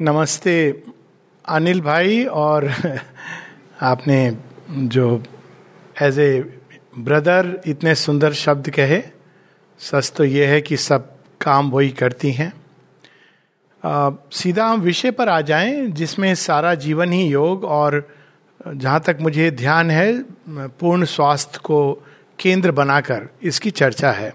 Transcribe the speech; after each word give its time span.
नमस्ते 0.00 0.82
अनिल 1.44 1.80
भाई 1.80 2.24
और 2.24 2.68
आपने 3.82 4.18
जो 4.70 5.06
एज 6.02 6.18
ए 6.18 6.60
ब्रदर 6.98 7.60
इतने 7.66 7.94
सुंदर 7.94 8.32
शब्द 8.32 8.70
कहे, 8.70 9.00
सच 9.80 10.12
तो 10.16 10.24
ये 10.24 10.46
है 10.46 10.60
कि 10.60 10.76
सब 10.76 11.10
काम 11.40 11.70
वही 11.70 11.90
करती 11.90 12.30
हैं। 12.32 12.52
सीधा 14.32 14.66
हम 14.66 14.80
विषय 14.80 15.10
पर 15.10 15.28
आ 15.28 15.40
जाएँ, 15.40 15.86
जिसमें 15.86 16.34
सारा 16.34 16.74
जीवन 16.74 17.12
ही 17.12 17.22
योग 17.24 17.64
और 17.64 18.02
जहाँ 18.68 19.00
तक 19.00 19.18
मुझे 19.20 19.50
ध्यान 19.50 19.90
है, 19.90 20.12
पूर्ण 20.48 21.04
स्वास्थ्य 21.04 21.60
को 21.64 21.92
केंद्र 22.38 22.72
बनाकर 22.72 23.28
इसकी 23.42 23.70
चर्चा 23.70 24.12
है। 24.12 24.32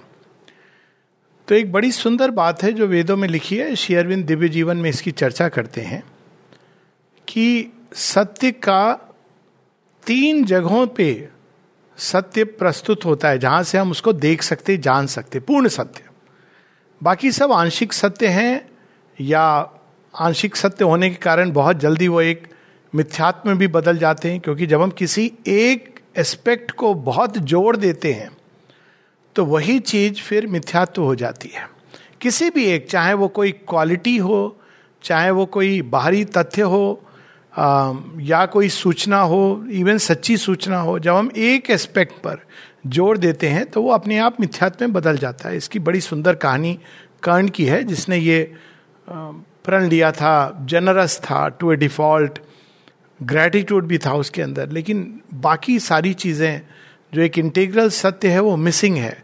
तो 1.47 1.55
एक 1.55 1.71
बड़ी 1.71 1.91
सुंदर 1.91 2.31
बात 2.31 2.63
है 2.63 2.71
जो 2.73 2.87
वेदों 2.87 3.15
में 3.17 3.27
लिखी 3.27 3.55
है 3.57 3.75
शेयरविंद 3.75 4.25
दिव्य 4.25 4.49
जीवन 4.49 4.77
में 4.77 4.89
इसकी 4.89 5.11
चर्चा 5.11 5.47
करते 5.49 5.81
हैं, 5.81 6.03
कि 7.27 7.71
सत्य 7.93 8.51
का 8.51 8.93
तीन 10.05 10.43
जगहों 10.45 10.85
पे 10.87 11.29
सत्य 11.97 12.43
प्रस्तुत 12.43 13.05
होता 13.05 13.29
है, 13.29 13.39
जहाँ 13.39 13.63
से 13.63 13.77
हम 13.77 13.91
उसको 13.91 14.13
देख 14.13 14.41
सकते, 14.41 14.77
जान 14.77 15.07
सकते, 15.07 15.39
पूर्ण 15.39 15.67
सत्य। 15.67 16.03
बाकी 17.01 17.31
सब 17.31 17.51
आंशिक 17.51 17.93
सत्य 17.93 18.27
हैं, 18.27 18.69
या 19.17 19.43
आंशिक 20.13 20.55
सत्य 20.55 20.85
होने 20.85 21.09
के 21.09 21.15
कारण 21.15 21.51
बहुत 21.51 21.77
जल्दी 21.77 22.07
वो 22.07 22.21
एक 22.21 22.47
मिथ्यात्म 22.93 23.57
भी 23.57 23.67
बदल 23.67 23.97
जाते 23.97 24.31
हैं, 24.31 24.39
क्योंकि 24.39 24.67
जब 24.67 24.81
हम 24.81 24.91
किसी 24.91 25.31
एक 25.47 25.99
एस्पेक्ट 26.17 26.71
को 26.71 26.93
बहुत 26.93 27.37
जोड़ 27.37 27.75
देते 27.77 28.13
हैं 28.13 28.29
तो 29.35 29.45
वही 29.45 29.79
चीज़ 29.81 30.21
फिर 30.21 30.47
मिथ्यात्व 30.47 31.01
हो 31.01 31.15
जाती 31.15 31.49
है। 31.53 31.67
किसी 32.21 32.49
भी 32.49 32.65
एक 32.65 32.89
चाहे 32.89 33.13
वो 33.13 33.27
कोई 33.27 33.51
क्वालिटी 33.51 34.17
हो 34.17 34.59
चाहे 35.03 35.31
वो 35.31 35.45
कोई 35.45 35.81
बाहरी 35.81 36.23
तथ्य 36.27 36.61
हो 36.63 37.03
आ, 37.53 37.93
या 38.19 38.45
कोई 38.45 38.69
सूचना 38.69 39.19
हो 39.21 39.65
इवन 39.71 39.97
सच्ची 39.97 40.37
सूचना 40.37 40.77
हो 40.79 40.97
जब 40.99 41.15
हम 41.15 41.29
एक 41.37 41.69
एस्पेक्ट 41.69 42.13
पर 42.23 42.39
जोड़ 42.87 43.17
देते 43.17 43.49
हैं 43.49 43.65
तो 43.65 43.81
वो 43.81 43.91
अपने 43.91 44.17
आप 44.17 44.39
मिथ्यात्व 44.41 44.85
में 44.85 44.93
बदल 44.93 45.17
जाता 45.17 45.49
है। 45.49 45.57
इसकी 45.57 45.79
बड़ी 45.79 46.01
सुंदर 46.01 46.35
कहानी 46.35 46.77
कर्ण 47.23 47.47
की 47.47 47.65
है 47.65 47.83
जिसने 47.83 48.17
ये 48.17 48.39
प्रण 49.07 49.87
लिया 49.89 50.11
था 50.11 50.65
जनरस 50.69 51.19
था 51.21 51.47
टू 51.49 51.71
ए 51.71 51.75
डिफ़ॉल्ट 51.75 52.39
ग्रेटिट्यूड 53.19 53.85
भी 53.87 53.97
था 53.97 54.13
उसके 54.13 54.41
अंदर। 54.41 54.71
लेकिन 54.71 55.21
बाकी 55.33 55.79
सारी 55.79 56.13
चीज़ें 56.15 56.61
जो 57.13 57.21
एक 57.21 57.37
इंटीग्रल 57.37 57.89
सत्य 57.91 58.29
है 58.29 58.39
वो 58.39 58.55
मिसिंग 58.57 58.97
है। 58.97 59.17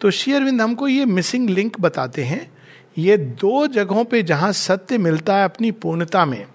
तो 0.00 0.10
शेयरविंद 0.10 0.60
हमको 0.60 0.88
ये 0.88 1.04
मिसिंग 1.04 1.50
लिंक 1.50 1.80
बताते 1.80 2.24
हैं। 2.24 2.50
ये 2.98 3.16
दो 3.16 3.66
जगहों 3.66 4.04
पे 4.04 4.22
जहाँ 4.22 4.52
सत्य 4.52 4.98
मिलता 4.98 5.36
है 5.36 5.44
अपनी 5.44 5.70
पूर्णता 5.70 6.24
में। 6.24 6.46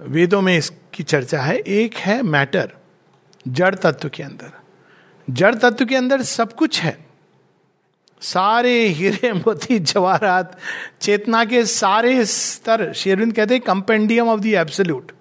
वेदों 0.00 0.40
में 0.40 0.56
इसकी 0.58 1.02
चर्चा 1.02 1.40
है। 1.40 1.56
एक 1.56 1.94
है 1.94 2.22
मैटर 2.22 2.72
जड़ 3.48 3.74
तत्व 3.74 4.08
के 4.08 4.22
अंदर। 4.22 4.52
जड़ 5.30 5.54
तत्व 5.54 5.84
के 5.84 5.96
अंदर 5.96 6.22
सब 6.22 6.52
कुछ 6.52 6.80
है। 6.80 7.06
सारे 8.20 8.86
हीरे, 8.86 9.32
मोती, 9.32 9.78
जवाहरात, 9.78 10.58
चेतना 11.00 11.44
के 11.44 11.64
सारे 11.66 12.24
स्तर 12.24 12.92
शेरविंद 12.92 13.32
कहते 13.32 13.54
हैं 13.54 13.62
कंपेंडियम 13.62 14.28
ऑफ़ 14.28 14.40
द 14.40 14.46
एब्सोल्यूट 14.46 15.12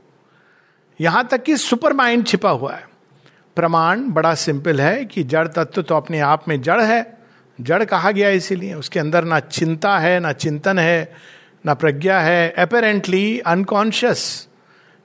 यहाँ 1.00 1.28
तक 1.28 1.44
कि 1.44 1.58
सुपर 1.58 1.94
माइंड 1.94 2.28
छिपा 2.28 2.50
हुआ 2.50 2.74
है। 2.74 2.91
प्रमाण 3.62 4.02
बड़ा 4.10 4.34
सिंपल 4.36 4.82
है 4.82 5.06
कि 5.06 5.24
जड़ 5.24 5.48
तत्व 5.48 5.82
तो 5.82 5.96
अपने 5.96 6.20
आप 6.20 6.48
में 6.48 6.62
जड़ 6.62 6.82
है। 6.82 7.18
जड़ 7.60 7.84
कहा 7.84 8.12
गया 8.12 8.30
इसीलिए। 8.30 8.74
उसके 8.74 9.00
अंदर 9.00 9.24
ना 9.24 9.40
चिंता 9.40 9.98
है, 10.00 10.20
ना 10.20 10.32
चिंतन 10.34 10.80
है, 10.80 11.12
ना 11.66 11.74
प्रज्ञा 11.74 12.20
है। 12.20 12.50
अपेरेंटली 12.58 13.40
अनकॉन्शियस 13.40 14.48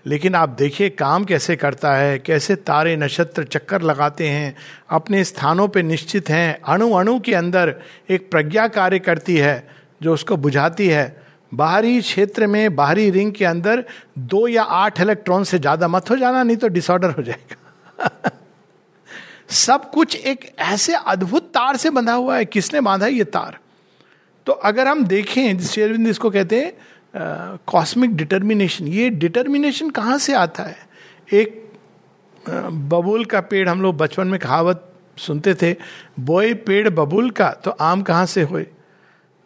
लेकिन 0.06 0.34
आप 0.34 0.48
देखिए 0.48 0.88
काम 0.90 1.24
कैसे 1.24 1.56
करता 1.56 1.94
है, 1.94 2.18
कैसे 2.18 2.54
तारे 2.54 2.96
नक्षत्र 2.96 3.44
चक्कर 3.44 3.82
लगाते 3.82 4.28
हैं, 4.28 4.54
अपने 4.90 5.24
स्थानों 5.24 5.68
पे 5.68 5.83
निश्चित 5.83 6.28
हैं। 6.30 6.61
अणु 6.68 6.90
अणु 6.92 7.18
के 7.20 7.34
अंदर 7.34 7.74
एक 8.11 8.30
प्रज्ञा 8.30 8.68
कार्य 8.68 8.98
करती 8.98 9.36
है, 9.36 9.68
जो 10.02 10.14
उसको 10.14 10.36
बुझाती 10.36 10.89
है। 10.89 11.22
बाहरी 11.55 12.00
क्षेत्र 12.00 12.46
में, 12.46 12.77
बाहरी 12.77 13.11
रिंग 13.11 13.33
के 13.33 13.45
अंदर 13.45 13.84
दो 14.18 14.48
या 14.48 14.62
आठ 14.62 15.00
इलेक्ट्रॉन 15.00 15.45
से 15.45 15.58
ज़्यादा 15.58 15.89
मत 15.89 16.11
हो 16.11 16.16
जाना, 16.16 16.42
नहीं 16.42 16.56
तो 16.56 16.68
डिसऑर्डर 16.68 17.11
हो 17.11 17.22
जाएगा। 17.22 18.30
सब 19.48 19.90
कुछ 19.90 20.17
एक 20.17 20.51
ऐसे 20.58 20.95
अद्भुत 20.96 21.51
तार 21.55 21.77
से 21.77 21.90
बंधा 21.90 22.12
हुआ 22.12 22.36
है, 22.36 22.45
किसने 22.45 22.80
बांधा 22.80 23.07
है 23.07 23.12
ये 23.12 23.24
तार? 23.27 23.58
तो 24.46 24.52
अगर 24.52 24.89
हम 24.89 25.05
देखें 25.05 25.58
शेरविंद 25.61 26.08
इसको 26.08 26.30
कहते 26.30 26.61
हैं 26.61 27.58
कॉस्मिक 27.68 28.17
डिटर्मिनेशन 28.17 28.89
ये 28.89 29.08
डिटर्मिनेशन 29.11 29.90
कहाँ 29.90 30.18
से 30.18 30.34
आता 30.34 30.62
है? 30.62 30.77
एक 31.33 31.62
बबूल 32.46 33.24
का 33.24 33.40
पेड़, 33.40 33.68
हम 33.68 33.83
लोग 33.83 33.96
बचपन 33.96 34.27
में 34.27 34.39
कहावत 34.40 34.92
सुनते 35.18 35.55
थे, 35.55 35.74
बोए 36.20 36.52
पेड़ 36.55 36.89
बबूल 36.89 37.30
का 37.30 37.51
तो 37.55 37.70
आम 37.70 38.02
कहाँ 38.02 38.27
से 38.27 38.42
होए? 38.42 38.67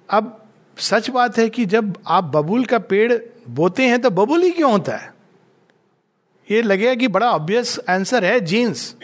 अब 0.08 0.36
सच 0.76 1.10
बात 1.10 1.38
है 1.38 1.48
कि 1.48 1.64
जब 1.66 1.96
आप 2.06 2.24
बबूल 2.26 2.64
का 2.64 2.78
पेड़ 2.80 3.12
बोते 3.50 3.86
हैं 3.86 4.00
तो 4.00 4.10
बबूल 4.10 4.42
ही 4.42 4.50
क्यों 4.50 4.70
होता 4.72 4.96
है? 4.96 5.12
ये 6.48 6.62
लगेगा 6.62 6.94
कि 6.94 7.08
बड़ा 7.08 7.30
ऑब्वियस 7.30 7.78
आंसर 7.88 8.24
है 8.24 8.38
जीन्स 8.40 8.94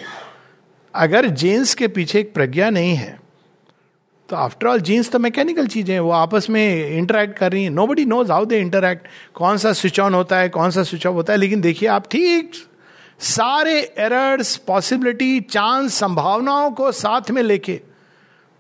अगर 0.96 1.26
जीन्स 1.26 1.74
के 1.74 1.88
पीछे 1.88 2.18
एक 2.20 2.34
प्रज्ञा 2.34 2.70
नहीं 2.70 2.94
है 2.94 3.18
तो 4.28 4.36
आफ्टर 4.36 4.66
ऑल 4.66 4.80
जीन्स 4.80 5.10
तो 5.10 5.18
मैकेनिकल 5.18 5.66
चीज़ें 5.66 5.92
हैं, 5.94 6.00
वो 6.00 6.10
आपस 6.10 6.48
में 6.50 6.88
इंटरेक्ट 6.88 7.36
कर 7.38 7.52
रही 7.52 7.62
हैं। 7.62 7.70
Nobody 7.86 8.04
knows 8.04 8.32
how 8.32 8.44
they 8.44 8.58
interact 8.60 9.06
कौन 9.34 9.56
सा 9.56 9.72
स्विच 9.72 10.00
ऑन 10.00 10.14
होता 10.14 10.38
है, 10.38 10.48
कौन 10.48 10.70
सा 10.70 10.82
स्विच 10.82 11.06
ऑफ़ 11.06 11.14
होता 11.14 11.32
है, 11.32 11.38
लेकिन 11.38 11.60
देखिए 11.60 11.88
आप 11.88 12.08
ठीक 12.10 12.52
सारे 13.20 13.78
एरर्स 13.98 14.56
पॉसिबिलिटी 14.66 15.40
चांस 15.40 15.94
संभावनाओं 15.94 16.70
को 16.70 16.90
साथ 16.92 17.30
में 17.30 17.42
लेके, 17.42 17.80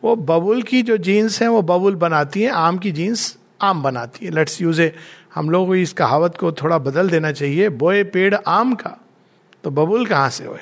वो 0.02 0.14
बबुल 0.16 0.62
की 0.62 0.82
जो 0.82 0.96
जीन्स 0.98 1.40
हैं, 1.42 1.48
वो 1.48 1.62
बबुल 1.64 1.94
बनाती 1.96 2.42
हैं, 2.42 2.50
आम 2.50 2.78
की 2.78 2.92
जीन्स 2.92 3.36
आम 3.62 3.82
बनाती 3.82 4.26
है। 4.26 4.32
लेट्स 4.32 4.60
यूज़ 4.62 4.82
ए 4.82 4.92
हम 5.34 5.50
लोगों 5.50 5.66
को 5.66 5.74
इस 5.76 5.92
कहावत 5.94 6.36
को 6.36 6.52
थोड़ा 6.52 6.78
बदल 6.80 7.10
देना 7.10 7.32
चाहिए। 7.32 7.68
बोए 7.74 8.02
पेड़ 8.06 8.34
आम 8.34 8.74
का 8.74 8.96
तो 9.64 9.70
बबुल 9.72 10.06
कहाँ 10.06 10.30
से 10.30 10.44
हुए? 10.44 10.58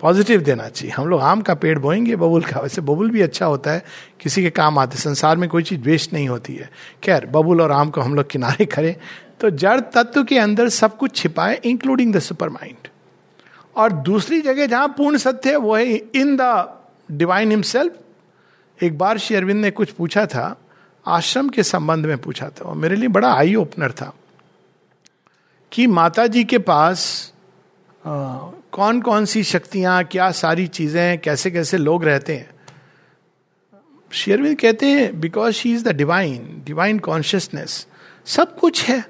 पॉजिटिव 0.00 0.40
देना 0.40 0.68
चाहिए। 0.68 0.94
हम 0.94 1.08
लोग 1.08 1.20
आम 1.20 1.40
का 1.40 1.54
पेड़ 1.54 1.78
बोएँगे, 1.78 2.16
बबुल 2.16 2.42
का। 2.42 2.60
वैसे 2.60 2.80
बबुल 2.80 3.10
भी 3.10 3.20
अच्छा 3.20 3.46
होता 3.46 3.70
है, 3.70 3.84
किसी 4.20 4.42
के 4.42 4.50
काम 4.50 4.78
आते 4.78 4.98
संसार 4.98 5.36
में 5.36 5.48
कोई 5.48 5.62
चीज़ 5.62 5.80
वेस्ट 5.80 6.12
नहीं 6.12 6.28
होती 6.28 6.54
है। 6.54 6.70
खैर, 7.04 7.26
बबुल 7.26 7.60
और 7.60 7.72
आम 7.72 7.90
को 7.90 8.00
हम 8.00 8.14
लोग 8.14 8.30
किनारे 8.30 8.64
करें। 8.74 8.96
तो 9.40 9.50
जड़ 9.50 9.80
तत्व 9.80 10.24
के 10.24 10.38
अंदर 10.38 10.68
सब 10.68 10.96
कुछ 10.96 11.16
छिपा 11.16 11.46
है 11.46 11.60
इंक्लूडिंग 11.64 12.14
द 12.14 12.18
सुपर 12.18 12.48
माइंड 12.48 12.88
और 13.76 13.92
दूसरी 13.92 14.40
जगह 14.40 14.66
जहाँ 14.66 14.88
पूर्ण 14.88 15.16
सत्य 15.16 15.50
है 15.50 15.56
वो 15.56 15.76
है 15.76 15.86
इन 15.94 16.36
द 16.40 16.74
डिवाइन 17.12 17.50
हिमसेल्फ 17.50 17.98
एक 18.82 18.98
बार 18.98 19.18
श्री 19.18 19.36
अरविंद 19.36 19.60
ने 19.60 19.70
कुछ 19.70 19.90
पूछा 19.90 20.26
था, 20.26 20.56
आश्रम 21.06 21.48
के 21.48 21.62
संबंध 21.62 22.06
में 22.06 22.18
पूछा 22.18 22.48
था, 22.48 22.64
और 22.64 22.76
मेरे 22.76 22.96
लिए 22.96 23.08
बड़ा 23.08 23.32
आई 23.34 23.54
ओपनर 23.54 23.92
था 23.92 24.12
कि 25.72 25.86
माता 25.86 26.26
जी 26.26 26.44
के 26.44 26.58
पास 26.58 27.32
कौन 28.78 29.00
कौन 29.02 29.24
सी 29.24 29.42
शक्तियाँ, 29.42 30.02
क्या 30.04 30.30
सारी 30.30 30.66
चीज़ें 30.66 31.18
कैसे 31.18 31.50
कैसे 31.50 31.78
लोग 31.78 32.04
रहते 32.04 32.34
हैं? 32.36 32.50
शेरविंद 34.10 34.56
कहते 34.58 34.86
हैं 34.86 35.20
because 35.20 35.54
she 35.54 35.72
is 35.74 35.84
the 35.84 35.94
divine 35.96 36.62
divine 36.66 36.98
consciousness 36.98 37.86
सब 38.26 38.56
कुछ 38.58 38.84
है। 38.84 39.02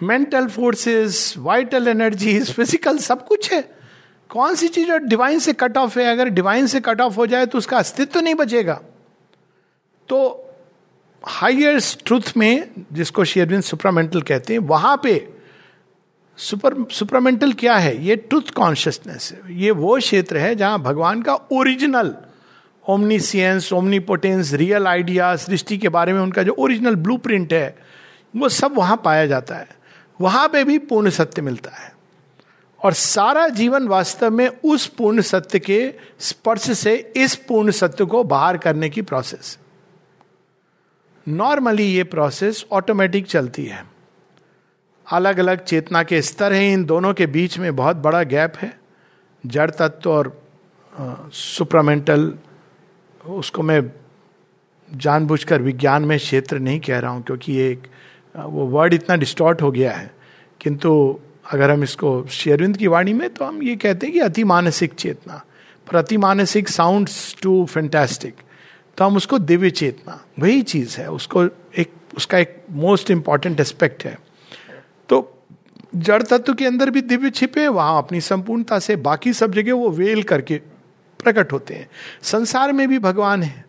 Mental 0.00 0.48
forces 0.48 1.34
vital 1.38 1.88
energies 1.88 2.52
physical 2.52 2.98
सब 2.98 3.26
कुछ 3.26 3.52
है। 3.52 3.62
कौन 4.30 4.54
सी 4.54 4.68
चीज़ 4.68 4.92
डिवाइन 4.92 5.38
से 5.38 5.52
कट 5.52 5.76
ऑफ़ 5.78 5.98
है? 5.98 6.06
अगर 6.12 6.28
डिवाइन 6.28 6.66
से 6.66 6.80
कट 6.80 7.00
ऑफ़ 7.00 7.16
हो 7.16 7.26
जाए 7.26 7.46
तो 7.46 7.58
उसका 7.58 7.78
अस्तित्व 7.78 8.20
नहीं 8.20 8.34
बचेगा। 8.34 8.80
तो 10.08 10.52
हाइयर 11.24 11.80
ट्रुथ 12.06 12.36
में, 12.36 12.68
जिसको 12.92 13.24
शेरविंद 13.24 13.62
सुप्रामेंटल 13.62 14.22
कहते 14.22 14.52
हैं, 14.52 14.60
वहाँ 14.60 15.00
पे 15.02 15.31
सुपर, 16.36 16.74
सुपरमेंटल 16.90 17.52
क्या 17.52 17.76
है? 17.76 18.04
ये 18.04 18.16
ट्रुथ 18.16 18.50
कॉन्शियसनेस 18.56 19.34
ये 19.50 19.70
वो 19.70 19.98
क्षेत्र 19.98 20.36
है 20.36 20.54
जहाँ 20.54 20.78
भगवान 20.78 21.22
का 21.22 21.34
original 21.34 22.14
omniscience 22.88 23.72
omnipotence 23.72 24.52
real 24.52 24.86
idea 24.86 25.36
सृष्टि 25.36 25.78
के 25.78 25.88
बारे 25.88 26.12
में 26.12 26.20
उनका 26.20 26.42
जो 26.42 26.52
ओरिजिनल 26.52 26.94
ब्लू 26.94 27.20
है, 27.52 27.78
वो 28.36 28.48
सब 28.48 28.74
वहाँ 28.76 29.02
पाया 29.04 29.26
जाता 29.26 29.54
है। 29.54 29.68
वहाँ 30.20 30.48
पे 30.48 30.64
भी 30.64 30.78
पूर्ण 30.78 31.10
सत्य 31.10 31.42
मिलता 31.42 31.70
है। 31.70 31.92
और 32.84 32.92
सारा 32.92 33.48
जीवन 33.48 33.88
वास्तव 33.88 34.30
में 34.30 34.48
उस 34.64 34.86
पूर्ण 34.86 35.20
सत्य 35.20 35.58
के 35.58 35.94
स्पर्श 36.20 36.78
से 36.78 37.12
इस 37.16 37.34
पूर्ण 37.34 37.70
सत्य 37.70 38.04
को 38.04 38.24
बाहर 38.24 38.58
करने 38.58 38.88
की 38.88 39.02
प्रोसेस 39.02 39.58
नॉर्मली 41.28 41.84
ये 41.84 42.04
प्रोसेस 42.04 42.66
ऑटोमेटिक 42.72 43.26
चलती 43.26 43.64
है। 43.64 43.91
अलग 45.06 45.38
अलग 45.38 45.64
चेतना 45.64 46.02
के 46.02 46.20
स्तर 46.22 46.52
हैं, 46.52 46.72
इन 46.72 46.84
दोनों 46.84 47.12
के 47.14 47.26
बीच 47.26 47.58
में 47.58 47.74
बहुत 47.76 47.96
बड़ा 47.96 48.22
गैप 48.24 48.56
है। 48.56 48.72
जड़ 49.44 49.70
तत्व 49.70 50.10
और 50.10 50.40
सुप्रमेंटल 51.32 52.32
उसको 53.20 53.62
मैं 53.62 53.82
जानबूझकर 54.90 55.62
विज्ञान 55.62 56.04
में 56.04 56.18
क्षेत्र 56.18 56.58
नहीं 56.58 56.80
कह 56.80 56.98
रहा 56.98 57.10
हूँ, 57.10 57.22
क्योंकि 57.22 57.52
ये 57.52 57.70
एक 57.70 57.86
वो 58.36 58.66
वर्ड 58.68 58.94
इतना 58.94 59.16
डिस्टॉर्ट 59.16 59.62
हो 59.62 59.70
गया 59.70 59.92
है। 59.92 60.10
किंतु 60.60 61.18
अगर 61.52 61.70
हम 61.70 61.82
इसको 61.82 62.10
शेरविंद 62.30 62.76
की 62.76 62.86
वाणी 62.86 63.12
में 63.12 63.28
तो 63.34 63.44
हम 63.44 63.62
ये 63.62 63.76
कहते 63.76 64.06
हैं 64.06 64.12
कि 64.14 64.20
अति 64.20 64.44
मानसिक 64.44 64.94
चेतना, 64.94 65.44
पर 65.86 65.96
अति 65.96 66.16
मानसिक 66.16 66.68
साउंड्स 66.68 67.36
टू 67.42 67.64
फैंटेस्टिक 67.66 68.34
तो 68.98 69.04
हम 69.04 69.16
उसको 69.16 69.38
दिव्य 69.38 69.70
चेतना, 69.70 70.20
वही 70.38 70.62
चीज़ 70.62 70.96
है, 70.98 71.10
उसको 71.10 71.44
एक, 71.44 71.92
उसका 72.16 72.38
एक 72.38 72.56
मोस्ट 72.70 73.10
इंपॉर्टेंट 73.10 73.60
एस्पेक्ट 73.60 74.04
है। 74.04 74.16
तो 75.12 75.44
जड़ 75.94 76.22
तत्व 76.22 76.54
के 76.54 76.66
अंदर 76.66 76.90
भी 76.90 77.00
दिव्य 77.02 77.30
छिपे 77.30 77.66
वहाँ 77.68 77.98
अपनी 77.98 78.20
संपूर्णता 78.20 78.78
से 78.78 78.96
बाकी 78.96 79.32
सब 79.32 79.52
जगह 79.52 79.74
वो 79.74 79.90
वेल 79.90 80.22
करके 80.22 80.56
प्रकट 81.20 81.52
होते 81.52 81.74
हैं। 81.74 81.88
संसार 82.22 82.72
में 82.72 82.86
भी 82.88 82.98
भगवान 82.98 83.42
है, 83.42 83.64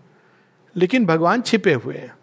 लेकिन 0.76 1.06
भगवान 1.06 1.42
छिपे 1.42 1.74
हुए 1.74 1.96
हैं। 1.96 2.14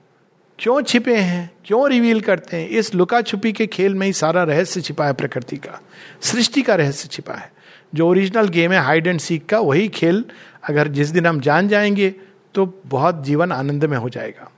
क्यों 0.59 0.81
छिपे 0.83 1.17
हैं? 1.17 1.51
क्यों 1.65 1.89
रिवील 1.91 2.21
करते 2.21 2.57
हैं? 2.57 2.69
इस 2.69 2.95
लुका 2.95 3.21
छुपी 3.23 3.53
के 3.53 3.67
खेल 3.67 3.95
में 3.95 4.07
ही 4.07 4.13
सारा 4.13 4.43
रहस्य 4.43 4.81
छिपा 4.81 5.07
है 5.07 5.13
प्रकृति 5.13 5.57
का, 5.57 5.81
सृष्टि 6.21 6.63
का 6.63 6.75
रहस्य 6.75 7.09
छिपा 7.09 7.35
है। 7.35 7.53
जो 7.95 8.09
ओरिजिनल 8.09 8.49
गेम 8.49 8.73
है 8.73 8.81
हाइड 8.81 9.07
एंड 9.07 9.21
सीक 9.21 9.47
का, 9.47 9.59
वही 9.59 9.89
खेल 9.89 10.25
अगर 10.69 10.89
जिस 10.89 11.09
दिन 11.09 11.27
हम 11.27 11.41
जान 11.41 11.69
जाएँगे 11.69 12.15
तो 12.55 12.67
बहुत 12.87 13.25
जीवन 13.25 13.53
आनंद 13.53 13.85
में 13.85 13.97
हो 13.99 14.09
जाएगा। 14.09 14.51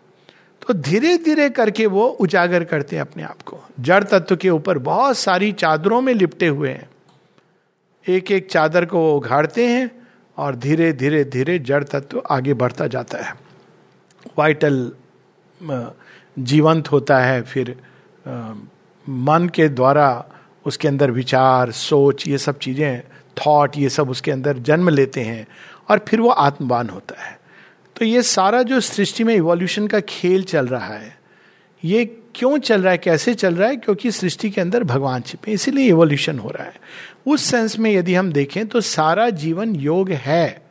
तो 0.62 0.75
धीरे 0.75 1.17
धीरे 1.19 1.49
करके 1.50 1.87
वो 1.87 2.06
उजागर 2.20 2.64
करते 2.64 2.97
हैं 2.97 3.00
अपने 3.00 3.23
आप 3.23 3.43
को। 3.43 3.59
जड़ 3.81 4.03
तत्व 4.05 4.37
के 4.37 4.50
ऊपर 4.50 4.79
बहुत 4.81 5.19
सारी 5.19 5.53
चादरों 5.53 6.00
में 6.00 6.12
लिपटे 6.14 6.47
हुए 6.47 6.70
हैं। 6.70 6.88
एक 8.06 8.31
एक 8.31 8.50
चादर 8.50 8.85
को 8.85 8.99
वो 8.99 9.17
उघाड़ते 9.17 9.67
हैं 9.69 9.91
और 10.38 10.56
धीरे 10.56 10.93
धीरे 10.93 11.25
धीरे 11.25 11.59
जड़ 11.59 11.82
तत्व 11.85 12.23
आगे 12.31 12.55
बढ़ता 12.55 12.87
जाता 12.87 13.19
है। 13.19 13.35
वाइटल 14.38 14.93
जीवंत 16.37 16.91
होता 16.93 17.19
है, 17.19 17.43
फिर 17.43 17.76
मन 19.06 19.50
के 19.55 19.69
द्वारा 19.69 20.25
उसके 20.67 20.88
अंदर 20.88 21.11
विचार, 21.11 21.70
सोच, 21.70 22.26
ये 22.29 22.38
सब 22.38 22.58
चीज़ें 22.58 23.03
थॉट 23.37 23.76
ये 23.79 23.88
सब 23.88 24.11
उसके 24.11 24.31
अंदर 24.31 24.58
जन्म 24.61 24.88
लेते 24.88 25.20
हैं 25.20 25.47
और 25.91 26.05
फिर 26.08 26.20
वो 26.20 26.29
आत्मवान 26.31 26.88
होता 26.88 27.23
है। 27.23 27.38
तो 28.02 28.06
ये 28.06 28.22
सारा 28.22 28.62
जो 28.62 28.81
सृष्टि 28.81 29.25
में 29.25 29.34
इवोल्यूशन 29.34 29.87
का 29.87 30.00
खेल 30.00 30.43
चल 30.43 30.66
रहा 30.66 30.87
है, 30.87 31.19
ये 31.84 32.04
क्यों 32.34 32.58
चल 32.58 32.82
रहा 32.82 32.93
है, 32.93 32.99
कैसे 32.99 33.34
चल 33.34 33.54
रहा 33.54 33.69
है? 33.69 33.76
क्योंकि 33.76 34.10
सृष्टि 34.10 34.50
के 34.50 34.60
अंदर 34.60 34.84
भगवान 34.84 35.20
छिपे 35.20 35.52
इसीलिए 35.52 35.88
इवोल्यूशन 35.88 36.38
हो 36.38 36.49
रहा 36.49 36.64
है। 36.64 36.75
उस 37.26 37.43
सेंस 37.43 37.78
में 37.78 37.90
यदि 37.90 38.14
हम 38.14 38.32
देखें 38.32 38.66
तो 38.66 38.81
सारा 38.81 39.31
जीवन 39.31 39.75
योग 39.75 40.10
है। 40.10 40.62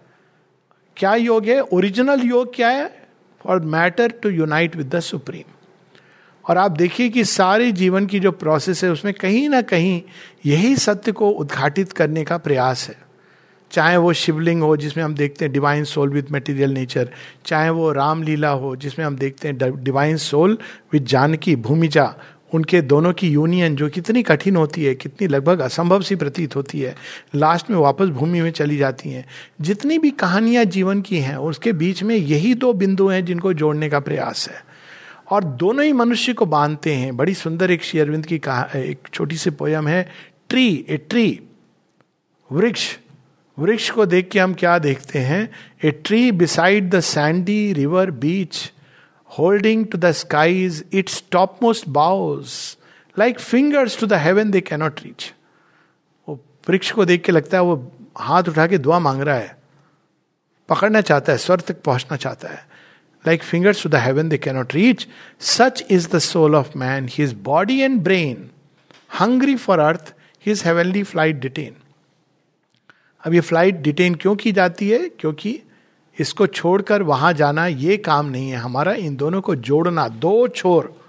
क्या 0.98 1.16
योग 1.16 1.46
है? 1.46 1.60
ओरिजिनल 1.62 2.22
योग 2.22 2.56
क्या 2.56 2.70
है? 2.70 3.08
For 3.46 3.60
matter 3.60 4.12
to 4.12 4.30
unite 4.30 4.76
with 4.76 4.96
the 4.96 5.00
supreme 5.00 5.54
और 6.46 6.58
आप 6.58 6.72
देखिए 6.72 7.10
कि 7.10 7.24
सारे 7.26 7.72
जीवन 7.72 8.06
की 8.06 8.20
जो 8.20 8.32
प्रोसेस 8.32 8.84
है, 8.84 8.92
उसमें 8.92 9.14
कहीं 9.14 9.50
ना 9.50 9.62
कहीं 9.62 10.02
यही 10.46 10.76
सत्य 10.76 11.12
को 11.12 11.30
उद्घाटित 11.30 11.94
करने 11.94 12.24
का 12.24 12.38
प्रयास 12.38 12.88
है। 12.90 13.11
चाहे 13.72 13.98
वो 13.98 14.14
शिवलिंग 14.14 14.62
हो, 14.64 14.78
जिसमें 14.78 15.04
हम 15.04 15.16
देखते 15.16 15.46
हैं 15.46 15.52
divine 15.52 15.84
soul 15.84 16.10
with 16.10 16.28
material 16.32 16.72
nature 16.72 17.10
चाहे 17.46 17.70
वो 17.70 17.92
रामलीला 17.92 18.50
हो, 18.50 18.76
जिसमें 18.76 19.06
हम 19.06 19.16
देखते 19.16 19.48
हैं 19.48 19.84
divine 19.84 20.18
soul 20.18 20.58
with 20.94 21.06
Janaki, 21.06 21.56
Bhumija, 21.56 22.16
उनके 22.54 22.82
दोनों 22.82 23.14
की 23.14 23.30
यूनियन 23.30 23.76
जो 23.76 23.90
कितनी 23.90 24.24
कठिन 24.24 24.56
होती 24.56 24.84
है, 24.84 24.96
कितनी 24.96 25.28
लगभग 25.28 25.60
असंभव 25.60 26.02
सी 26.02 26.16
प्रतीत 26.16 26.56
होती 26.56 26.82
है 26.82 26.96
लास्ट 27.36 27.70
में 27.70 27.78
वापस 27.78 28.06
भूमि 28.06 28.42
में 28.42 28.52
चली 28.52 28.78
जाती 28.78 29.10
हैं। 29.10 29.26
जितनी 29.62 29.98
भी 29.98 30.12
कहानियाँ 30.12 30.66
जीवन 30.66 31.02
की 31.02 31.18
हैं, 31.18 31.36
उसके 31.36 31.74
बीच 31.74 32.04
में 32.04 32.16
यही 32.16 32.54
दो 32.54 32.74
बिंदु 32.74 33.08
हैं 33.08 33.26
जिनको 33.26 33.54
जोड़ने 33.54 33.90
का 33.90 34.00
प्रयास 34.00 34.50
है। 34.50 34.66
और 35.30 35.44
दोनों 35.44 35.86
ही 35.86 35.94
मनुष्य 35.94 36.34
को 36.34 36.46
बांधते 36.46 36.94
हैं। 36.94 37.18
बड़ी 37.18 37.34
सुंदर 37.34 37.72
एक 37.72 37.84
शेयरविंद 37.84 38.26
की 38.26 38.40
कहा, 38.40 38.70
एक 38.76 39.00
छोटी 39.14 39.36
सी 39.36 39.50
पोयम 39.50 39.88
है 39.88 40.10
ट्री 40.50 40.86
ए 40.90 40.98
ट्री 40.98 41.40
वृक्ष 42.52 42.98
वृक्ष 43.62 43.90
को 43.90 44.06
देख 44.06 44.30
के 44.30 44.40
हम 44.40 44.54
क्या 44.54 44.78
देखते 44.80 45.20
हैं? 45.20 45.50
A 45.84 45.92
tree 45.92 46.32
beside 46.32 46.90
the 46.90 47.00
sandy 47.00 47.74
river 47.74 48.12
beach 48.12 48.72
holding 49.38 49.86
to 49.86 49.98
the 49.98 50.12
skies 50.12 50.84
its 50.94 51.24
topmost 51.64 51.90
boughs 51.90 52.78
like 53.20 53.40
fingers 53.40 54.00
to 54.00 54.08
the 54.08 54.14
heaven 54.14 54.52
they 54.52 54.62
cannot 54.62 55.00
reach 55.04 55.34
वो 56.30 56.40
वृक्ष 56.70 56.92
को 56.92 57.06
देख 57.06 57.24
के 57.24 57.32
लगता 57.32 57.58
है 57.58 57.64
वो 57.64 57.92
हाथ 58.18 58.44
उठा 58.44 58.68
के 58.68 58.78
दुआ 58.78 59.00
मांग 59.00 59.22
रहा 59.22 59.36
है। 59.36 59.58
पकड़ना 60.70 61.02
चाहता 61.02 61.32
है 61.32 61.38
स्वर 61.38 61.60
तक 61.60 61.82
पहुँचना 61.82 62.18
चाहता 62.18 62.48
है। 62.48 62.66
Like 63.28 63.44
fingers 63.44 63.84
to 63.84 63.90
the 63.90 63.96
heaven 63.96 64.30
they 64.30 64.38
cannot 64.38 64.74
reach 64.74 65.08
such 65.40 65.84
is 65.90 66.10
the 66.10 66.20
soul 66.20 66.56
of 66.56 66.78
man 66.78 67.08
his 67.12 67.34
body 67.34 67.80
and 67.80 68.02
brain 68.02 68.50
hungry 69.20 69.56
for 69.56 69.80
earth 69.80 70.14
his 70.46 70.64
heavenly 70.66 71.04
flight 71.04 71.36
detain 71.36 71.81
अब 73.26 73.34
ये 73.34 73.40
फ़्लाइट 73.40 73.76
डिटेन 73.76 74.16
क्यों 74.16 74.36
की 74.36 74.52
जाती 74.52 74.90
है? 74.90 75.10
क्योंकि 75.10 75.62
इसको 76.20 76.48
छोड़कर 76.48 77.04
वहाँ 77.04 77.34
जाना 77.34 77.68
ये 77.68 77.98
काम 77.98 78.26
नहीं 78.26 78.50
है। 78.50 78.58
हमारा 78.58 78.94
इन 78.94 79.16
दोनों 79.16 79.42
को 79.42 79.56
जोड़ना, 79.56 80.08
दो 80.08 80.48
छोर, 80.48 81.02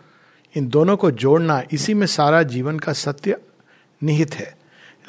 इन 0.57 0.69
दोनों 0.69 0.97
को 0.97 1.11
जोड़ना, 1.11 1.63
इसी 1.73 1.95
में 1.95 2.07
सारा 2.07 2.43
जीवन 2.43 2.79
का 2.79 2.93
सत्य 2.93 3.37
निहित 4.03 4.35
है। 4.35 4.57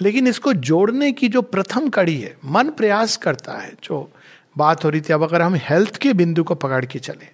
लेकिन 0.02 0.28
इसको 0.28 0.54
जोड़ने 0.54 1.12
की 1.12 1.28
जो 1.28 1.42
प्रथम 1.42 1.90
कड़ी 1.90 2.22
है, 2.22 2.38
मन 2.46 2.70
प्रयास 2.70 3.18
करता 3.18 3.54
है, 3.54 3.74
जो 3.84 4.12
बात 4.58 4.86
हो 4.86 4.90
रही 4.90 5.02
थी, 5.02 5.14
अब 5.14 5.24
अगर 5.24 5.42
हम 5.42 5.56
हेल्थ 5.56 5.98
के 5.98 6.14
बिंदु 6.14 6.44
को 6.44 6.56
पकड़ 6.56 6.86
के 6.86 7.00
चले 7.00 7.28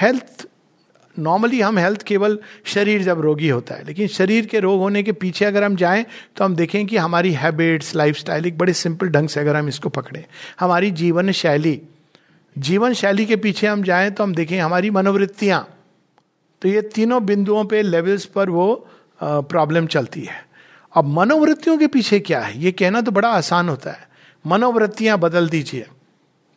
हेल्थ 0.00 0.46
नॉर्मली 1.18 1.60
हम 1.60 1.78
हेल्थ 1.78 2.02
केवल 2.02 2.38
शरीर 2.64 3.02
जब 3.02 3.20
रोगी 3.20 3.48
होता 3.48 3.74
है, 3.74 3.84
लेकिन 3.84 4.08
शरीर 4.08 4.46
के 4.46 4.60
रोग 4.60 4.80
होने 4.80 5.02
के 5.02 5.12
पीछे 5.14 5.44
अगर 5.44 5.64
हम 5.64 5.76
जाएँ 5.76 6.04
तो 6.36 6.44
हम 6.44 6.56
देखें 6.56 6.86
कि 6.86 6.96
हमारी 6.96 7.32
हैबिट्स 7.32 7.94
लाइफस्टाइल 7.94 8.46
एक 8.46 8.58
बड़े 8.58 8.72
सिंपल 8.74 9.08
ढंग 9.08 9.28
से 9.28 9.40
अगर 9.40 9.56
हम 9.56 9.68
इसको 9.68 9.88
पकड़ें। 9.88 10.24
हमारी 10.60 10.90
जीवन 10.92 11.30
शैली 11.32 11.80
जीवन 12.56 12.92
शैली 12.92 13.26
के 13.26 13.36
पीछे 13.36 13.66
हम 13.66 13.82
जाएँ 13.82 14.10
तो 14.10 14.22
हम 14.22 14.34
देखें 14.34 14.58
हमारी 14.60 14.90
मनोवृत्तियाँ। 14.90 15.66
तो 16.62 16.68
ये 16.68 16.80
तीनों 16.94 17.24
बिंदुओं 17.26 17.64
पे 17.64 17.82
लेवल्स 17.82 18.24
पर 18.26 18.50
वो 18.50 18.88
प्रॉब्लम 19.20 19.86
चलती 19.86 20.22
है। 20.22 20.46
अब 20.92 21.08
मनोवृत्तियों 21.08 21.76
के 21.78 21.86
पीछे 21.86 22.18
क्या 22.20 22.40
है? 22.40 22.58
ये 22.58 22.72
कहना 22.72 23.00
तो 23.00 23.10
बड़ा 23.10 23.28
आसान 23.28 23.68
होता 23.68 23.90
है। 23.90 24.08
मनोवृत्तियाँ 24.44 25.18
बदल 25.18 25.48
दीजिए। 25.48 25.86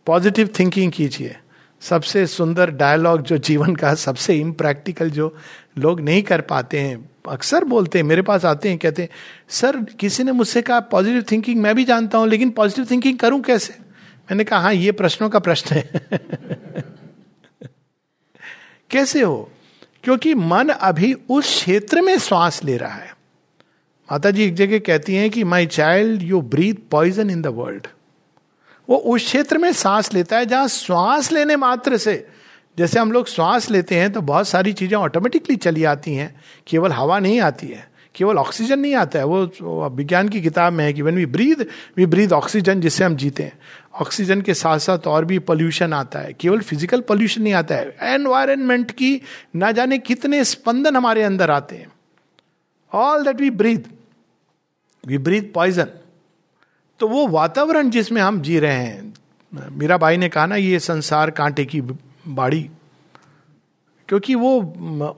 पॉजिटिव 0.08 0.50
थिंकिंग 0.60 0.92
कीजिए। 0.92 1.36
सबसे 1.81 2.28
सुंदर 2.28 2.72
डायलॉग 2.72 3.22
जो 3.22 3.38
जीवन 3.38 3.75
का 3.75 3.95
सबसे 3.95 4.36
इम्प्रैक्टिकल 4.36 5.10
जो 5.10 5.38
लोग 5.78 6.01
नहीं 6.01 6.24
कर 6.24 6.42
पाते 6.42 6.80
हैं, 6.80 7.10
अक्सर 7.30 7.63
बोलते 7.63 8.00
हैं, 8.00 8.06
मेरे 8.06 8.22
पास 8.22 8.45
आते 8.45 8.69
हैं, 8.69 8.78
कहते 8.78 9.01
हैं, 9.01 9.10
सर, 9.50 9.77
किसी 9.77 10.24
ने 10.24 10.32
मुझसे 10.32 10.62
कहा 10.62 10.79
पॉजिटिव 10.79 11.25
थिंकिंग 11.32 11.62
मैं 11.62 11.75
भी 11.75 11.84
जानता 11.84 12.17
हूँ, 12.17 12.27
लेकिन 12.27 12.50
पॉजिटिव 12.50 12.88
थिंकिंग 12.91 13.20
करूँ 13.20 13.41
कैसे? 13.41 13.74
मैंने 14.22 14.44
कहा 14.44 14.60
हाँ 14.60 14.74
ये 14.74 14.91
प्रश्नों 14.91 15.29
का 15.29 15.39
प्रश्न 15.39 15.75
है। 15.75 15.91
कैसे 18.91 19.22
हो? 19.22 19.51
क्योंकि 20.03 20.34
मन 20.34 20.70
अभी 20.70 21.13
उस 21.13 21.46
क्षेत्र 21.46 22.01
में 22.01 22.20
श्वास 22.20 22.63
ले 22.63 22.77
रहा 22.77 22.94
है। 22.94 23.17
माता 24.12 24.32
जी 24.32 24.44
एक 24.44 24.53
जगह 24.53 24.79
कहती 24.79 25.15
हैं 25.15 25.29
कि 25.29 25.44
my 25.44 25.65
child 25.65 26.22
you 26.22 26.41
breathe 26.41 26.75
poison 26.91 27.29
in 27.29 27.41
the 27.41 27.48
world 27.48 27.88
वो 28.88 28.97
उस 28.97 29.25
क्षेत्र 29.25 29.57
में 29.57 29.71
सांस 29.73 30.13
लेता 30.13 30.38
है 30.38 30.45
जहाँ 30.45 30.67
श्वास 30.69 31.31
लेने 31.31 31.55
मात्र 31.57 31.97
से, 31.97 32.27
जैसे 32.77 33.00
हम 33.00 33.11
लोग 33.11 33.27
श्वास 33.27 33.69
लेते 33.71 33.95
हैं 33.95 34.11
तो 34.11 34.21
बहुत 34.23 34.47
सारी 34.47 34.73
चीज़ें 34.73 34.97
ऑटोमेटिकली 34.97 35.55
चली 35.57 35.83
आती 35.85 36.13
हैं। 36.15 36.35
केवल 36.67 36.91
हवा 36.91 37.19
नहीं 37.19 37.39
आती 37.41 37.67
है, 37.67 37.88
केवल 38.15 38.38
ऑक्सीजन 38.38 38.79
नहीं 38.79 38.95
आता 38.95 39.19
है। 39.19 39.25
वो 39.25 39.89
विज्ञान 39.91 40.29
की 40.29 40.41
किताब 40.41 40.73
में 40.73 40.83
है 40.85 40.93
कि 40.93 41.01
when 41.01 41.15
we 41.15 41.25
breathe 41.27 41.65
we 41.97 42.05
breathe 42.07 42.33
oxygen 42.33 42.81
जिससे 42.81 43.03
हम 43.03 43.15
जीते 43.15 43.43
हैं। 43.43 43.57
ऑक्सीजन 43.95 44.41
के 44.41 44.53
साथ 44.55 44.79
साथ 44.79 45.07
और 45.07 45.25
भी 45.25 45.39
पोल्यूशन 45.41 45.93
आता 45.93 46.19
है। 46.19 46.33
केवल 46.33 46.61
फ़िज़िकल 46.61 47.01
पोल्यूशन 47.03 47.41
नहीं 47.41 47.53
आता 47.53 47.75
है। 47.75 47.95
एनवायरमेंट 48.05 48.91
की 48.93 49.21
ना 49.55 49.71
जाने 49.71 49.97
कितने 50.00 50.43
स्पंदन 50.45 50.95
हमारे 50.95 51.23
अंदर 51.23 51.51
आते 51.51 51.75
हैं। 51.75 51.91
All 52.91 53.23
that 53.23 53.41
we 53.41 53.50
breathe 53.51 53.88
we 55.03 55.17
breathe 55.19 55.51
poison 55.55 55.88
तो 57.01 57.08
वो 57.08 57.27
वातावरण 57.27 57.89
जिसमें 57.89 58.22
हम 58.22 58.41
जी 58.41 58.60
रहे 58.60 58.74
हैं 58.74 59.13
मीरा 59.72 59.98
भाई 59.98 60.17
ने 60.17 60.29
कहा 60.29 60.46
ना, 60.46 60.55
ये 60.55 60.79
संसार 60.79 61.31
कांटे 61.31 61.65
की 61.65 61.81
बाड़ी। 61.81 62.70
क्योंकि 64.10 64.36
वो 64.36 64.51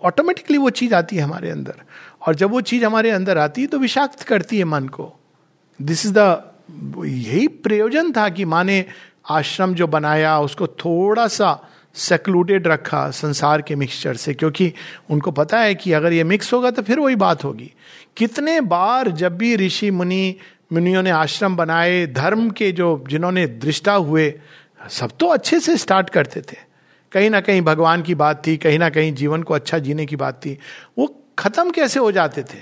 ऑटोमेटिकली 0.04 0.58
वो 0.58 0.70
चीज़ 0.70 0.96
आती 0.96 1.16
है 1.16 1.22
हमारे 1.22 1.50
अंदर। 1.50 1.74
और 2.28 2.36
जब 2.36 2.52
वो 2.52 2.62
चीज़ 2.62 2.86
हमारे 2.86 3.10
अंदर 3.10 3.38
आती 3.38 3.62
है 3.62 3.68
तो 3.68 3.80
विषाक्त 3.80 4.24
करती 4.24 4.58
है 4.58 4.64
मन 4.64 4.88
को। 4.88 5.12
दिस 5.82 6.06
इज़ 6.06 6.14
द 6.18 6.44
यही 7.06 7.48
प्रयोजन 7.48 8.12
था 8.12 8.30
कि 8.30 8.46
माँ 8.46 8.64
ने 8.64 8.86
आश्रम 9.30 9.74
जो 9.74 9.88
बनाया, 9.88 10.40
उसको 10.40 10.68
थोड़ा 10.68 11.28
सा 11.28 11.60
सेक्लूटेड 11.96 12.68
रखा 12.68 13.10
संसार 13.12 13.62
के 13.62 13.76
मिक्सचर 13.76 14.16
से। 14.16 14.34
क्योंकि 14.34 14.74
उनको 15.10 15.32
पता 15.32 15.60
है 15.60 15.76
कि 15.76 15.92
अगर 15.92 16.14
ये 16.14 16.24
मिक्स 16.24 16.54
होगा 16.54 16.72
तो 16.72 16.82
फिर 16.82 17.00
वही 17.00 17.16
बात 17.16 17.44
होगी। 17.44 17.72
कितने 18.18 18.62
बार 18.62 19.12
जब 19.12 19.38
भी 19.38 19.56
ऋषि 19.56 19.92
मुनि 19.92 20.36
मुनियों 20.74 21.02
ने 21.04 21.10
आश्रम 21.10 21.56
बनाए, 21.56 22.06
धर्म 22.08 22.50
के 22.50 22.72
जो 22.72 23.04
जिन्होंने 23.10 23.46
दृष्टा 23.48 23.94
हुए, 23.94 24.34
सब 24.90 25.12
तो 25.20 25.28
अच्छे 25.28 25.60
से 25.60 25.78
स्टार्ट 25.78 26.10
करते 26.10 26.42
थे। 26.42 26.58
कहीं 27.12 27.30
ना 27.30 27.42
कहीं 27.42 27.62
भगवान 27.62 28.02
की 28.02 28.16
बात 28.16 28.42
थी, 28.48 28.58
कहीं 28.58 28.80
ना 28.80 28.90
कहीं 28.90 29.14
जीवन 29.14 29.44
को 29.44 29.54
अच्छा 29.54 29.80
जीने 29.80 30.06
की 30.06 30.16
बात 30.16 30.42
थी। 30.46 30.58
वो 30.98 31.08
खत्म 31.40 31.72
कैसे 31.72 32.00
हो 32.00 32.12
जाते 32.12 32.44
थे? 32.44 32.62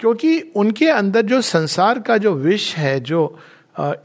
क्योंकि 0.00 0.40
उनके 0.56 0.88
अंदर 0.88 1.22
जो 1.22 1.40
संसार 1.40 1.98
का 1.98 2.16
जो 2.16 2.32
विष 2.34 2.74
है, 2.76 2.98
जो 3.00 3.38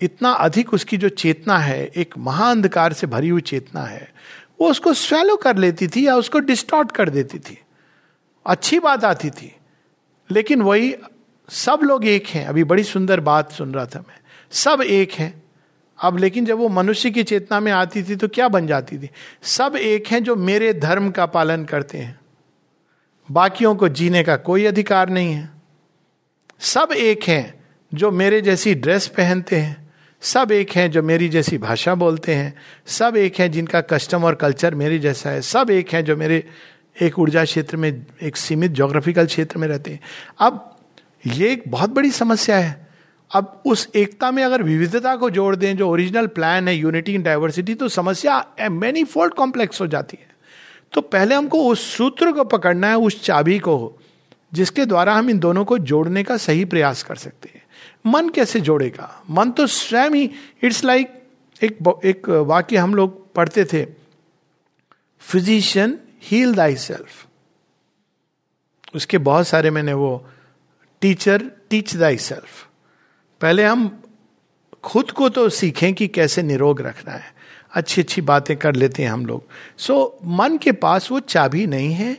इतना 0.01 0.31
अधिक 0.31 0.73
उसकी 0.73 0.97
जो 0.97 1.09
चेतना 1.09 1.57
है, 1.57 1.85
एक 1.85 2.17
महाअंधकार 2.17 2.93
से 2.93 3.07
भरी 3.07 3.29
हुई 3.29 3.41
चेतना 3.41 3.81
है, 3.81 4.11
वो 4.61 4.69
उसको 4.69 4.93
स्वेलो 4.93 5.35
कर 5.35 5.57
लेती 5.57 5.87
थी 5.87 6.05
या 6.07 6.15
उसको 6.15 6.39
डिस्टॉर्ट 6.39 6.91
कर 6.91 7.09
देती 7.09 7.39
थी। 7.39 7.57
अच्छी 8.45 8.79
बात 8.79 9.05
आती 9.05 9.29
थी, 9.29 9.55
लेकिन 10.29 10.61
वही 10.61 10.95
सब 11.53 11.79
लोग 11.83 12.05
एक 12.05 12.27
हैं। 12.27 12.45
अभी 12.45 12.63
बड़ी 12.63 12.83
सुंदर 12.83 13.19
बात 13.19 13.51
सुन 13.51 13.73
रहा 13.73 13.85
था 13.85 13.99
मैं। 13.99 14.19
सब 14.51 14.81
एक 14.81 15.11
हैं। 15.11 15.43
अब 16.01 16.17
लेकिन 16.17 16.45
जब 16.45 16.57
वो 16.57 16.69
मनुष्य 16.69 17.11
की 17.11 17.23
चेतना 17.23 17.59
में 17.59 17.71
आती 17.71 18.03
थी 18.03 18.15
तो 18.15 18.27
क्या 18.27 18.47
बन 18.47 18.67
जाती 18.67 18.97
थी? 18.97 19.09
सब 19.43 19.75
एक 19.75 20.07
हैं 20.07 20.23
जो 20.23 20.35
मेरे 20.35 20.73
धर्म 20.73 21.11
का 21.11 21.25
पालन 21.25 21.65
करते 21.65 21.97
हैं। 21.97 22.19
बाकियों 23.31 23.75
को 23.75 23.89
जीने 23.89 24.23
का 24.23 24.35
कोई 24.35 24.65
अधिकार 24.65 25.09
नहीं 25.09 25.33
है। 25.33 25.49
सब 26.59 26.89
एक 26.97 27.23
हैं 27.23 27.63
जो 27.93 28.11
मेरे 28.11 28.41
जैसी 28.41 28.75
ड्रेस 28.75 29.07
पहनते 29.07 29.55
हैं। 29.55 29.93
सब 30.21 30.51
एक 30.51 30.71
हैं 30.71 30.91
जो 30.91 31.03
मेरी 31.03 31.29
जैसी 31.29 31.57
भाषा 31.57 31.95
बोलते 31.95 32.35
हैं। 32.35 32.53
सब 32.85 33.15
एक 33.15 33.35
हैं 33.35 33.51
जिनका 33.51 33.81
कस्टम 33.81 34.23
और 34.23 34.35
कल्चर 34.35 34.75
मेरे 34.75 34.99
जैसा 34.99 35.29
है। 35.29 35.41
सब 35.41 35.69
एक 35.69 35.89
हैं 35.89 36.05
जो 36.05 36.17
मेरे 36.17 36.43
एक 37.01 37.19
ऊर्जा 37.19 37.43
क्षेत्र 37.43 37.77
में, 37.77 38.05
एक 38.21 38.37
सीमित 38.37 38.71
जोग्राफिकल 38.71 39.25
क्षेत्र 39.25 39.57
में 39.57 39.67
रहते 39.67 39.91
हैं। 39.91 39.99
अब 40.39 40.72
ये 41.25 41.51
एक 41.51 41.63
बहुत 41.67 41.89
बड़ी 41.89 42.11
समस्या 42.11 42.57
है। 42.57 42.87
अब 43.31 43.61
उस 43.65 43.87
एकता 43.95 44.31
में 44.31 44.43
अगर 44.43 44.63
विविधता 44.63 45.15
को 45.15 45.29
जोड़ 45.29 45.55
दें, 45.55 45.75
जो 45.77 45.89
ओरिजिनल 45.89 46.27
प्लान 46.27 46.67
है, 46.67 46.75
यूनिटी 46.75 47.13
इन 47.15 47.23
डाइवर्सिटी 47.23 47.75
तो 47.75 47.87
समस्या 47.89 48.45
मैनी 48.71 49.03
फोल्ड 49.03 49.33
कॉम्प्लेक्स 49.33 49.81
हो 49.81 49.87
जाती 49.87 50.17
है। 50.21 50.27
तो 50.93 51.01
पहले 51.01 51.35
हमको 51.35 51.63
उस 51.69 51.85
सूत्र 51.97 52.31
को 52.31 52.43
पकड़ना 52.43 52.87
है, 52.87 52.97
उस 52.97 53.23
चाबी 53.23 53.57
को, 53.59 53.99
जिसके 54.53 54.85
द्वारा 54.85 55.13
हम 55.15 55.29
इन 55.29 55.39
दोनों 55.39 55.65
को 55.65 55.77
जोड़ने 55.77 56.23
का 56.23 56.37
सही 56.37 56.65
प्रयास 56.65 57.03
कर 57.03 57.15
सकते 57.15 57.49
हैं। 57.55 57.61
मन 58.05 58.29
कैसे 58.29 58.59
जोड़ेगा? 58.59 59.23
मन 59.29 59.51
तो 59.51 59.67
स्वयं 59.67 60.11
ही, 60.11 60.29
इट्स 60.63 60.83
लाइक 60.83 61.19
एक 61.61 61.77
एक 62.05 62.29
वाक्य 62.29 62.77
हम 62.77 62.95
लोग 62.95 63.33
पढ़ते 63.33 63.65
थे 63.65 63.85
फिजिशियन 65.21 65.97
हील 66.23 66.53
दाई 66.53 66.75
सेल्फ 66.75 67.25
उसके 68.95 69.17
बहुत 69.17 69.47
सारे 69.47 69.69
मैंने 69.71 69.93
वो 69.93 70.25
टीचर 71.03 71.43
टीच 71.69 71.95
दाई 71.95 72.17
सेल्फ 72.17 72.67
पहले 73.41 73.63
हम 73.63 74.03
खुद 74.83 75.11
को 75.11 75.29
तो 75.29 75.49
सीखें 75.49 75.93
कि 75.93 76.07
कैसे 76.07 76.43
निरोग 76.43 76.81
रखना 76.81 77.13
है। 77.13 77.33
अच्छी 77.73 78.01
अच्छी 78.01 78.21
बातें 78.21 78.57
कर 78.57 78.75
लेते 78.75 79.03
हैं 79.03 79.09
हम 79.09 79.25
लोग। 79.25 79.43
सो 79.77 80.19
so, 80.23 80.27
मन 80.27 80.57
के 80.57 80.71
पास 80.71 81.11
वो 81.11 81.19
चाबी 81.19 81.67
नहीं 81.67 81.93
है 81.93 82.17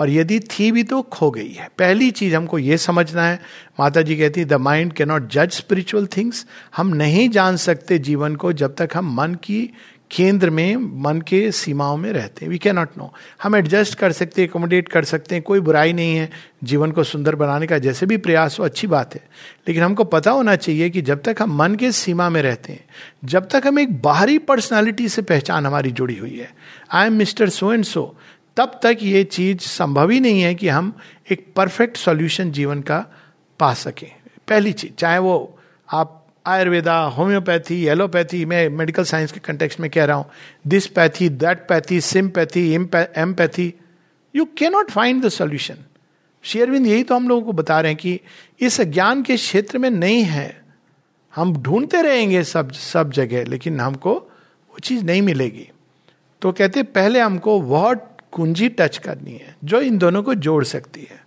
और 0.00 0.10
यदि 0.10 0.40
थी 0.40 0.72
भी 0.72 0.82
तो 0.82 1.02
खो 1.02 1.30
गई 1.30 1.52
है। 1.52 1.70
पहली 1.78 2.10
चीज़ 2.10 2.36
हमको 2.36 2.58
ये 2.58 2.78
समझना 2.78 3.22
है 3.22 3.40
माता 3.80 4.02
जी 4.02 4.16
कहती 4.16 4.44
द 4.44 4.52
माइंड 4.52 4.92
के 4.92 5.04
नॉट 5.04 5.28
जज 5.28 5.50
स्पिरिचुअल 5.50 6.06
थिंग्स 6.06 6.46
हम 6.76 6.88
नहीं 6.88 7.28
जान 7.28 7.56
सकते 7.56 7.98
जीवन 7.98 8.36
को 8.36 8.52
जब 8.52 8.74
तक 8.74 8.88
हम 8.94 9.14
मन 9.14 9.34
की 9.34 9.70
केंद्र 10.12 10.50
में, 10.50 10.76
मन 10.76 11.20
के 11.20 11.52
सीमाओं 11.52 11.96
में 11.96 12.12
रहते 12.12 12.44
हैं। 12.44 12.50
वी 12.50 12.58
कैन 12.58 12.76
नॉट 12.76 12.88
नो 12.98 13.14
हम 13.42 13.56
एडजस्ट 13.56 13.94
कर 13.94 14.12
सकते 14.12 14.42
हैं 14.42 14.48
एकोमोडेट 14.48 14.88
कर 14.88 15.04
सकते 15.04 15.34
हैं, 15.34 15.44
कोई 15.44 15.60
बुराई 15.60 15.92
नहीं 15.92 16.16
है 16.16 16.30
जीवन 16.64 16.90
को 16.90 17.04
सुंदर 17.04 17.34
बनाने 17.34 17.66
का, 17.66 17.78
जैसे 17.78 18.06
भी 18.06 18.16
प्रयास 18.16 18.58
हो, 18.58 18.64
अच्छी 18.64 18.86
बात 18.86 19.14
है। 19.14 19.28
लेकिन 19.68 19.82
हमको 19.82 20.04
पता 20.04 20.30
होना 20.30 20.56
चाहिए 20.56 20.90
कि 20.90 21.02
जब 21.02 21.22
तक 21.22 21.36
हम 21.40 21.56
मन 21.56 21.74
के 21.74 21.92
सीमा 21.92 22.28
में 22.30 22.42
रहते 22.42 22.72
हैं, 22.72 22.84
जब 23.24 23.48
तक 23.48 23.62
हम 23.66 23.78
एक 23.78 24.02
बाहरी 24.02 24.38
पर्सनालिटी 24.38 25.08
से 25.08 25.22
पहचान 25.22 25.66
हमारी 25.66 25.90
जुड़ी 25.90 26.18
हुई 26.18 26.38
है। 26.38 26.54
I 26.92 27.06
am 27.06 27.12
mister 27.12 27.48
so 27.48 27.72
and 27.72 27.84
so 27.84 28.16
तब 28.56 28.80
तक 28.82 28.98
ये 29.02 29.24
चीज़ 29.24 29.58
संभव 29.58 30.10
ही 30.10 30.20
नहीं 30.20 30.40
है 30.40 30.54
कि 30.54 30.68
हम 30.68 30.96
एक 31.32 31.52
परफेक्ट 31.56 31.96
सॉल्यूशन 31.96 32.50
जीवन 32.50 32.80
का 32.80 33.06
पा 33.60 33.74
सकें। 33.74 34.12
पहली 34.48 34.72
चीज़, 34.72 34.92
चाहे 34.92 35.18
वो 35.18 35.58
आप 35.92 36.21
आयुर्वेदा, 36.46 36.96
होम्योपैथी, 37.08 37.84
एलोपैथी, 37.86 38.44
मैं 38.44 38.68
मेडिकल 38.68 39.04
साइंस 39.04 39.32
के 39.32 39.40
कंटेक्स 39.40 39.80
में 39.80 39.90
कह 39.90 40.04
रहा 40.04 40.16
हूँ। 40.16 40.30
This 40.66 40.86
pathy 40.86 41.28
that 41.28 41.66
pathy 41.68 42.00
sympathy 42.00 42.72
empathy 42.74 43.72
you 44.34 44.44
can 44.58 44.72
not 44.72 44.90
find 44.90 45.24
the 45.24 45.28
solution 45.28 45.84
शेयरविंद 46.44 46.86
यही 46.86 47.02
तो 47.02 47.16
हम 47.16 47.28
लोगों 47.28 47.42
को 47.42 47.52
बता 47.52 47.80
रहे 47.80 47.92
हैं 47.92 47.98
कि 47.98 48.20
इस 48.60 48.80
ज्ञान 48.80 49.22
के 49.22 49.36
क्षेत्र 49.36 49.78
में 49.78 49.88
नहीं 49.90 50.22
है। 50.22 50.64
हम 51.34 51.56
ढूंढते 51.56 52.02
रहेंगे 52.02 52.42
सब 52.44 52.72
सब 52.72 53.12
जगह, 53.12 53.44
लेकिन 53.44 53.80
हमको 53.80 54.14
वो 54.14 54.78
चीज़ 54.78 55.04
नहीं 55.04 55.22
मिलेगी। 55.22 55.68
तो 56.42 56.52
कहते 56.52 56.82
पहले 56.82 57.20
हमको 57.20 57.60
वह 57.60 57.94
कुंजी 58.32 58.68
टच 58.68 58.98
करनी 58.98 59.32
है, 59.32 59.56
जो 59.64 59.80
इन 59.80 59.98
दोनों 59.98 60.22
को 60.22 60.34
जोड़ 60.36 60.64
सकती 60.64 61.08
है। 61.10 61.20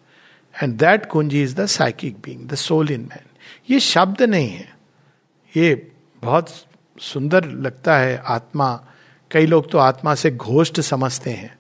एंड 0.55 0.77
दैट 0.77 1.05
कुंजी 1.05 1.43
is 1.43 1.55
the 1.55 1.65
psychic 1.67 2.17
being 2.17 2.47
the 2.49 2.55
soul 2.57 2.91
in 2.91 3.01
man 3.01 3.27
ये 3.69 3.79
शब्द 3.79 4.21
नहीं 4.21 4.49
है। 4.49 4.74
ये 5.57 5.91
बहुत 6.21 6.49
सुंदर 6.99 7.45
लगता 7.45 7.97
है 7.97 8.23
आत्मा। 8.25 8.85
कई 9.31 9.45
लोग 9.45 9.71
तो 9.71 9.77
आत्मा 9.77 10.15
से 10.15 10.31
घोष्ट 10.31 10.81
समझते 10.81 11.29
हैं। 11.29 11.57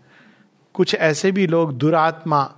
कुछ 0.73 0.95
ऐसे 0.95 1.31
भी 1.31 1.47
लोग 1.47 1.73
दुरात्मा। 1.73 2.51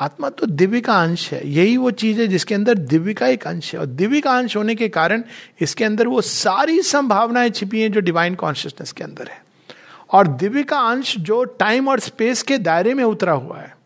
आत्मा 0.00 0.28
तो 0.28 0.46
दिव्य 0.46 0.80
का 0.80 1.02
अंश 1.02 1.32
है। 1.32 1.48
यही 1.48 1.76
वो 1.76 1.90
चीज़ 1.90 2.20
है 2.20 2.26
जिसके 2.28 2.54
अंदर 2.54 2.74
दिव्य 2.74 3.14
का 3.14 3.26
एक 3.26 3.46
अंश 3.46 3.74
है। 3.74 3.80
और 3.80 3.86
दिव्य 3.86 4.20
का 4.20 4.36
अंश 4.38 4.56
होने 4.56 4.74
के 4.74 4.88
कारण 4.88 5.22
इसके 5.60 5.84
अंदर 5.84 6.08
वो 6.08 6.20
सारी 6.20 6.82
संभावनाएँ 6.82 7.50
छिपी 7.50 7.80
हैं 7.80 7.92
जो 7.92 8.00
डिवाइन 8.00 8.34
कॉन्शियसनेस 8.34 8.92
के 8.92 9.04
अंदर 9.04 9.28
है। 9.28 9.44
और 10.12 10.26
दिव्य 10.26 10.62
का 10.62 10.78
अंश 10.78 11.16
जो 11.18 11.44
टाइम 11.44 11.88
और 11.88 12.00
स्पेस 12.00 12.42
के 12.42 12.58
दायरे 12.58 12.94
में 12.94 13.04
उतरा 13.04 13.32
हुआ 13.32 13.58
है, 13.58 13.76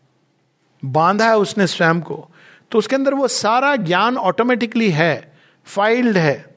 बांधा 0.85 1.25
है 1.25 1.37
उसने 1.37 1.67
स्वयं 1.67 2.01
को 2.01 2.29
तो 2.71 2.77
उसके 2.77 2.95
अंदर 2.95 3.13
वो 3.13 3.27
सारा 3.27 3.75
ज्ञान 3.75 4.17
ऑटोमेटिकली 4.17 4.89
है 4.89 5.33
फाइल्ड 5.65 6.17
है। 6.17 6.50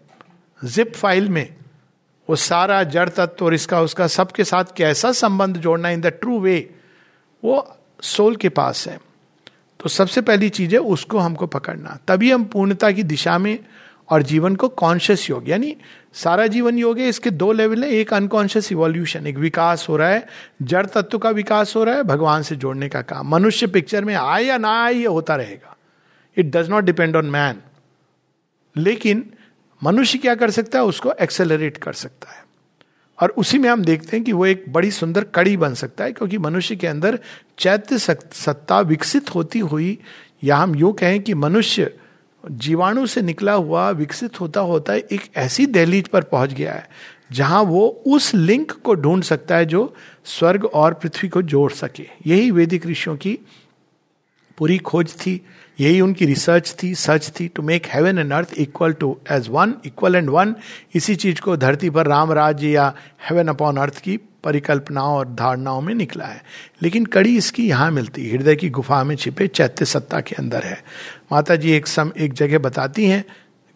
जिप 0.65 0.95
फ़ाइल 0.95 1.29
में 1.29 1.55
वो 2.29 2.37
सारा 2.37 2.83
जड़ 2.85 3.09
तत्व 3.09 3.45
और 3.45 3.55
इसका 3.55 3.81
उसका 3.81 4.07
सबके 4.07 4.45
साथ 4.45 4.65
कैसा 4.77 5.13
संबंध 5.13 5.57
जोड़ना 5.57 5.91
इन 5.91 6.01
द 6.01 6.07
ट्रू 6.21 6.39
वे 6.41 6.59
वो 7.43 7.67
सोल 8.03 8.37
के 8.37 8.49
पास 8.49 8.87
है। 8.89 8.99
तो 9.81 9.89
सबसे 9.89 10.21
पहली 10.21 10.49
चीज़ 10.49 10.73
है 10.73 10.79
उसको 10.79 11.19
हमको 11.19 11.47
पकड़ना। 11.47 11.99
तभी 12.09 12.31
हम 12.31 12.45
पूर्णता 12.45 12.91
की 12.91 13.03
दिशा 13.03 13.39
में 13.39 13.59
और 14.09 14.23
जीवन 14.23 14.57
को 14.57 14.69
कॉन्शियस 14.69 15.29
योग 15.31 15.49
यानी 15.49 15.77
सारा 16.15 16.47
जीवन 16.47 16.79
योग 16.79 16.99
है, 16.99 17.09
इसके 17.09 17.31
दो 17.31 17.53
लेवल 17.53 17.85
है, 17.85 17.91
एक 17.91 18.13
अनकॉन्शियस 18.15 18.71
इवोल्यूशन 18.73 19.27
एक 19.27 19.37
विकास 19.37 19.87
हो 19.89 19.97
रहा 19.97 20.09
है, 20.09 20.27
जड़ 20.63 20.87
तत्व 20.87 21.19
का 21.19 21.31
विकास 21.31 21.75
हो 21.77 21.85
रहा 21.85 21.95
है, 21.95 22.03
भगवान 22.03 22.43
से 22.43 22.57
जोड़ने 22.57 22.89
का 22.89 23.03
काम। 23.03 23.29
मनुष्य 23.29 23.67
पिक्चर 23.67 24.05
में 24.05 24.15
आए 24.15 24.45
या 24.45 24.59
ना 24.59 24.83
आए 24.85 24.95
ये 24.95 25.07
होता 25.07 25.37
रहेगा। 25.37 25.77
It 26.37 26.47
does 26.47 26.71
not 26.71 26.85
depend 26.85 27.17
on 27.17 27.27
man 27.27 27.61
लेकिन 28.77 29.31
मनुष्य 29.85 30.19
क्या 30.19 30.35
कर 30.35 30.51
सकता 30.51 30.79
है? 30.79 30.85
उसको 30.85 31.13
एक्सेलरेट 31.13 31.77
कर 31.77 31.93
सकता 31.93 32.33
है। 32.33 32.43
और 33.19 33.31
उसी 33.31 33.59
में 33.59 33.69
हम 33.69 33.83
देखते 33.85 34.17
हैं 34.17 34.25
कि 34.25 34.33
वो 34.33 34.47
एक 34.47 34.65
बड़ी 34.69 34.91
सुंदर 34.91 35.25
कड़ी 35.25 35.57
बन 35.57 35.75
सकता 35.75 36.05
है, 36.05 36.13
क्योंकि 36.13 36.39
मनुष्य 36.39 36.77
के 36.77 36.87
अंदर 36.87 37.19
चैत्य 37.59 37.99
सत्ता 37.99 38.81
विकसित 38.81 39.35
होती 39.35 39.59
हुई, 39.59 39.99
या 40.45 40.57
हम 40.57 40.75
यूँ 40.75 40.93
कहें 40.93 41.23
कि 41.23 41.35
मनुष्य 41.35 41.93
जीवाणु 42.45 43.07
से 43.07 43.23
निकला 43.23 43.53
हुआ, 43.53 43.91
विकसित 43.91 44.41
होता 44.41 44.61
होता 44.61 44.93
है 44.93 44.99
एक 44.99 45.31
ऐसी 45.37 45.67
दहलीज 45.67 46.09
पर 46.09 46.23
पहुँच 46.23 46.53
गया 46.53 46.73
है, 46.73 46.89
जहाँ 47.33 47.63
वो 47.63 47.87
उस 48.07 48.35
लिंक 48.35 48.73
को 48.73 48.95
ढूंढ 48.95 49.23
सकता 49.23 49.57
है 49.57 49.67
जो 49.67 49.95
स्वर्ग 50.25 50.65
और 50.65 50.95
पृथ्वी 50.95 51.29
को 51.29 51.43
जोड़ 51.43 51.71
सके। 51.73 52.07
यही 52.27 52.51
वैदिक 52.51 52.87
ऋषियों 52.87 53.17
की 53.17 53.39
पूरी 54.59 54.79
खोज 54.79 55.13
थी। 55.17 55.41
यही 55.81 56.01
उनकी 56.01 56.27
रिसर्च 56.27 56.75
थी 56.83 56.95
सच 56.95 57.33
थी 57.41 57.49
to 57.49 57.63
make 57.63 57.87
heaven 57.87 58.19
and 58.19 58.33
earth 58.33 58.55
equal 58.59 58.93
to 58.93 59.19
as 59.31 59.49
one 59.49 59.75
equal 59.87 60.17
and 60.17 60.31
one 60.31 60.55
इसी 60.95 61.15
चीज़ 61.15 61.41
को 61.41 61.57
धरती 61.57 61.91
पर 61.91 62.07
राम 62.07 62.33
राज्य 62.33 62.69
या 62.69 62.95
हेवन 63.31 63.49
अपॉन 63.49 63.77
अर्थ 63.77 63.99
की 63.99 64.17
परिकल्पनाओं 64.45 65.17
और 65.17 65.29
धारणाओं 65.29 65.81
में 65.81 65.95
निकला 65.95 66.25
है। 66.25 66.43
लेकिन 66.83 67.07
कड़ी 67.07 67.37
इसकी 67.37 67.69
यहाँ 67.69 67.91
मिलती 67.91 68.31
हृदय 68.31 68.57
की 68.57 68.69
गुफा 68.71 69.05
में 69.05 69.17
छिपे 69.17 69.47
चैत्य 69.47 69.85
सत्ता 69.85 70.21
के 70.21 70.35
अंदर 70.35 70.63
है। 70.63 70.85
माता 71.33 71.57
जी 71.57 71.73
एक 71.73 71.87
सम, 71.87 72.13
एक 72.19 72.33
जगह 72.33 72.59
बताती 72.59 73.05
हैं 73.05 73.25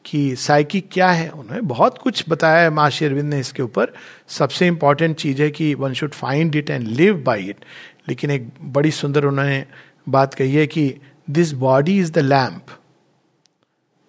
कि 0.04 0.36
साइकिक 0.36 0.88
क्या 0.92 1.10
है? 1.10 1.28
उन्होंने 1.28 1.60
बहुत 1.60 1.98
कुछ 1.98 2.24
बताया 2.28 2.62
है 2.62 2.70
माँ 2.70 2.90
शेरविंद 2.90 3.30
ने 3.30 3.40
इसके 3.40 3.62
ऊपर। 3.62 3.92
सबसे 4.28 4.66
इंपॉर्टेंट 4.66 5.16
चीज़ 5.16 5.42
है 5.42 5.50
कि 5.50 5.74
one 5.74 5.92
should 5.92 6.10
find 6.10 6.56
it 6.56 6.70
and 6.70 6.88
live 6.88 7.22
by 7.26 7.44
it 7.44 7.64
लेकिन 8.08 8.30
एक 8.30 8.48
बड़ी 8.62 8.90
सुंदर 8.90 9.24
उन्होंने 9.24 9.64
बात 10.08 10.34
कही 10.34 10.54
है 10.54 10.66
कि 10.66 10.94
this 11.30 11.52
body 11.61 11.99
is 11.99 12.12
the 12.12 12.18
lamp 12.18 12.76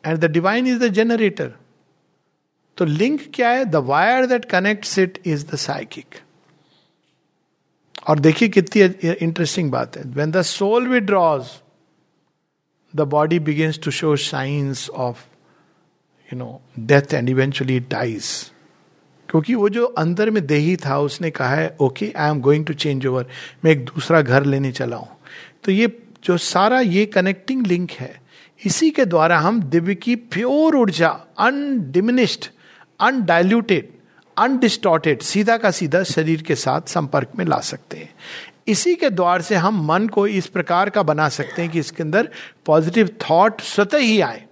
and 0.04 0.18
the 0.18 0.26
divine 0.32 0.68
is 0.68 0.80
the 0.80 0.88
generator 0.94 1.54
तो 2.78 2.86
लिंक 2.86 3.22
क्या 3.34 3.50
है? 3.50 3.66
The 3.66 3.76
wire 3.76 4.26
that 4.26 4.46
connect 4.46 4.98
it 5.00 5.22
is 5.26 5.46
the 5.48 5.56
psychic 5.58 6.16
और 8.08 8.20
देखिए 8.20 8.50
कितनी 8.50 8.82
इंटरेस्टिंग 9.12 9.72
बात 9.72 9.98
है। 9.98 10.04
When 10.06 10.32
the 10.32 10.42
soul 10.42 10.88
withdraws 10.88 11.50
the 12.94 13.02
body 13.08 13.40
begins 13.40 13.80
to 13.84 13.92
show 13.92 14.16
signs 14.16 14.90
of 14.90 15.26
you 16.30 16.40
know 16.40 16.62
death 16.80 17.14
and 17.14 17.30
eventually 17.30 17.80
dies 17.80 18.32
क्योंकि 19.30 19.56
वो 19.56 19.70
जो 19.70 19.86
अंदर 19.86 20.30
में 20.30 20.46
देही 20.48 20.76
था, 20.76 20.98
उसने 21.00 21.30
कहा 21.32 21.56
है 21.56 21.76
okay 21.82 22.12
I 22.18 22.30
am 22.30 22.40
going 22.42 22.66
to 22.66 22.74
change 22.74 23.06
over 23.08 23.28
मैं 23.66 23.72
एक 23.72 23.84
दूसरा 23.86 24.22
घर 24.22 24.46
लेने 24.46 24.72
चला 24.72 24.96
हूँ. 24.96 25.18
तो 25.64 25.72
ये 25.72 25.88
जो 26.24 26.38
सारा 26.38 26.80
ये 26.80 27.06
कनेक्टिंग 27.06 27.68
लिंक 27.68 27.92
है, 27.92 28.22
इसी 28.66 28.92
के 28.92 29.06
द्वारा 29.06 29.40
हम 29.40 29.64
दिव्य 29.64 29.96
की 29.96 30.16
प्योर 30.16 30.76
ऊर्जा 30.76 31.10
अनडिमिनिस्ड 31.40 32.46
अनडाइल्यूटेड 33.00 33.90
अनडिस्टॉर्टेड 34.38 35.22
सीधा 35.22 35.58
का 35.58 35.72
सीधा 35.72 36.04
शरीर 36.04 36.42
के 36.42 36.56
साथ 36.56 36.82
संपर्क 36.82 37.30
में 37.38 37.46
ला 37.46 37.60
सकते 37.60 37.98
हैं। 37.98 38.14
इसी 38.68 38.96
के 38.96 39.10
द्वार 39.10 39.42
से 39.42 39.56
हम 39.56 39.86
मन 39.86 40.08
को 40.08 40.28
इस 40.28 40.48
प्रकार 40.48 40.90
का 40.90 41.04
बना 41.04 41.30
सकते 41.30 41.62
हैं 41.62 41.72
कि 41.72 41.80
इसके 41.80 42.04
अंदर 42.04 42.30
पॉजिटिव 42.66 43.10
थॉट 43.22 43.62
स्वतः 43.62 43.98
ही 43.98 44.22
आए। 44.22 44.44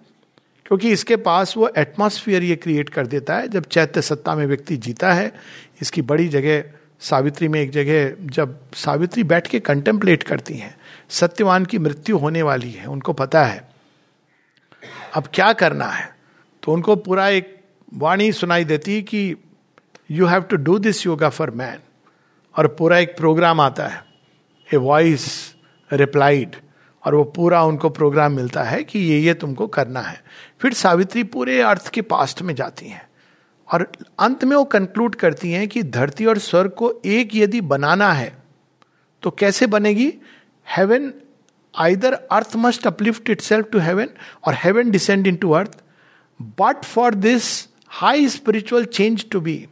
क्योंकि 0.65 0.91
इसके 0.91 1.15
पास 1.15 1.57
वो 1.57 1.71
एटमॉस्फियर 1.77 2.43
ये 2.43 2.55
क्रिएट 2.55 2.89
कर 2.89 3.07
देता 3.07 3.37
है, 3.37 3.47
जब 3.47 3.65
चैत्य 3.65 4.01
सत्ता 4.01 4.35
में 4.35 4.45
व्यक्ति 4.45 4.77
जीता 4.77 5.13
है, 5.13 5.31
इसकी 5.81 6.01
बड़ी 6.01 6.27
जगह 6.27 6.63
सावित्री 6.99 7.47
में 7.47 7.61
एक 7.61 7.71
जगह 7.71 8.15
जब 8.21 8.59
सावित्री 8.73 9.23
बैठ 9.23 9.47
के 9.47 9.59
कंटेम्पलेट 9.59 10.23
करती 10.23 10.53
हैं 10.53 10.77
सत्यवान 11.09 11.65
की 11.65 11.79
मृत्यु 11.79 12.17
होने 12.17 12.41
वाली 12.41 12.71
है, 12.71 12.85
उनको 12.85 13.13
पता 13.13 13.43
है। 13.45 13.69
अब 15.15 15.27
क्या 15.33 15.51
करना 15.53 15.85
है? 15.85 16.15
तो 16.63 16.71
उनको 16.71 16.95
पूरा 16.95 17.27
एक 17.29 17.55
वाणी 17.93 18.31
सुनाई 18.31 18.63
देती 18.65 19.01
कि 19.01 19.35
you 20.11 20.25
have 20.25 20.41
to 20.41 20.55
do 20.55 20.77
this 20.79 21.05
yoga 21.05 21.29
for 21.29 21.51
man 21.51 21.79
और 22.55 22.67
पूरा 22.67 22.97
एक 22.97 23.17
प्रोग्राम 23.17 23.61
आता 23.61 23.87
है। 23.87 24.03
ए 24.73 24.77
वॉइस 24.77 25.55
रिप्लाइड 25.93 26.55
और 27.03 27.15
वो 27.15 27.23
पूरा 27.23 27.63
उनको 27.63 27.89
प्रोग्राम 27.89 28.33
मिलता 28.33 28.63
है 28.63 28.83
कि 28.83 28.99
ये 28.99 29.19
ये 29.19 29.33
तुमको 29.33 29.67
करना 29.67 30.01
है। 30.01 30.23
फिर 30.61 30.73
सावित्री 30.73 31.23
पूरे 31.23 31.61
अर्थ 31.61 31.89
के 31.89 32.01
पास्ट 32.01 32.41
में 32.41 32.53
जाती 32.55 32.87
हैं। 32.87 33.07
और 33.73 33.91
अंत 34.19 34.43
में 34.45 34.55
वो 34.57 34.63
कंक्लूड 34.65 35.15
करती 35.15 35.51
हैं 35.51 35.67
कि 35.67 35.83
धरती 35.83 36.25
और 36.25 36.37
स्वर्ग 36.37 36.71
को 36.71 37.01
एक 37.05 37.35
यदि 37.35 37.61
बनाना 37.61 38.11
है 38.13 38.37
तो 39.23 39.31
कैसे 39.31 39.67
बनेगी? 39.67 40.13
Heaven 40.75 41.13
either 41.79 42.13
earth 42.13 42.55
must 42.55 42.87
uplift 42.87 43.29
itself 43.41 43.69
to 43.71 43.79
heaven 43.79 44.09
और 44.43 44.53
heaven 44.53 44.91
descend 44.91 45.27
into 45.35 45.51
earth 45.51 45.71
but 46.41 46.83
for 46.83 47.13
this 47.13 47.67
high 47.87 48.29
spiritual 48.29 48.85
change 48.85 49.29
to 49.29 49.41
be 49.41 49.67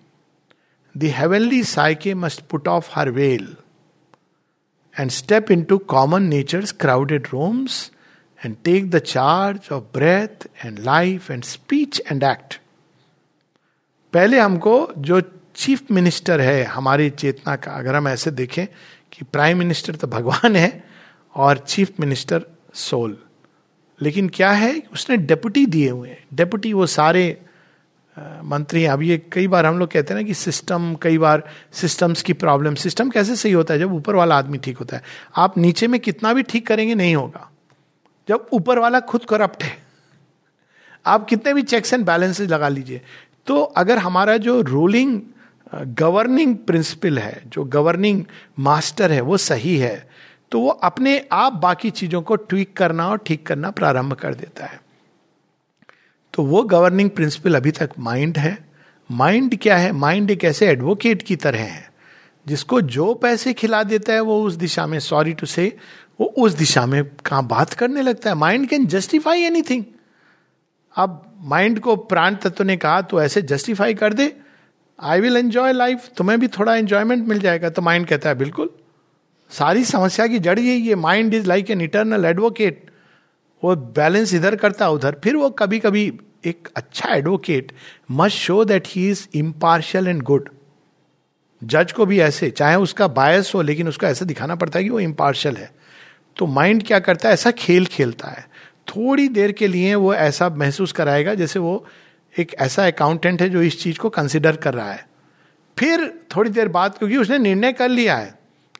heavenly 0.98 1.64
psyche 1.64 2.14
must 2.14 2.42
put 2.42 2.68
off 2.68 2.90
her 2.96 3.10
veil 3.10 3.56
and 5.00 5.12
step 5.12 5.52
into 5.64 5.78
common 5.78 6.24
nature 6.24 6.66
crowded 6.66 7.28
rooms 7.34 7.92
and 8.46 8.56
take 8.64 8.90
the 8.90 8.98
charge 8.98 9.60
of 9.72 9.84
breath 9.84 10.48
and 10.66 10.80
life 10.80 11.32
and 11.32 11.44
speech 11.44 12.02
and 12.12 12.24
act 12.24 12.60
पहले 14.14 14.40
हमको 14.40 14.94
जो 14.98 15.22
chief 15.56 15.92
minister 15.92 16.42
है, 16.42 16.64
हमारी 16.64 17.10
चेतना 17.10 17.56
का, 17.56 17.72
अगर 17.72 17.96
हम 17.96 18.08
ऐसे 18.08 18.32
देखें 18.32 18.68
कि 19.12 19.25
प्राइम 19.25 19.58
मिनिस्टर 19.58 19.96
तो 19.96 20.08
भगवान 20.08 20.56
है 20.56 20.85
और 21.36 21.58
चीफ 21.58 21.92
मिनिस्टर 22.00 22.46
सोल। 22.74 23.18
लेकिन 24.01 24.30
क्या 24.30 24.51
है, 24.51 24.84
उसने 24.94 25.18
डेपुटी 25.18 25.65
दिए 25.65 25.89
हुए 25.89 26.10
हैं। 26.10 26.24
डेपुटी 26.34 26.74
वो 26.74 26.86
सारे 26.86 27.42
मंत्री 28.44 28.84
हैं। 28.84 28.89
अब 28.89 29.01
ये 29.01 29.18
कई 29.32 29.48
बार 29.48 29.65
हम 29.65 29.80
लोग 29.80 29.92
कहते 29.92 30.13
हैं 30.13 30.22
ना 30.22 30.27
कि 30.27 30.34
सिस्टम, 30.34 30.96
कई 31.01 31.18
बार 31.18 31.44
सिस्टम्स 31.74 32.22
की 32.22 32.34
प्रॉब्लम। 32.34 32.75
सिस्टम 32.75 33.10
कैसे 33.10 33.36
सही 33.36 33.51
होता 33.51 33.74
है? 33.74 33.80
जब 33.80 33.94
ऊपर 33.94 34.15
वाला 34.15 34.38
आदमी 34.38 34.58
ठीक 34.58 34.77
होता 34.77 34.98
है। 34.98 35.04
आप 35.36 35.58
नीचे 35.58 35.88
में 35.88 36.00
कितना 36.00 36.34
भी 36.34 36.44
ठीक 36.44 36.68
करेंगे, 36.68 36.96
नहीं 36.96 37.15
होगा। 37.15 37.51
जब 38.30 38.48
ऊपर 38.54 38.80
वाला 38.80 39.00
खुद 39.00 39.25
करप्ट 39.25 39.63
है। 39.63 39.77
आप 41.06 41.25
कितने 41.25 41.54
भी 41.54 41.62
चेक्स 41.62 41.94
एंड 41.94 42.06
बैलेंसेज 42.06 42.51
लगा 42.54 42.70
लीजिए। 42.70 43.01
तो 43.48 43.62
अगर 43.62 43.98
हमारा 43.98 44.38
जो 44.38 44.62
रूलिंग 44.62 45.22
गवर्निंग 45.75 46.58
प्रिंसिपल 46.58 47.20
है, 47.20 47.44
जो 47.48 47.63
गवर्निंग 47.63 48.25
मास्टर 48.60 49.12
है, 49.12 49.22
वो 49.22 49.38
सही 49.38 49.77
है। 49.77 50.14
तो 50.52 50.60
वो 50.60 50.70
अपने 50.70 51.18
आप 51.32 51.54
बाकी 51.54 51.90
चीज़ों 51.92 52.22
को 52.22 52.36
ट्वीक 52.36 52.75
करना 52.78 53.08
और 53.08 53.18
ठीक 53.18 53.46
करना 53.48 53.72
प्रारंभ 53.72 54.14
कर 54.14 54.34
देता 54.34 54.66
है। 54.66 54.80
तो 56.34 56.44
वो 56.44 56.62
गवर्निंग 56.64 57.10
प्रिंसिपल 57.10 57.56
अभी 57.56 57.72
तक 57.72 57.89
माइंड 58.00 58.38
है। 58.38 58.58
माइंड 59.10 59.58
क्या 59.62 59.78
है? 59.78 59.91
माइंड 59.91 60.32
एक 60.32 60.43
ऐसे 60.43 60.67
एडवोकेट 60.67 61.22
की 61.22 61.36
तरह 61.36 61.60
है, 61.60 61.89
जिसको 62.46 62.82
जो 62.82 63.13
पैसे 63.13 63.54
खिला 63.54 63.84
देता 63.84 64.13
है, 64.13 64.19
वो 64.22 64.41
उस 64.43 64.54
दिशा 64.56 64.86
में 64.88 65.00
सॉरी 65.02 65.34
टू 65.34 65.46
से 65.48 65.76
वो 66.19 66.26
उस 66.38 66.54
दिशा 66.54 66.86
में 66.86 67.04
कहा 67.26 67.41
बात 67.43 67.74
करने 67.74 68.02
लगता 68.02 68.30
है। 68.30 68.36
माइंड 68.36 68.67
कैन 68.69 68.86
जस्टिफाई 68.88 69.41
एनीथिंग 69.41 69.84
अब 70.96 71.22
माइंड 71.43 71.80
को 71.80 71.96
प्राण 71.96 72.36
तत्व 72.36 72.63
ने 72.63 72.78
कहा 72.78 73.02
तो 73.02 73.22
ऐसे 73.22 73.41
जस्टिफाई 73.43 73.93
कर 73.93 74.13
दे। 74.13 74.32
आई 75.00 75.22
विल 75.22 75.38
एंजॉय 75.38 75.74
लाइफ 75.74 76.10
तुम्हें 76.17 76.39
भी 76.39 76.48
थोड़ा 76.50 76.76
एंजॉयमेंट 76.76 77.28
मिल 77.28 77.39
जाएगा। 77.39 77.69
तो 77.69 77.82
माइंड 77.82 78.08
कहता 78.08 78.30
है, 78.30 78.36
बिल्कुल। 78.36 78.69
सारी 79.58 79.84
समस्या 79.84 80.28
की 80.28 80.39
जड़ 80.39 80.60
यही 80.60 80.88
है। 80.88 80.96
Mind 80.96 81.34
is 81.34 81.48
like 81.48 81.72
an 81.72 81.82
eternal 81.82 82.26
advocate 82.26 82.86
वो 83.63 83.76
बैलेंस 83.76 84.34
इधर 84.34 84.56
करता 84.56 84.89
उधर। 84.89 85.20
फिर 85.24 85.36
वो 85.36 85.50
कभी 85.50 85.80
कभी 85.80 86.12
एक 86.46 86.68
अच्छा 86.76 87.13
advocate 87.13 87.72
must 88.12 88.38
show 88.38 88.65
that 88.65 88.88
he 88.88 89.10
is 89.10 89.28
impartial 89.34 90.08
and 90.08 90.22
good 90.22 90.50
जज 91.63 91.91
को 91.91 92.06
भी 92.06 92.20
ऐसे, 92.20 92.50
चाहे 92.50 92.76
उसका 92.76 93.08
बायस 93.08 93.52
हो, 93.56 93.62
लेकिन 93.62 93.88
उसको 93.88 94.06
ऐसा 94.06 94.26
दिखाना 94.26 94.56
पड़ता 94.56 94.80
है 94.80 94.84
कि 94.84 94.89
वो 94.89 95.00
इम्पार्शियल 95.00 95.56
है। 95.56 95.72
तो 96.38 96.48
माइंड 96.48 96.84
क्या 96.88 97.00
करता 97.00 97.30
है? 97.30 97.34
ऐसा 97.34 97.52
खेल 97.52 97.86
खेलता 97.86 98.28
है। 98.28 98.48
थोड़ी 98.88 99.28
देर 99.28 99.52
के 99.52 99.68
लिए 99.68 99.96
वो 99.96 100.13
ऐसा 100.13 100.50
महसूस 100.50 100.91
कराएगा 100.91 101.34
जैसे 101.34 101.60
वो 101.60 101.86
एक 102.39 102.54
ऐसा 102.54 102.88
अकाउंटेंट 102.88 103.41
है 103.41 103.50
जो 103.50 103.62
इस 103.62 103.82
चीज़ 103.82 103.98
को 103.98 104.10
कंसिडर 104.10 104.56
कर 104.56 104.74
रहा 104.74 104.91
है। 104.91 105.08
फिर 105.80 106.20
थोड़ी 106.36 106.50
देर 106.50 106.68
बाद, 106.68 106.98
क्योंकि 106.98 107.18
उसने 107.18 107.38
निर्णय 107.38 107.74
कर 107.74 107.89
लिया 107.89 108.18
है 108.18 108.35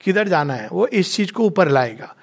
किधर 0.06 0.28
जाना 0.28 0.54
है 0.54 0.68
वो 0.72 0.88
इस 0.88 1.16
चीज़ 1.16 1.32
को 1.32 1.46
ऊपर 1.46 1.70
लाएगा। 1.70 2.14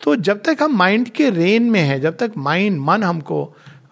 तो 0.00 0.16
जब 0.18 0.42
तक 0.42 0.62
हम 0.62 0.76
माइंड 0.76 1.08
के 1.08 1.30
रेन 1.30 1.70
में 1.70 1.80
है 1.80 2.00
जब 2.00 2.16
तक 2.16 2.32
माइंड 2.38 2.80
मन 2.80 3.02
हमको 3.02 3.44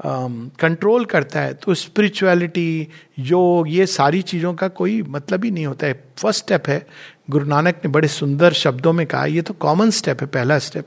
कंट्रोल 0.03 1.03
um, 1.03 1.11
करता 1.11 1.41
है 1.41 1.55
तो 1.55 1.75
स्पिरिचुअलिटी 1.75 2.89
योग 3.19 3.69
ये 3.69 3.87
सारी 3.87 4.23
चीज़ों 4.23 4.53
का 4.55 4.69
कोई 4.71 5.03
मतलब 5.09 5.45
ही 5.45 5.51
नहीं 5.51 5.67
होता 5.67 5.87
है। 5.87 5.95
फ़र्स्ट 6.19 6.45
स्टेप 6.45 6.69
है 6.69 6.87
गुरु 7.31 7.47
नानक 7.47 7.81
ने 7.85 7.89
बड़े 7.89 8.09
सुंदर 8.09 8.53
शब्दों 8.53 8.93
में 8.93 9.07
कहा 9.07 9.25
ये 9.27 9.43
तो 9.43 9.55
कॉमन 9.55 9.91
स्टेप 9.91 10.21
है 10.21 10.27
पहला 10.29 10.59
स्टेप 10.59 10.87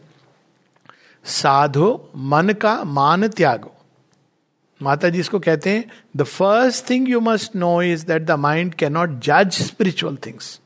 साधो 1.26 2.12
मन 2.16 2.54
का 2.62 2.84
मान 2.84 3.28
त्यागो। 3.28 3.72
माता 4.82 5.10
जी 5.10 5.20
इसको 5.20 5.40
कहते 5.40 5.70
हैं 5.70 5.86
the 6.18 6.24
first 6.24 6.90
thing 6.90 7.10
you 7.10 7.20
must 7.22 7.56
know 7.56 7.82
is 7.84 8.06
that 8.06 8.26
the 8.26 8.32
mind 8.40 8.74
can 8.74 8.94
not 8.94 9.20
जज 9.24 9.62
स्पिरिचुअल 9.62 10.18
थिंग्स 10.26 10.60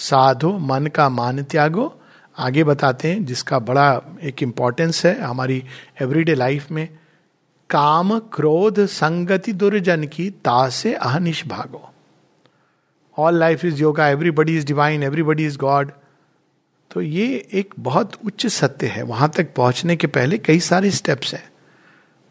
साधो, 0.00 0.58
मन 0.58 0.86
का 0.86 1.08
मान 1.08 1.42
त्यागो, 1.42 2.00
आगे 2.38 2.64
बताते 2.64 3.10
हैं 3.12 3.24
जिसका 3.24 3.58
बड़ा 3.58 4.00
एक 4.22 4.42
इंपॉर्टेंस 4.42 5.04
है 5.06 5.20
हमारी 5.20 5.64
एवरीडे 6.02 6.34
लाइफ 6.34 6.70
में। 6.70 6.88
काम, 7.70 8.18
क्रोध, 8.18 8.86
संगति, 8.86 9.52
दुर्जन 9.52 10.04
की 10.04 10.30
तासे 10.30 10.94
अहनिश 10.94 11.46
भागो। 11.46 11.90
All 13.18 13.34
life 13.34 13.64
is 13.64 13.80
yoga 13.80 14.08
everybody 14.08 14.56
is 14.56 14.66
divine 14.66 15.02
everybody 15.02 15.46
is 15.46 15.58
God 15.58 15.92
तो 16.90 17.00
ये 17.00 17.48
एक 17.52 17.74
बहुत 17.78 18.12
उच्च 18.24 18.46
सत्य 18.46 18.86
है। 18.86 19.02
वहाँ 19.02 19.28
तक 19.28 19.54
पहुँचने 19.54 19.96
के 19.96 20.06
पहले 20.06 20.38
कई 20.38 20.60
सारे 20.60 20.90
स्टेप्स 20.90 21.34
हैं। 21.34 21.50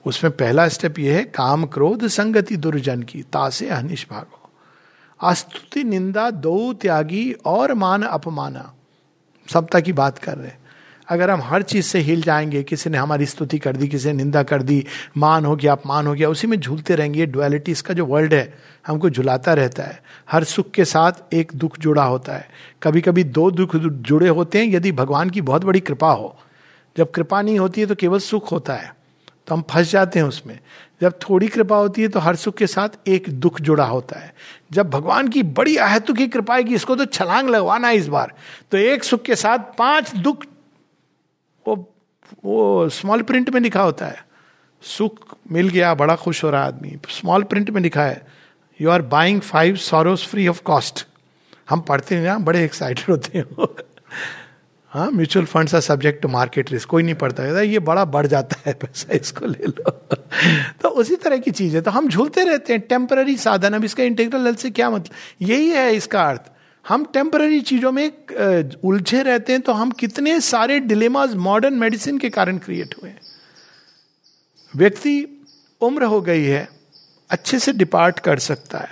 उसमें 0.05 0.37
पहला 0.37 0.67
स्टेप 0.67 0.99
ये 0.99 1.13
है, 1.13 1.23
काम, 1.23 1.65
क्रोध, 1.65 2.07
संगति, 2.07 2.57
दुर्जन 2.57 3.03
की 3.03 3.21
तासे 3.23 3.69
अहनिश 3.69 4.07
भागो। 4.11 4.38
अस्तुति, 5.21 5.83
निंदा, 5.83 6.31
दो 6.31 6.73
त्यागी 6.73 7.33
और 7.45 7.73
मान 7.73 8.03
अपमाना। 8.03 8.73
सबता 9.53 9.79
की 9.79 9.93
बात 9.93 10.17
कर 10.17 10.37
रहे 10.37 10.51
अगर 11.09 11.29
हम 11.29 11.41
हर 11.41 11.61
चीज़ 11.61 11.85
से 11.85 11.99
हिल 11.99 12.21
जाएँगे, 12.21 12.63
किसी 12.63 12.89
ने 12.89 12.97
हमारी 12.97 13.25
स्तुति 13.25 13.59
कर 13.59 13.75
दी, 13.75 13.87
किसी 13.87 14.07
ने 14.07 14.13
निंदा 14.13 14.43
कर 14.43 14.61
दी, 14.61 14.85
मान 15.17 15.45
हो 15.45 15.55
गया, 15.55 15.71
अपमान 15.71 16.07
हो 16.07 16.13
गया, 16.13 16.29
उसी 16.29 16.47
में 16.47 16.59
झूलते 16.59 16.95
रहेंगे 16.95 17.25
डुअलिटी 17.25 17.71
इसका 17.71 17.93
जो 17.93 18.05
वर्ल्ड 18.05 18.33
है, 18.33 18.57
हमको 18.87 19.09
झुलाता 19.09 19.53
रहता 19.53 19.83
है। 19.83 20.03
हर 20.31 20.43
सुख 20.43 20.71
के 20.71 20.85
साथ 20.85 21.11
एक 21.33 21.51
दुख 21.55 21.79
जुड़ा 21.79 22.03
होता 22.03 22.33
है। 22.33 22.49
कभी 22.83 23.01
कभी 23.01 23.23
दो 23.23 23.51
दुख 23.51 23.75
जुड़े 23.75 24.29
होते 24.29 24.59
हैं, 24.59 24.67
यदि 24.67 24.91
भगवान 24.91 25.29
की 25.29 25.41
बहुत 25.41 25.63
बड़ी 25.63 25.79
कृपा 25.79 26.11
हो। 26.11 26.37
जब 26.97 27.11
कृपा 27.11 27.41
नहीं 27.41 27.59
होती 27.59 27.81
है 27.81 27.87
तो 27.87 27.95
केवल 27.95 28.19
सुख 28.19 28.51
होता 28.51 28.73
है। 28.73 28.95
तो 29.49 29.55
हम 29.55 29.61
फंस 29.69 29.91
जाते 29.91 30.19
हैं 30.19 30.25
उसमें। 30.25 30.57
जब 31.01 31.13
थोड़ी 31.21 31.47
कृपा 31.47 31.77
होती 31.77 32.01
है 32.01 32.07
तो 32.07 32.19
हर 32.19 32.35
सुख 32.35 32.55
के 32.57 32.67
साथ 32.67 33.07
एक 33.07 33.29
दुख 33.31 33.61
जुड़ा 33.61 33.85
होता 33.85 34.19
है। 34.19 34.33
जब 34.71 34.89
भगवान 34.89 35.27
की 35.27 35.43
बड़ी 35.43 35.75
आहतु 35.77 36.13
की 36.13 36.27
कृपा 36.27 36.55
है 36.55 36.63
कि 36.63 36.75
इसको 36.75 36.95
तो 36.95 37.05
छलांग 37.05 37.49
लगवाना 37.49 37.87
है 37.87 37.95
इस 37.95 38.07
बार। 38.07 38.33
तो 38.71 38.77
एक 38.77 39.03
सुख 39.03 39.21
के 39.21 39.35
साथ 39.35 39.59
पाँच 39.77 40.15
दुख, 40.15 40.45
वो 41.65 41.75
वो 42.45 42.89
स्मॉल 42.89 43.21
प्रिंट 43.21 43.49
में 43.49 43.61
लिखा 43.61 43.83
होता 43.83 44.05
है। 44.05 44.25
सुख 44.83 45.35
मिल 45.51 45.69
गया, 45.69 45.93
बड़ा 45.93 46.15
खुश 46.15 46.43
हो 46.43 46.49
रहा 46.49 46.63
आदमी। 46.63 46.97
स्मॉल 47.09 47.43
प्रिंट 47.43 47.69
में 47.69 47.81
लिखा 47.81 48.03
है 48.03 48.25
you 48.79 48.89
are 48.89 49.01
buying 49.01 49.41
five 49.41 49.75
sorrows 49.75 50.27
free 50.27 50.47
of 50.47 50.61
cost 50.63 51.05
हम 51.69 51.81
पढ़ते 51.81 52.15
हैं 52.15 52.23
ना 52.23 52.37
बड़े 52.39 52.63
एक्साइटेड 52.65 53.09
होते 53.09 53.37
हैं 53.37 53.45
हाँ 54.91 55.09
mutual 55.11 55.45
funds 55.45 55.75
are 55.75 55.81
subject 55.81 56.21
to 56.21 56.27
market 56.27 56.71
risk 56.71 56.89
कोई 56.89 57.03
नहीं 57.03 57.15
पढ़ता 57.15 57.43
है। 57.43 57.67
ये 57.67 57.79
बड़ा 57.79 58.05
बढ़ 58.05 58.27
जाता 58.27 58.55
है 58.65 58.73
पैसा, 58.73 59.13
इसको 59.13 59.45
ले 59.45 59.65
लो। 59.67 59.91
तो 60.81 60.89
उसी 60.89 61.15
तरह 61.15 61.37
की 61.37 61.51
चीज़ 61.51 61.75
है। 61.75 61.81
तो 61.81 61.91
हम 61.91 62.07
झूलते 62.09 62.43
रहते 62.43 62.73
हैं। 62.73 62.81
टेम्पररी 62.81 63.37
साधन। 63.37 63.73
अब 63.73 63.83
इसका 63.83 64.03
इंटीग्रल 64.03 64.45
हेल्थ 64.45 64.59
से 64.59 64.69
क्या 64.69 64.89
मतलब? 64.89 65.15
यही 65.41 65.69
है 65.69 65.95
इसका 65.95 66.23
अर्थ। 66.23 66.41
हम 66.87 67.05
टेम्पररी 67.05 67.61
चीज़ों 67.61 67.91
में 67.91 68.11
उलझे 68.83 69.21
रहते 69.23 69.53
हैं। 69.53 69.61
तो 69.61 69.73
हम 69.73 69.91
कितने 69.91 70.39
सारे 70.41 70.79
डिलेमाज 70.79 71.35
मॉडर्न 71.35 71.73
मेडिसिन 71.73 72.17
के 72.17 72.29
कारण 72.29 72.57
क्रिएट 72.57 72.95
हुए 73.01 73.09
हैं। 73.09 73.19
व्यक्ति 74.75 75.45
उम्र 75.81 76.03
हो 76.03 76.21
गई 76.21 76.43
है। 76.43 76.67
अच्छे 77.29 77.59
से 77.59 77.73
डिपार्ट 77.73 78.19
कर 78.19 78.39
सकता 78.39 78.77
है। 78.77 78.91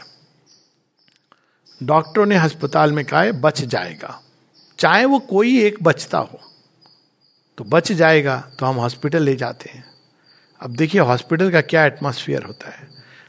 डॉक्टरों 1.83 2.25
ने 2.25 2.36
अस्पताल 2.36 2.91
में 2.91 3.05
कहा 3.05 3.21
है, 3.21 3.31
बच 3.31 3.62
जाएगा। 3.62 4.21
चाहे 4.80 5.06
वो 5.06 5.20
कोई 5.20 5.60
एक 5.62 5.82
बचता 5.84 6.18
हो 6.18 6.40
तो 7.58 7.63
बच 7.63 7.92
जाएगा 7.92 8.38
तो 8.60 8.66
हम 8.66 8.76
हॉस्पिटल 8.76 9.24
ले 9.24 9.36
जाते 9.36 9.70
हैं। 9.70 9.84
अब 10.62 10.76
देखिए 10.76 11.02
हॉस्पिटल 11.02 11.52
का 11.52 11.62
क्या 11.62 11.86
एटमोसफियर 11.86 12.44
होता 12.44 12.70
है। 12.70 12.88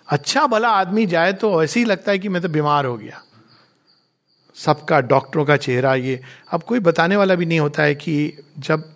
अच्छा 0.08 0.46
भला 0.46 0.68
आदमी 0.70 1.06
जाए 1.06 1.32
तो 1.32 1.62
ऐसे 1.64 1.80
ही 1.80 1.86
लगता 1.86 2.12
है 2.12 2.18
कि 2.18 2.28
मैं 2.28 2.42
तो 2.42 2.48
बीमार 2.48 2.84
हो 2.84 2.96
गया। 2.96 3.22
सबका 4.56 5.00
डॉक्टरों 5.02 5.44
का 5.44 5.56
चेहरा 5.56 5.94
ये। 5.94 6.20
अब 6.52 6.62
कोई 6.62 6.80
बताने 6.80 7.16
वाला 7.16 7.34
भी 7.34 7.46
नहीं 7.46 7.60
होता 7.60 7.82
है 7.82 7.94
कि 7.94 8.32
जब 8.58 8.94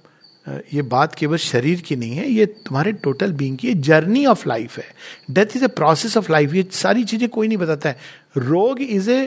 ये 0.74 0.82
बात 0.84 1.14
केवल 1.14 1.36
शरीर 1.36 1.80
की 1.80 1.96
नहीं 1.96 2.16
है, 2.16 2.28
ये 2.28 2.46
तुम्हारे 2.46 2.92
टोटल 2.94 3.32
बींग 3.32 3.56
की 3.58 3.74
जर्नी 3.74 4.24
ऑफ़ 4.26 4.48
लाइफ 4.48 4.78
है। 4.78 4.84
Death 5.30 5.56
is 5.56 5.64
a 5.64 5.68
process 5.68 6.16
of 6.16 6.32
life 6.32 6.54
ये 6.54 6.68
सारी 6.72 7.04
चीज़ें 7.04 7.28
कोई 7.28 7.48
नहीं 7.48 7.58
बताता 7.58 7.88
है। 7.88 7.98
Rog 8.36 8.80
is 8.80 9.10
a 9.10 9.24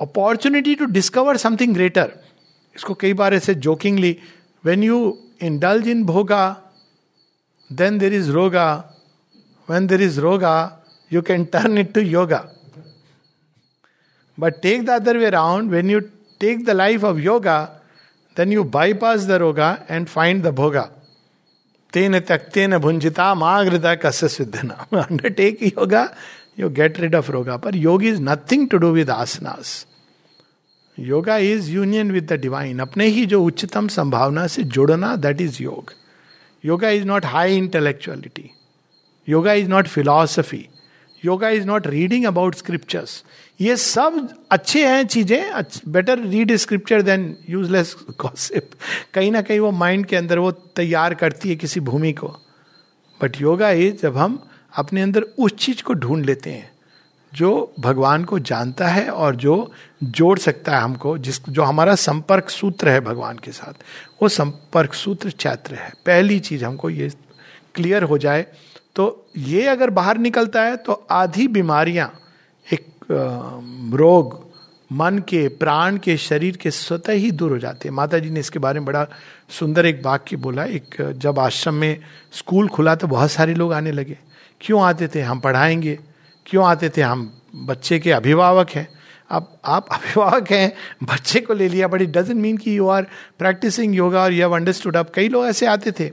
opportunity 0.00 0.74
to 0.74 0.84
discover 0.86 1.36
something 1.36 1.74
greater 1.74 2.12
इसको 2.78 2.94
कई 2.94 3.12
बार 3.14 3.34
ऐसे 3.34 3.54
jokingly 3.60 4.16
when 4.64 4.82
you 4.82 4.98
indulge 5.42 5.88
in 5.88 6.04
bhoga 6.04 6.44
then 7.70 7.98
there 7.98 8.14
is 8.14 8.30
roga 8.30 8.68
when 9.68 9.86
there 9.86 10.02
is 10.02 10.20
roga 10.20 10.54
you 11.10 11.22
can 11.22 11.44
turn 11.54 11.78
it 11.78 11.92
to 11.94 12.00
yoga 12.00 12.44
but 14.38 14.60
take 14.62 14.84
the 14.84 14.90
other 14.92 15.16
way 15.18 15.26
around 15.26 15.70
when 15.70 15.90
you 15.90 16.00
take 16.40 16.64
the 16.64 16.70
life 16.72 17.04
of 17.04 17.18
yoga 17.20 17.58
then 18.36 18.52
you 18.52 18.64
bypass 18.70 19.26
the 19.26 19.40
roga 19.42 19.76
and 19.90 20.06
find 20.06 20.42
the 20.42 20.54
bhoga 20.54 20.88
तेन 21.92 22.18
त्यक्तेन 22.20 22.78
भुंजिता 22.78 23.34
माग्रता 23.34 23.94
कस्य 23.98 24.28
सिद्धना 24.28 24.74
undertake 25.00 25.62
yoga 25.62 26.08
you 26.60 26.68
get 26.72 27.00
rid 27.00 27.14
of 27.14 27.30
roga 27.32 27.56
पर 27.56 27.76
yog 27.76 28.04
is 28.04 28.20
nothing 28.22 28.68
to 28.70 28.78
do 28.78 28.90
with 28.92 29.10
asanas 29.10 29.78
yoga 30.98 31.36
is 31.36 31.70
union 31.70 32.10
with 32.12 32.32
the 32.32 32.40
divine 32.40 32.78
अपने 32.78 33.06
ही 33.06 33.24
जो 33.26 33.42
उच्चतम 33.44 33.88
संभावना 33.88 34.46
से 34.46 34.62
जुड़ना 34.66 35.14
that 35.16 35.40
is 35.40 35.62
yog 35.62 35.92
yoga 36.64 36.88
is 36.90 37.04
not 37.04 37.24
high 37.24 37.56
intellectuality 37.56 38.50
yoga 39.28 39.52
is 39.52 39.68
not 39.68 39.86
philosophy 39.88 40.66
yoga 41.22 41.48
is 41.48 41.66
not 41.66 41.86
reading 41.86 42.24
about 42.24 42.54
scriptures 42.54 43.22
ये 43.60 43.76
सब 43.76 44.28
अच्छे 44.50 44.86
हैं 44.86 45.06
चीज़ें 45.06 45.62
better 45.88 46.18
read 46.18 46.54
scripture 46.56 47.02
than 47.02 47.34
useless 47.48 47.94
gossip 48.20 48.70
कहीं 49.14 49.30
ना 49.32 49.42
कहीं 49.42 49.60
वो 49.60 49.70
माइंड 49.74 50.06
के 50.06 50.16
अंदर 50.16 50.38
वो 50.38 50.50
तैयार 50.76 51.14
करती 51.14 51.48
है 51.48 51.56
किसी 51.56 51.80
भूमि 51.80 52.12
को 52.12 52.28
बट 53.20 53.40
योगा 53.40 53.70
इज़ 53.70 53.96
जब 54.02 54.16
हम 54.16 54.38
अपने 54.72 55.02
अंदर 55.02 55.22
उस 55.38 55.54
चीज़ 55.56 55.82
को 55.82 55.94
ढूंढ 55.94 56.24
लेते 56.26 56.50
हैं 56.50 56.70
जो 57.38 57.50
भगवान 57.80 58.24
को 58.24 58.38
जानता 58.40 58.86
है 58.88 59.08
और 59.10 59.36
जो 59.36 59.70
जोड़ 60.02 60.38
सकता 60.38 60.76
है 60.76 60.82
हमको, 60.82 61.16
जिस, 61.18 61.40
जो 61.48 61.62
हमारा 61.62 61.94
संपर्क 61.94 62.48
सूत्र 62.50 62.88
है 62.88 63.00
भगवान 63.00 63.38
के 63.38 63.52
साथ, 63.52 63.82
वो 64.22 64.28
संपर्क 64.28 64.94
सूत्र 64.94 65.30
चैत्र 65.30 65.74
है। 65.74 65.92
पहली 66.06 66.38
चीज़ 66.40 66.64
हमको 66.64 66.90
ये 66.90 67.10
क्लियर 67.74 68.02
हो 68.02 68.18
जाए 68.18 68.46
तो 68.96 69.26
ये 69.36 69.66
अगर 69.66 69.90
बाहर 69.90 70.18
निकलता 70.18 70.62
है 70.62 70.76
तो 70.76 70.92
आधी 71.10 71.46
बीमारियाँ, 71.48 72.12
एक 72.66 72.86
रोग, 73.94 74.46
मन 74.90 75.18
के, 75.18 75.46
प्राण 75.48 75.96
के, 75.96 76.16
शरीर 76.16 76.56
के 76.56 76.70
स्वतः 76.70 77.12
ही 77.12 77.30
दूर 77.30 77.50
हो 77.50 77.58
जाते 77.58 77.88
हैं। 77.88 77.94
माता 77.96 78.18
जी 78.18 78.30
ने 78.30 78.40
इसके 78.40 78.58
बारे 78.58 78.80
में 78.80 78.86
बड़ा 78.86 79.06
सुंदर 79.50 79.86
एक 79.86 80.00
वाक्य 80.04 80.36
बोला, 80.36 80.64
एक, 80.64 81.14
जब 81.16 81.38
आश्रम 81.38 81.74
में 81.74 82.00
स्कूल 82.32 82.68
खुला 82.68 82.94
तो 82.94 83.06
बहुत 83.06 83.30
सारे 83.30 83.54
लोग 83.54 83.72
आने 83.72 83.92
लगे। 83.92 84.18
क्यों 84.60 84.82
आते 84.82 85.08
थे? 85.08 85.20
हम 85.20 85.40
पढ़ाएँगे। 85.40 85.98
क्यों 86.48 86.64
आते 86.66 86.88
थे? 86.88 87.00
हम 87.00 87.32
बच्चे 87.54 87.98
के 87.98 88.12
अभिभावक 88.12 88.70
हैं। 88.70 88.88
अब 89.30 89.58
आप 89.64 89.88
अभिभावक 89.92 90.50
हैं, 90.50 90.72
बच्चे 91.02 91.40
को 91.40 91.54
ले 91.54 91.68
लिया 91.68 91.88
बट 91.88 92.02
इट 92.02 92.08
डजेंट 92.08 92.40
मीन 92.40 92.56
कि 92.56 92.76
यू 92.78 92.88
आर 92.88 93.06
प्रैक्टिसिंग 93.38 93.94
योगा 93.94 94.22
और 94.22 94.32
यू 94.32 94.40
हैव 94.40 94.54
अंडरस्टूड 94.56 94.96
अब 94.96 95.10
कई 95.14 95.28
लोग 95.28 95.46
ऐसे 95.46 95.66
आते 95.66 95.92
थे। 95.92 96.08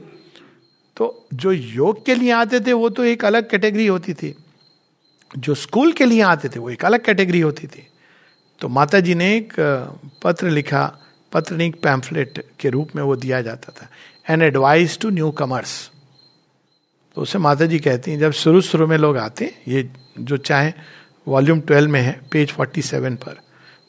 तो 0.96 1.28
जो 1.34 1.52
योग 1.52 2.04
के 2.06 2.14
लिए 2.14 2.30
आते 2.30 2.60
थे, 2.60 2.72
वो 2.72 2.88
तो 2.88 3.04
एक 3.04 3.24
अलग 3.24 3.50
कैटेगरी 3.50 3.86
होती 3.86 4.14
थी। 4.14 4.34
जो 5.38 5.54
स्कूल 5.54 5.92
के 5.92 6.04
लिए 6.04 6.20
आते 6.22 6.48
थे, 6.48 6.58
वो 6.58 6.70
एक 6.70 6.84
अलग 6.84 7.04
कैटेगरी 7.04 7.40
होती 7.40 7.66
थी। 7.66 7.86
तो 8.60 8.68
माता 8.68 9.00
जी 9.00 9.14
ने 9.14 9.36
एक 9.36 9.52
पत्र 10.24 10.50
लिखा 10.50 10.98
पत्र 11.32 11.54
नहीं 11.54 11.70
पैम्फलेट 11.70 12.44
के 12.60 12.70
रूप 12.70 12.96
में 12.96 13.02
वो 13.02 13.16
दिया 13.16 13.40
जाता 13.42 13.72
था। 13.76 13.88
An 14.30 14.42
advice 14.42 14.98
to 14.98 15.10
new 15.10 15.30
commerce 15.30 15.90
तो 17.16 17.22
उसे 17.22 17.38
माता 17.38 17.66
जी 17.66 17.78
कहती 17.78 18.10
हैं, 18.10 18.18
जब 18.18 18.30
शुरू 18.32 18.60
शुरू 18.60 18.86
में 18.86 18.96
लोग 18.98 19.16
आते 19.18 19.54
ये 19.68 19.88
जो 20.18 20.36
चाहे 20.36 20.72
वॉल्यूम 21.28 21.60
ट्वेल्व 21.60 21.90
में 21.90 22.02
है 22.02 22.20
पेज 22.32 22.52
फोर्टी 22.52 22.82
सेवन 22.82 23.16
पर। 23.16 23.38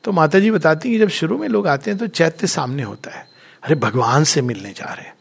तो 0.03 0.11
माता 0.11 0.39
जी 0.39 0.51
बताती 0.51 0.89
हैं 0.89 0.99
कि 0.99 1.05
जब 1.05 1.09
शुरू 1.09 1.37
में 1.37 1.47
लोग 1.47 1.67
आते 1.67 1.91
हैं 1.91 1.99
तो 1.99 2.07
चैत्य 2.07 2.47
सामने 2.47 2.83
होता 2.83 3.11
है। 3.11 3.27
अरे, 3.63 3.75
भगवान 3.75 4.23
से 4.23 4.41
मिलने 4.41 4.73
जा 4.73 4.93
रहे 4.93 5.17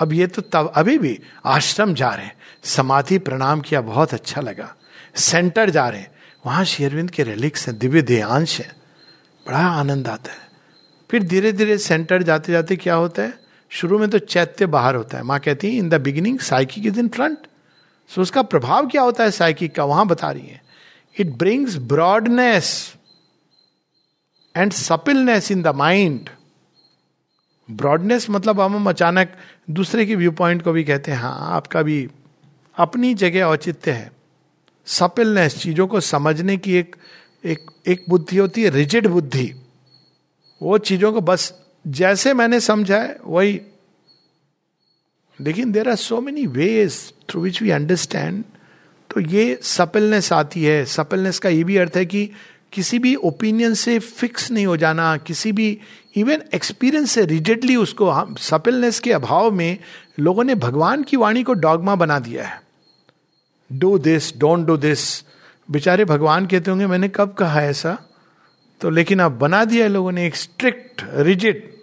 अब 0.00 0.12
ये 0.12 0.26
तो 0.26 0.42
तब, 0.42 0.72
अभी 0.76 0.98
भी 0.98 1.20
आश्रम 1.44 1.94
जा 1.94 2.08
रहे 2.08 2.26
हैं। 2.26 2.36
समाधि 2.64 3.18
प्रणाम 3.18 3.60
किया, 3.60 3.80
बहुत 3.80 4.14
अच्छा 4.14 4.40
लगा। 4.40 4.74
सेंटर 5.14 5.70
जा 5.70 5.88
रहे 5.88 6.00
हैं। 6.00 6.10
वहाँ 6.46 6.64
शेरविंद 6.64 7.10
के 7.10 7.22
रेलिक्स 7.22 7.68
हैं, 7.68 7.78
दिव्य 7.78 8.02
देयांश 8.02 8.60
है। 8.60 8.72
बड़ा 9.48 9.58
आनंद 9.58 10.08
आता 10.08 10.32
है। 10.32 10.38
फिर 11.10 11.22
धीरे 11.22 11.52
धीरे 11.52 11.78
सेंटर 11.78 12.22
जाते 12.22 12.52
जाते 12.52 12.76
क्या 12.76 12.94
होता 12.94 13.22
है? 13.22 13.34
शुरू 13.70 13.98
में 13.98 14.10
तो 14.10 14.18
चैत्य 14.18 14.66
बाहर 14.66 14.94
होता 14.94 15.16
है। 15.16 15.24
माँ 15.24 15.40
कहती 15.40 15.68
है 15.68 15.74
in 15.74 15.88
the 15.88 15.94
beginning 15.94 16.38
psychic 16.38 16.86
is 16.86 16.98
in 16.98 17.08
front 17.08 17.38
so 18.10 18.22
उसका 18.22 18.42
प्रभाव 18.42 18.86
क्या 18.86 19.02
होता 19.02 19.24
है 19.24 19.30
साइकिक 19.30 19.74
का? 19.74 19.84
वहाँ 19.84 20.06
बता 20.06 20.30
रही 20.30 20.46
है। 20.46 20.62
It 21.20 21.30
brings 21.38 21.76
broadness 21.76 22.94
and 24.56 24.72
suppleness 24.72 25.50
in 25.50 25.62
the 25.62 25.68
mind 25.68 26.28
broadness 27.68 28.26
मतलब 28.30 28.60
हम 28.60 28.88
अचानक 28.88 29.36
दूसरे 29.70 30.06
के 30.06 30.14
व्यू 30.14 30.32
पॉइंट 30.32 30.62
को 30.62 30.72
भी 30.72 30.84
कहते 30.84 31.10
हैं 31.10 31.18
हाँ 31.18 31.36
आपका 31.50 31.82
भी 31.82 32.08
अपनी 32.76 33.14
जगह 33.14 33.44
औचित्य 33.44 33.90
है। 33.90 34.10
सपिलनेस 34.86 35.58
चीज़ों 35.58 35.86
को 35.86 36.00
समझने 36.00 36.56
की 36.56 36.74
एक 36.74 36.96
एक 37.44 37.70
एक 37.86 38.04
बुद्धि 38.08 38.36
होती 38.36 38.62
है 38.62 38.70
रिजिड 38.70 39.06
बुद्धि। 39.06 39.52
वो 40.62 40.78
चीज़ों 40.78 41.12
को 41.12 41.20
बस 41.20 41.52
जैसे 41.86 42.34
मैंने 42.34 42.60
समझा 42.60 42.98
है, 42.98 43.16
वही 43.24 43.60
लेकिन 45.38 45.72
there 45.72 45.88
are 45.88 45.96
so 45.96 46.20
many 46.20 46.46
ways 46.46 46.98
through 47.30 47.40
which 47.40 47.62
we 47.62 47.70
understand 47.70 48.42
तो 49.10 49.20
ये 49.20 49.58
सपिलनेस 49.62 50.32
आती 50.32 50.64
है। 50.64 50.84
सपलनेस 50.84 51.38
का 51.38 51.48
ये 51.48 51.64
भी 51.64 51.76
अर्थ 51.76 51.96
है 51.96 52.04
कि 52.06 52.30
किसी 52.72 52.98
भी 52.98 53.14
ओपिनियन 53.14 53.74
से 53.74 53.98
फिक्स 53.98 54.50
नहीं 54.50 54.66
हो 54.66 54.76
जाना, 54.76 55.16
किसी 55.16 55.52
भी 55.52 55.78
इवन 56.16 56.42
एक्सपीरियंस 56.54 57.10
से 57.10 57.24
रिजिडली 57.24 57.76
उसको 57.76 58.08
हम 58.10 58.34
सपिलनेस 58.34 58.98
के 59.00 59.12
अभाव 59.12 59.50
में 59.50 59.78
लोगों 60.20 60.44
ने 60.44 60.54
भगवान 60.54 61.02
की 61.02 61.16
वाणी 61.16 61.42
को 61.42 61.54
डॉगमा 61.54 61.94
बना 61.94 62.18
दिया 62.18 62.46
है। 62.46 62.60
Do 63.72 63.98
this 63.98 64.36
don't 64.38 64.66
do 64.66 64.76
this 64.76 65.24
बेचारे 65.68 66.04
भगवान 66.04 66.46
कहते 66.46 66.70
होंगे, 66.70 66.86
मैंने 66.86 67.08
कब 67.08 67.32
कहा 67.32 67.62
ऐसा? 67.62 67.98
तो 68.80 68.90
लेकिन 68.90 69.20
अब 69.20 69.38
बना 69.38 69.64
दिया 69.64 69.86
लोगों 69.88 70.12
ने, 70.12 70.26
एक 70.26 70.36
strict 70.36 71.02
rigid 71.14 71.73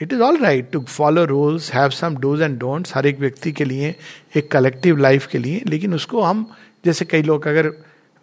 it 0.00 0.12
is 0.12 0.20
all 0.22 0.36
right 0.38 0.70
to 0.72 0.80
follow 0.80 1.24
rules 1.24 1.72
have 1.72 1.90
some 1.90 2.16
dos 2.16 2.42
and 2.42 2.58
don'ts 2.58 2.96
हर 2.96 3.06
एक 3.06 3.18
व्यक्ति 3.20 3.52
के 3.52 3.64
लिए, 3.64 3.94
एक 4.36 4.50
कलेक्टिव 4.50 4.96
लाइफ 4.98 5.26
के 5.26 5.38
लिए, 5.38 5.62
लेकिन 5.66 5.94
उसको 5.94 6.22
हम, 6.22 6.50
जैसे 6.84 7.04
कई 7.04 7.22
लोग 7.22 7.46
अगर 7.46 7.66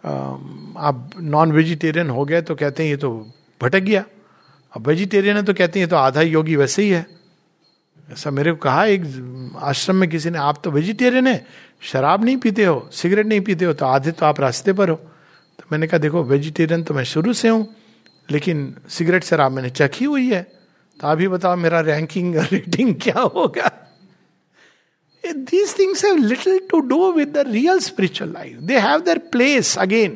आप 0.04 1.10
नॉन 1.20 1.52
वेजिटेरियन 1.52 2.10
हो 2.10 2.24
गए 2.24 2.40
तो 2.42 2.54
कहते 2.54 2.82
हैं, 2.82 2.90
ये 2.90 2.96
तो 2.96 3.10
भटक 3.60 3.80
गया। 3.80 4.04
अब 4.72 4.86
वेजिटेरियन 4.88 5.36
है 5.36 5.42
तो 5.42 5.54
कहते 5.54 5.78
हैं, 5.78 5.86
ये 5.86 5.90
तो 5.90 5.96
आधा 5.96 6.20
योगी 6.22 6.56
वैसे 6.56 6.82
ही 6.82 6.90
है। 6.90 7.06
ऐसा 8.08 8.30
मेरे 8.30 8.52
को 8.52 8.58
कहा 8.58 8.84
एक 8.86 9.02
आश्रम 9.64 9.96
में 9.96 10.08
किसी 10.10 10.30
ने, 10.30 10.38
आप 10.38 10.60
तो 10.64 10.70
वेजिटेरियन 10.70 11.26
है, 11.26 11.44
शराब 11.82 12.24
नहीं 12.24 12.36
पीते 12.36 12.64
हो 12.64 12.88
सिगरेट 12.92 13.26
नहीं 13.26 13.40
पीते 13.40 13.64
हो 13.64 13.72
तो 13.72 13.86
आधे 13.86 14.10
तो 14.10 14.26
आप 14.26 14.40
रास्ते 14.40 14.72
पर 14.72 14.88
हो। 14.88 14.96
तो 14.96 15.64
मैंने 15.72 15.86
कहा, 15.86 15.98
देखो 15.98 16.22
वेजिटेरियन 16.24 16.82
तो 16.82 16.94
मैं 16.94 17.04
शुरू 17.04 17.32
से 17.32 17.48
हूँ, 17.48 17.66
लेकिन 18.28 18.74
सिगरेट 18.88 19.24
शराब 19.24 19.52
मैंने 19.52 19.70
चखी 19.70 20.04
हुई 20.04 20.30
है। 20.30 20.46
तो 21.00 21.08
अभी 21.08 21.28
बताओ 21.28 21.56
मेरा 21.56 21.80
रैंकिंग 21.80 22.36
रेटिंग 22.36 22.94
क्या 23.02 23.20
होगा? 23.20 23.82
These 25.26 25.76
things 25.76 26.04
have 26.04 26.32
little 26.32 26.58
to 26.74 26.88
do 26.92 27.16
with 27.16 27.34
the 27.34 27.44
real 27.44 27.78
spiritual 27.90 28.32
life. 28.34 28.60
They 28.60 28.86
have 28.86 29.04
their 29.04 29.20
place 29.36 29.78
again. 29.78 30.10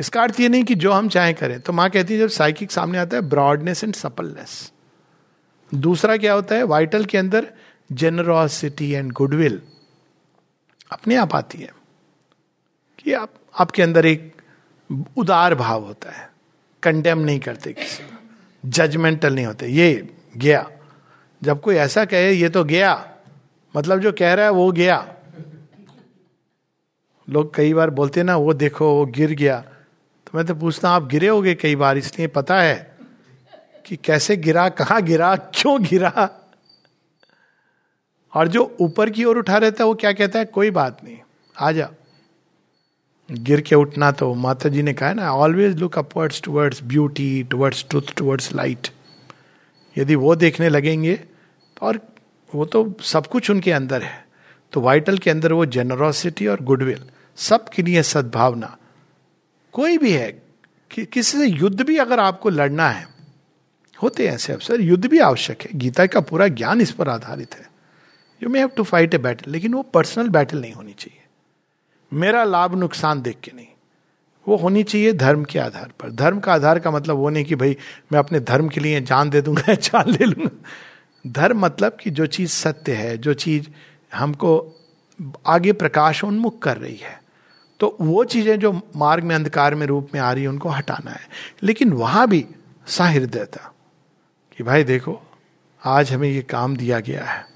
इसका 0.00 0.22
अर्थ 0.22 0.40
ये 0.40 0.48
नहीं 0.48 0.64
कि 0.64 0.74
जो 0.74 0.92
हम 0.92 1.08
चाहे 1.08 1.32
करें। 1.32 1.60
तो 1.60 1.72
माँ 1.72 1.90
कहती 1.90 2.14
है, 2.14 2.20
जब 2.20 2.28
साइकिक 2.28 2.70
सामने 2.70 2.98
आता 2.98 3.16
है 3.16 3.22
ब्रॉडनेस 3.22 3.84
एंड 3.84 3.94
सपलनेस 3.94 4.72
दूसरा 5.74 6.16
क्या 6.16 6.32
होता 6.32 6.54
है? 6.54 6.62
वाइटल 6.62 7.04
के 7.04 7.18
अंदर 7.18 7.52
जेनरोसिटी 7.92 8.90
एंड 8.90 9.12
गुडविल 9.12 9.62
अपने 10.92 11.16
आप 11.16 11.34
आती 11.34 11.58
है। 11.58 11.74
कि 12.98 13.12
आप, 13.12 13.34
आपके 13.60 13.82
अंदर 13.82 14.06
एक 14.06 14.42
उदार 15.16 15.54
भाव 15.54 15.84
होता 15.84 16.10
है। 16.10 16.32
कंडेम 16.82 17.18
नहीं 17.18 17.40
करते 17.40 17.72
किसी 17.72 18.02
को। 18.02 18.13
जजमेंटल 18.64 19.34
नहीं 19.34 19.46
होते। 19.46 19.66
ये 19.66 20.16
गया। 20.36 20.70
जब 21.42 21.60
कोई 21.60 21.76
ऐसा 21.76 22.04
कहे, 22.04 22.32
ये 22.32 22.48
तो 22.48 22.64
गया। 22.64 23.16
मतलब 23.76 24.00
जो 24.00 24.12
कह 24.12 24.34
रहा 24.34 24.44
है, 24.44 24.52
वो 24.52 24.72
गया। 24.72 25.14
लोग 27.30 27.56
कई 27.56 27.74
बार 27.74 27.90
बोलते 27.90 28.22
ना, 28.22 28.36
वो 28.36 28.52
देखो, 28.52 28.94
वो 28.94 29.06
गिर 29.06 29.30
गया। 29.30 29.60
तो 30.26 30.30
मैं 30.34 30.46
तो 30.46 30.54
पूछता 30.54 30.90
आप 30.90 31.06
गिरे 31.06 31.28
होगे 31.28 31.54
कई 31.54 31.76
बार? 31.76 31.98
इसलिए 31.98 32.28
पता 32.28 32.60
है 32.60 32.96
कि 33.86 33.96
कैसे 33.96 34.36
गिरा, 34.36 34.68
कहाँ 34.68 35.02
गिरा, 35.02 35.36
क्यों 35.36 35.82
गिरा? 35.82 36.30
और 38.34 38.48
जो 38.48 38.76
ऊपर 38.80 39.10
की 39.10 39.24
ओर 39.24 39.38
उठा 39.38 39.56
रहता 39.56 39.84
है, 39.84 39.88
वो 39.88 39.94
क्या 39.94 40.12
कहता 40.12 40.38
है? 40.38 40.44
कोई 40.44 40.70
बात 40.70 41.04
नहीं। 41.04 41.18
आ 41.60 41.72
जा। 41.72 41.90
गिर 43.30 43.60
के 43.60 43.74
उठना 43.74 44.10
तो 44.12 44.34
माता 44.34 44.68
जी 44.68 44.82
ने 44.82 44.92
कहा 44.92 45.12
ना 45.12 45.32
always 45.32 45.76
look 45.76 45.98
upwards 45.98 46.42
towards 46.42 46.82
beauty 46.82 47.42
towards 47.42 47.86
truth 47.90 48.14
towards 48.16 48.52
light 48.52 48.88
यदि 49.98 50.14
वो 50.14 50.34
देखने 50.34 50.68
लगेंगे, 50.68 51.20
और 51.82 52.00
वो 52.54 52.64
तो 52.64 52.94
सब 53.02 53.26
कुछ 53.26 53.50
उनके 53.50 53.72
अंदर 53.72 54.02
है 54.02 54.24
तो 54.72 54.80
वाइटल 54.80 55.18
के 55.18 55.30
अंदर 55.30 55.52
वो 55.52 55.66
जेनरोसिटी 55.66 56.46
और 56.46 56.60
गुडविल 56.60 57.04
सब 57.36 57.68
के 57.68 57.82
लिए 57.82 58.02
सद्भावना। 58.02 58.76
कोई 59.72 59.98
भी 59.98 60.12
है, 60.12 60.42
कि, 60.90 61.04
किसी 61.04 61.38
से 61.38 61.46
युद्ध 61.46 61.80
भी 61.80 61.96
अगर 61.96 62.20
आपको 62.20 62.48
लड़ना 62.48 62.88
है, 62.90 63.08
होते 64.02 64.26
हैं 64.28 64.34
ऐसे 64.34 64.52
अवसर, 64.52 64.80
युद्ध 64.80 65.06
भी 65.06 65.18
आवश्यक 65.18 65.62
है। 65.62 65.68
गीता 65.74 66.06
का 66.06 66.20
पूरा 66.20 66.48
ज्ञान 66.48 66.80
इस 66.80 66.90
पर 66.90 67.08
आधारित 67.08 67.54
है। 67.54 67.70
You 68.42 68.48
may 68.48 68.58
have 68.58 68.68
to 68.68 68.82
fight 68.82 69.14
a 69.14 69.18
battle 69.18 69.52
लेकिन 69.52 69.74
वो 69.74 69.82
पर्सनल 69.82 70.28
बैटल 70.28 70.60
नहीं 70.60 70.72
होनी 70.72 70.92
चाहिए। 70.92 71.23
मेरा 72.12 72.44
लाभ 72.44 72.74
नुकसान 72.74 73.22
देख 73.22 73.36
के 73.44 73.52
नहीं। 73.54 73.66
वो 74.48 74.56
होनी 74.56 74.82
चाहिए 74.82 75.12
धर्म 75.12 75.44
के 75.44 75.58
आधार 75.58 75.92
पर। 76.00 76.10
धर्म 76.10 76.40
का 76.40 76.52
आधार 76.54 76.78
का 76.78 76.90
मतलब 76.90 77.16
वो 77.16 77.30
नहीं 77.30 77.44
कि 77.44 77.54
भाई 77.54 77.76
मैं 78.12 78.18
अपने 78.18 78.40
धर्म 78.40 78.68
के 78.68 78.80
लिए 78.80 79.00
जान 79.00 79.30
दे 79.30 79.40
दूँगा 79.40 79.74
जान 79.74 80.10
ले 80.10 80.24
लूँगा। 80.24 80.64
धर्म 81.26 81.58
मतलब 81.58 81.96
कि 82.00 82.10
जो 82.10 82.26
चीज़ 82.26 82.50
सत्य 82.50 82.92
है, 82.92 83.18
जो 83.18 83.34
चीज़ 83.34 83.68
हमको 84.14 84.74
आगे 85.46 85.72
प्रकाश 85.72 86.24
उन्मुख 86.24 86.62
कर 86.62 86.76
रही 86.76 86.96
है। 86.96 87.22
तो 87.80 87.96
वो 88.00 88.24
चीज़ें 88.24 88.58
जो 88.58 88.80
मार्ग 88.96 89.24
में, 89.24 89.34
अंधकार 89.34 89.74
में, 89.74 89.86
रूप 89.86 90.08
में 90.14 90.20
आ 90.20 90.32
रही 90.32 90.42
है, 90.42 90.48
उनको 90.48 90.68
हटाना 90.68 91.10
है। 91.10 91.28
लेकिन 91.62 91.92
वहाँ 91.92 92.28
भी 92.28 92.46
साहृदयता 92.86 93.74
कि 94.56 94.64
भाई 94.64 94.84
देखो, 94.84 95.22
आज 95.84 96.12
हमें 96.12 96.28
ये 96.28 96.42
काम 96.42 96.76
दिया 96.76 97.00
गया 97.00 97.24
है। 97.24 97.53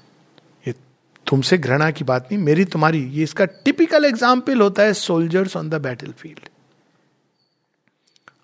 तुमसे 1.29 1.57
घृणा 1.57 1.91
की 1.91 2.03
बात 2.03 2.27
नहीं, 2.31 2.43
मेरी 2.43 2.65
तुम्हारी, 2.65 2.99
ये 3.03 3.23
इसका 3.23 3.45
टिपिकल 3.45 4.05
एग्ज़ाम्पल 4.05 4.61
होता 4.61 4.83
है 4.83 4.93
soldiers 4.93 5.57
on 5.57 5.69
the 5.69 5.75
battle 5.75 6.11
field 6.11 6.49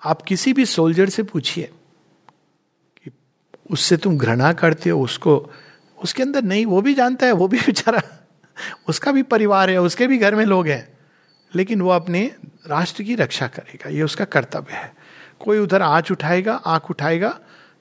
आप 0.06 0.22
किसी 0.22 0.54
भी 0.54 0.66
सोल्जर 0.66 1.10
से 1.10 1.24
पूछिए 1.24 1.70
कि 2.98 3.12
उससे 3.72 3.98
तुम 3.98 4.18
घृणा 4.18 4.54
करते 4.54 4.90
हो, 4.90 5.02
उसको, 5.02 5.52
उसके 5.98 6.24
अंदर 6.24 6.44
नहीं, 6.44 6.66
वो 6.66 6.82
भी 6.82 6.94
जानता 6.94 7.26
है, 7.26 7.32
वो 7.32 7.48
भी 7.48 7.58
बेचारा, 7.66 8.02
उसका 8.90 9.12
भी 9.12 9.24
परिवार 9.24 9.70
है, 9.70 9.82
उसके 9.82 10.08
भी 10.08 10.18
घर 10.18 10.36
में 10.36 10.46
लोग 10.46 10.68
हैं, 10.68 10.88
लेकिन 11.56 11.82
वो 11.82 11.90
अपने 11.90 12.36
राष्ट्र 12.68 13.04
की 13.04 13.16
रक्षा 13.16 13.48
करेगा, 13.48 13.90
ये 13.90 14.04
उसका 14.04 14.26
कर्तव्य 14.26 14.74
है। 14.74 14.94
कोई 15.40 15.58
उधर 15.58 15.82
आँच 15.82 16.12
उठाएगा, 16.12 16.54
आँख 16.54 16.90
उठाएगा 16.92 17.40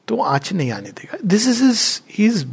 तो 0.09 0.21
आँच 0.23 0.53
नहीं 0.53 0.73
आने 0.73 0.91
देगा। 0.91 1.19
This 1.25 1.49
is 1.49 1.65
is 1.65 2.01
he 2.11 2.27
is 2.27 2.47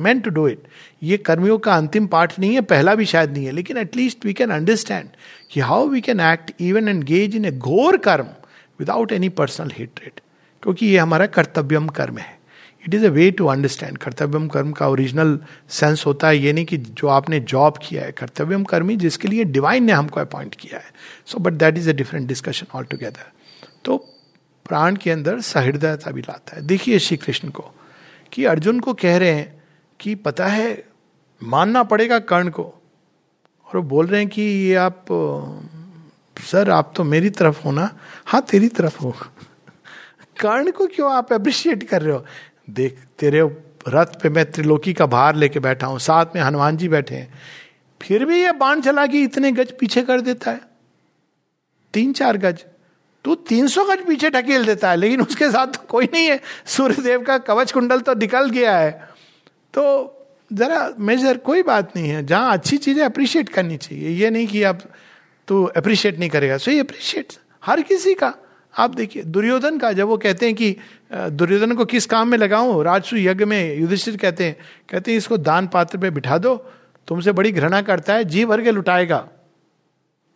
meant 0.00 0.24
to 0.24 0.30
do 0.30 0.48
it 0.48 0.68
ये 1.02 1.16
कर्मियों 1.18 1.58
का 1.58 1.74
अंतिम 1.74 2.06
पार्ट 2.06 2.32
नहीं 2.38 2.54
है, 2.54 2.60
पहला 2.62 2.94
भी 2.94 3.04
शायद 3.04 3.32
नहीं 3.32 3.44
है, 3.44 3.52
लेकिन 3.52 3.76
at least 3.78 4.24
we 4.26 4.32
can 4.32 4.50
understand 4.50 5.08
कि 5.50 5.60
how 5.60 5.86
we 5.88 6.00
can 6.00 6.20
act 6.22 6.50
even 6.60 6.88
engage 6.88 7.36
in 7.36 7.44
a 7.44 7.50
घोर 7.52 7.96
कर्म 7.98 8.28
विदाउट 8.80 9.12
एनी 9.12 9.28
पर्सनल 9.30 9.70
हेट्रेड 9.76 10.20
क्योंकि 10.62 10.86
ये 10.86 10.98
हमारा 10.98 11.26
कर्तव्यम 11.28 11.88
कर्म 11.88 12.18
है। 12.18 12.36
It 12.84 12.94
is 12.94 13.04
a 13.06 13.08
way 13.10 13.30
to 13.30 13.46
understand 13.46 13.98
Kartavyam 13.98 14.46
कर्म 14.48 14.72
का 14.72 14.88
ओरिजिनल 14.88 15.38
सेंस 15.70 16.04
होता 16.06 16.28
है, 16.28 16.38
ये 16.38 16.52
नहीं 16.52 16.64
कि 16.64 16.76
जो 16.76 17.08
आपने 17.08 17.40
जॉब 17.42 17.78
किया 17.82 18.02
है, 18.02 18.12
कर्तव्यम 18.12 18.64
कर्मी 18.64 18.96
जिसके 18.96 19.28
लिए 19.28 19.44
डिवाइन 19.46 19.84
ने 19.84 19.92
हमको 19.92 20.20
अपॉइंट 20.20 20.54
किया 20.54 20.78
है। 20.78 20.90
So 21.26 21.38
but 21.38 21.52
that 21.54 21.78
is 21.78 21.88
a 21.90 21.92
different 21.92 22.28
discussion 22.28 22.66
altogether 22.84 23.32
तो 23.84 23.96
प्राण 24.66 24.96
के 24.96 25.10
अंदर 25.10 25.40
सहृदयता 25.42 26.10
भी 26.10 26.20
लाता 26.20 26.56
है। 26.56 26.66
देखिए 26.66 26.98
श्री 26.98 27.16
कृष्ण 27.16 27.48
को 27.48 27.70
कि 28.32 28.44
अर्जुन 28.44 28.80
को 28.80 28.94
कह 28.94 29.16
रहे 29.16 29.32
हैं 29.32 29.62
कि 30.00 30.14
पता 30.14 30.46
है 30.46 30.87
मानना 31.42 31.82
पड़ेगा 31.82 32.18
कर्ण 32.18 32.48
को। 32.48 32.62
और 33.66 33.76
वो 33.76 33.82
बोल 33.82 34.06
रहे 34.06 34.20
हैं 34.20 34.30
कि 34.30 34.42
ये 34.42 34.74
आप, 34.74 35.04
सर, 36.38 36.70
आप 36.70 36.92
तो 36.96 37.04
मेरी 37.04 37.30
तरफ़ 37.30 37.62
हो 37.64 37.72
ना? 37.72 37.98
हाँ 38.26 38.42
तेरी 38.42 38.68
तरफ़ 38.68 38.98
हो। 38.98 39.14
कर्ण 40.40 40.70
को 40.70 40.86
क्यों 40.86 41.12
आप 41.12 41.32
अप्रिशिएट 41.32 41.82
कर 41.82 42.02
रहे 42.02 42.14
हो? 42.14 42.24
देख, 42.70 42.98
तेरे 43.18 43.42
रथ 43.88 44.06
पे 44.06 44.28
मैं 44.28 44.50
त्रिलोकी 44.50 44.92
का 44.92 45.06
भार 45.06 45.34
लेके 45.34 45.60
बैठा 45.60 45.86
हूँ, 45.86 45.98
साथ 45.98 46.26
में 46.34 46.42
हनुमान 46.42 46.76
जी 46.76 46.88
बैठे 46.88 47.14
हैं। 47.14 47.34
फिर 48.02 48.24
भी 48.24 48.42
ये 48.42 48.52
बाण 48.52 48.80
चला 48.80 49.06
के 49.06 49.22
इतने 49.22 49.52
गज 49.52 49.72
पीछे 49.72 50.02
कर 50.02 50.20
देता 50.20 50.50
है। 50.50 50.60
तीन 51.94 52.12
चार 52.12 52.36
गज। 52.36 52.64
तू 53.24 53.34
तीन 53.34 53.68
सौ 53.68 53.84
गज 53.84 54.06
पीछे 54.06 54.30
ढकेल 54.30 54.66
देता 54.66 54.90
है, 54.90 54.96
लेकिन 54.96 55.22
उसके 55.22 55.50
साथ 55.50 55.66
तो 55.66 55.86
कोई 55.88 56.04
नहीं 56.04 56.26
है। 56.26 56.40
सूर्यदेव 56.66 57.22
का 57.22 57.38
कवच 57.38 57.72
कुंडल 57.72 58.00
तो 58.00 58.14
निकल 58.14 58.50
गया 58.50 58.78
है। 58.78 59.08
तो 59.74 60.14
जरा 60.50 60.90
मेजर 60.98 61.36
कोई 61.38 61.62
बात 61.62 61.96
नहीं 61.96 62.08
है, 62.08 62.24
जहाँ 62.26 62.52
अच्छी 62.52 62.76
चीज़ें 62.78 63.04
अप्रिशिएट 63.04 63.48
करनी 63.48 63.76
चाहिए। 63.76 64.08
ये 64.10 64.30
नहीं 64.30 64.46
कि 64.46 64.62
आप 64.62 64.80
तो 65.48 65.64
अप्रिशिएट 65.76 66.18
नहीं 66.18 66.30
करेगा। 66.30 66.56
सो 66.58 66.70
ये 66.70 66.80
अप्रिशिएट 66.80 67.32
हर 67.62 67.80
किसी 67.82 68.14
का। 68.14 68.32
आप 68.74 68.94
देखिए, 68.94 69.22
दुर्योधन 69.24 69.78
का 69.78 69.92
जब 69.92 70.06
वो 70.08 70.16
कहते 70.16 70.46
हैं 70.46 70.54
कि 70.54 70.76
दुर्योधन 71.12 71.74
को 71.74 71.84
किस 71.84 72.06
काम 72.06 72.28
में 72.28 72.38
लगाऊँ? 72.38 72.82
राजसु 72.84 73.16
यज्ञ 73.16 73.44
में 73.44 73.78
युधिष्ठिर 73.78 74.16
कहते 74.16 74.44
हैं 74.44 74.56
कहते 74.90 75.10
हैं, 75.10 75.18
इसको 75.18 75.36
दान 75.38 75.66
पात्र 75.66 75.98
पे 75.98 76.10
बिठा 76.10 76.38
दो। 76.38 76.54
तुमसे 77.08 77.32
बड़ी 77.32 77.52
घृणा 77.52 77.80
करता 77.82 78.14
है 78.14 78.24
जी 78.24 78.44
के 78.44 78.70
लुटाएगा। 78.70 79.18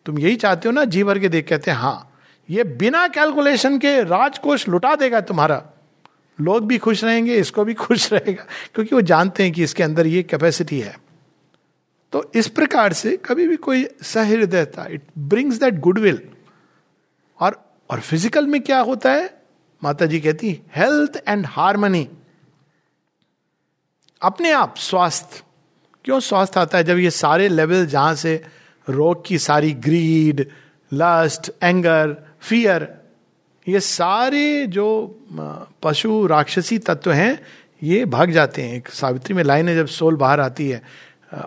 तुम 0.06 0.18
यही 0.18 0.36
चाहते 0.36 0.68
हो 0.68 0.72
ना 0.72 0.84
जी 0.84 1.04
के 1.04 1.28
देख? 1.28 1.48
कहते 1.48 1.70
हैं 1.70 1.78
हाँ। 1.78 2.08
ये 2.48 2.64
बिना 2.64 3.06
कैलकुलेशन 3.08 3.78
के 3.78 4.02
राजकोष 4.04 4.68
लुटा 4.68 4.94
देगा 4.94 5.20
तुम्हारा। 5.22 5.62
लोग 6.42 6.66
भी 6.66 6.78
खुश 6.78 7.04
रहेंगे, 7.04 7.36
इसको 7.36 7.64
भी 7.64 7.74
खुश 7.74 8.12
रहेगा, 8.12 8.46
क्योंकि 8.74 8.94
वो 8.94 9.00
जानते 9.00 9.42
हैं 9.42 9.52
कि 9.52 9.62
इसके 9.62 9.82
अंदर 9.82 10.06
ये 10.06 10.22
कैपेसिटी 10.22 10.80
है। 10.80 10.96
तो 12.12 12.30
इस 12.34 12.48
प्रकार 12.48 12.92
से 12.92 13.16
कभी 13.16 13.46
भी 13.48 13.56
कोई 13.56 13.86
सहृदयता 14.02 14.86
इट 14.90 15.02
ब्रिंग्स 15.18 15.60
दैट 15.60 15.78
गुडविल 15.80 16.20
और 17.40 17.60
और 17.90 18.00
फ़िज़िकल 18.00 18.46
में 18.46 18.60
क्या 18.60 18.80
होता 18.80 19.12
है? 19.12 19.42
माता 19.82 20.06
जी 20.06 20.20
कहती 20.20 20.60
हेल्थ 20.76 21.22
एंड 21.28 21.46
हारमोनी 21.46 22.08
अपने 24.22 24.50
आप 24.52 24.76
स्वास्थ्य। 24.76 25.42
क्यों 26.04 26.20
स्वास्थ्य 26.20 26.60
आता 26.60 26.78
है? 26.78 26.84
जब 26.84 26.98
ये 26.98 27.10
सारे 27.10 27.48
लेवल 27.48 27.86
जहाँ 27.86 28.14
से 28.14 28.34
रोग 28.88 29.24
की 29.26 29.38
सारी 29.38 29.72
ग्रीड 29.72 30.46
लस्ट 30.92 31.50
एंगर 31.62 32.16
फियर 32.40 33.01
ये 33.66 33.80
सारे 33.80 34.66
जो 34.66 34.86
पशु 35.82 36.26
राक्षसी 36.26 36.78
तत्व 36.78 37.12
हैं, 37.12 37.38
ये 37.82 38.04
भाग 38.04 38.30
जाते 38.30 38.62
हैं। 38.62 38.74
एक 38.76 38.88
सावित्री 38.88 39.34
में 39.34 39.42
लाइन 39.44 39.68
है, 39.68 39.74
जब 39.76 39.86
सोल 39.86 40.16
बाहर 40.16 40.40
आती 40.40 40.68
है 40.68 40.82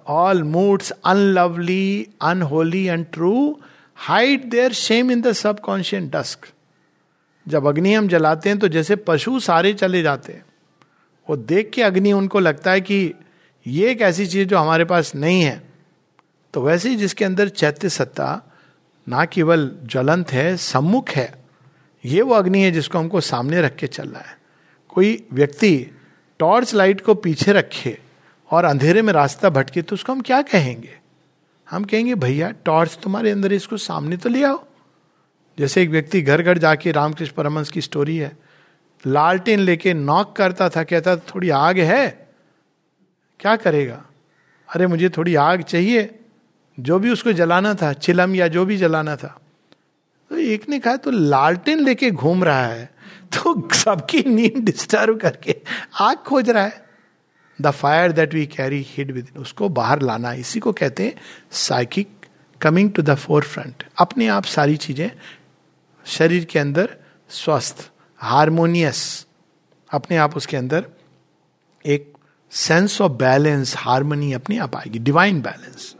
all 0.07 0.43
moods 0.43 0.91
unlovely 0.91 2.07
unholy 2.21 2.85
and 2.85 3.05
true 3.13 3.59
hide 3.95 4.49
their 4.49 4.73
shame 4.73 5.11
in 5.11 5.21
the 5.21 5.31
सब 5.31 5.39
सबकॉन्शियस 5.39 6.03
डस्क 6.03 6.47
जब 7.47 7.67
अग्नि 7.67 7.93
हम 7.93 8.07
जलाते 8.07 8.49
हैं 8.49 8.57
तो 8.59 8.67
जैसे 8.67 8.95
पशु 8.95 9.39
सारे 9.39 9.73
चले 9.73 10.01
जाते 10.01 10.33
हैं, 10.33 10.45
वो 11.27 11.35
देख 11.37 11.71
के 11.73 11.81
अग्नि 11.83 12.11
उनको 12.13 12.39
लगता 12.39 12.71
है 12.71 12.81
कि 12.81 13.13
ये 13.65 13.91
एक 13.91 14.01
ऐसी 14.01 14.27
चीज़ 14.27 14.47
जो 14.47 14.57
हमारे 14.57 14.85
पास 14.85 15.15
नहीं 15.15 15.41
है। 15.41 15.61
तो 16.53 16.61
वैसे 16.61 16.89
ही 16.89 16.95
जिसके 16.95 17.25
अंदर 17.25 17.49
चैत्य 17.49 17.89
सत्ता 17.89 18.41
ना 19.07 19.25
केवल 19.25 19.71
ज्वलंत 19.83 20.31
है, 20.31 20.55
सम्मुख 20.57 21.09
है 21.09 21.44
ये 22.05 22.21
वो 22.21 22.33
अग्नि 22.33 22.61
है 22.61 22.71
जिसको 22.71 22.99
हमको 22.99 23.21
सामने 23.21 23.61
रख 23.61 23.75
के 23.75 23.87
चलना 23.87 24.19
है। 24.19 24.37
कोई 24.89 25.27
व्यक्ति 25.33 25.87
टॉर्च 26.39 26.73
लाइट 26.73 27.01
को 27.01 27.15
पीछे 27.15 27.53
रखे 27.53 27.99
और 28.51 28.65
अंधेरे 28.65 29.01
में 29.01 29.13
रास्ता 29.13 29.49
भटके 29.49 29.81
तो 29.81 29.93
उसको 29.93 30.13
हम 30.13 30.21
क्या 30.21 30.41
कहेंगे? 30.41 30.99
हम 31.69 31.83
कहेंगे, 31.83 32.15
भैया, 32.15 32.51
टॉर्च 32.51 32.99
तुम्हारे 33.03 33.31
अंदर 33.31 33.53
इसको 33.53 33.77
सामने 33.77 34.17
तो 34.17 34.29
ले 34.29 34.43
आओ। 34.43 34.65
जैसे 35.59 35.83
एक 35.83 35.89
व्यक्ति 35.89 36.21
घर 36.21 36.41
घर 36.41 36.57
जाके 36.57 36.91
रामकृष्ण 36.91 37.33
परमंश 37.33 37.69
की 37.69 37.81
स्टोरी 37.81 38.17
है। 38.17 38.37
लालटेन 39.07 39.59
लेके 39.59 39.93
नॉक 39.93 40.35
करता 40.35 40.69
था, 40.69 40.83
कहता 40.83 41.15
था, 41.15 41.21
थोड़ी 41.35 41.49
आग 41.49 41.79
है, 41.79 42.27
क्या 43.39 43.55
करेगा? 43.55 44.05
अरे, 44.75 44.87
मुझे 44.87 45.09
थोड़ी 45.09 45.35
आग 45.35 45.61
चाहिए, 45.61 46.19
जो 46.79 46.99
भी 46.99 47.09
उसको 47.09 47.33
जलाना 47.33 47.73
था, 47.73 47.93
चिलम 47.93 48.35
या 48.35 48.47
जो 48.47 48.65
भी 48.65 48.77
जलाना 48.77 49.15
था। 49.15 49.39
तो 50.31 50.37
एक 50.37 50.67
ने 50.69 50.79
कहा 50.79 50.95
तो 50.97 51.11
लालटेन 51.11 51.83
लेके 51.85 52.09
घूम 52.11 52.43
रहा 52.43 52.65
है। 52.65 52.89
तो 53.33 53.69
सबकी 53.75 54.23
नींद 54.27 54.63
डिस्टर्ब 54.65 55.19
करके 55.19 55.55
आग 56.01 56.17
खोज 56.27 56.49
रहा 56.49 56.63
है। 56.63 56.83
The 57.59 57.71
fire 57.71 58.11
that 58.11 58.33
we 58.33 58.45
carry 58.47 58.85
hid 58.89 59.11
with 59.11 59.27
उसको 59.37 59.69
बाहर 59.69 60.01
लाना। 60.01 60.33
इसी 60.33 60.59
को 60.59 60.71
कहते 60.73 61.03
हैं 61.03 61.15
psychic 61.51 62.07
coming 62.61 62.91
to 62.91 63.01
the 63.01 63.15
forefront 63.43 63.83
अपने 63.99 64.27
आप 64.27 64.45
सारी 64.45 64.77
चीज़ें 64.77 65.09
शरीर 66.05 66.45
के 66.45 66.59
अंदर 66.59 66.95
स्वस्थ 67.29 67.89
हारमोनियस 68.21 69.03
अपने 69.89 70.17
आप 70.17 70.35
उसके 70.37 70.57
अंदर 70.57 70.85
एक 71.85 72.13
सेंस 72.51 72.99
ऑफ़ 73.01 73.11
बैलेंस 73.11 73.73
हारमोनी 73.77 74.31
अपने 74.33 74.57
आप 74.57 74.75
आएगी 74.75 74.99
डिवाइन 74.99 75.41
बैलेंस 75.41 75.95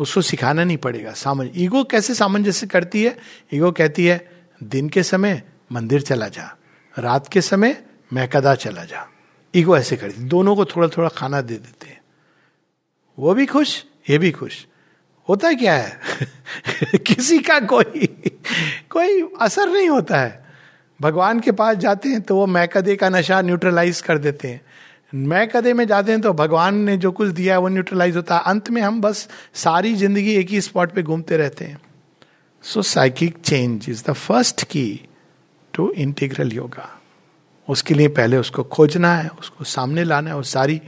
उसको 0.00 0.22
सिखाना 0.22 0.64
नहीं 0.64 0.76
पड़ेगा। 0.76 1.12
सामंज, 1.12 1.50
ईगो 1.56 1.84
कैसे 1.84 2.14
सामंजस्य 2.14 2.66
करती 2.66 3.04
है? 3.04 3.18
ईगो 3.54 3.72
कहती 3.72 4.06
है, 4.06 4.30
दिन 4.62 4.88
के 4.88 5.02
समय 5.02 5.42
मंदिर 5.72 6.02
चला 6.02 6.28
जा, 6.28 6.56
रात 6.98 7.28
के 7.28 7.40
समय 7.40 7.84
महकदा 8.12 8.54
चला 8.54 8.84
जा। 8.84 9.08
ईगो 9.56 9.76
ऐसे 9.76 9.96
करती, 9.96 10.22
दोनों 10.22 10.56
को 10.56 10.64
थोड़ा 10.64 10.88
थोड़ा 10.88 11.08
खाना 11.08 11.40
दे 11.40 11.54
देते 11.54 11.86
हैं। 11.86 12.00
वो 13.18 13.34
भी 13.34 13.46
खुश, 13.46 13.84
ये 14.10 14.18
भी 14.18 14.30
खुश। 14.30 14.66
होता 15.28 15.52
क्या 15.52 15.74
है? 15.74 16.00
किसी 16.98 17.38
का 17.38 17.60
कोई 17.60 18.06
कोई 18.90 19.28
असर 19.40 19.68
नहीं 19.68 19.88
होता 19.88 20.20
है। 20.20 20.46
भगवान 21.00 21.40
के 21.40 21.52
पास 21.52 21.76
जाते 21.76 22.08
हैं 22.08 22.20
तो 22.20 22.36
वो 22.36 22.46
मैकदे 22.46 22.96
का 22.96 23.08
नशा 23.08 23.40
न्यूट्रलाइज 23.40 24.00
कर 24.00 24.18
देते 24.18 24.48
हैं। 24.48 24.60
मैं 25.12 25.48
कदे 25.48 25.72
में 25.72 25.86
जाते 25.86 26.12
हैं 26.12 26.20
तो 26.20 26.32
भगवान 26.32 26.74
ने 26.76 26.96
जो 26.96 27.10
कुछ 27.12 27.28
दिया 27.28 27.54
है 27.54 27.60
वो 27.60 27.68
न्यूट्रलाइज 27.68 28.16
होता 28.16 28.36
है। 28.36 28.42
अंत 28.46 28.70
में 28.70 28.80
हम 28.82 29.00
बस 29.00 29.28
सारी 29.54 29.94
ज़िंदगी 29.94 30.34
एक 30.34 30.50
ही 30.50 30.60
स्पॉट 30.60 30.92
पे 30.92 31.02
घूमते 31.02 31.36
रहते 31.36 31.64
हैं। 31.64 31.80
So 32.64 32.82
psychic 32.82 33.36
change 33.38 33.86
is 33.88 34.02
the 34.06 34.12
first 34.12 34.64
key 34.64 35.00
to 35.74 35.90
integral 35.90 36.52
yoga 36.52 36.88
उसके 37.68 37.94
लिए 37.94 38.08
पहले 38.08 38.36
उसको 38.36 38.62
खोजना 38.64 39.14
है, 39.14 39.28
उसको 39.40 39.64
सामने 39.64 40.04
लाना 40.04 40.30
है 40.30 40.36
और 40.36 40.44
सारी 40.44 40.80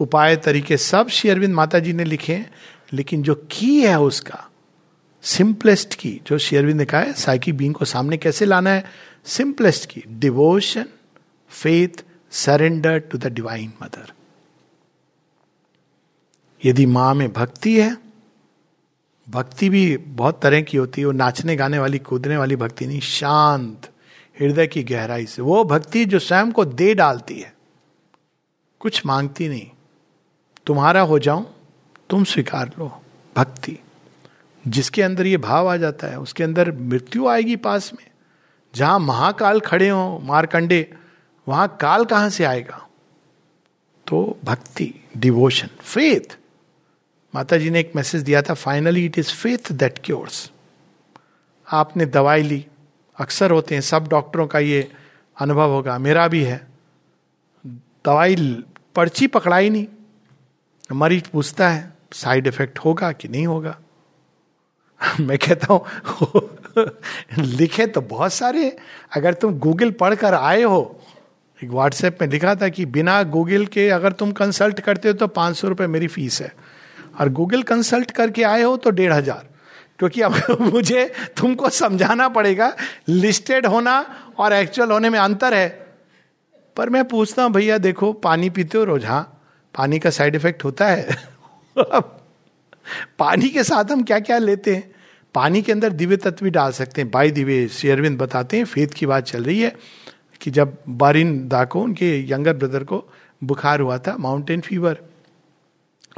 उपाय 0.00 0.36
तरीके 0.36 0.76
सब 0.76 1.08
श्री 1.08 1.30
अरविंद 1.30 1.54
माता 1.54 1.78
जी 1.78 1.92
ने 1.92 2.04
लिखे 2.04 2.34
हैं। 2.34 2.50
लेकिन 2.92 3.22
जो 3.22 3.34
की 3.50 3.80
है 3.80 3.98
उसका 4.00 4.48
सिंपलेस्ट 5.24 5.94
की 5.94 6.10
जो 6.26 6.38
श्री 6.38 6.58
अरविंद 6.58 6.78
ने 6.78 6.84
कहा 6.84 7.00
है 7.00 7.12
साइकिक 7.12 7.56
बींग 7.56 7.74
को 7.74 7.84
सामने 7.84 8.16
कैसे 8.16 8.44
लाना 8.44 8.70
है? 8.70 8.84
Simplest 9.24 9.88
key 9.90 10.02
devotion 10.08 10.84
faith 11.50 12.02
surrender 12.32 12.98
to 12.98 13.18
the 13.18 13.26
divine 13.26 13.72
mother 13.82 14.12
यदि 16.64 16.86
माँ 16.86 17.14
में 17.14 17.32
भक्ति 17.32 17.80
है, 17.80 17.96
भक्ति 19.30 19.68
भी 19.68 19.96
बहुत 19.96 20.42
तरह 20.42 20.60
की 20.60 20.76
होती 20.76 21.00
है, 21.00 21.06
वो 21.06 21.12
नाचने 21.12 21.56
गाने 21.56 21.78
वाली, 21.78 21.98
कूदने 21.98 22.36
वाली 22.36 22.56
भक्ति 22.56 22.86
नहीं, 22.86 23.00
शांत, 23.00 23.90
हृदय 24.40 24.66
की 24.66 24.82
गहराई 24.82 25.26
से। 25.26 25.42
वो 25.42 25.64
भक्ति 25.64 26.04
जो 26.04 26.18
स्वयं 26.18 26.52
को 26.52 26.64
दे 26.64 26.94
डालती 26.94 27.40
है, 27.40 27.54
कुछ 28.80 29.06
मांगती 29.06 29.48
नहीं। 29.48 29.66
तुम्हारा 30.66 31.00
हो 31.00 31.18
जाऊँ, 31.18 31.46
तुम 32.10 32.24
स्वीकार 32.24 32.70
लो, 32.78 33.02
भक्ति। 33.36 33.78
जिसके 34.68 35.02
अंदर 35.02 35.26
ये 35.26 35.36
भाव 35.36 35.68
आ 35.68 35.76
जाता 35.76 36.06
है, 36.06 36.18
उसके 36.18 36.44
अंदर 36.44 36.72
मृत्यु 36.72 37.26
आएगी 37.28 37.56
पास 37.56 37.92
में। 37.94 38.06
जहाँ 38.74 38.98
महाकाल 38.98 39.60
खड़े 39.60 39.88
हो, 39.88 40.18
मारकंडे 40.18 40.94
वहाँ 41.48 41.78
काल 41.80 42.04
कहाँ 42.04 42.30
से 42.30 42.44
आएगा? 42.44 42.88
तो 44.06 44.38
भक्ति 44.44 44.94
डिवोशन 45.16 45.66
फेथ 45.66 46.38
माता 47.34 47.56
जी 47.56 47.70
ने 47.70 47.80
एक 47.80 47.92
मैसेज 47.96 48.22
दिया 48.22 48.42
था 48.42 48.54
finally 48.54 49.04
it 49.04 49.18
is 49.18 49.32
faith 49.34 49.72
that 49.72 49.98
cures 50.04 50.50
आपने 51.72 52.06
दवाई 52.06 52.42
ली, 52.42 52.66
अक्सर 53.18 53.50
होते 53.50 53.74
हैं, 53.74 53.82
सब 53.82 54.08
डॉक्टरों 54.08 54.46
का 54.46 54.58
ये 54.58 54.92
अनुभव 55.40 55.70
होगा, 55.70 55.98
मेरा 55.98 56.28
भी 56.28 56.42
है। 56.44 56.66
दवाई 58.04 58.64
पर्ची 58.94 59.26
पकड़ाई 59.26 59.70
नहीं। 59.70 59.86
मरीज़ 60.92 61.30
पूछता 61.32 61.68
है 61.68 61.92
साइड 62.12 62.46
इफ़ेक्ट 62.46 62.78
होगा 62.78 63.12
कि 63.12 63.28
नहीं 63.28 63.46
होगा? 63.46 63.78
मैं 65.20 65.38
कहता 65.38 65.74
हूँ, 65.74 65.86
लिखे 67.38 67.86
तो 67.86 68.00
बहुत 68.00 68.32
सारे 68.32 68.76
अगर 69.16 69.34
तुम 69.34 69.58
गूगल 69.58 69.90
पढ़कर 69.90 70.34
आए 70.34 70.62
हो 70.62 71.01
एक 71.64 71.70
व्हाट्सएप 71.70 72.18
में 72.22 72.28
लिखा 72.28 72.54
था 72.54 72.68
कि 72.68 72.86
बिना 72.86 73.22
गूगल 73.22 73.66
के 73.66 73.88
अगर 73.88 74.12
तुम 74.12 74.32
कंसल्ट 74.32 74.80
करते 74.80 75.08
हो 75.08 75.14
तो 75.14 75.26
पाँच 75.26 75.56
सौ 75.56 75.68
रुपये 75.68 75.86
मेरी 75.86 76.06
फ़ीस 76.06 76.40
है। 76.42 76.52
और 77.20 77.28
गूगल 77.28 77.62
कंसल्ट 77.62 78.10
करके 78.10 78.42
आए 78.42 78.62
हो 78.62 78.76
तो 78.76 78.90
डेढ़ 78.90 79.12
हज़ार। 79.12 79.48
क्योंकि 79.98 80.20
अब 80.20 80.60
मुझे 80.72 81.12
तुमको 81.36 81.68
समझाना 81.70 82.28
पड़ेगा 82.28 82.76
लिस्टेड 83.08 83.66
होना 83.66 84.06
और 84.38 84.52
एक्चुअल 84.52 84.90
होने 84.90 85.10
में 85.10 85.18
अंतर 85.18 85.54
है। 85.54 85.68
पर 86.76 86.90
मैं 86.90 87.04
पूछता 87.04 87.42
हूँ, 87.42 87.52
भैया, 87.52 87.78
देखो, 87.78 88.12
पानी 88.12 88.50
पीते 88.50 88.78
हो 88.78 88.84
रोज 88.84 89.04
हाँ? 89.04 89.22
पानी 89.74 89.98
का 89.98 90.10
साइड 90.10 90.34
इफ़ेक्ट 90.34 90.64
होता 90.64 90.86
है? 90.86 91.16
पानी 93.18 93.48
के 93.48 93.64
साथ 93.64 93.84
हम 93.84 94.02
क्या 94.02 94.18
क्या 94.20 94.38
लेते 94.38 94.74
हैं? 94.74 94.90
पानी 95.34 95.62
के 95.62 95.72
अंदर 95.72 95.92
दिव्य 95.92 96.16
तत्व 96.16 96.46
डाल 96.46 96.72
सकते 96.72 97.00
हैं। 97.02 97.10
बाई 97.10 97.30
दिव्य 97.30 97.68
शेयरविंद 97.68 98.18
बताते 98.18 98.56
हैं, 98.56 98.64
फेद 98.64 98.94
की 98.94 99.06
बात 99.06 99.24
चल 99.24 99.44
रही 99.44 99.60
है। 99.60 100.01
कि 100.42 100.50
जब 100.50 100.76
बारिन 100.88 101.48
दा 101.48 101.64
को, 101.64 101.80
उनके 101.80 102.32
यंगर 102.32 102.56
ब्रदर 102.56 102.84
को 102.84 103.04
बुखार 103.44 103.80
हुआ 103.80 103.98
था 103.98 104.16
माउंटेन 104.16 104.60
फीवर 104.60 105.02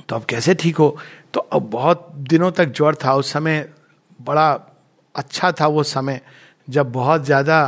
तो 0.08 0.16
अब 0.16 0.24
कैसे 0.24 0.54
ठीक 0.54 0.76
हो? 0.76 0.96
तो 1.34 1.40
अब 1.40 1.70
बहुत 1.70 2.12
दिनों 2.28 2.50
तक 2.50 2.72
ज्वर 2.72 2.94
था, 2.94 3.14
उस 3.14 3.32
समय 3.32 3.68
बड़ा 4.20 4.50
अच्छा 5.14 5.52
था 5.52 5.66
वो 5.66 5.82
समय। 5.82 6.20
जब 6.68 6.92
बहुत 6.92 7.24
ज़्यादा 7.24 7.58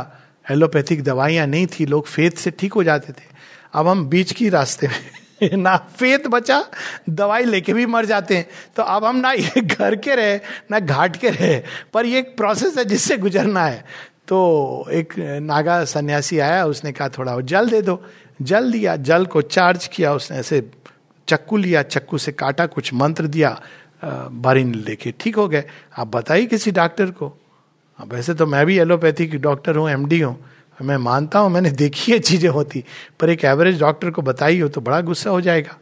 एलोपैथिक 0.51 1.03
दवाइयाँ 1.03 1.47
नहीं 1.47 1.67
थी, 1.67 1.85
लोग 1.85 2.07
फेत 2.07 2.37
से 2.37 2.51
ठीक 2.51 2.73
हो 2.73 2.83
जाते 2.83 3.13
थे। 3.13 3.25
अब 3.73 3.87
हम 3.87 4.05
बीच 4.05 4.31
की 4.31 4.49
रास्ते 4.49 4.87
में 4.87 5.57
ना 5.57 5.75
फेत 5.77 6.27
बचा, 6.27 6.63
दवाई 7.09 7.43
लेके 7.43 7.73
भी 7.73 7.85
मर 7.85 8.05
जाते 8.05 8.37
हैं। 8.37 8.47
तो 8.75 8.83
अब 8.83 9.05
हम 9.05 9.15
ना 9.15 9.31
ये 9.31 9.61
घर 9.61 9.95
के 9.95 10.15
रहे, 10.15 10.39
ना 10.71 10.79
घाट 10.79 11.15
के 11.15 11.29
रहे, 11.29 11.61
पर 11.93 12.05
ये 12.05 12.19
एक 12.19 12.37
प्रोसेस 12.37 12.77
है 12.77 12.85
जिससे 12.85 13.17
गुजरना 13.17 13.65
है। 13.65 13.83
तो 14.27 14.87
एक 14.91 15.13
नागा 15.41 15.85
सन्यासी 15.85 16.39
आया, 16.39 16.65
उसने 16.65 16.91
कहा, 16.91 17.09
थोड़ा 17.09 17.41
जल 17.41 17.69
दे 17.69 17.81
दो। 17.81 18.03
जल 18.41 18.71
दिया, 18.71 18.95
जल 18.95 19.25
को 19.25 19.41
चार्ज 19.41 19.87
किया, 19.87 20.13
उसने 20.13 20.37
ऐसे 20.37 20.69
चक्कू 21.27 21.57
लिया, 21.57 21.83
चक्कू 21.83 22.17
से 22.17 22.31
काटा, 22.31 22.65
कुछ 22.65 22.93
मंत्र 22.93 23.27
दिया 23.27 23.61
बारिन 24.03 24.75
लेके। 24.75 25.13
ठीक 25.19 25.35
हो 25.35 25.47
गए। 25.47 25.63
आप 25.97 26.07
बताइए 26.07 26.45
किसी 26.45 26.71
डॉक्टर 26.71 27.11
को। 27.11 27.37
अब 27.99 28.13
वैसे 28.13 28.33
तो 28.33 28.45
मैं 28.45 28.65
भी 28.65 28.77
एलोपैथी 28.79 29.27
की 29.27 29.37
डॉक्टर 29.37 29.75
हूँ 29.75 29.89
एमडी 29.89 30.19
हूँ। 30.19 30.45
मैं 30.81 30.97
मानता 30.97 31.39
हूँ, 31.39 31.49
मैंने 31.49 31.71
देखी 31.71 32.11
है 32.11 32.19
चीज़ें 32.19 32.49
होती, 32.49 32.83
पर 33.19 33.29
एक 33.29 33.45
एवरेज 33.45 33.79
डॉक्टर 33.79 34.09
को 34.09 34.21
बताई 34.21 34.59
हो 34.59 34.67
तो 34.67 34.81
बड़ा 34.81 35.01
गुस्सा 35.01 35.29
हो 35.29 35.41
जाएगा। 35.41 35.77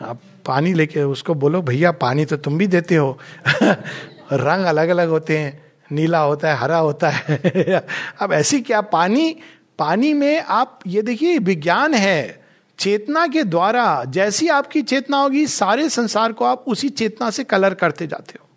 आप 0.00 0.20
पानी 0.46 0.74
लेके 0.74 1.02
उसको 1.02 1.34
बोलो, 1.34 1.62
भैया, 1.62 1.92
पानी 1.92 2.24
तो 2.24 2.36
तुम 2.36 2.58
भी 2.58 2.66
देते 2.66 2.94
हो। 2.94 3.18
रंग 4.32 4.64
अलग 4.64 4.88
अलग 4.88 5.08
होते 5.08 5.38
हैं। 5.38 5.69
नीला 5.92 6.18
होता 6.18 6.50
है, 6.50 6.56
हरा 6.56 6.78
होता 6.78 7.08
है। 7.08 7.86
अब 8.20 8.32
ऐसी 8.32 8.60
क्या 8.60 8.80
पानी 8.80 9.36
पानी 9.78 10.12
में 10.12 10.40
आप, 10.40 10.80
ये 10.86 11.02
देखिए, 11.02 11.38
विज्ञान 11.38 11.94
है। 11.94 12.44
चेतना 12.78 13.26
के 13.26 13.44
द्वारा 13.44 14.04
जैसी 14.04 14.48
आपकी 14.48 14.82
चेतना 14.82 15.16
होगी, 15.16 15.46
सारे 15.46 15.88
संसार 15.88 16.32
को 16.32 16.44
आप 16.44 16.64
उसी 16.68 16.88
चेतना 16.88 17.30
से 17.30 17.44
कलर 17.44 17.74
करते 17.74 18.06
जाते 18.06 18.34
हो। 18.40 18.48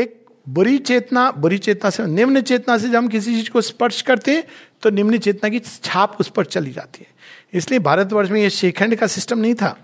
एक 0.00 0.26
बुरी 0.48 0.78
चेतना 0.78 1.30
बुरी 1.30 1.58
चेतना 1.58 1.90
से, 1.90 2.06
निम्न 2.06 2.40
चेतना 2.40 2.78
से 2.78 2.88
जब 2.88 2.96
हम 2.96 3.08
किसी 3.08 3.36
चीज़ 3.36 3.50
को 3.50 3.60
स्पर्श 3.60 4.02
करते 4.02 4.32
हैं 4.32 4.44
तो 4.82 4.90
निम्न 4.90 5.18
चेतना 5.18 5.48
की 5.48 5.58
छाप 5.58 6.16
उस 6.20 6.28
पर 6.28 6.44
चली 6.44 6.70
जाती 6.72 6.98
है। 7.00 7.06
इसलिए 7.52 7.80
भारतवर्ष 7.80 8.30
में 8.30 8.42
यह 8.42 8.48
शेखंड 8.48 8.96
का 8.96 9.06
सिस्टम 9.06 9.38
नहीं 9.38 9.54
था। 9.54 9.78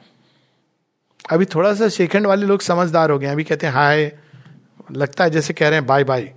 अभी 1.31 1.45
थोड़ा 1.45 1.75
सा 1.75 1.89
शेखंड 1.89 2.27
वाले 2.27 2.47
लोग 2.47 2.61
समझदार 2.61 3.11
हो 3.11 3.19
गए 3.19 3.27
अभी 3.27 3.45
कहते 3.45 3.67
हैं, 3.67 3.75
हाय 3.75 4.19
लगता 4.91 5.25
है 5.25 5.31
जैसे 5.31 5.53
कह 5.53 5.69
रहे 5.69 5.79
हैं, 5.79 5.87
बाय 5.87 6.05
बाय. 6.05 6.33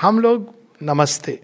हम 0.00 0.20
लोग 0.20 0.54
नमस्ते। 0.82 1.40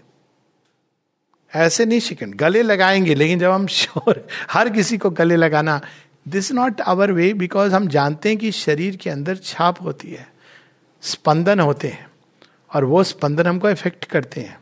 ऐसे 1.53 1.85
नहीं 1.85 1.99
शिकन, 1.99 2.33
गले 2.33 2.61
लगाएँगे, 2.61 3.15
लेकिन 3.15 3.39
जब 3.39 3.51
हम 3.51 3.67
श्योर 3.67 4.27
हर 4.51 4.69
किसी 4.69 4.97
को 4.97 5.09
गले 5.09 5.35
लगाना 5.35 5.81
this 6.27 6.51
not 6.51 6.81
our 6.81 7.11
way 7.11 7.33
because 7.33 7.73
हम 7.73 7.87
जानते 7.87 8.29
हैं 8.29 8.37
कि 8.37 8.51
शरीर 8.51 8.95
के 8.95 9.09
अंदर 9.09 9.35
छाप 9.35 9.81
होती 9.81 10.11
है, 10.11 10.27
स्पंदन 11.01 11.59
होते 11.59 11.87
हैं, 11.87 12.07
और 12.73 12.83
वो 12.83 13.03
स्पंदन 13.03 13.47
हमको 13.47 13.69
इफ़ेक्ट 13.69 14.05
करते 14.05 14.41
हैं। 14.41 14.59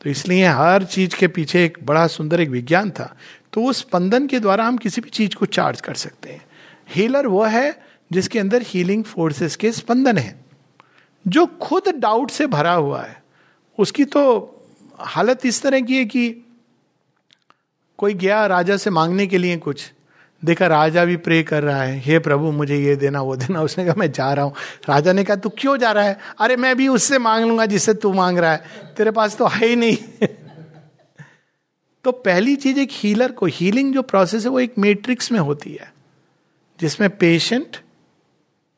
तो 0.00 0.10
इसलिए 0.10 0.46
हर 0.46 0.84
चीज़ 0.84 1.16
के 1.16 1.28
पीछे 1.28 1.64
एक 1.64 1.78
बड़ा 1.82 2.06
सुंदर 2.06 2.40
एक 2.40 2.48
विज्ञान 2.48 2.90
था 2.90 3.16
तो 3.52 3.60
वो 3.60 3.72
स्पंदन 3.72 4.26
के 4.26 4.40
द्वारा 4.40 4.64
हम 4.64 4.76
किसी 4.76 5.00
भी 5.00 5.10
चीज़ 5.10 5.34
को 5.36 5.46
चार्ज 5.46 5.80
कर 5.80 5.94
सकते 5.94 6.32
हैं। 6.32 6.44
हीलर 6.90 7.26
वो 7.26 7.44
है 7.44 7.82
जिसके 8.12 8.38
अंदर 8.38 8.62
हीलिंग 8.62 9.04
फोर्सेस 9.04 9.56
के 9.56 9.72
स्पंदन 9.72 10.18
है। 10.18 10.43
जो 11.28 11.46
खुद 11.46 11.82
डाउट 11.88 12.30
से 12.30 12.46
भरा 12.46 12.72
हुआ 12.72 13.02
है, 13.02 13.24
उसकी 13.78 14.04
तो 14.04 14.50
हालत 14.98 15.46
इस 15.46 15.62
तरह 15.62 15.80
की 15.80 15.96
है 15.96 16.04
कि 16.04 16.44
कोई 17.98 18.14
गया 18.14 18.46
राजा 18.46 18.76
से 18.76 18.90
मांगने 18.90 19.26
के 19.26 19.38
लिए 19.38 19.56
कुछ, 19.56 19.92
देखा 20.44 20.66
राजा 20.66 21.04
भी 21.04 21.16
प्रे 21.16 21.42
कर 21.42 21.62
रहा 21.62 21.82
है, 21.82 21.98
हे 21.98 22.18
प्रभु, 22.18 22.50
मुझे 22.50 22.76
ये 22.76 22.96
देना, 22.96 23.22
वो 23.22 23.36
देना। 23.36 23.62
उसने 23.62 23.84
कहा, 23.84 23.94
मैं 23.98 24.12
जा 24.12 24.32
रहा 24.32 24.44
हूँ। 24.44 24.54
राजा 24.88 25.12
ने 25.12 25.24
कहा, 25.24 25.36
तू 25.36 25.48
क्यों 25.48 25.76
जा 25.76 25.92
रहा 25.92 26.04
है? 26.04 26.18
अरे, 26.40 26.56
मैं 26.56 26.76
भी 26.76 26.88
उससे 26.88 27.18
मांग 27.18 27.44
लूँगा 27.44 27.66
जिससे 27.66 27.94
तू 27.94 28.12
मांग 28.12 28.38
रहा 28.38 28.52
है। 28.52 28.64
तेरे 28.96 29.10
पास 29.10 29.36
तो 29.36 29.46
है 29.46 29.66
ही 29.66 29.76
नहीं। 29.76 29.96
तो 32.04 32.12
पहली 32.12 32.56
चीज़, 32.56 32.78
एक 32.78 32.88
हीलर 32.92 33.32
को 33.32 33.46
हीलिंग 33.46 33.94
जो 33.94 34.02
प्रोसेस 34.02 34.44
है, 34.44 34.50
वो 34.50 34.60
एक 34.60 34.74
मैट्रिक्स 34.78 35.32
में 35.32 35.40
होती 35.40 35.72
है, 35.72 35.94
जिसमें 36.80 37.16
पेशेंट 37.16 37.76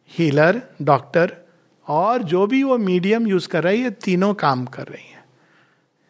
हीलर 0.09 0.63
डॉक्टर 0.83 1.46
और 1.87 2.23
जो 2.23 2.47
भी 2.47 2.63
वो 2.63 2.79
मीडियम 2.79 3.27
यूज़ 3.27 3.49
कर 3.49 3.63
रहा 3.65 3.73
है, 3.73 3.91
तीनों 3.91 4.33
काम 4.35 4.65
कर 4.67 4.87
रही 4.87 5.11
है। 5.11 5.25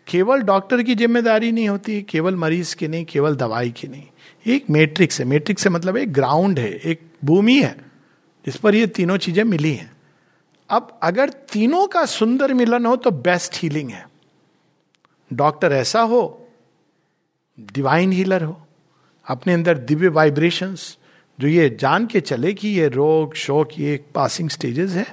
केवल 0.07 0.43
डॉक्टर 0.43 0.83
की 0.83 0.95
ज़िम्मेदारी 0.95 1.51
नहीं 1.53 1.69
होती, 1.69 2.01
केवल 2.03 2.37
मरीज़ 2.37 2.75
की 2.77 2.89
नहीं, 2.89 3.05
केवल 3.05 3.37
दवाई 3.37 3.71
की 3.71 3.89
नहीं। 3.89 4.07
एक 4.47 4.71
मैट्रिक्स 4.71 5.21
है। 5.21 5.27
मैट्रिक्स 5.27 5.63
से 5.63 5.71
मतलब 5.71 5.97
एक 5.97 6.13
ग्राउंड 6.13 6.59
है, 6.59 6.71
एक 6.71 7.01
भूमि 7.25 7.61
है, 7.61 7.77
जिस 8.47 8.57
पर 8.57 8.75
ये 8.75 8.87
तीनों 8.87 9.17
चीज़ें 9.17 9.45
मिली 9.45 9.73
हैं। 9.73 9.91
अब 10.71 10.99
अगर 11.03 11.31
तीनों 11.53 11.87
का 11.87 12.05
सुंदर 12.07 12.55
मिलन 12.55 12.87
हो 12.87 12.97
तो 12.97 13.11
बेस्ट 13.11 13.63
हीलिंग 13.63 13.91
है। 13.91 14.07
डॉक्टर 15.31 15.73
ऐसा 15.73 16.01
हो 16.03 16.23
डिवाइन 17.59 18.13
हीलर 18.13 18.43
हो, 18.43 18.57
अपने 19.27 19.53
अंदर 19.53 19.79
दिव्य 19.79 20.09
वाइब्रेशंस 20.09 20.97
जो 21.39 21.49
ये 21.49 21.69
जान 21.81 22.07
के 22.07 22.21
चले 22.21 22.53
कि 22.55 22.69
ये 22.69 22.89
रोग, 22.89 23.35
शोक, 23.35 23.79
ये 23.79 24.05
पासिंग 24.15 24.51
स्टेजेस 24.51 24.91
है। 24.91 25.07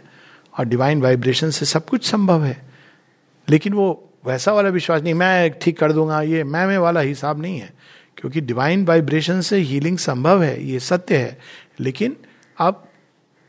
और 0.57 0.65
डिवाइन 0.65 1.01
वाइब्रेशन 1.01 1.49
से 1.49 1.65
सब 1.65 1.85
कुछ 1.85 2.11
संभव 2.11 2.43
है। 2.43 2.63
लेकिन 3.49 3.73
वो 3.73 4.09
वैसा 4.25 4.51
वाला 4.51 4.69
विश्वास 4.69 5.01
नहीं, 5.01 5.13
मैं 5.13 5.59
ठीक 5.61 5.79
कर 5.79 5.91
दूँगा, 5.91 6.21
ये 6.21 6.43
मैं 6.43 6.67
में 6.67 6.77
वाला 6.77 6.99
हिसाब 6.99 7.41
नहीं 7.41 7.59
है। 7.59 7.73
क्योंकि 8.17 8.41
डिवाइन 8.41 8.85
वाइब्रेशन 8.85 9.41
से 9.41 9.57
हीलिंग 9.57 9.97
संभव 9.97 10.43
है, 10.43 10.65
ये 10.65 10.79
सत्य 10.79 11.17
है। 11.17 11.39
लेकिन 11.79 12.17
अब 12.57 12.87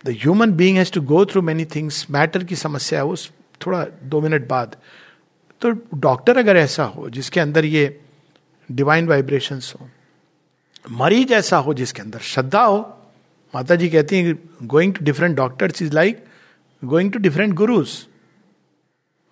the 0.05 0.09
human 0.09 0.53
being 0.53 0.79
has 0.79 0.93
to 0.93 1.01
go 1.01 1.27
through 1.27 1.43
many 1.43 1.65
things 1.65 2.07
matter 2.11 2.45
की 2.45 2.57
समस्या 2.57 2.99
है 2.99 3.05
उस 3.05 3.33
थोड़ा 3.67 3.87
दो 4.03 4.21
मिनट 4.21 4.49
बाद। 4.49 4.77
तो 5.61 5.71
डॉक्टर 5.95 6.39
अगर 6.39 6.57
ऐसा 6.57 6.85
हो, 6.85 7.11
जिसके 7.11 7.41
अंदर 7.41 7.65
ये 7.65 8.01
डिवाइन 8.73 9.09
वाइब्रेशन 9.09 9.61
हो, 9.81 9.89
मरीज़ 10.91 11.33
ऐसा 11.33 11.57
हो 11.57 11.75
जिसके 11.75 12.03
अंदर 12.03 12.19
श्रद्धा 12.19 12.65
हो, 12.65 12.99
माता 13.55 13.75
जी 13.75 13.89
कहती 13.89 14.19
हैं 14.19 14.39
going 14.63 14.95
to 14.95 15.05
different 15.05 15.37
doctors 15.37 15.83
is 15.83 15.93
like 15.93 16.24
going 16.85 17.13
to 17.13 17.19
different 17.19 17.55
gurus 17.55 17.91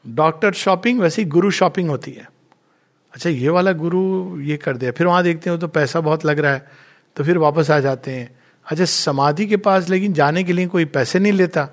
doctor 0.05 0.53
shopping 0.53 1.00
वैसे 1.00 1.22
ही 1.22 1.28
गुरु 1.28 1.50
शॉपिंग 1.50 1.90
होती 1.90 2.12
है। 2.12 2.28
अच्छा 3.14 3.30
ये 3.30 3.48
वाला 3.48 3.72
गुरु 3.74 4.40
ये 4.40 4.57
कर 4.57 4.76
दिया 4.76 4.92
फिर 4.92 5.07
वहाँ 5.07 5.22
देखते 5.22 5.50
हो 5.50 5.57
तो 5.57 5.68
पैसा 5.68 6.00
बहुत 6.00 6.24
लग 6.24 6.38
रहा 6.38 6.53
है। 6.53 6.66
तो 7.16 7.24
फिर 7.24 7.38
वापस 7.38 7.70
आ 7.70 7.78
जाते 7.80 8.11
हैं। 8.11 8.28
अच्छा 8.66 8.84
समाधि 8.84 9.46
के 9.46 9.57
पास 9.59 9.88
लेकिन 9.88 10.12
जाने 10.12 10.44
के 10.44 10.53
लिए 10.53 10.66
कोई 10.66 10.84
पैसे 10.94 11.18
नहीं 11.18 11.32
लेता। 11.32 11.68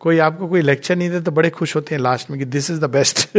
कोई 0.00 0.18
आपको 0.18 0.48
कोई 0.48 0.60
लेक्चर 0.60 0.96
नहीं 0.96 1.10
देता 1.10 1.24
तो 1.24 1.30
बड़े 1.30 1.50
खुश 1.50 1.74
होते 1.76 1.94
हैं 1.94 2.00
लास्ट 2.02 2.30
में 2.30 2.38
कि 2.38 2.44
this 2.46 2.70
is 2.70 2.80
the 2.80 2.90
best 2.90 3.38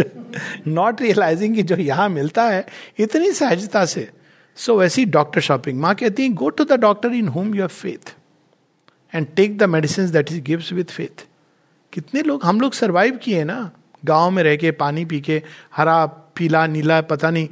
not 0.68 1.02
realising 1.02 1.56
कि 1.56 1.64
जो 1.64 1.76
यहाँ 1.76 2.08
मिलता 2.10 2.44
है 2.44 2.66
इतनी 3.00 3.32
सहजता 3.32 3.86
से। 3.86 4.10
सो 4.58 4.72
so, 4.74 4.80
वैसी 4.80 5.06
डॉक्टर 5.08 5.42
शॉपिंग 5.42 5.80
माँ 5.80 5.94
कहती 5.96 6.24
है 6.24 6.30
go 6.34 6.50
to 6.50 6.64
the 6.64 6.80
doctor 6.80 7.14
in 7.14 7.28
home 7.28 7.54
you 7.56 7.62
have 7.62 7.68
faith 7.68 8.14
and 9.14 9.28
take 9.36 9.58
the 9.58 9.64
medicine 9.70 10.12
that 10.12 10.32
is 10.32 10.42
gives 10.42 10.74
with 10.74 10.92
faith 10.92 11.26
कितने 11.94 12.22
लोग, 12.22 12.44
हम 12.44 12.62
लोग 12.62 12.74
सर्वाइव 12.74 13.18
किए 13.18 13.44
ना। 13.44 13.70
गाँव 14.04 14.32
में 14.32 14.42
रह 14.44 14.56
के, 14.56 14.72
पानी 14.72 15.06
पी 15.06 15.20
के, 15.22 15.42
हरा, 15.76 16.06
पीला, 16.06 16.66
नीला, 16.68 17.02
पता 17.02 17.30
नहीं 17.30 17.48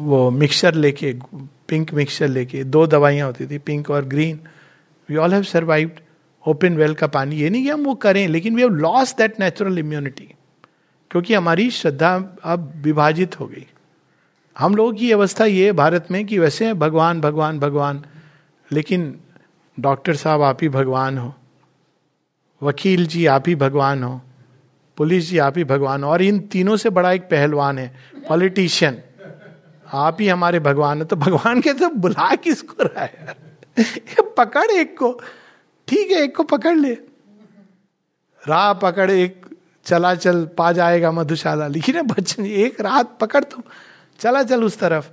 वो 0.00 0.30
मिक्सचर 0.30 0.74
लेके 0.74 1.12
पिंक 1.68 1.92
मिक्सचर 1.94 2.28
लेके, 2.28 2.62
दो 2.64 2.86
दवाइयाँ 2.86 3.26
होती 3.26 3.46
थी 3.46 3.58
पिंक 3.58 3.90
और 3.90 4.04
green 4.04 4.38
we 5.08 5.16
all 5.16 5.32
have 5.34 5.42
survived 5.42 6.00
open 6.44 6.76
well 6.76 6.94
का 6.94 7.06
पानी। 7.06 7.36
ये 7.36 7.50
नहीं 7.50 7.62
कि 7.64 7.70
हम 7.70 7.84
वो 7.84 7.94
करें, 7.94 8.26
लेकिन 8.28 8.54
we 8.56 8.62
have 8.62 8.74
lost 8.76 9.14
that 9.16 9.40
natural 9.40 9.78
immunity 9.78 10.28
क्योंकि 11.10 11.34
हमारी 11.34 11.70
श्रद्धा 11.70 12.14
अब 12.44 12.72
विभाजित 12.76 13.38
हो 13.40 13.46
गई। 13.46 13.66
हम 14.56 14.74
लोगों 14.74 14.92
की 14.92 15.10
अवस्था 15.12 15.44
ये 15.44 15.72
भारत 15.72 16.06
में 16.10 16.24
कि 16.26 16.38
वैसे 16.38 16.72
भगवान 16.74 17.20
भगवान 17.20 17.58
भगवान, 17.58 18.02
लेकिन 18.70 19.14
डॉक्टर 19.78 20.16
साहब 20.16 20.42
आप 20.42 20.62
ही 20.62 20.68
भगवान 20.68 21.18
हो। 21.18 21.34
वकील 22.62 23.06
जी, 23.06 23.26
आप 23.26 23.44
ही 23.48 23.54
भगवान 23.54 24.02
हो। 24.02 24.20
पुलिस 24.96 25.30
जी, 25.30 25.38
आप 25.38 25.58
ही 25.58 25.64
भगवान 25.64 26.04
हो। 26.04 26.10
और 26.10 26.22
इन 26.22 26.40
तीनों 26.40 26.76
से 26.76 26.90
बड़ा 26.90 27.12
एक 27.12 27.22
पहलवान 27.22 27.78
है, 27.78 27.96
पॉलिटिशियन। 28.28 29.00
आप 29.92 30.16
ही 30.20 30.28
हमारे 30.28 30.60
भगवान 30.60 30.98
है 30.98 31.04
तो 31.04 31.16
भगवान 31.16 31.60
के 31.60 31.72
तो 31.72 31.88
बुला 31.88 32.34
किसको 32.36 32.82
रहा 32.82 33.04
है? 33.04 33.36
पकड़ 34.38 34.70
एक 34.70 34.98
को। 34.98 35.20
ठीक 35.88 36.10
है, 36.10 36.22
एक 36.22 36.36
को 36.36 36.42
पकड़ 36.42 36.76
ले। 36.76 36.92
राह 38.48 38.72
पकड़, 38.72 39.10
एक 39.10 39.46
चला 39.84 40.14
चल, 40.14 40.44
पा 40.44 40.72
जाएगा 40.72 41.12
मधुशाला। 41.12 41.66
लिखी 41.66 41.92
ना 41.92 42.02
बच्चन, 42.02 42.46
एक 42.46 42.80
रात 42.80 43.18
पकड़ 43.20 43.44
तुम 43.44 43.62
चला 44.18 44.42
चल 44.42 44.64
उस 44.64 44.78
तरफ़। 44.78 45.10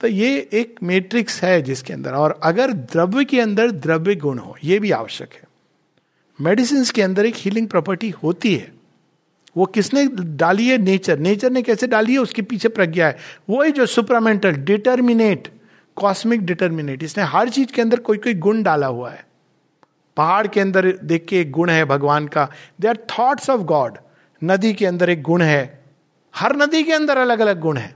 तो 0.00 0.06
ये 0.06 0.48
एक 0.52 0.76
मैट्रिक्स 0.82 1.42
है 1.42 1.62
जिसके 1.62 1.92
अंदर। 1.92 2.12
और 2.12 2.40
अगर 2.42 2.72
द्रव्य 2.72 3.24
के 3.24 3.40
अंदर 3.40 3.70
द्रव्य 3.70 4.14
गुण 4.14 4.38
हो, 4.38 4.56
ये 4.64 4.78
भी 4.78 4.90
आवश्यक 4.90 5.32
है। 5.32 5.51
मेडिसिन 6.42 6.84
के 6.84 7.02
अंदर 7.02 7.26
एक 7.26 7.34
हीलिंग 7.36 7.68
प्रॉपर्टी 7.68 8.10
होती 8.10 8.54
है। 8.54 8.72
वो 9.56 9.66
किसने 9.66 10.06
डाली 10.36 10.68
है? 10.68 10.78
नेचर 10.78 11.18
नेचर 11.18 11.50
ने 11.50 11.62
कैसे 11.62 11.86
डाली 11.86 12.12
है? 12.12 12.18
उसके 12.18 12.42
पीछे 12.42 12.68
प्रज्ञा 12.68 13.06
है। 13.06 13.16
वही 13.50 13.72
जो 13.72 13.86
सुपरामेंटल 13.86 14.52
डिटर्मिनेट 14.52 15.48
कॉस्मिक 15.96 16.46
डिटर्मिनेट 16.46 17.02
इसने 17.02 17.24
हर 17.24 17.48
चीज़ 17.48 17.72
के 17.72 17.82
अंदर 17.82 18.00
कोई 18.00 18.18
कोई 18.18 18.34
गुण 18.34 18.62
डाला 18.62 18.86
हुआ 18.86 19.10
है। 19.10 19.26
पहाड़ 20.16 20.46
के 20.46 20.60
अंदर 20.60 20.98
देख 21.04 21.26
के 21.28 21.40
एक 21.40 21.50
गुण 21.50 21.70
है 21.70 21.84
भगवान 21.84 22.28
का। 22.28 22.48
They 22.80 22.88
are 22.88 22.96
thoughts 22.96 23.50
of 23.50 23.60
God 23.60 23.98
नदी 24.44 24.72
के 24.72 24.86
अंदर 24.86 25.10
एक 25.10 25.22
गुण 25.22 25.42
है। 25.42 25.84
हर 26.36 26.56
नदी 26.56 26.82
के 26.82 26.92
अंदर 26.92 27.16
अलग 27.16 27.40
अलग 27.40 27.60
गुण 27.60 27.76
है। 27.76 27.94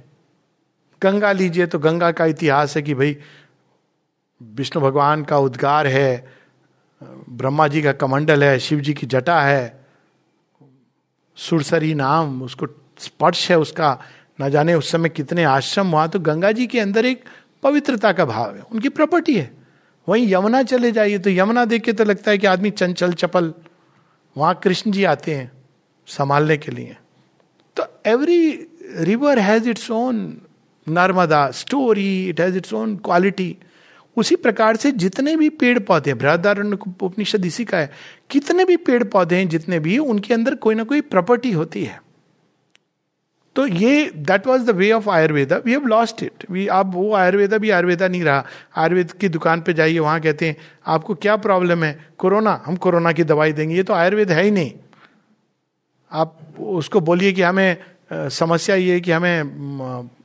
गंगा 1.03 1.33
लीजिए 1.33 1.67
तो 1.67 1.79
गंगा 1.79 2.13
का 2.13 2.27
इतिहास 2.27 2.77
है 2.77 2.83
कि 2.83 2.95
भाई, 2.95 3.17
विष्णु 4.43 4.83
भगवान 4.83 5.25
का 5.25 5.39
उद्गार 5.39 5.87
है। 5.87 6.36
ब्रह्मा 7.01 7.67
जी 7.69 7.83
का 7.83 7.93
कमंडल 7.93 8.45
है, 8.45 8.59
शिव 8.59 8.81
जी 8.81 8.95
की 8.95 9.07
जटा 9.07 9.41
है, 9.41 9.85
सुरसरी 11.37 11.95
नाम, 11.95 12.43
उसको 12.43 12.67
स्पर्श 12.99 13.51
है 13.51 13.59
उसका, 13.59 13.99
न 14.41 14.51
जाने 14.51 14.75
उस 14.75 14.91
समय 14.93 15.09
कितने 15.09 15.45
आश्रम 15.45 15.93
वहाँ 15.93 16.09
तो 16.09 16.21
गंगा 16.21 16.53
जी 16.53 16.67
के 16.67 16.81
अंदर 16.81 17.07
एक 17.07 17.25
पवित्रता 17.63 18.13
का 18.13 18.25
भाव 18.25 18.55
है, 18.57 18.63
उनकी 18.63 18.89
प्रॉपर्टी 18.91 19.35
है। 19.35 19.51
वहीं 20.09 20.27
यमुना 20.29 20.63
चले 20.63 20.93
जाइए 20.93 21.19
तो 21.19 21.31
यमुना 21.31 21.65
देख 21.65 21.83
के 21.83 21.93
तो 21.93 22.05
लगता 22.05 22.31
है 22.31 22.39
कि 22.39 22.47
आदमी 22.47 22.71
चंचल, 22.71 23.13
चपल, 23.15 23.53
वहाँ 24.37 24.55
कृष्ण 24.55 24.91
जी 24.93 25.05
आते 25.05 25.35
हैं, 25.35 25.51
संभालने 26.09 26.57
के 26.57 26.73
लिए। 26.73 26.97
तो 27.77 27.87
every 28.07 28.51
river 29.01 29.39
has 29.39 29.69
its 29.71 29.91
own 29.91 30.17
Narmada 30.87 31.51
story 31.53 32.29
it 32.29 32.41
has 32.41 32.57
its 32.57 32.73
own 32.73 32.97
quality 32.97 33.57
उसी 34.17 34.37
प्रकार 34.37 34.77
से 34.77 34.91
जितने 34.93 35.37
भी 35.37 35.49
पेड़ 35.49 35.79
पौधे, 35.79 36.15
बृहदारण्य 36.15 36.79
उपनिषद 37.03 37.45
इसी 37.45 37.65
का 37.65 37.79
है, 37.79 37.91
कितने 38.31 38.65
भी 38.65 38.77
पेड़ 38.77 39.03
पौधे 39.05 39.37
हैं, 39.37 39.49
जितने 39.49 39.79
भी, 39.81 39.99
उनके 39.99 40.35
अंदर 40.35 40.55
कोई 40.55 40.75
ना 40.75 40.85
कोई 40.85 41.01
प्रॉपर्टी 41.01 41.53
होती 41.53 41.85
है। 41.85 42.01
तो 43.57 43.67
ये 43.67 44.11
that 44.17 44.47
was 44.47 44.63
the 44.63 44.71
way 44.71 44.91
of 44.93 45.09
Ayurveda 45.11 45.57
we 45.57 45.73
have 45.73 45.87
lost 45.87 46.23
it 46.23 46.45
we 46.51 46.67
अब 46.67 46.95
वो 46.95 47.13
आयुर्वेदा 47.15 47.59
भी 47.59 47.71
आयुर्वेदा 47.71 48.09
नहीं 48.09 48.23
रहा। 48.23 48.45
आयुर्वेद 48.77 49.13
की 49.13 49.29
दुकान 49.29 49.61
पे 49.61 49.73
जाइए, 49.73 49.99
वहाँ 49.99 50.21
कहते 50.21 50.49
हैं, 50.49 50.57
आपको 50.87 51.15
क्या 51.15 51.37
प्रॉब्लम 51.37 51.85
है? 51.85 52.09
कोरोना? 52.19 52.63
हम 52.67 52.77
कोरोना 52.77 53.13
की 53.13 53.25
दवाई 53.25 53.53
देंगे। 53.53 53.77
ये 53.77 53.83
तो 53.83 53.95
आयुर्वेद 53.95 54.31
है 54.31 54.43
ही 54.45 54.51
नहीं। 54.51 54.73
आप 56.13 56.39
उसको 56.61 57.01
बोलिए 57.01 57.33
कि 57.33 57.43
हमें 57.43 57.77
समस्या 58.13 58.77
ये 58.77 58.93
है 58.93 59.01
कि 59.01 59.13
हमें 59.13 59.41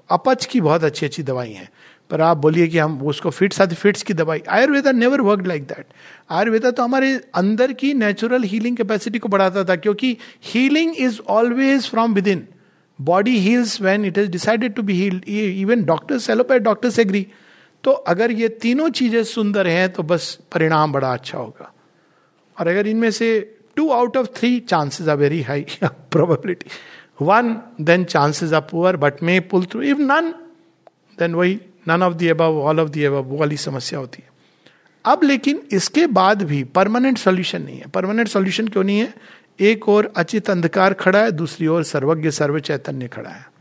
अपच 0.10 0.46
की 0.46 0.62
बहुत 0.62 0.84
अच्छी 0.84 1.06
अच्छी 1.06 1.24
दवाई 1.24 1.52
हैं। 1.52 1.70
पर 2.12 2.22
आप 2.22 2.38
बोलिए 2.38 2.68
कि 2.68 2.78
हम 2.78 3.02
उसको 3.08 3.30
फिट्स 3.30 3.62
आती 3.62 3.76
फिट्स 3.76 4.04
की 4.04 4.14
दवाई। 4.14 4.42
Ayurveda 4.50 4.92
never 4.94 5.22
work 5.22 5.46
like 5.48 5.64
that 5.64 5.86
Ayurveda 6.32 6.72
तो 6.72 6.84
हमारे 6.84 7.14
अंदर 7.36 7.74
की 7.74 7.94
नेचुरल 7.96 8.44
हीलिंग 8.44 8.78
कैपेसिटी 8.78 9.20
को 9.20 9.30
बढ़ाता 9.30 9.64
था, 9.64 9.76
क्योंकि 9.78 10.18
healing 10.44 10.96
is 11.00 11.20
always 11.30 11.90
from 11.90 12.14
within 12.28 12.48
body 13.00 13.38
heals 13.40 13.82
when 13.82 14.06
it 14.06 14.18
is 14.18 14.30
decided 14.32 14.74
to 14.76 14.84
be 14.84 14.94
healed 14.94 15.30
even 15.30 15.84
doctors 15.86 16.30
allopath 16.30 16.60
doctors 16.62 17.00
agree 17.00 17.26
तो 17.84 17.92
अगर 17.92 18.32
ये 18.32 18.48
तीनों 18.62 18.90
चीज़ें 18.92 19.24
सुंदर 19.24 19.68
हैं 19.68 19.92
तो 19.94 20.04
बस 20.04 20.38
परिणाम 20.54 20.92
बड़ा 20.92 21.14
अच्छा 21.14 21.38
होगा। 21.38 21.72
और 22.58 22.68
अगर 22.68 22.88
इनमें 22.88 23.10
से 23.12 23.30
two 23.76 23.90
out 23.92 24.18
of 24.18 24.28
three 24.36 24.60
chances 24.60 25.08
are 25.08 25.18
very 25.18 25.42
high 25.42 25.66
probability 25.84 26.70
one 27.22 27.56
then 27.82 28.04
chances 28.04 28.54
are 28.54 28.62
poor 28.72 28.98
but 28.98 29.24
may 29.24 29.40
pull 29.50 29.66
through 29.72 29.82
if 29.82 30.00
none 30.02 30.34
then 31.20 31.36
वही 31.36 31.60
none 31.88 32.04
of 32.04 32.14
the 32.14 32.28
above 32.28 32.62
all 32.62 32.80
of 32.80 32.90
the 32.90 33.04
above 33.04 33.24
वो 33.24 33.38
वाली 33.38 33.58
समस्या 33.58 34.00
होती 34.00 34.24
है। 34.24 34.30
अब 35.06 35.24
लेकिन 35.24 35.62
इसके 35.72 36.08
बाद 36.08 36.42
भी 36.42 36.64
परमानेंट 36.64 37.18
सॉल्यूशन 37.18 37.62
नहीं 37.62 37.80
है। 37.80 37.88
परमानेंट 37.88 38.28
सॉल्यूशन 38.28 38.68
क्यों 38.68 38.84
नहीं 38.84 39.00
है? 39.00 39.14
एक 39.60 39.90
और 39.90 40.14
अचित 40.18 40.50
अंधकार 40.50 40.94
खड़ा 40.94 41.20
है, 41.20 41.32
दूसरी 41.32 41.68
ओर 41.68 41.84
सर्वज्ञ, 41.84 42.32
सर्व 42.32 42.60
चैतन्य 42.60 43.08
खड़ा 43.08 43.30
है। 43.30 43.52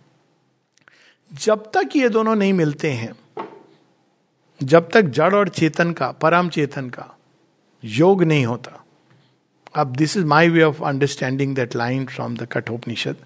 जब 1.33 1.71
तक 1.75 1.97
ये 1.97 2.09
दोनों 2.09 2.37
नहीं 2.37 2.53
मिलते 2.53 2.91
हैं, 2.91 3.13
जब 4.63 4.89
तक 4.91 5.03
जड़ 5.03 5.35
और 5.35 5.49
चेतन 5.49 5.93
का, 5.93 6.11
परम 6.13 6.49
चेतन 6.49 6.89
का 6.89 7.19
योग 7.85 8.23
नहीं 8.23 8.47
होता। 8.47 8.85
अब 9.75 9.97
this 9.97 10.17
is 10.17 10.25
my 10.25 10.49
way 10.49 10.63
of 10.63 10.83
understanding 10.85 11.55
that 11.55 11.77
line 11.77 12.07
from 12.07 12.37
the 12.37 12.49
Kathopanishad 12.53 13.17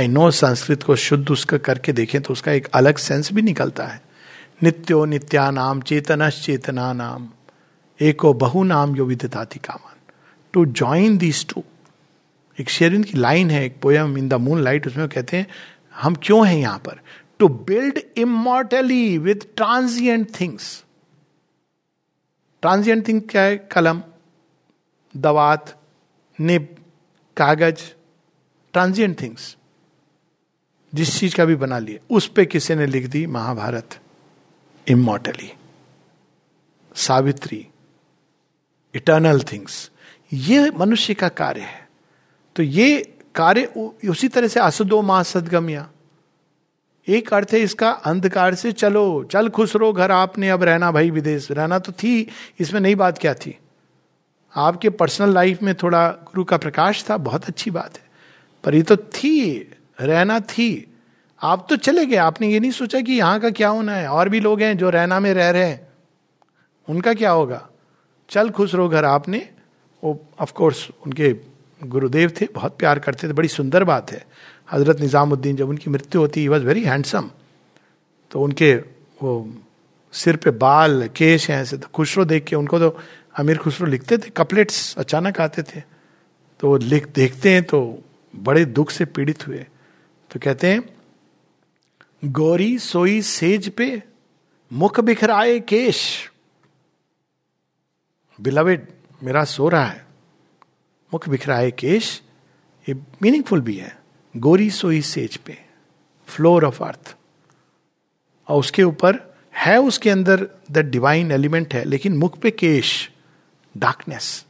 I 0.00 0.08
know 0.08 0.30
Sanskrit 0.30 0.82
को 0.82 0.96
शुद्ध 0.96 1.30
उसका 1.30 1.58
करके 1.58 1.92
देखें 1.92 2.22
तो 2.22 2.32
उसका 2.32 2.52
एक 2.52 2.68
अलग 2.74 2.96
सेंस 2.96 3.32
भी 3.32 3.42
निकलता 3.42 3.86
है। 3.86 4.03
नित्यो 4.64 5.04
नित्या 5.04 5.50
नाम 5.50 5.80
चेतनश 5.82 6.40
चेतना 6.44 6.92
नाम 6.92 7.28
एको 8.00 8.32
बहु 8.34 8.62
नाम 8.64 8.96
यो 8.96 9.04
विदताति 9.04 9.58
कामान। 9.58 9.96
टू 10.54 10.64
ज्वाइन 10.72 11.16
दीज 11.18 11.46
टू 11.48 11.62
एक 12.58 12.70
शेरिन 12.70 13.02
की 13.04 13.18
लाइन 13.18 13.50
है, 13.50 13.64
एक 13.64 13.80
poem 13.82 14.16
in 14.18 14.28
the 14.28 14.34
moon 14.34 14.62
light 14.62 14.86
उसमें 14.86 15.08
कहते 15.08 15.36
हैं, 15.36 15.46
हम 15.94 16.14
क्यों 16.22 16.46
हैं 16.46 16.56
यहाँ 16.56 16.78
पर? 16.78 17.00
To 17.38 17.48
build 17.48 17.98
immortally 18.16 19.18
with 19.18 19.46
transient 19.56 20.28
things 20.40 20.84
transient 22.62 23.06
thing 23.08 23.20
क्या 23.30 23.42
है? 23.42 23.56
कलम, 23.72 24.02
दवात, 25.14 25.74
निब, 26.38 26.74
कागज़ 27.36 27.82
ट्रांजिएंट 28.74 29.20
थिंग्स 29.20 29.56
जिस 30.92 31.18
चीज़ 31.20 31.36
का 31.36 31.44
भी 31.44 31.54
बना 31.56 31.78
लिए, 31.78 32.00
उस 32.10 32.28
पे 32.28 32.46
किसी 32.46 32.74
ने 32.74 32.86
लिख 32.86 33.06
दी 33.06 33.26
Mahabharata. 33.28 33.98
Immortally 34.86 35.52
Savitri 36.94 37.66
eternal 38.94 39.40
things 39.42 39.90
ये 40.32 40.70
मनुष्य 40.70 41.14
का 41.14 41.28
कार्य 41.28 41.60
है। 41.60 41.88
तो 42.56 42.62
ये 42.62 43.16
कार्य 43.34 43.64
उसी 44.08 44.28
तरह 44.28 44.48
से 44.48 44.60
असदो 44.60 45.02
माँ 45.02 45.22
सदगम्या। 45.22 45.88
एक 47.08 47.32
अर्थ 47.34 47.48
है 47.52 47.60
इसका 47.60 47.90
अंधकार 47.90 48.54
से 48.54 48.72
चलो, 48.72 49.24
चल 49.24 49.48
खुश 49.48 49.76
रो 49.76 49.92
घर 49.92 50.10
आपने 50.10 50.50
अब 50.50 50.62
रहना 50.62 50.92
भाई 50.92 51.10
विदेश। 51.10 51.50
रहना 51.50 51.78
तो 51.78 51.92
थी, 51.92 52.28
इसमें 52.60 52.80
नई 52.80 52.94
बात 52.94 53.18
क्या 53.18 53.34
थी? 53.34 53.58
आपके 54.56 54.90
पर्सनल 54.90 55.34
लाइफ 55.34 55.62
में 55.62 55.74
थोड़ा 55.74 56.08
गुरु 56.08 56.44
का 56.44 56.56
प्रकाश 56.56 57.04
था, 57.10 57.16
बहुत 57.16 57.44
अच्छी 57.44 57.70
बात 57.70 57.98
है। 57.98 58.04
पर 58.64 58.74
ये 58.74 58.82
तो 58.82 58.96
थी, 58.96 59.58
रहना 60.00 60.40
थी। 60.40 60.93
आप 61.44 61.66
तो 61.70 61.76
चले 61.76 62.04
गए, 62.06 62.16
आपने 62.16 62.48
ये 62.48 62.60
नहीं 62.60 62.70
सोचा 62.70 63.00
कि 63.00 63.12
यहाँ 63.12 63.40
का 63.40 63.50
क्या 63.50 63.68
होना 63.68 63.94
है? 63.94 64.08
और 64.08 64.28
भी 64.28 64.40
लोग 64.40 64.60
हैं 64.62 64.76
जो 64.78 64.90
रहना 64.90 65.18
में 65.20 65.32
रह 65.34 65.50
रहे 65.50 65.64
हैं। 65.64 65.80
उनका 66.88 67.12
क्या 67.14 67.30
होगा? 67.30 67.68
चल 68.30 68.50
खुश 68.50 68.74
रहो 68.74 68.88
घर, 68.88 69.04
आपने, 69.04 69.38
वो 70.02 70.20
ऑफकोर्स 70.40 70.88
उनके 71.06 71.32
गुरुदेव 71.80 72.32
थे, 72.40 72.46
बहुत 72.54 72.76
प्यार 72.78 72.98
करते 72.98 73.28
थे, 73.28 73.32
बड़ी 73.32 73.48
सुंदर 73.48 73.84
बात 73.84 74.12
है। 74.12 74.24
हज़रत 74.68 75.00
निज़ामुद्दीन 75.00 75.56
जब 75.56 75.68
उनकी 75.68 75.90
मृत्यु 75.90 76.20
होती 76.20 76.40
ही 76.40 76.48
वॉज़ 76.48 76.64
वेरी 76.64 76.82
हैंडसम 76.84 77.30
तो 78.30 78.40
उनके 78.40 78.74
वो 79.22 79.32
सिर 80.14 80.36
पे 80.36 80.50
बाल, 80.50 81.08
केश 81.08 81.48
हैं 81.50 81.60
ऐसे 81.62 81.76
तो 81.76 81.88
खुशरो 81.94 82.24
देख 82.24 82.44
के, 82.44 82.56
उनको 82.56 82.78
तो 82.78 82.96
अमीर 83.38 83.58
खुशरो 83.58 83.86
लिखते 83.86 84.18
थे, 84.18 84.30
कपलेट्स 84.30 84.96
अचानक 84.98 85.40
आते 85.40 85.62
थे। 85.64 85.80
तो 86.60 86.76
लिख, 86.78 87.08
देखते 87.14 87.52
हैं 87.52 87.62
तो 87.64 88.02
बड़े 88.34 88.64
दुख 88.66 88.90
से 88.90 89.04
पीड़ित 89.06 89.46
हुए। 89.48 89.64
तो 90.30 90.40
कहते 90.40 90.72
हैं 90.72 90.82
गौरी 92.24 92.78
सोई 92.78 93.22
सेज 93.22 93.68
पे, 93.68 94.02
मुख 94.72 95.00
बिखराए 95.00 95.60
केश। 95.60 96.30
बिलवेड, 98.40 98.86
मेरा 99.22 99.44
सो 99.44 99.68
रहा 99.68 99.84
है। 99.84 100.06
मुख 101.14 101.28
बिखराए 101.28 101.70
केश, 101.70 102.22
ये 102.88 102.94
मीनिंगफुल 102.94 103.60
भी 103.60 103.76
है। 103.76 103.98
गोरी 104.36 104.70
सोई 104.70 105.02
सेज 105.02 105.36
पे 105.36 105.58
फ्लोर 106.26 106.64
ऑफ़ 106.64 106.84
अर्थ 106.84 107.16
और 108.48 108.58
उसके 108.58 108.82
ऊपर 108.82 109.34
है, 109.56 109.80
उसके 109.80 110.10
अंदर 110.10 110.48
द 110.70 110.78
डिवाइन 110.78 111.32
एलिमेंट 111.32 111.74
है, 111.74 111.84
लेकिन 111.84 112.16
मुख 112.16 112.38
पे 112.38 112.50
केश 112.50 113.10
डार्कनेस 113.76 114.46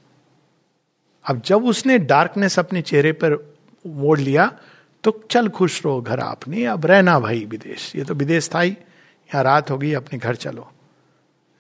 अब 1.25 1.43
जब 1.43 1.65
उसने 1.65 1.99
डार्कनेस 1.99 2.59
अपने 2.59 2.83
चेहरे 2.83 3.13
पर 3.13 3.57
मोड़ 3.87 4.19
लिया 4.19 4.59
तो 5.05 5.11
चल 5.31 5.49
खुश 5.49 5.85
रहो 5.87 6.01
घर 6.01 6.21
आपने, 6.21 6.65
अब 6.65 6.87
रहना 6.87 7.19
भाई 7.21 7.45
विदेश। 7.45 7.93
ये 7.97 8.05
तो 8.05 8.15
विदेश 8.15 8.51
था 8.55 8.61
ही। 8.61 8.71
यहाँ 8.71 9.43
रात 9.45 9.71
हो 9.71 9.79
गई, 9.79 9.93
अपने 9.93 10.19
घर 10.19 10.35
चलो। 10.35 10.71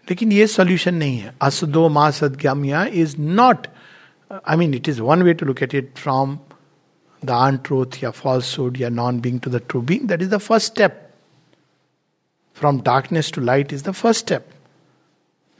लेकिन 0.08 0.32
ये 0.32 0.46
सॉल्यूशन 0.46 0.94
नहीं 0.94 1.18
है। 1.18 1.34
असदो 1.42 1.88
मा 1.88 2.10
सदग्यामिया 2.10 2.84
is 2.84 3.16
not 3.18 3.66
I 4.48 4.56
mean 4.56 4.74
it 4.74 4.88
is 4.88 5.00
one 5.00 5.22
way 5.22 5.34
to 5.34 5.46
look 5.46 5.62
at 5.62 5.74
it 5.74 5.92
from 5.96 6.38
the 7.24 7.30
untruth 7.56 8.02
या 8.02 8.10
फॉल्सूड 8.10 8.80
या 8.80 8.88
non 8.88 9.20
being 9.20 9.40
to 9.40 9.50
the 9.50 9.60
true 9.68 9.80
being 9.80 10.08
that 10.08 10.22
is 10.22 10.30
the 10.30 10.38
first 10.38 10.72
step 10.72 11.00
from 12.56 12.80
darkness 12.80 13.32
to 13.34 13.40
light 13.40 13.72
is 13.72 13.84
the 13.84 13.90
first 13.90 14.24
step 14.24 14.46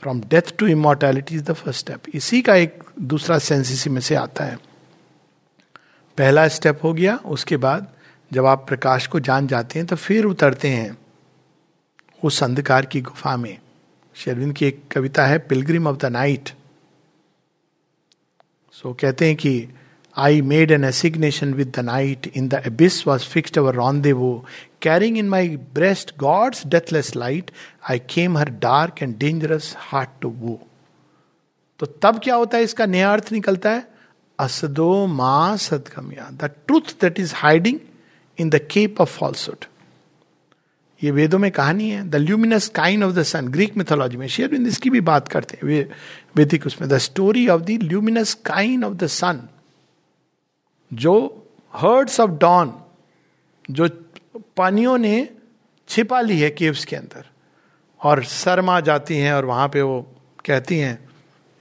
from 0.03 0.20
death 0.20 0.57
to 0.59 0.66
immortality 0.66 1.35
is 1.35 1.45
the 1.45 1.53
first 1.53 1.80
step 1.80 2.09
इसी 2.14 2.43
का 2.43 2.55
एक 2.55 2.82
दूसरा 3.01 3.39
sense 3.39 3.72
इसी 3.72 3.91
में 3.91 4.01
से 4.01 4.14
आता 4.14 4.45
है। 4.45 4.59
पहला 6.18 6.46
स्टेप 6.48 6.80
हो 6.84 6.92
गया, 6.94 7.16
उसके 7.16 7.56
बाद 7.56 7.92
जब 8.32 8.46
आप 8.46 8.66
प्रकाश 8.68 9.06
को 9.06 9.20
जान 9.20 9.46
जाते 9.46 9.78
हैं 9.78 9.86
तो 9.86 9.96
फिर 9.96 10.24
उतरते 10.24 10.68
हैं 10.68 10.96
उस 12.22 12.42
अंधकार 12.42 12.86
की 12.86 13.00
गुफा 13.00 13.36
में। 13.36 13.58
शेरविंद 14.16 14.54
की 14.54 14.66
एक 14.66 14.82
कविता 14.92 15.26
है 15.26 15.38
पिलग्रिम 15.38 15.86
ऑफ़ 15.86 15.96
द 15.96 16.06
नाइट 16.06 16.50
सो 18.74 18.92
कहते 18.92 19.26
हैं 19.26 19.36
कि 19.36 19.68
I 20.16 20.42
made 20.42 20.70
an 20.70 20.84
assignation 20.84 21.54
with 21.54 21.72
the 21.76 21.80
night 21.80 22.30
in 22.36 22.48
the 22.48 22.62
abyss 22.66 23.06
was 23.06 23.24
fixed 23.24 23.58
our 23.58 23.74
rendezvous 24.12 24.44
carrying 24.82 25.18
in 25.18 25.28
my 25.28 25.48
breast 25.74 26.16
God's 26.18 26.66
deathless 26.66 27.14
light 27.16 27.50
I 27.90 27.98
came 28.10 28.38
her 28.38 28.50
dark 28.50 29.02
and 29.02 29.16
dangerous 29.18 29.74
heart 29.78 30.08
to 30.20 30.28
वो 30.28 30.60
तो 31.78 31.86
तब 31.86 32.20
क्या 32.24 32.34
होता 32.34 32.58
है? 32.58 32.64
इसका 32.64 32.86
नया 32.86 33.12
अर्थ 33.12 33.32
निकलता 33.32 33.70
है 33.70 33.93
असदो 34.39 35.07
मा 35.07 35.57
सदगम्या। 35.57 36.28
The 36.32 36.51
truth 36.66 36.95
that 37.01 37.20
is 37.20 37.35
hiding 37.37 37.78
in 38.39 38.51
the 38.51 38.59
cave 38.70 39.01
of 39.01 39.18
falsehood 39.18 39.64
ये 41.03 41.11
वेदों 41.11 41.39
में 41.39 41.51
कहानी 41.51 41.89
है। 41.91 42.09
The 42.11 42.16
luminous 42.16 42.68
kine 42.68 43.03
of 43.05 43.12
the 43.12 43.22
sun 43.22 43.49
Greek 43.49 43.76
mythology 43.76 44.16
में। 44.16 44.26
शेयर 44.26 44.55
इसकी 44.55 44.91
भी 44.91 45.01
बात 45.01 45.28
करते 45.28 45.59
हैं। 45.62 45.85
वेदिक 46.37 46.66
उसमें। 46.66 46.89
The 46.91 46.99
story 46.99 47.47
of 47.49 47.62
the 47.62 47.78
luminous 47.82 48.35
kine 48.47 48.85
of 48.85 48.95
the 48.95 49.07
sun 49.07 49.43
जो 50.93 51.14
हर्ड्स 51.74 52.20
ऑफ़ 52.20 52.30
डॉन 52.30 52.74
जो 53.70 53.89
पानियों 54.57 54.97
ने 54.99 55.28
छिपा 55.89 56.20
ली 56.20 56.39
है 56.41 56.51
केव्स 56.51 56.85
के 56.85 56.97
अंदर। 56.97 57.24
और 58.01 58.22
शर्मा 58.24 58.80
जाती 58.80 59.16
हैं 59.16 59.32
और 59.32 59.45
वहाँ 59.45 59.68
पे 59.68 59.82
वो 59.82 60.01
कहती 60.45 60.78
हैं 60.78 60.99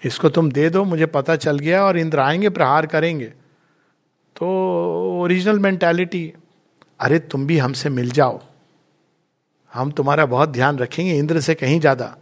इसको 0.04 0.30
तुम 0.30 0.52
दे 0.52 0.70
दो, 0.70 0.84
मुझे 0.84 1.06
पता 1.06 1.36
चल 1.36 1.60
गया 1.60 1.84
और 1.84 1.98
इंद्र 1.98 2.20
आएँगे, 2.20 2.50
प्रहार 2.50 2.86
करेंगे। 2.86 3.26
तो 4.36 4.48
ओरिजिनल 5.22 5.60
मेंटालिटी 5.60 6.34
अरे 7.00 7.20
तुम 7.20 7.48
भी 7.48 7.58
हमसे 7.58 7.90
मिल 7.90 8.12
जाओ। 8.12 8.40
हम 9.74 9.92
तुम्हारा 9.92 10.26
बहुत 10.26 10.50
ध्यान 10.50 10.78
रखेंगे, 10.78 11.14
इंद्र 11.14 11.40
से 11.40 11.56
कहीं 11.56 11.80
ज़्यादा। 11.80 12.16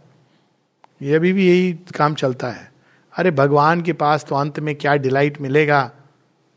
ये 1.02 1.14
अभी 1.14 1.32
भी 1.32 1.48
यही 1.48 1.72
काम 1.72 2.14
चलता 2.14 2.48
है। 2.48 2.70
अरे 3.14 3.30
भगवान 3.30 3.82
के 3.82 3.92
पास 3.92 4.24
तो 4.24 4.34
अंत 4.34 4.60
में 4.60 4.74
क्या 4.74 4.94
डिलाइट 4.96 5.40
मिलेगा? 5.40 5.90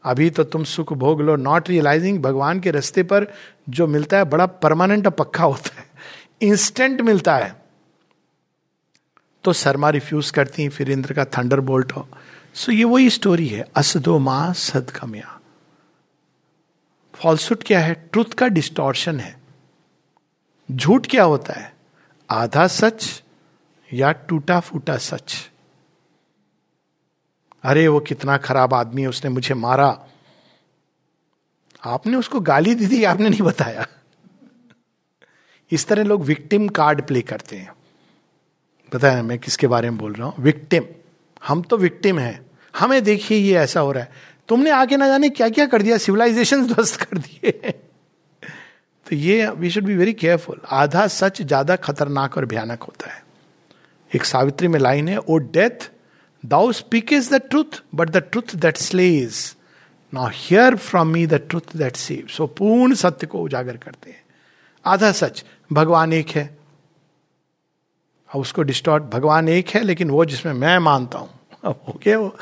अभी 0.04 0.30
तो 0.30 0.44
तुम 0.44 0.64
सुख 0.64 0.94
भोग 0.94 1.22
लो। 1.22 1.36
नॉट 1.36 1.70
रियलाइजिंग 1.70 2.20
भगवान 2.20 2.60
के 2.60 2.72
रास्ते 2.72 3.04
पर 3.04 3.28
जो 3.70 3.88
मिलता 3.88 4.18
है, 4.18 4.24
बड़ा 4.24 4.46
परमानेंट 4.46 5.08
पक्का 5.08 5.44
होता 5.44 5.80
है। 5.80 5.86
इंस्टेंट 6.42 7.02
मिलता 7.02 7.36
है। 7.36 7.65
तो 9.46 9.54
शर्मा 9.54 9.90
रिफ्यूज 9.90 10.32
करती 10.32 10.70
फिर 10.70 10.92
इंद्र 10.92 11.14
का 11.14 11.26
थंडर 11.26 11.60
बोल्ट 11.60 11.92
हो। 11.92 12.08
सो 12.54 12.72
ये 12.72 12.84
वही 12.84 13.10
स्टोरी 13.10 13.48
है 13.48 13.66
असदो 13.76 14.20
माँ 14.20 14.54
सदकम्या 14.54 15.40
फॉल्सुट 17.14 17.64
क्या 17.64 17.80
है? 17.80 17.94
ट्रुथ 17.94 18.26
का 18.26 18.48
डिस्टॉर्शन 18.48 19.20
है। 19.20 19.38
झूठ 20.72 21.08
क्या 21.08 21.24
होता 21.24 21.54
है? 21.54 21.76
आधा 22.30 22.68
सच 22.68 23.24
या 23.94 24.12
टूटा 24.12 24.60
फूटा 24.60 24.98
सच? 24.98 25.52
अरे, 27.64 27.88
वो 27.88 28.00
कितना 28.00 28.38
खराब 28.38 28.74
आदमी 28.74 29.02
है, 29.02 29.08
उसने 29.08 29.30
मुझे 29.30 29.54
मारा। 29.54 30.08
आपने 31.86 32.18
उसको 32.18 32.40
गाली 32.40 32.76
दी 32.76 32.88
थी, 32.88 33.04
आपने 33.04 33.30
नहीं 33.30 33.42
बताया। 33.42 33.88
इस 35.72 35.88
तरह 35.88 36.04
लोग 36.04 36.24
विक्टिम 36.24 36.68
कार्ड 36.68 37.08
प्ले 37.08 37.22
करते 37.22 37.58
हैं। 37.58 37.74
बताया 38.94 39.24
मैं 39.24 39.40
किसके 39.40 39.68
बारे 39.68 39.90
में 39.90 40.00
बोल 40.00 40.14
रहा 40.14 40.28
हूँ? 40.28 40.44
विक्टिम 40.44 40.84
हम 41.48 41.62
तो 41.62 41.78
विक्टिम 41.78 42.20
हैं। 42.20 42.46
हमें 42.80 43.04
देखिए 43.04 43.38
ये 43.38 43.58
ऐसा 43.58 43.80
हो 43.80 43.92
रहा 43.92 44.04
है। 44.04 44.12
तुमने 44.48 44.70
आके 44.70 44.98
ना 44.98 45.08
जाने 45.08 45.30
क्या 45.30 45.50
क्या 45.50 45.66
कर 45.66 45.82
दिया? 45.82 45.98
सिविलाइजेशन 45.98 46.66
ध्वस्त 46.68 47.02
कर 47.02 47.18
दिए। 47.18 47.52
तो 49.08 49.16
ये 49.16 49.50
we 49.50 49.70
should 49.70 49.84
be 49.84 49.96
very 49.96 50.14
careful 50.14 50.62
आधा 50.72 51.08
सच 51.08 51.42
ज़्यादा 51.42 51.76
खतरनाक 51.76 52.38
और 52.38 52.46
भयानक 52.46 52.84
होता 52.84 53.12
है। 53.12 53.24
एक 54.16 54.26
सावित्री 54.26 54.68
में 54.68 54.80
लाइन 54.80 55.08
है 55.08 55.18
O 55.18 55.38
death 55.38 55.92
thou 56.46 56.72
speak 56.72 57.14
is 57.14 57.36
the 57.36 57.42
truth 57.50 57.82
but 57.96 58.10
the 58.10 58.18
truth 58.18 58.56
that 58.56 58.78
slays 58.78 59.56
now 60.14 60.30
hear 60.34 60.76
from 60.76 61.08
me 61.08 61.28
the 61.28 61.34
truth 61.34 61.78
that 61.78 61.96
saves 61.96 62.28
सो 62.28 62.48
पूर्ण 62.48 62.96
सत्य 62.96 63.28
को 63.28 63.42
उजागर 63.42 63.78
करते 63.78 64.10
हैं। 64.10 64.24
आधा 64.86 65.12
सच। 65.12 65.44
भगवान 65.74 66.14
एक 66.14 66.30
है। 66.30 66.55
अब 68.36 68.42
उसको 68.42 68.64
डिस्टॉर्ट 68.64 69.04
भगवान 69.04 69.50
एक 69.50 69.70
है, 69.70 69.82
लेकिन 69.84 70.10
वो 70.10 70.26
जिसमें 70.26 70.54
मैं 70.54 70.80
मानता 70.80 71.20
हूँ। 71.20 71.30
अब 71.64 71.80
हो 71.88 72.00
गया 72.04 72.20
वो। 72.20 72.36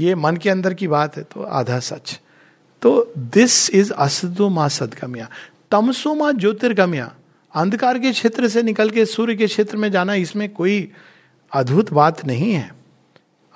ये 0.00 0.14
मन 0.14 0.36
के 0.36 0.50
अंदर 0.50 0.74
की 0.74 0.88
बात 0.88 1.16
है 1.16 1.22
तो 1.22 1.42
आधा 1.42 1.78
सच। 1.78 2.20
तो 2.82 3.12
दिस 3.18 3.70
इज़ 3.70 3.92
असदो 3.92 4.48
मा 4.48 4.68
सदगम्या 4.68 5.28
तमसोमा 5.70 6.32
ज्योतिर्गम्या 6.32 7.14
अंधकार 7.54 7.98
के 7.98 8.12
क्षेत्र 8.12 8.48
से 8.48 8.62
निकल 8.62 8.90
के 8.90 9.04
सूर्य 9.06 9.34
के 9.36 9.46
क्षेत्र 9.46 9.76
में 9.76 9.90
जाना, 9.92 10.14
इसमें 10.14 10.48
कोई 10.48 10.92
अद्भुत 11.52 11.92
बात 11.92 12.24
नहीं 12.26 12.52
है। 12.52 12.74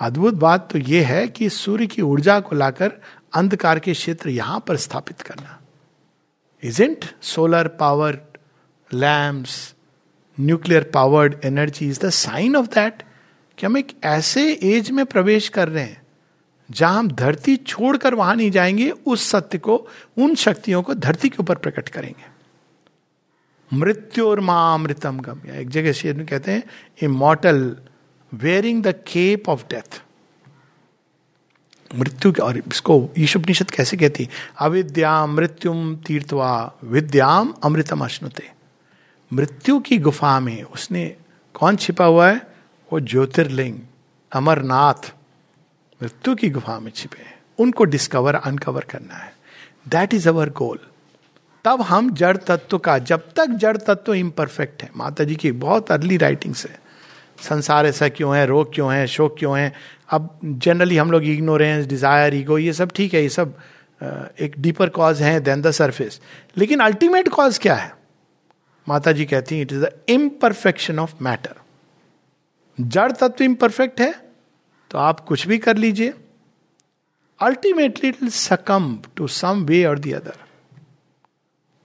अद्भुत 0.00 0.34
बात 0.34 0.72
तो 0.72 0.78
यह 0.78 1.08
है 1.08 1.28
कि 1.28 1.48
सूर्य 1.48 1.86
की 1.86 2.02
ऊर्जा 2.02 2.40
को 2.40 2.56
लाकर 2.56 2.92
अंधकार 3.34 3.78
के 3.78 3.92
क्षेत्र 3.92 4.28
यहाँ 4.28 4.64
पर 4.66 4.76
स्थापित 4.76 5.20
करना। 5.20 5.60
Isn't 6.62 7.04
solar 7.22 7.68
power 7.68 8.18
lamps 8.94 9.74
nuclear 10.40 10.90
powered 10.94 11.34
energy 11.44 11.88
is 11.88 12.00
the 12.00 12.10
sign 12.10 12.56
of 12.56 12.66
that 12.66 13.02
कि 13.58 13.66
हम 13.66 13.78
एक 13.78 13.92
ऐसे 14.04 14.52
एज 14.62 14.90
में 14.90 15.06
प्रवेश 15.06 15.48
कर 15.48 15.68
रहे 15.68 15.84
हैं, 15.84 16.02
जहाँ 16.70 16.98
हम 16.98 17.10
धरती 17.10 17.56
छोड़कर 17.56 18.14
वहाँ 18.14 18.36
नहीं 18.36 18.50
जाएँगे, 18.50 18.90
उस 18.90 19.28
सत्य 19.30 19.58
को, 19.58 19.76
उन 20.18 20.34
शक्तियों 20.34 20.82
को 20.82 20.94
धरती 20.94 21.28
के 21.28 21.36
ऊपर 21.40 21.54
प्रकट 21.54 21.88
करेंगे। 21.88 22.32
मृत्यु 23.72 24.28
और 24.28 24.40
मामृतम 24.40 25.20
गम। 25.20 25.40
या 25.46 25.54
एक 25.54 25.68
जगह 25.68 25.92
शेर 25.92 26.14
में 26.14 26.26
कहते 26.26 26.52
हैं 26.52 26.62
immortal 27.02 27.76
wearing 28.34 28.82
the 28.82 28.94
cape 29.06 29.48
of 29.48 29.64
death 29.70 30.02
मृत्यु 31.98 32.32
और 32.42 32.58
इसको 32.58 33.10
ईशुपनिषद 33.18 33.70
कैसे 33.70 33.96
कहती 33.96 34.28
अविद्या 34.58 35.26
मृत्युम 35.26 35.96
तीर्थवा 35.96 36.78
विद्याम 36.84 37.54
अमृतम 37.64 38.04
अश्नुते 38.04 38.53
मृत्यु 39.34 39.78
की 39.80 39.98
गुफा 39.98 40.38
में 40.40 40.62
उसने, 40.64 41.04
कौन 41.54 41.76
छिपा 41.76 42.04
हुआ 42.04 42.28
है? 42.30 42.40
वो 42.90 43.00
ज्योतिर्लिंग, 43.02 43.78
अमरनाथ 44.32 45.12
मृत्यु 46.00 46.34
की 46.34 46.50
गुफा 46.50 46.78
में 46.80 46.90
छिपे 46.92 47.22
हैं। 47.22 47.34
उनको 47.58 47.84
डिस्कवर 47.86 48.34
अनकवर 48.34 48.84
करना 48.90 49.14
है। 49.14 49.32
दैट 49.88 50.14
इज़ 50.14 50.28
अवर 50.28 50.50
गोल 50.52 50.78
तब 51.64 51.82
हम 51.82 52.10
जड़ 52.12 52.36
तत्व 52.38 52.78
का, 52.78 52.96
जब 53.00 53.28
तक 53.36 53.50
जड़ 53.56 53.76
तत्व 53.78 54.14
इम्परफेक्ट 54.14 54.82
है 54.82 54.90
माता 54.96 55.24
जी 55.24 55.36
की 55.36 55.52
बहुत 55.58 55.90
अर्ली 55.92 56.16
राइटिंग्स 56.16 56.66
है। 56.66 56.78
संसार 57.40 57.86
ऐसा 57.86 58.08
क्यों 58.08 58.36
है, 58.36 58.44
रोग 58.46 58.74
क्यों 58.74 58.92
है, 58.94 59.06
शोक 59.06 59.36
क्यों 59.38 59.58
है? 59.58 59.72
अब 60.10 60.38
जनरली 60.44 60.96
हम 60.96 61.10
लोग 61.10 61.24
इग्नोरेंस 61.24 61.86
डिज़ायर 61.86 62.34
ईगो 62.34 62.58
ये 62.58 62.72
सब 62.72 62.92
ठीक 62.92 63.14
है, 63.14 63.22
ये 63.22 63.28
सब 63.28 63.54
एक 64.40 64.54
डीपर 64.58 64.88
कॉज 64.90 65.22
है 65.22 65.38
देन 65.40 65.62
द 65.62 65.70
सरफेस 65.72 66.20
लेकिन 66.56 66.80
अल्टीमेट 66.80 67.28
कॉज 67.28 67.58
क्या 67.58 67.74
है? 67.74 67.92
माता 68.86 69.12
जी 69.12 69.24
कहती 69.24 69.54
हैं 69.54 69.62
it 69.62 69.72
is 69.72 69.84
the 69.84 69.92
imperfection 70.08 70.98
of 70.98 71.14
matter 71.22 71.54
जड़ 72.78 73.10
तत्व 73.12 73.44
इम्परफेक्ट 73.44 74.00
है 74.00 74.12
तो 74.90 74.98
आप 74.98 75.20
कुछ 75.20 75.46
भी 75.48 75.58
कर 75.58 75.76
लीजिए। 75.76 76.14
Ultimately 77.40 78.08
it 78.08 78.24
succumb 78.30 78.98
to 79.16 79.26
some 79.26 79.64
way 79.64 79.84
और 79.84 79.98
दी 79.98 80.12
अदर 80.12 80.36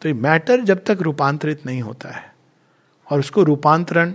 तो 0.01 0.09
ये 0.09 0.13
मैटर 0.15 0.61
जब 0.61 0.83
तक 0.83 1.01
रूपांतरित 1.01 1.65
नहीं 1.65 1.81
होता 1.81 2.09
है, 2.09 2.33
और 3.07 3.19
उसको 3.19 3.43
रूपांतरण 3.43 4.13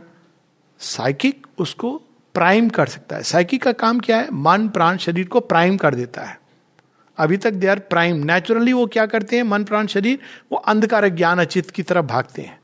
साइकिक 0.80 1.46
उसको 1.58 1.96
प्राइम 2.34 2.68
कर 2.68 2.86
सकता 2.86 3.16
है। 3.16 3.22
साइकिक 3.22 3.62
का 3.62 3.72
काम 3.72 3.98
क्या 4.00 4.16
है? 4.16 4.28
मन, 4.32 4.68
प्राण, 4.68 4.96
शरीर 4.96 5.28
को 5.28 5.40
प्राइम 5.42 5.76
कर 5.76 5.94
देता 5.94 6.22
है। 6.22 6.38
अभी 7.18 7.36
तक 7.36 7.52
दे 7.52 7.66
आर 7.66 7.78
प्राइम 7.78 8.24
नेचुरली 8.24 8.72
वो 8.72 8.86
क्या 8.86 9.06
करते 9.06 9.36
हैं? 9.36 9.42
मन, 9.42 9.64
प्राण, 9.64 9.86
शरीर, 9.86 10.18
वो 10.52 10.58
अंधकार 10.58 11.08
ज्ञान 11.08 11.40
अचित 11.40 11.70
की 11.70 11.82
तरफ़ 11.82 12.06
भागते 12.06 12.42
हैं। 12.42 12.58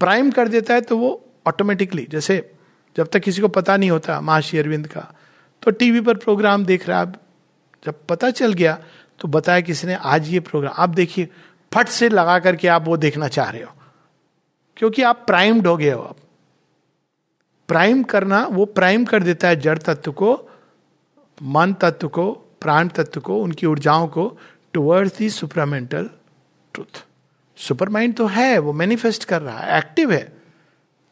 प्राइम 0.00 0.30
कर 0.30 0.48
देता 0.48 0.74
है 0.74 0.80
तो 0.80 0.98
वो 0.98 1.10
ऑटोमेटिकली 1.46 2.06
जैसे 2.10 2.52
जब 2.96 3.08
तक 3.08 3.20
किसी 3.20 3.40
को 3.40 3.48
पता 3.48 3.76
नहीं 3.76 3.90
होता 3.90 4.20
महाशी 4.20 4.58
अरविंद 4.58 4.86
का 4.86 5.14
तो 5.62 5.70
टीवी 5.70 6.00
पर 6.00 6.16
प्रोग्राम 6.16 6.64
देख 6.64 6.88
रहा 6.88 7.00
है 7.00 7.12
जब 7.86 7.94
पता 8.08 8.30
चल 8.30 8.52
गया 8.52 8.78
तो 9.20 9.28
बताया 9.28 9.60
किसी 9.60 9.86
ने 9.86 9.94
आज 9.94 10.28
ये 10.28 10.40
प्रोग्राम 10.40 10.74
आप 10.76 10.88
देखिए, 10.88 11.28
फट 11.72 11.88
से 11.88 12.08
लगा 12.08 12.38
करके 12.38 12.68
आप 12.68 12.84
वो 12.84 12.96
देखना 12.96 13.28
चाह 13.28 13.50
रहे 13.50 13.62
हो, 13.62 13.72
क्योंकि 14.76 15.02
आप 15.02 15.24
प्राइम्ड 15.26 15.66
हो 15.66 15.76
गए 15.76 15.90
हो 15.90 16.02
आप 16.02 16.16
प्राइम 17.68 18.02
करना, 18.02 18.44
वो 18.46 18.64
प्राइम 18.64 19.04
कर 19.04 19.22
देता 19.22 19.48
है 19.48 19.56
जड़ 19.56 19.78
तत्व 19.78 20.12
को, 20.12 20.48
मन 21.42 21.74
तत्व 21.80 22.08
को, 22.08 22.32
प्राण 22.32 22.88
तत्व 22.88 23.20
को, 23.20 23.42
उनकी 23.42 23.66
ऊर्जाओं 23.66 24.06
को 24.08 24.38
towards 24.72 25.16
the 25.18 25.30
supramental 25.30 26.10
truth 26.74 27.04
supermind 27.88 28.14
तो 28.16 28.26
है, 28.26 28.58
वो 28.58 28.72
मैनिफेस्ट 28.72 29.24
कर 29.24 29.42
रहा 29.42 29.58
है 29.58 29.78
एक्टिव 29.78 30.12
है। 30.12 30.32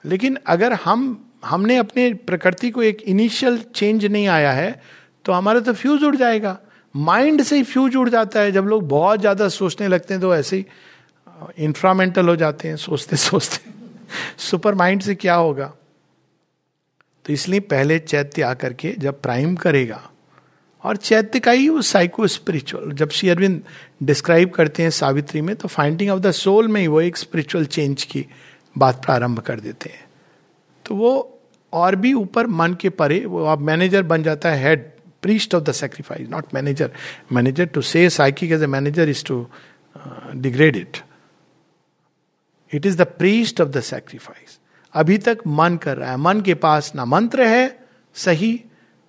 लेकिन 0.05 0.39
अगर 0.47 0.73
हम, 0.73 1.23
हमने 1.45 1.77
अपने 1.77 2.13
प्रकृति 2.27 2.71
को 2.71 2.83
एक 2.83 3.03
इनिशियल 3.03 3.59
चेंज 3.75 4.05
नहीं 4.05 4.27
आया 4.29 4.53
है 4.53 4.81
तो 5.25 5.33
हमारा 5.33 5.61
तो 5.61 5.73
फ्यूज 5.73 6.05
उड़ 6.05 6.17
जाएगा। 6.17 6.59
माइंड 6.95 7.43
से 7.43 7.57
ही 7.57 7.63
फ्यूज 7.63 7.97
उड़ 7.97 8.09
जाता 8.09 8.41
है। 8.41 8.53
जब 8.53 8.65
लोग 8.65 8.89
बहुत 8.89 9.21
ज़्यादा 9.21 9.49
सोचने 9.49 9.89
लगते 9.89 10.15
हैं 10.15 10.21
तो 10.21 10.35
ऐसे 10.35 10.57
ही 10.57 10.65
इंफ्रामेंटल 11.59 12.29
हो 12.29 12.37
जाते 12.37 12.69
हैं, 12.69 12.77
सोचते 12.77 13.17
सोचते। 13.17 13.71
सुपर 14.39 14.75
माइंड 14.75 15.03
से 15.03 15.15
क्या 15.15 15.35
होगा? 15.35 15.73
तो 17.25 17.33
इसलिए 17.33 17.61
पहले 17.61 17.99
चैत्य 17.99 18.43
आकर 18.43 18.73
के 18.73 18.95
जब 18.99 19.21
प्राइम 19.23 19.57
करेगा 19.57 20.01
और 20.87 20.97
चैत्य 20.97 21.41
का 21.41 21.51
ही 21.51 21.69
वो 21.69 21.83
साइको 21.83 22.27
स्पिरिचुअल 22.27 22.93
जब 22.93 23.11
श्री 23.11 23.29
अरविंद 23.29 23.63
डिस्क्राइब 24.03 24.51
करते 24.51 24.83
हैं 24.83 24.91
सावित्री 24.91 25.41
में 25.41 25.57
तो 25.57 25.69
फाइंडिंग 25.69 26.11
ऑफ़ 26.11 26.21
द 26.21 26.31
सोल 26.31 26.69
में 26.69 26.81
ही 26.81 26.87
वो 26.87 27.01
एक 27.01 27.17
स्पिरिचुअल 27.17 27.65
चेंज 27.65 28.05
की 28.05 28.27
बात 28.79 29.05
प्रारंभ 29.05 29.41
कर 29.41 29.61
देते 29.61 29.91
हैं। 29.91 30.05
तो 30.87 30.95
वो 30.95 31.41
और 31.73 31.97
भी 31.97 32.13
ऊपर 32.13 32.47
मन 32.47 32.75
के 32.75 32.89
परे, 32.89 33.25
वो 33.27 33.45
आप 33.45 33.61
मैनेजर 33.61 34.03
बन 34.03 34.23
जाता 34.23 34.51
है 34.51 34.63
head 34.63 34.91
priest 35.23 35.55
of 35.55 35.63
the 35.63 35.73
sacrifice 35.73 36.29
not 36.29 36.55
manager 36.55 36.93
manager 37.33 37.67
to 37.67 37.81
say 37.81 38.11
psychic 38.11 38.53
as 38.53 38.63
a 38.63 38.67
manager 38.67 39.09
is 39.09 39.25
to 39.25 39.47
degrade 40.35 40.77
it 40.77 40.97
it 42.75 42.87
is 42.87 42.97
the 42.97 43.03
priest 43.03 43.61
of 43.61 43.69
the 43.69 43.81
sacrifice 43.81 44.59
अभी 44.95 45.19
तक 45.19 45.39
मन 45.47 45.77
कर 45.77 45.97
रहा 45.97 46.11
है, 46.11 46.17
मन 46.17 46.41
के 46.41 46.55
पास 46.55 46.93
ना 46.95 47.05
मंत्र 47.05 47.47
है, 47.47 47.79
सही, 48.15 48.65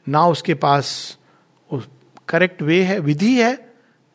ना 0.09 0.27
उसके 0.27 0.53
पास 0.53 1.16
करेक्ट 2.29 2.61
वे 2.61 2.81
है, 2.83 2.99
विधि 2.99 3.39
है 3.41 3.55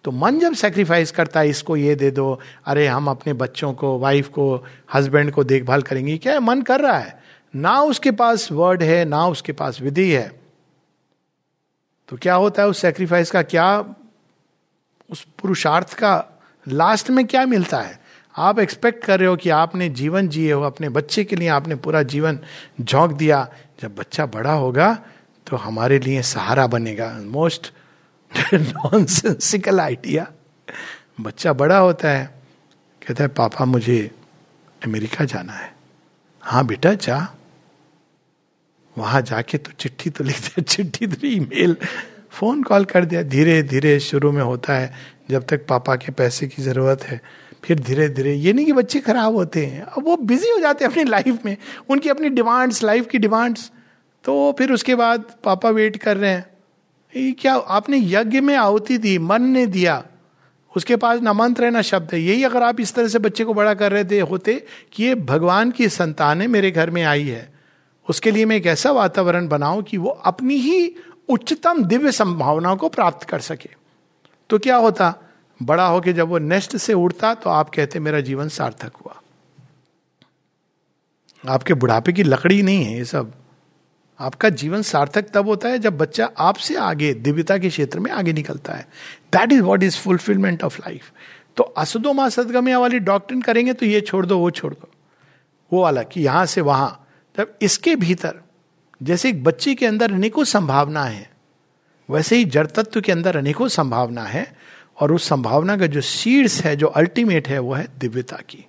तो 0.04 0.10
मन 0.10 0.38
जब 0.38 0.54
सेक्रीफाइस 0.54 1.10
करता 1.10 1.40
है, 1.40 1.48
इसको 1.48 1.76
ये 1.76 1.94
दे 1.94 2.10
दो, 2.10 2.38
अरे 2.66 2.86
हम 2.86 3.08
अपने 3.08 3.32
बच्चों 3.32 3.72
को 3.72 3.98
वाइफ 3.98 4.28
को 4.28 4.64
हस्बैंड 4.94 5.30
को 5.32 5.44
देखभाल 5.44 5.82
करेंगे, 5.82 6.16
क्या 6.18 6.32
है 6.32 6.40
मन 6.40 6.62
कर 6.62 6.80
रहा 6.80 6.98
है? 6.98 7.20
ना 7.54 7.80
उसके 7.80 8.10
पास 8.10 8.50
वर्ड 8.52 8.82
है, 8.82 9.04
ना 9.04 9.26
उसके 9.26 9.52
पास 9.52 9.80
विधि 9.80 10.10
है। 10.10 10.30
तो 12.08 12.16
क्या 12.16 12.34
होता 12.34 12.62
है 12.62 12.68
उस 12.68 12.78
सेक्रीफाइस 12.78 13.30
का, 13.30 13.42
क्या 13.42 13.94
उस 15.10 15.24
पुरुषार्थ 15.38 15.92
का 15.94 16.42
लास्ट 16.66 17.10
में 17.10 17.26
क्या 17.26 17.44
मिलता 17.46 17.80
है? 17.80 17.98
आप 18.34 18.58
एक्सपेक्ट 18.58 19.04
कर 19.04 19.18
रहे 19.20 19.28
हो 19.28 19.36
कि 19.36 19.50
आपने 19.50 19.88
जीवन 19.90 20.28
जिए 20.28 20.52
हो, 20.52 20.62
अपने 20.62 20.88
बच्चे 20.88 21.24
के 21.24 21.36
लिए 21.36 21.48
आपने 21.50 21.74
पूरा 21.76 22.02
जीवन 22.04 22.38
झोंक 22.80 23.12
दिया, 23.12 23.48
जब 23.82 23.94
बच्चा 23.96 24.26
बड़ा 24.28 24.52
होगा 24.52 24.96
तो 25.46 25.56
हमारे 25.56 25.98
लिए 25.98 26.22
सहारा 26.24 26.66
बनेगा। 26.66 27.10
मोस्ट 27.20 27.72
नॉनसेंसिकल 28.54 29.80
आइडिया 29.80 30.32
बच्चा 31.20 31.52
बड़ा 31.52 31.78
होता 31.78 32.10
है, 32.10 32.34
कहता 33.06 33.24
है, 33.24 33.28
पापा, 33.28 33.64
मुझे 33.64 34.10
अमेरिका 34.84 35.24
जाना 35.24 35.52
है. 35.52 35.74
हाँ 36.42 36.66
बेटा, 36.66 36.94
जा. 36.94 37.34
वहाँ 38.98 39.22
जाके 39.22 39.58
तो 39.58 39.72
चिट्ठी 39.72 40.10
तो 40.10 40.24
लिख 40.24 40.40
दिया, 40.40 40.62
चिट्ठी 40.62 41.06
तो 41.06 41.26
ईमेल, 41.26 41.76
फ़ोन 42.30 42.62
कॉल 42.62 42.84
कर 42.84 43.04
दिया। 43.04 43.22
धीरे 43.22 43.62
धीरे 43.62 44.00
शुरू 44.00 44.32
में 44.32 44.42
होता 44.42 44.74
है, 44.74 44.92
जब 45.30 45.46
तक 45.46 45.66
पापा 45.66 45.96
के 45.96 46.12
पैसे 46.12 46.48
की 46.48 46.62
ज़रूरत 46.62 47.02
है, 47.02 47.20
फिर 47.64 47.78
धीरे 47.78 48.08
धीरे, 48.08 48.34
ये 48.34 48.52
नहीं 48.52 48.66
कि 48.66 48.72
बच्चे 48.72 49.00
खराब 49.00 49.34
होते 49.34 49.66
हैं, 49.66 49.82
अब 49.82 50.04
वो 50.04 50.16
बिज़ी 50.16 50.50
हो 50.50 50.60
जाते 50.60 50.84
हैं 50.84 50.92
अपनी 50.92 51.04
लाइफ 51.04 51.38
में, 51.44 51.56
उनकी 51.88 52.08
अपनी 52.08 52.28
डिमांड्स 52.28 52.82
लाइफ 52.82 53.06
की 53.06 53.18
डिमांड्स 53.18 53.70
तो 54.24 54.54
फिर 54.58 54.72
उसके 54.72 54.94
बाद 54.94 55.24
पापा 55.44 55.70
वेट 55.70 55.96
कर 55.96 56.16
रहे 56.16 56.30
हैं। 56.30 56.51
ये 57.16 57.32
क्या, 57.32 57.54
आपने 57.54 57.98
यज्ञ 57.98 58.40
में 58.40 58.54
आहुति 58.56 58.98
दी, 58.98 59.18
मन 59.18 59.42
ने 59.42 59.66
दिया? 59.66 60.04
उसके 60.76 60.96
पास 60.96 61.20
न 61.20 61.28
मंत्र 61.28 61.64
है, 61.64 61.70
न 61.70 61.82
शब्द 61.82 62.12
है। 62.12 62.20
यही 62.20 62.44
अगर 62.44 62.62
आप 62.62 62.80
इस 62.80 62.94
तरह 62.94 63.08
से 63.08 63.18
बच्चे 63.18 63.44
को 63.44 63.54
बड़ा 63.54 63.74
कर 63.74 63.92
रहे 63.92 64.04
थे 64.04 64.20
होते 64.20 64.64
कि 64.92 65.04
ये 65.04 65.14
भगवान 65.14 65.70
की 65.70 65.88
संतान 65.88 66.50
मेरे 66.50 66.70
घर 66.70 66.90
में 66.90 67.02
आई 67.02 67.26
है, 67.28 67.52
उसके 68.08 68.30
लिए 68.30 68.44
मैं 68.44 68.56
एक 68.56 68.66
ऐसा 68.66 68.90
वातावरण 68.90 69.48
बनाऊँ 69.48 69.82
कि 69.82 69.96
वो 69.96 70.08
अपनी 70.08 70.54
ही 70.54 70.94
उच्चतम 71.28 71.84
दिव्य 71.84 72.12
संभावनाओं 72.12 72.76
को 72.76 72.88
प्राप्त 72.88 73.28
कर 73.28 73.40
सके। 73.40 73.70
तो 74.50 74.58
क्या 74.58 74.76
होता? 74.76 75.14
बड़ा 75.62 75.86
होके 75.86 76.12
जब 76.12 76.28
वो 76.28 76.38
नेस्ट 76.38 76.76
से 76.76 76.94
उड़ता 76.94 77.34
तो 77.34 77.50
आप 77.50 77.68
कहते, 77.68 78.00
मेरा 78.00 78.20
जीवन 78.20 78.48
सार्थक 78.48 78.96
हुआ। 78.96 79.20
आपके 81.44 81.74
बुढ़ापे 81.74 82.12
की 82.12 82.22
लकड़ी 82.22 82.62
नहीं 82.62 82.84
है 82.84 82.98
ये 82.98 83.04
सब। 83.04 83.32
आपका 84.20 84.48
जीवन 84.48 84.82
सार्थक 84.82 85.28
तब 85.34 85.46
होता 85.46 85.68
है 85.68 85.78
जब 85.78 85.98
बच्चा 85.98 86.30
आपसे 86.38 86.76
आगे, 86.76 87.14
दिव्यता 87.14 87.58
के 87.58 87.68
क्षेत्र 87.68 88.00
में 88.00 88.10
आगे 88.10 88.32
निकलता 88.32 88.72
है। 88.72 88.88
That 89.32 89.52
is 89.52 89.60
what 89.60 89.82
is 89.82 89.96
fulfilment 89.96 90.64
of 90.64 90.78
life 90.78 91.12
तो 91.56 91.62
असदो 91.62 92.12
माँ 92.12 92.28
सदगम्या 92.30 92.78
वाली 92.78 92.98
डॉक्ट्रिन 92.98 93.42
करेंगे 93.42 93.72
तो 93.72 93.86
ये 93.86 94.00
छोड़ 94.00 94.26
दो, 94.26 94.38
वो 94.38 94.50
छोड़ 94.50 94.74
दो। 94.74 94.90
वो 95.72 95.82
वाला 95.82 96.02
कि 96.02 96.20
यहाँ 96.20 96.46
से 96.46 96.60
वहाँ। 96.60 97.08
जब 97.36 97.54
इसके 97.62 97.96
भीतर, 97.96 98.40
जैसे 99.02 99.28
एक 99.28 99.44
बच्चे 99.44 99.74
के 99.74 99.86
अंदर 99.86 100.12
अनेकों 100.12 100.44
संभावना 100.44 101.04
है, 101.04 101.30
वैसे 102.10 102.36
ही 102.36 102.44
जड़ 102.44 102.66
तत्व 102.66 103.00
के 103.00 103.12
अंदर 103.12 103.36
अनेकों 103.36 103.68
संभावना 103.68 104.22
है, 104.22 104.56
और 105.00 105.12
उस 105.12 105.28
संभावना 105.28 105.76
का 105.76 105.86
जो 105.86 106.00
सीड्स 106.00 106.64
है, 106.64 106.76
जो 106.76 106.86
अल्टीमेट 106.86 107.48
है, 107.48 107.58
वो 107.58 107.74
है 107.74 107.86
दिव्यता 107.98 108.36
की। 108.36 108.66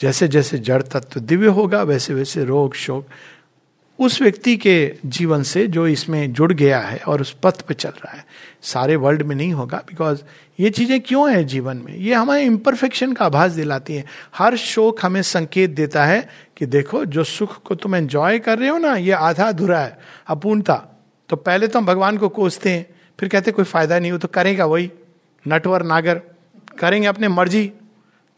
जैसे 0.00 0.28
जैसे 0.28 0.58
जड़ 0.58 0.82
तत्व 0.82 1.20
दिव्य 1.20 1.46
होगा 1.46 1.82
वैसे 1.82 2.14
वैसे 2.14 2.44
रोग, 2.44 2.74
शोक 2.74 3.08
उस 4.00 4.20
व्यक्ति 4.22 4.56
के 4.56 4.74
जीवन 5.06 5.42
से 5.42 5.66
जो 5.66 5.86
इसमें 5.86 6.32
जुड़ 6.32 6.52
गया 6.52 6.78
है 6.80 6.98
और 6.98 7.20
उस 7.20 7.34
पथ 7.42 7.60
पे 7.60 7.74
चल 7.74 7.88
रहा 7.90 8.12
है, 8.12 8.24
सारे 8.62 8.96
वर्ल्ड 8.96 9.22
में 9.22 9.34
नहीं 9.36 9.52
होगा 9.52 9.82
बिकॉज़ 9.88 10.22
ये 10.58 10.70
चीज़ें 10.70 11.00
क्यों 11.00 11.30
हैं 11.32 11.46
जीवन 11.46 11.76
में? 11.76 11.94
ये 11.96 12.14
हमारे 12.14 12.42
इम्परफेक्शन 12.44 13.12
का 13.12 13.24
आभास 13.24 13.52
दिलाती 13.52 13.94
है। 13.94 14.04
हर 14.34 14.56
शोक 14.56 15.04
हमें 15.04 15.20
संकेत 15.22 15.70
देता 15.70 16.04
है 16.04 16.28
कि 16.56 16.66
देखो, 16.66 17.04
जो 17.04 17.24
सुख 17.24 17.62
को 17.62 17.74
तुम 17.74 17.94
एंजॉय 17.96 18.38
कर 18.38 18.58
रहे 18.58 18.68
हो 18.68 18.78
ना, 18.78 18.94
ये 18.94 19.12
आधा 19.12 19.48
अधूरा 19.48 19.80
है, 19.80 19.98
अपूर्णता। 20.28 20.74
तो 21.30 21.36
पहले 21.36 21.68
तो 21.68 21.78
हम 21.78 21.86
भगवान 21.86 22.16
को 22.18 22.28
कोसते 22.30 22.70
हैं, 22.70 22.86
फिर 23.18 23.28
कहते 23.28 23.52
कोई 23.52 23.64
फ़ायदा 23.64 23.98
नहीं 23.98 24.12
हो 24.12 24.18
तो 24.18 24.28
करेगा 24.28 24.64
वही 24.66 24.90
नटवर 25.44 25.82
नागर, 25.84 26.20
करेंगे 26.78 27.08
अपने 27.08 27.28
मर्ज़ी। 27.30 27.66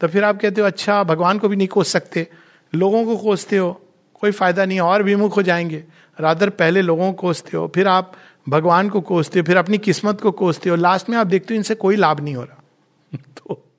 तो 0.01 0.07
फिर 0.07 0.23
आप 0.23 0.39
कहते 0.41 0.61
हो 0.61 0.67
अच्छा 0.67 1.03
भगवान 1.03 1.39
को 1.39 1.49
भी 1.49 1.55
नहीं 1.55 1.67
कोस 1.67 1.91
सकते, 1.91 2.27
लोगों 2.73 3.05
को 3.05 3.17
कोसते 3.17 3.57
हो 3.57 3.79
कोई 4.23 4.31
फ़ायदा 4.31 4.65
नहीं, 4.65 4.79
और 4.79 5.03
विमुख 5.03 5.37
हो 5.37 5.41
जाएँगे। 5.41 5.83
रादर, 6.19 6.49
पहले 6.49 6.81
लोगों 6.81 7.13
को 7.13 7.21
कोसते 7.21 7.57
हो, 7.57 7.71
फिर 7.75 7.87
आप 7.87 8.13
भगवान 8.49 8.89
को 8.89 9.01
कोसते 9.01 9.39
हो, 9.39 9.45
फिर 9.45 9.57
अपनी 9.57 9.77
किस्मत 9.77 10.21
को 10.21 10.31
कोसते 10.31 10.69
हो। 10.69 10.75
लास्ट 10.75 11.09
में 11.09 11.17
आप 11.17 11.27
देखते 11.27 11.53
हो, 11.53 11.55
इनसे 11.55 11.75
कोई 11.75 11.95
लाभ 11.95 12.19
नहीं 12.19 12.35
हो 12.35 12.43
रहा। 12.43 12.63
तो 13.17 13.71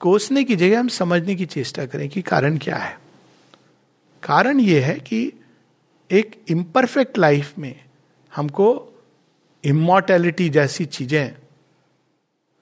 कोसने 0.00 0.44
की 0.44 0.56
जगह 0.56 0.80
हम 0.80 0.88
समझने 0.88 1.34
की 1.34 1.46
चेष्टा 1.46 1.86
करें 1.86 2.08
कि 2.08 2.22
कारण 2.22 2.58
क्या 2.58 2.76
है। 2.76 3.00
कारण 4.22 4.60
यह 4.60 4.86
है 4.86 4.94
कि 4.94 5.32
एक 6.10 6.42
इम्परफेक्ट 6.48 7.18
लाइफ 7.18 7.58
में 7.58 7.84
हमको 8.36 8.88
इमोर्टैलिटी 9.64 10.48
जैसी 10.48 10.84
चीज़ें, 10.84 11.34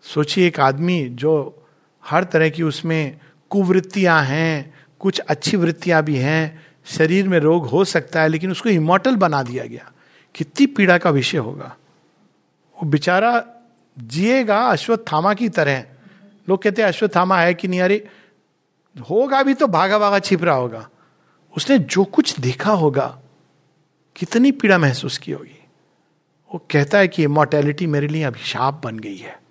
सोचिए 0.02 0.46
एक 0.46 0.60
आदमी 0.60 1.08
जो 1.08 1.62
हर 2.06 2.24
तरह 2.24 2.48
की 2.48 2.62
उसमें 2.62 3.20
कुवृत्तियाँ 3.50 4.22
हैं 4.22 4.77
कुछ 4.98 5.18
अच्छी 5.18 5.56
वृत्तियाँ 5.56 6.02
भी 6.02 6.16
हैं, 6.16 6.66
शरीर 6.86 7.28
में 7.28 7.38
रोग 7.38 7.66
हो 7.66 7.84
सकता 7.84 8.22
है, 8.22 8.28
लेकिन 8.28 8.50
उसको 8.50 8.68
इमोटल 8.68 9.16
बना 9.16 9.42
दिया 9.42 9.64
गया। 9.64 9.92
कितनी 10.34 10.66
पीड़ा 10.66 10.98
का 10.98 11.10
विषय 11.10 11.38
होगा। 11.38 11.76
वो 12.74 12.86
बेचारा 12.86 13.46
जिएगा 13.98 14.58
अश्वत्थामा 14.58 15.34
की 15.34 15.48
तरह। 15.48 15.84
लोग 16.48 16.62
कहते 16.62 16.82
हैं, 16.82 16.88
अश्वत्थामा 16.88 17.40
है 17.40 17.54
कि 17.54 17.68
नहीं? 17.68 17.80
अरे, 17.80 18.08
होगा 19.10 19.42
भी 19.42 19.54
तो 19.54 19.66
भागा 19.66 19.98
भागा 19.98 20.18
छिप 20.18 20.44
रहा 20.44 20.54
होगा। 20.54 20.88
उसने 21.56 21.78
जो 21.78 22.04
कुछ 22.04 22.40
देखा 22.40 22.72
होगा, 22.72 23.20
कितनी 24.16 24.52
पीड़ा 24.52 24.78
महसूस 24.78 25.18
की 25.18 25.32
होगी। 25.32 25.64
वो 26.54 26.66
कहता 26.70 26.98
है 26.98 27.08
कि 27.08 27.22
इमोर्टेलिटी 27.22 27.86
मेरे 27.86 28.08
लिए 28.08 28.22
अभिशाप 28.22 28.80
बन 28.84 28.98
गई 28.98 29.16
है। 29.16 29.42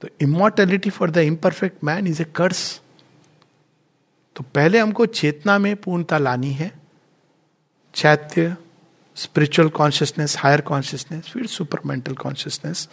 तो 0.00 0.08
immortality 0.20 0.90
for 0.90 1.10
the 1.10 1.16
imperfect 1.16 1.84
man 1.84 2.06
is 2.06 2.22
a 2.22 2.24
curse 2.24 2.79
तो 4.40 4.44
पहले 4.54 4.78
हमको 4.78 5.06
चेतना 5.06 5.58
में 5.58 5.76
पूर्णता 5.76 6.18
लानी 6.18 6.50
है। 6.52 6.72
चैत्य 7.94 8.56
स्पिरिचुअल 9.16 9.68
कॉन्शियसनेस 9.68 10.36
हायर 10.38 10.60
कॉन्शियसनेस 10.60 11.24
फिर 11.24 11.46
super 11.46 11.78
mental 11.86 12.14
consciousness 12.14 12.88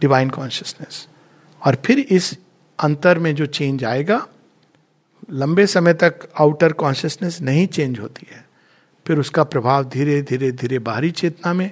divine 0.00 0.30
consciousness 0.30 1.08
और 1.66 1.74
फिर 1.84 1.98
इस 1.98 2.38
अंतर 2.78 3.18
में 3.18 3.34
जो 3.34 3.46
चेंज 3.46 3.84
आएगा, 3.84 4.26
लंबे 5.30 5.66
समय 5.66 5.94
तक 5.94 6.28
आउटर 6.40 6.72
कॉन्शियसनेस 6.72 7.40
नहीं 7.40 7.66
चेंज 7.66 7.98
होती 7.98 8.26
है। 8.30 8.46
फिर 9.06 9.18
उसका 9.18 9.44
प्रभाव 9.44 9.84
धीरे 9.84 10.22
धीरे 10.22 10.52
धीरे 10.52 10.78
बाहरी 10.78 11.10
चेतना 11.10 11.52
में, 11.52 11.70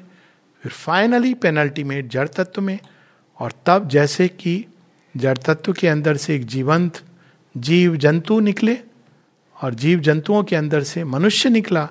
फिर 0.63 0.73
फाइनली 0.73 1.35
पेनल्टी 1.35 1.85
में, 1.85 2.09
जड़ 2.09 2.29
तत्व 2.29 2.63
में। 2.63 2.79
और 3.39 3.53
तब 3.67 3.89
जैसे 3.89 4.29
कि 4.29 4.65
जड़ 5.17 5.39
तत्व 5.39 5.73
के 5.73 5.89
अंदर 5.89 6.17
से 6.17 6.37
एक 6.37 6.45
जीवंत 6.45 7.05
जीव, 7.57 7.97
जंतु 7.97 8.41
निकले 8.41 8.90
और 9.63 9.75
जीव 9.75 10.01
जंतुओं 10.01 10.43
के 10.45 10.57
अंदर 10.57 10.83
से 10.83 11.05
मनुष्य 11.05 11.51
निकला, 11.51 11.89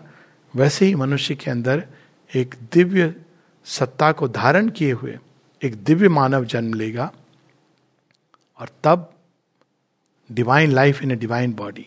वैसे 0.53 0.85
ही 0.85 0.95
मनुष्य 0.95 1.35
के 1.35 1.51
अंदर 1.51 1.83
एक 2.31 2.55
दिव्य 2.73 3.13
सत्ता 3.67 4.11
को 4.11 4.27
धारण 4.27 4.69
किए 4.69 4.91
हुए 4.91 5.17
एक 5.61 5.75
दिव्य 5.83 6.09
मानव 6.09 6.45
जन्म 6.45 6.73
लेगा 6.73 7.11
और 8.59 8.69
तब 8.83 9.09
divine 10.29 10.71
life 10.71 11.01
in 11.03 11.11
a 11.11 11.15
divine 11.15 11.53
body 11.53 11.85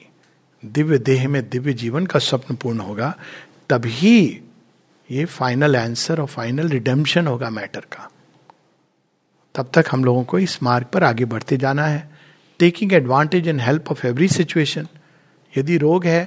Divya 0.63 0.99
देह 0.99 1.29
में 1.29 1.49
दिव्य 1.49 1.73
जीवन 1.73 2.07
का 2.07 2.19
स्वप्न 2.19 2.55
पूर्ण 2.55 2.81
होगा, 2.81 3.15
तभी 3.71 4.43
ये 5.11 5.25
फाइनल 5.25 5.77
आंसर 5.77 6.21
और 6.21 6.27
फाइनल 6.27 6.69
रिडेम्पशन 6.69 7.27
होगा 7.27 7.51
मैटर 7.51 7.81
का। 7.93 8.09
तब 9.55 9.71
तक 9.75 9.85
हम 9.91 10.05
लोगों 10.05 10.25
को 10.25 10.39
इस 10.39 10.63
मार्ग 10.63 10.87
पर 10.87 11.05
आगे 11.05 11.25
बढ़ते 11.25 11.57
जाना 11.57 11.87
है 11.87 12.11
taking 12.59 12.93
advantage 12.93 13.49
and 13.49 13.61
help 13.61 13.91
of 13.91 14.07
every 14.07 14.29
situation 14.29 14.87
यदि 15.55 15.77
रोग 15.79 16.05
है 16.07 16.25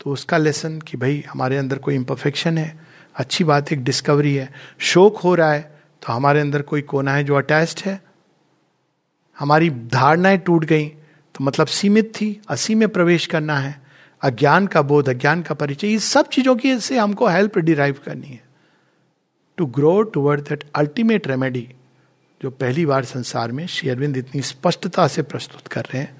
तो 0.00 0.10
उसका 0.10 0.36
लेसन 0.36 0.78
कि 0.80 0.96
भाई 0.96 1.22
हमारे 1.28 1.56
अंदर 1.56 1.78
कोई 1.78 1.94
इम्परफेक्शन 1.94 2.58
है, 2.58 2.78
अच्छी 3.14 3.44
बात 3.44 3.72
एक 3.72 3.82
डिस्कवरी 3.84 4.34
है। 4.34 4.48
शोक 4.80 5.16
हो 5.18 5.34
रहा 5.34 5.52
है 5.52 5.60
तो 6.02 6.12
हमारे 6.12 6.40
अंदर 6.40 6.62
कोई 6.62 6.82
कोना 6.82 7.12
है 7.12 7.24
जो 7.24 7.34
अटैच्ड 7.34 7.80
है। 7.86 8.00
हमारी 9.36 9.70
धारणाएँ 9.70 10.38
टूट 10.38 10.64
गई 10.64 10.86
तो 10.86 11.44
मतलब 11.44 11.66
सीमित 11.68 12.12
थी, 12.14 12.40
असी 12.48 12.74
में 12.74 12.88
प्रवेश 12.88 13.26
करना 13.26 13.56
है। 13.58 13.80
अज्ञान 14.22 14.66
का 14.66 14.82
बोध, 14.82 15.08
अज्ञान 15.08 15.42
का 15.42 15.54
परिचय 15.54 15.92
इस 15.94 16.04
सब 16.04 16.28
चीज़ों 16.28 16.54
की 16.56 16.78
से 16.80 16.98
हमको 16.98 17.26
हेल्प 17.26 17.58
डिराइव 17.58 18.00
करनी 18.04 18.26
है। 18.26 18.40
To 19.58 19.66
grow 19.68 20.00
toward 20.04 20.40
that 20.40 20.64
ultimate 20.74 21.26
remedy 21.26 21.68
जो 22.40 22.50
पहली 22.52 22.86
बार 22.86 23.04
संसार 23.04 23.52
में 23.52 23.66
श्री 23.66 23.90
अरविंद 23.90 24.16
इतनी 24.16 24.42
स्पष्टता 24.42 25.06
से 25.08 25.22
प्रस्तुत 25.24 25.68
कर 25.68 25.84
रहे 25.84 26.02
हैं 26.02 26.17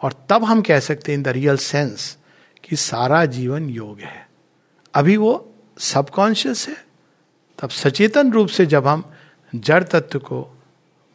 और 0.00 0.14
तब 0.28 0.44
हम 0.44 0.60
कह 0.62 0.80
सकते 0.80 1.12
हैं 1.12 1.16
इन 1.18 1.22
द 1.22 1.28
रियल 1.28 1.56
सेंस 1.56 2.16
कि 2.64 2.76
सारा 2.76 3.24
जीवन 3.26 3.68
योग 3.70 4.00
है। 4.00 4.28
अभी 4.94 5.16
वो 5.16 5.52
सबकॉन्शियस 5.78 6.68
है, 6.68 6.76
तब 7.58 7.70
सचेतन 7.70 8.32
रूप 8.32 8.48
से 8.48 8.66
जब 8.66 8.86
हम 8.86 9.04
जड़ 9.52 9.82
तत्व 9.84 10.18
को 10.18 10.58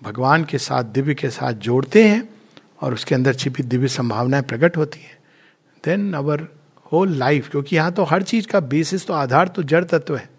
भगवान 0.01 0.43
के 0.45 0.57
साथ, 0.57 0.83
दिव्य 0.83 1.13
के 1.13 1.29
साथ 1.29 1.53
जोड़ते 1.53 2.03
हैं 2.03 2.29
और 2.81 2.93
उसके 2.93 3.15
अंदर 3.15 3.33
छिपी 3.33 3.63
दिव्य 3.63 3.87
संभावनाएँ 3.87 4.43
प्रकट 4.43 4.77
होती 4.77 4.99
हैं 4.99 5.17
देन 5.83 6.13
अवर 6.13 6.47
होल 6.91 7.09
लाइफ 7.09 7.49
क्योंकि 7.49 7.75
यहाँ 7.75 7.91
तो 7.91 8.03
हर 8.03 8.23
चीज़ 8.23 8.47
का 8.47 8.59
बेसिस 8.59 9.05
तो 9.07 9.13
आधार 9.13 9.47
तो 9.47 9.63
जड़ 9.63 9.83
तत्व 9.83 10.15
है। 10.15 10.29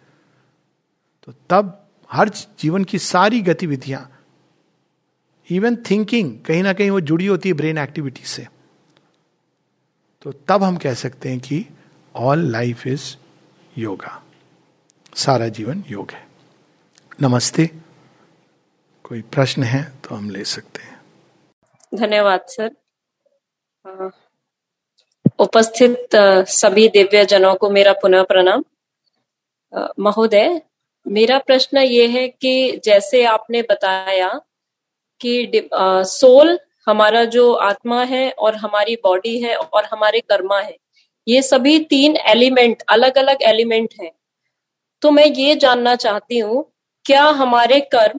तो 1.27 1.33
तब 1.51 1.79
हर 2.11 2.29
जीवन 2.29 2.85
की 2.85 2.99
सारी 2.99 3.41
गतिविधियाँ 3.43 4.09
इवन 5.53 5.77
थिंकिंग 5.91 6.41
कहीं 6.41 6.63
ना 6.63 6.73
कहीं 6.73 6.91
वो 6.91 7.01
जुड़ी 7.01 7.27
होती 7.27 7.49
है 7.49 7.53
ब्रेन 7.55 7.79
एक्टिविटी 7.79 8.25
से। 8.25 8.47
तो 10.23 10.33
तब 10.49 10.63
हम 10.63 10.77
कह 10.77 10.95
सकते 10.95 11.29
हैं 11.29 11.41
कि 11.41 11.65
ऑल 12.15 12.51
लाइफ 12.53 12.87
इज़ 12.87 13.05
योगा 13.79 14.23
सारा 15.15 15.49
जीवन 15.49 15.85
योग 15.89 16.11
है। 16.11 16.27
नमस्ते। 17.23 17.71
कोई 19.05 19.23
प्रश्न 19.23 19.63
है 19.63 19.83
तो 20.05 20.15
हम 20.15 20.31
ले 20.31 20.45
सकते 20.45 20.83
हैं। 20.83 21.01
धन्यवाद, 21.95 22.47
सर। 22.49 22.71
उपस्थित 25.39 26.17
सभी 26.49 26.89
दिव्य 26.89 27.25
जनों 27.25 27.55
को 27.55 27.71
मेरा 27.71 27.93
पुनः 27.93 28.23
प्रणाम। 28.23 28.65
महोदय, 29.99 30.63
मेरा 31.07 31.39
प्रश्न 31.39 31.79
ये 31.79 32.07
है 32.09 32.29
कि 32.29 32.81
जैसे 32.85 33.25
आपने 33.25 33.63
बताया 33.63 34.29
कि 35.23 35.69
सोल 35.73 36.59
हमारा 36.87 37.25
जो 37.27 37.53
आत्मा 37.55 38.03
है 38.05 38.31
और 38.31 38.57
हमारी 38.57 38.97
बॉडी 39.05 39.39
है 39.43 39.57
और 39.57 39.85
हमारे 39.85 40.21
कर्मा 40.23 40.59
है। 40.61 40.77
ये 41.27 41.43
सभी 41.43 41.79
तीन 41.85 42.17
एलिमेंट 42.17 42.83
अलग 42.89 43.19
अलग 43.19 43.43
एलिमेंट 43.45 43.95
हैं। 44.01 44.11
तो 45.03 45.11
मैं 45.11 45.27
ये 45.27 45.55
जानना 45.57 45.95
चाहती 45.97 46.39
हूँ, 46.39 46.65
क्या 47.07 47.25
हमारे 47.25 47.81
कर्म, 47.93 48.19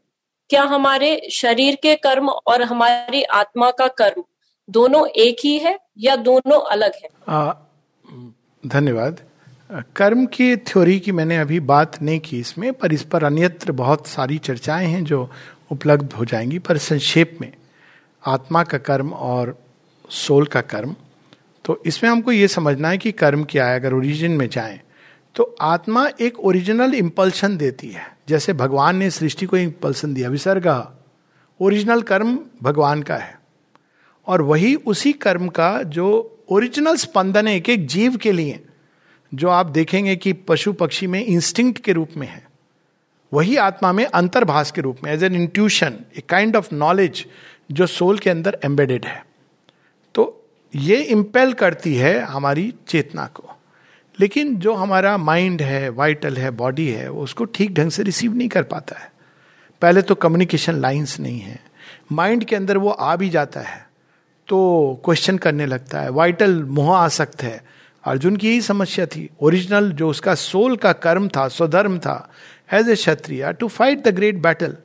क्या 0.49 0.63
हमारे 0.63 1.29
शरीर 1.33 1.75
के 1.75 1.95
कर्म 1.97 2.29
और 2.29 2.61
हमारी 2.61 3.23
आत्मा 3.33 3.69
का 3.71 3.87
कर्म 3.97 4.23
दोनों 4.69 5.05
एक 5.07 5.37
ही 5.43 5.57
है 5.59 5.77
या 5.99 6.15
दोनों 6.17 6.59
अलग 6.71 6.93
है? 6.95 7.09
धन्यवाद। 8.63 9.19
कर्म 9.95 10.25
की 10.25 10.55
थ्योरी 10.57 10.99
की 10.99 11.11
मैंने 11.11 11.37
अभी 11.37 11.59
बात 11.61 12.01
नहीं 12.01 12.19
की 12.19 12.39
इसमें, 12.39 12.71
पर 12.73 12.93
इस 12.93 13.03
पर 13.03 13.23
अन्यत्र 13.23 13.71
बहुत 13.73 14.07
सारी 14.07 14.37
चर्चाएँ 14.39 14.87
हैं 14.87 15.03
जो 15.03 15.29
उपलब्ध 15.74 16.13
हो 16.13 16.26
जाएँगी, 16.26 16.59
पर 16.59 16.78
संक्षेप 16.78 17.38
में, 17.41 17.51
आत्मा 18.26 18.63
का 18.63 18.78
कर्म 18.78 19.09
और 19.09 19.57
सोल 20.09 20.45
का 20.45 20.61
कर्म। 20.61 20.95
तो 21.65 21.82
इसमें 21.86 22.11
हमको 22.11 22.32
ये 22.32 22.47
समझना 22.47 22.89
है 22.89 22.97
कि 22.97 23.11
कर्म 23.11 23.43
क्या 23.43 23.67
है, 23.67 23.80
अगर 23.80 23.93
ओरिजिन 23.93 24.32
में 24.32 24.49
जाएँ 24.49 24.80
तो 25.36 25.55
आत्मा 25.61 26.09
एक 26.21 26.39
ओरिजिनल 26.39 26.93
इंपल्शन 26.93 27.57
देती 27.57 27.89
है। 27.89 28.17
जैसे 28.30 28.53
भगवान 28.53 28.95
ने 28.95 29.09
सृष्टि 29.09 29.45
को 29.45 29.57
इंपल्सन 29.57 30.13
दिया, 30.13 30.30
विसर्ग। 30.30 30.67
ओरिजिनल 31.59 32.01
कर्म 32.01 32.39
भगवान 32.63 33.03
का 33.03 33.15
है। 33.15 33.39
और 34.28 34.41
वही 34.41 34.76
उसी 34.76 35.13
कर्म 35.13 35.47
का 35.47 35.84
जो 35.84 36.38
ओरिजिनल 36.49 36.95
स्पंदन 36.95 37.47
है 37.47 37.55
एक 37.55 37.69
एक 37.69 37.88
जीव 37.88 38.17
के 38.17 38.32
लिए, 38.32 38.63
जो 39.34 39.49
आप 39.49 39.65
देखेंगे 39.65 40.15
कि 40.15 40.34
पशु 40.34 40.74
पक्षी 40.74 41.07
में 41.07 41.26
इंस्टिंक्ट 41.26 41.82
के 41.82 41.93
रूप 41.93 42.09
में 42.17 42.28
है। 42.28 42.47
वही 43.34 43.55
आत्मा 43.57 43.91
में 43.91 44.05
अंतर्भाष 44.05 44.71
के 44.71 44.81
रूप 44.81 44.97
में 45.03 45.11
as 45.11 45.23
an 45.23 45.36
intuition 45.36 45.93
a 46.17 46.23
kind 46.29 46.55
of 46.55 46.75
knowledge 46.75 47.25
जो 47.71 47.88
सोल 47.88 48.17
के 48.17 48.29
अंदर 48.29 48.57
एम्बेडेड 48.65 49.05
है। 49.05 49.25
तो 50.15 50.45
ये 50.75 50.95
इंपेल 50.95 51.53
करती 51.53 51.95
है 51.95 52.19
हमारी 52.19 52.73
चेतना 52.88 53.25
को। 53.25 53.49
लेकिन 54.19 54.55
जो 54.55 54.73
हमारा 54.73 55.17
माइंड 55.17 55.61
है 55.61 55.89
वाइटल 55.89 56.38
है 56.38 56.51
बॉडी 56.51 56.88
है 56.88 57.11
उसको 57.11 57.45
ठीक 57.45 57.73
ढंग 57.73 57.91
से 57.91 58.03
रिसीव 58.03 58.34
नहीं 58.34 58.49
कर 58.49 58.63
पाता 58.63 58.99
है। 58.99 59.11
पहले 59.81 60.01
तो 60.01 60.15
कम्युनिकेशन 60.15 60.73
लाइंस 60.73 61.19
नहीं 61.19 61.39
है। 61.39 61.59
माइंड 62.11 62.43
के 62.43 62.55
अंदर 62.55 62.77
वो 62.77 62.89
आ 62.89 63.15
भी 63.15 63.29
जाता 63.29 63.59
है 63.59 63.86
तो 64.47 65.01
क्वेश्चन 65.05 65.38
करने 65.38 65.65
लगता 65.65 66.01
है। 66.01 66.09
वाइटल 66.09 66.63
मोह 66.63 66.95
आसक्त 66.97 67.43
है। 67.43 67.63
अर्जुन 68.03 68.36
की 68.36 68.47
यही 68.47 68.61
समस्या 68.61 69.05
थी। 69.05 69.29
ओरिजिनल 69.41 69.91
जो 69.91 70.09
उसका 70.09 70.36
सोल 70.36 70.75
का 70.75 70.93
कर्म 70.93 71.27
था, 71.27 71.47
स्वधर्म 71.47 71.99
था 71.99 72.29
as 72.74 72.89
a 72.89 72.95
kshatriya 72.95 73.51
to 73.53 73.67
fight 73.67 74.03
the 74.03 74.15
great 74.15 74.41
battle 74.41 74.76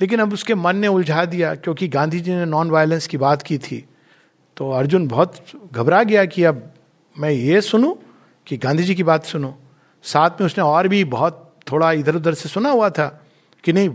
लेकिन 0.00 0.20
अब 0.20 0.32
उसके 0.32 0.54
मन 0.54 0.76
ने 0.76 0.88
उलझा 0.88 1.24
दिया, 1.24 1.54
क्योंकि 1.54 1.88
गांधी 1.88 2.20
जी 2.20 2.34
ने 2.34 2.44
नॉन 2.46 2.70
वायलेंस 2.70 3.06
की 3.06 3.16
बात 3.18 3.42
की 3.42 3.58
थी। 3.58 3.84
तो 4.56 4.70
अर्जुन 4.72 5.06
बहुत 5.08 5.36
घबरा 5.72 6.02
गया 6.02 6.24
कि 6.24 6.44
अब 6.44 6.62
मैं 7.16 7.30
ये 7.30 7.60
सुनूं 7.60 7.94
कि 8.46 8.56
गांधी 8.56 8.82
जी 8.82 8.94
की 8.94 9.02
बात 9.02 9.24
सुनो। 9.24 9.54
साथ 10.04 10.40
में 10.40 10.46
उसने 10.46 10.64
और 10.64 10.88
भी 10.88 11.02
बहुत 11.06 11.44
थोड़ा 11.70 11.90
इधर 11.92 12.16
उधर 12.16 12.34
से 12.34 12.48
सुना 12.48 12.70
हुआ 12.70 12.90
था 12.90 13.06
कि 13.64 13.72
नहीं 13.72 13.90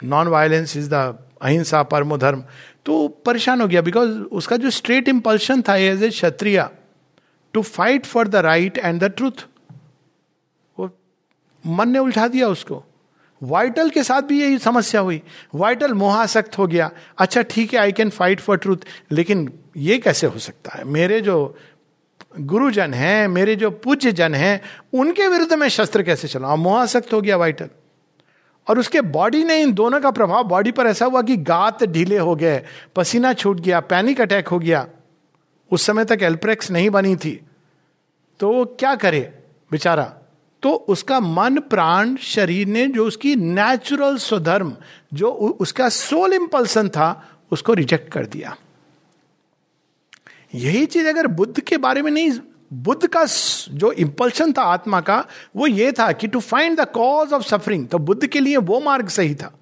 नॉन 0.00 0.28
वायलेंस 0.28 0.76
इज़ 0.76 0.88
द 0.90 0.94
अहिंसा 1.42 1.82
परमो 1.84 2.16
धर्म। 2.18 2.42
तो 2.86 3.06
परेशान 3.26 3.60
हो 3.60 3.66
गया 3.68 3.82
बिकॉज़ 3.82 4.18
उसका 4.32 4.56
जो 4.56 4.70
स्ट्रेट 4.70 5.08
इंपल्शन 5.08 5.62
था 5.62 5.76
as 5.76 6.02
a 6.02 6.10
kshatriya 6.10 6.68
to 7.54 7.62
fight 7.62 8.06
for 8.06 8.28
the 8.28 8.36
right 8.46 8.78
and 8.78 9.00
the 9.00 9.10
truth 9.10 9.46
मन 11.66 11.88
ने 11.88 11.98
उल्झा 11.98 12.28
दिया 12.28 12.48
उसको। 12.48 12.84
वाइटल 13.42 13.90
के 13.90 14.02
साथ 14.02 14.22
भी 14.22 14.40
यही 14.42 14.58
समस्या 14.58 15.00
हुई। 15.00 15.22
वाइटल 15.54 15.92
मोहासक्त 15.92 16.58
हो 16.58 16.66
गया। 16.66 16.90
अच्छा 17.18 17.42
ठीक 17.42 17.74
है 17.74 17.80
I 17.80 17.92
can 17.92 18.10
fight 18.10 18.40
for 18.40 18.56
truth 18.56 18.76
लेकिन 19.12 19.52
ये 19.76 19.98
कैसे 19.98 20.26
हो 20.26 20.38
सकता 20.38 20.78
है? 20.78 20.84
मेरे 20.84 21.20
जो 21.20 21.56
गुरुजन 22.40 22.94
हैं, 22.94 23.28
मेरे 23.28 23.56
जो 23.56 23.70
पूज्य 23.70 24.12
जन 24.12 24.34
हैं, 24.34 24.60
उनके 24.92 25.28
विरुद्ध 25.28 25.52
में 25.52 25.68
शस्त्र 25.68 26.02
कैसे 26.02 26.28
चलाऊ? 26.28 26.56
मोहासक्त 26.56 27.12
हो 27.12 27.20
गया 27.20 27.36
वाइटल 27.36 27.68
और 28.68 28.78
उसके 28.78 29.00
बॉडी 29.00 29.44
ने 29.44 29.60
इन 29.62 29.72
दोनों 29.72 30.00
का 30.00 30.10
प्रभाव 30.10 30.44
बॉडी 30.44 30.72
पर 30.72 30.86
ऐसा 30.86 31.06
हुआ 31.06 31.22
कि 31.22 31.36
गात 31.36 31.84
ढीले 31.84 32.18
हो 32.18 32.34
गए, 32.36 32.62
पसीना 32.96 33.32
छूट 33.32 33.60
गया 33.60 33.80
पैनिक 33.80 34.20
अटैक 34.20 34.48
हो 34.48 34.58
गया। 34.58 34.86
उस 35.70 35.82
समय 35.82 36.04
तक 36.04 36.18
एल्प्रेक्स 36.22 36.70
नहीं 36.70 36.90
बनी 36.90 37.16
थी। 37.16 37.40
तो 38.40 38.64
क्या 38.64 38.94
करे, 38.94 39.38
बेचारा? 39.70 40.17
तो 40.62 40.72
उसका 40.88 41.20
मन, 41.20 41.58
प्राण, 41.58 42.16
शरीर 42.16 42.66
ने 42.66 42.86
जो 42.86 43.06
उसकी 43.06 43.34
नेचुरल 43.36 44.16
स्वधर्म, 44.16 44.76
जो 45.14 45.30
उसका 45.60 45.88
सोल 45.88 46.32
इंपल्सन 46.32 46.88
था, 46.88 47.10
उसको 47.50 47.74
रिजेक्ट 47.74 48.12
कर 48.12 48.26
दिया। 48.26 48.56
यही 50.54 50.86
चीज़ 50.86 51.06
अगर 51.06 51.26
बुद्ध 51.26 51.60
के 51.60 51.76
बारे 51.76 52.02
में 52.02 52.10
नहीं, 52.10 52.30
बुद्ध 52.72 53.06
का 53.06 53.24
जो 53.70 53.92
इंपल्शन 53.92 54.52
था 54.52 54.62
आत्मा 54.62 55.00
का, 55.00 55.24
वो 55.56 55.66
ये 55.66 55.92
था 55.92 56.10
कि 56.12 56.28
to 56.28 56.40
find 56.40 56.80
the 56.80 56.84
cause 56.88 57.32
of 57.32 57.42
suffering 57.42 57.86
तो 57.88 57.98
बुद्ध 57.98 58.26
के 58.26 58.40
लिए 58.40 58.56
वो 58.56 58.80
मार्ग 58.80 59.08
सही 59.08 59.34
था 59.34 59.52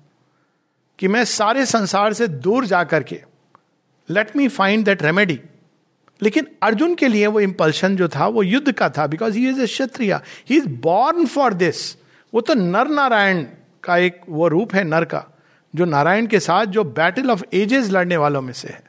कि 0.98 1.08
मैं 1.08 1.24
सारे 1.24 1.66
संसार 1.66 2.12
से 2.12 2.26
दूर 2.28 2.66
जा 2.66 2.82
करके 2.84 3.20
let 4.08 4.36
me 4.36 4.48
find 4.48 4.84
that 4.84 5.02
remedy 5.02 5.40
लेकिन 6.20 6.46
अर्जुन 6.62 6.94
के 6.94 7.08
लिए 7.08 7.26
वो 7.26 7.40
इंपल्शन 7.40 7.96
जो 7.96 8.08
था, 8.08 8.26
वो 8.26 8.42
युद्ध 8.42 8.72
का 8.72 8.88
था 8.88 9.06
because 9.06 9.36
he 9.38 9.48
is 9.48 9.60
a 9.60 9.66
kshatriya. 9.66 10.20
He 10.50 10.56
is 10.56 10.68
born 10.68 11.26
for 11.26 11.54
this 11.54 11.96
वो 12.32 12.40
तो 12.40 12.54
नर 12.54 12.88
नारायण 12.88 13.44
का 13.84 13.96
एक 13.96 14.20
वो 14.28 14.48
रूप 14.48 14.74
है 14.74 14.84
नर 14.84 15.04
का, 15.04 15.24
जो 15.74 15.84
नारायण 15.84 16.26
के 16.26 16.40
साथ 16.40 16.66
जो 16.66 16.84
बैटल 16.84 17.30
ऑफ़ 17.30 17.44
एजेस 17.54 17.90
लड़ने 17.90 18.16
वालों 18.16 18.42
में 18.42 18.52
से 18.52 18.68
है। 18.68 18.84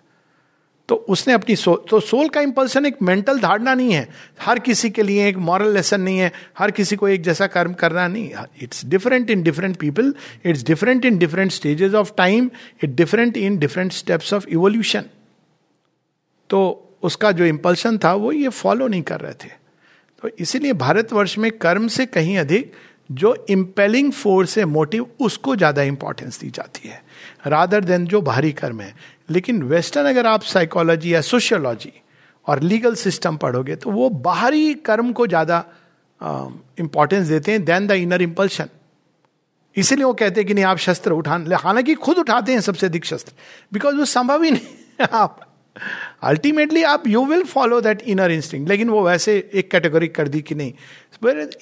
तो 0.89 0.95
उसने 1.09 1.33
अपनी 1.33 1.55
सो 1.55 1.75
तो 1.89 1.99
सोल 1.99 2.29
का 2.29 2.41
इंपल्सन 2.41 2.85
एक 2.85 3.01
मेंटल 3.01 3.39
धारणा 3.39 3.73
नहीं 3.73 3.93
है। 3.93 4.07
हर 4.41 4.59
किसी 4.59 4.89
के 4.89 5.03
लिए 5.03 5.27
एक 5.29 5.37
मॉरल 5.37 5.73
लेसन 5.73 6.01
नहीं 6.01 6.19
है। 6.19 6.31
हर 6.57 6.71
किसी 6.71 6.95
को 6.95 7.07
एक 7.07 7.21
जैसा 7.21 7.47
कर्म 7.47 7.73
करना 7.73 8.07
नहीं। 8.07 8.31
It's 8.61 8.85
different 8.85 9.29
in 9.29 9.43
different 9.43 9.75
people 9.77 10.13
it's 10.45 10.63
different 10.63 11.05
in 11.05 11.17
different 11.17 11.51
stages 11.51 11.93
of 11.93 12.11
time 12.17 12.49
it 12.83 12.89
different 12.89 13.37
in 13.37 13.57
different 13.57 13.91
steps 13.91 14.33
of 14.33 14.47
evolution 14.47 15.05
तो 16.49 16.83
उसका 17.03 17.31
जो 17.31 17.45
इंपल्शन 17.45 17.97
था, 17.97 18.13
वो 18.13 18.31
ये 18.31 18.49
फॉलो 18.49 18.87
नहीं 18.87 19.01
कर 19.03 19.19
रहे 19.19 19.33
थे। 19.35 19.49
तो 20.23 20.29
इसीलिए 20.39 20.73
भारतवर्ष 20.75 21.37
में 21.37 21.51
कर्म 21.53 21.87
से 21.87 22.05
कहीं 22.07 22.37
अधिक 22.37 22.71
जो 23.09 23.33
इंपेलिंग 23.49 24.11
फोर्स 24.13 24.57
है 24.57 24.65
मोटिव 24.67 25.05
उसको 25.19 25.55
ज़्यादा 25.55 25.81
इंपॉर्टेंस 25.83 26.39
दी 26.39 26.49
जाती 26.49 26.89
है। 26.89 27.01
रादर 27.47 27.83
देन 27.83 28.05
जो 28.07 28.21
बाहरी 28.21 28.51
कर्म 28.53 28.81
है। 28.81 28.93
लेकिन 29.29 29.61
वेस्टर्न 29.63 30.09
अगर 30.09 30.27
आप 30.27 30.41
साइकोलॉजी 30.43 31.13
या 31.13 31.21
सोशियोलॉजी 31.23 31.91
और 32.47 32.61
लीगल 32.61 32.95
सिस्टम 32.95 33.37
पढ़ोगे 33.37 33.75
तो 33.75 33.91
वो 33.91 34.09
बाहरी 34.09 34.73
कर्म 34.85 35.11
को 35.13 35.27
ज़्यादा 35.27 35.63
इंपॉर्टेंस 36.79 37.27
देते 37.27 37.51
हैं 37.51 37.63
देन 37.65 37.87
द 37.87 37.91
इनर 37.93 38.21
इंपल्शन 38.21 38.69
इसीलिए 39.75 40.05
वो 40.05 40.13
कहते 40.13 40.41
हैं 40.41 40.47
कि 40.47 40.53
नहीं, 40.53 40.65
आप 40.65 40.77
शस्त्र 40.77 41.11
उठा 41.11 41.43
हालाँकि 41.55 41.93
खुद 41.95 42.17
उठाते 42.17 42.51
हैं 42.51 42.61
सबसे 42.61 42.85
अधिक 42.85 43.05
शस्त्र 43.05 43.33
बिकॉज़ 43.73 43.95
वो 43.95 44.05
संभव 44.07 44.43
ही 44.43 44.51
नहीं 44.51 45.07
आप 45.13 45.46
अल्टीमेटली 46.23 46.83
आप 46.83 47.07
you 47.07 47.25
will 47.25 47.43
follow 47.43 47.81
that 47.81 48.01
inner 48.01 48.31
instinct 48.31 48.67
लेकिन 48.67 48.89
वो 48.89 49.03
वैसे 49.03 49.37
एक 49.53 49.69
कैटेगरी 49.71 50.07
कर 50.07 50.27
दी 50.27 50.41
कि 50.41 50.55
नहीं। 50.55 50.73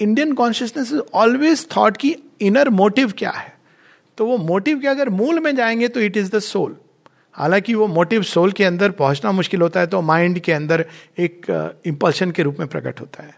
Indian 0.01 0.33
consciousness 0.33 0.91
is 0.91 0.99
always 1.13 1.67
thought 1.77 1.97
की 1.97 2.15
इनर 2.41 2.69
मोटिव 2.69 3.13
क्या 3.17 3.31
है? 3.31 3.53
तो 4.17 4.25
वो 4.25 4.37
मोटिव 4.37 4.79
के 4.79 4.87
अगर 4.87 5.09
मूल 5.09 5.39
में 5.39 5.55
जाएँगे 5.55 5.87
तो 5.87 5.99
इट 5.99 6.17
इज़ 6.17 6.31
द 6.31 6.39
सोल 6.39 6.75
हालाँकि 7.35 7.73
वो 7.73 7.87
मोटिव 7.87 8.23
सोल 8.23 8.51
के 8.51 8.63
अंदर 8.63 8.91
पहुँचना 8.91 9.31
मुश्किल 9.31 9.61
होता 9.61 9.79
है 9.79 9.87
तो 9.87 10.01
माइंड 10.01 10.39
के 10.39 10.51
अंदर 10.51 10.85
एक 11.19 11.45
इंपल्शन 11.85 12.31
के 12.31 12.43
रूप 12.43 12.59
में 12.59 12.67
प्रकट 12.67 13.01
होता 13.01 13.23
है। 13.23 13.33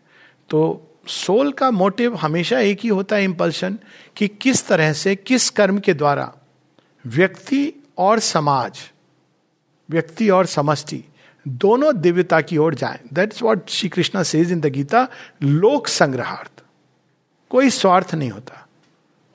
तो 0.50 0.84
सोल 1.08 1.52
का 1.52 1.70
मोटिव 1.72 2.16
हमेशा 2.16 2.60
एक 2.60 2.80
ही 2.84 2.90
होता 2.90 3.16
है 3.16 3.24
इंपल्शन 3.24 3.78
कि 4.16 4.28
किस 4.28 4.68
तरह 4.68 4.94
से, 4.94 5.16
किस 5.16 5.50
कर्म 5.50 5.80
के 5.80 5.94
द्वारा 5.94 6.34
व्यक्ति 7.06 7.74
और 7.98 8.20
समाज 8.20 8.80
व्यक्ति 9.90 10.30
और 10.30 10.46
समष्टि, 10.46 11.04
दोनों 11.46 11.96
दिव्यता 11.98 12.42
की 12.42 12.58
ओर 12.58 12.76
जाएँ। 12.76 13.00
That's 13.14 13.42
what 13.44 13.70
Shri 13.70 13.90
Krishna 13.90 14.24
says 14.24 14.52
in 14.52 14.60
the 14.60 14.66
Gita 14.66 15.08
लोक 15.44 15.88
संग्रहार्थ 15.88 16.64
कोई 17.50 17.70
स्वार्थ 17.70 18.14
नहीं 18.16 18.30
होता। 18.30 18.68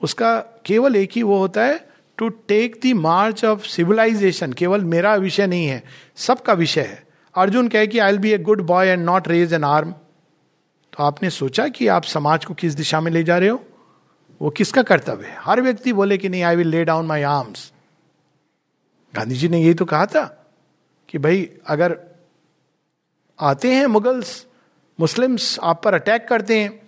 उसका 0.03 0.39
केवल 0.67 0.97
एक 0.97 1.11
ही 1.13 1.23
वो 1.23 1.39
होता 1.39 1.65
है 1.65 1.89
to 2.19 2.29
take 2.29 2.81
the 2.85 2.93
march 2.93 3.45
of 3.45 3.67
civilization 3.67 4.53
केवल 4.53 4.85
मेरा 4.85 5.15
विषय 5.15 5.47
नहीं 5.47 5.67
है, 5.67 5.83
सबका 6.17 6.53
विषय 6.53 6.81
है। 6.81 7.03
अर्जुन 7.35 7.69
कहे 7.69 7.87
कि 7.87 7.99
I 7.99 8.19
be 8.19 8.33
a 8.33 8.39
good 8.39 8.61
boy 8.61 8.89
and 8.89 9.05
not 9.05 9.29
raise 9.29 9.53
an 9.53 9.65
arm 9.65 9.93
तो 10.93 11.03
आपने 11.05 11.31
सोचा 11.31 11.69
कि 11.69 11.87
आप 11.87 12.05
समाज 12.05 12.45
को 12.45 12.55
किस 12.55 12.75
दिशा 12.75 13.01
में 13.01 13.11
ले 13.13 13.23
जा 13.25 13.39
रहे 13.39 13.49
हो? 13.49 13.63
वो 14.41 14.51
किसका 14.51 14.83
कर्तव्य 14.83 15.27
है? 15.27 15.37
हर 15.41 15.61
व्यक्ति 15.61 15.93
बोले 15.93 16.19
कि, 16.19 16.29
नहीं 16.29 16.43
I 16.43 16.57
will 16.57 16.69
lay 16.69 16.85
down 16.85 17.07
my 17.07 17.23
arms 17.23 17.73
Gandhi 19.15 19.35
ji 19.35 19.49
ने 19.49 19.63
यही 19.63 19.75
तो 19.75 19.85
कहा 19.85 20.07
था। 20.07 20.39
कि 21.13 21.19
भाई, 21.19 21.49
अगर 21.67 21.97
आते 23.39 23.73
हैं 23.75 23.87
मुगल्स, 23.87 24.47
मुस्लिम्स 24.99 25.59
आप 25.63 25.83
पर 25.85 25.95
अटैक 25.95 26.27
करते 26.29 26.59
हैं, 26.61 26.81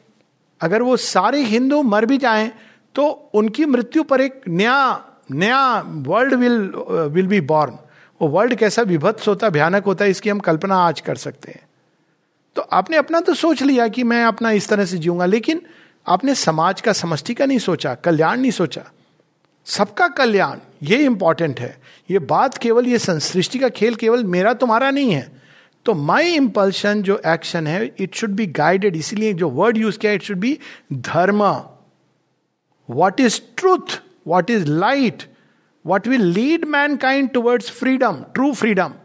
अगर 0.60 0.82
वो 0.82 0.96
सारे 0.96 1.42
हिंदू 1.44 1.82
मर 1.82 2.06
भी 2.06 2.18
जाएँ 2.18 2.50
तो 2.94 3.04
उनकी 3.34 3.64
मृत्यु 3.66 4.02
पर 4.02 4.20
एक 4.20 4.40
नया 4.48 5.04
नया 5.30 5.80
world 6.06 6.34
will 6.34 6.58
will 7.12 7.26
be 7.26 7.40
born 7.40 7.78
वो 8.20 8.28
वर्ल्ड 8.28 8.54
कैसा 8.54 8.82
विभत्स 8.82 9.28
होता, 9.28 9.48
भयानक 9.50 9.84
होता 9.84 10.04
है, 10.04 10.10
इसकी 10.10 10.30
हम 10.30 10.38
कल्पना 10.38 10.76
आज 10.78 11.00
कर 11.00 11.16
सकते 11.16 11.52
हैं। 11.52 11.66
तो 12.56 12.62
आपने 12.62 12.96
अपना 12.96 13.20
तो 13.20 13.34
सोच 13.34 13.62
लिया 13.62 13.88
कि 13.88 14.02
मैं 14.04 14.24
अपना 14.24 14.50
इस 14.50 14.68
तरह 14.68 14.84
से 14.84 14.98
जीऊँगा, 14.98 15.26
लेकिन 15.26 15.62
आपने 16.06 16.34
समाज 16.34 16.80
का, 16.80 16.92
समष्टि 16.92 17.34
का 17.34 17.46
नहीं 17.46 17.58
सोचा, 17.58 17.94
कल्याण 17.94 18.40
नहीं 18.40 18.50
सोचा। 18.50 18.84
सबका 19.66 20.08
कल्याण, 20.08 20.58
ये 20.82 20.96
इंपॉर्टेंट 20.98 21.60
है। 21.60 21.80
ये 22.10 22.18
बात 22.18 22.58
केवल, 22.58 22.86
ये 22.86 22.98
संसृष्टि 22.98 23.58
का 23.58 23.68
खेल 23.68 23.94
केवल 23.94 24.24
मेरा 24.24 24.52
तुम्हारा 24.52 24.90
नहीं 24.90 25.10
है। 25.10 25.32
तो 25.86 25.94
माई 25.94 26.34
इंपल्शन 26.34 27.02
जो 27.02 27.20
एक्शन 27.26 27.66
है 27.66 27.94
इट 28.00 28.14
शुड 28.14 28.30
बी 28.30 28.46
गाइडेड 28.46 28.96
इसीलिए 28.96 29.32
जो 29.32 29.48
वर्ड 29.50 29.76
यूज़ 29.76 29.98
किया 29.98 30.12
it 30.12 30.22
should 30.22 30.38
be 30.38 30.58
dharma. 30.92 31.42
What 32.90 33.20
is 33.20 33.40
truth 33.56 34.00
what 34.26 34.50
is 34.50 34.66
light 34.66 35.22
what 35.86 36.08
will 36.08 36.22
lead 36.22 36.64
mankind 36.96 37.30
towards 37.30 37.70
freedom 37.70 38.24
true 38.34 38.52
true 38.52 39.03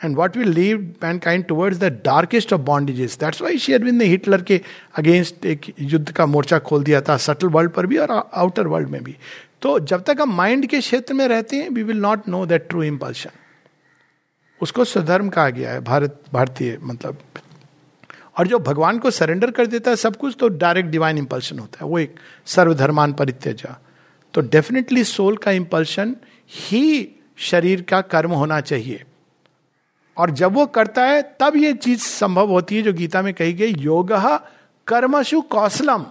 freedom, 0.00 0.04
and 0.04 0.16
what 0.16 0.36
will 0.36 0.52
lead 0.52 1.00
mankind 1.02 1.48
towards 1.48 1.78
the 1.78 1.90
darkest 1.90 2.52
of 2.52 2.64
bondages. 2.64 3.16
That's 3.18 3.40
why 3.40 3.56
शेयरविंद 3.56 3.98
ने 3.98 4.04
Hitler 4.04 4.42
के 4.42 4.60
against 4.94 5.46
एक 5.46 5.74
युद्ध 5.80 6.12
का 6.12 6.26
मोर्चा 6.26 6.58
खोल 6.58 6.84
दिया 6.84 7.00
था 7.00 7.16
subtle 7.16 7.46
world 7.46 7.70
पर 7.70 7.86
भी 7.86 7.96
और 7.96 8.30
आउटर 8.34 8.66
वर्ल्ड 8.66 8.88
में 8.88 9.04
भी। 9.04 9.16
तो 9.62 9.80
जब 9.80 10.02
तक 10.02 10.16
हम 10.20 10.34
माइंड 10.34 10.66
के 10.66 10.78
क्षेत्र 10.80 11.14
में 11.14 11.28
रहते 11.28 11.56
हैं 11.56 11.70
we 11.70 11.82
will 11.82 11.96
not 11.96 12.28
know 12.28 12.46
that 12.46 12.68
true 12.68 12.82
impulsion 12.82 13.30
उसको 14.62 14.84
स्वधर्म 14.84 15.28
कहा 15.28 15.48
गया 15.48 15.72
है 15.72 15.80
भारत 15.80 16.22
भारतीय 16.32 16.78
मतलब। 16.82 17.18
और 18.38 18.46
जो 18.46 18.58
भगवान 18.58 18.98
को 18.98 19.10
सरेंडर 19.10 19.50
कर 19.50 19.66
देता 19.66 19.90
है 19.90 19.96
सब 19.96 20.16
कुछ 20.16 20.36
तो 20.40 20.48
डायरेक्ट 20.48 20.90
डिवाइन 20.90 21.18
इंपल्शन 21.18 21.58
होता 21.58 21.84
है। 21.84 21.90
वो 21.90 21.98
एक 21.98 22.14
सर्वधर्मान 22.46 23.12
परित्यजा। 23.12 23.80
तो 24.34 24.40
डेफिनेटली 24.40 25.04
सोल 25.04 25.36
का 25.36 25.50
इंपल्शन 25.50 26.16
ही 26.50 27.08
शरीर 27.36 27.82
का 27.82 28.00
कर्म 28.00 28.30
होना 28.30 28.60
चाहिए। 28.60 29.04
और 30.16 30.30
जब 30.30 30.52
वो 30.52 30.66
करता 30.66 31.04
है, 31.04 31.22
तब 31.40 31.56
ये 31.56 31.72
चीज़ 31.72 32.00
संभव 32.00 32.50
होती 32.50 32.76
है, 32.76 32.82
जो 32.82 32.92
गीता 32.92 33.22
में 33.22 33.34
कही 33.34 33.52
गई, 33.52 33.74
योग 33.74 34.12
कर्मशु 34.86 35.40
कौशलम 35.40 36.02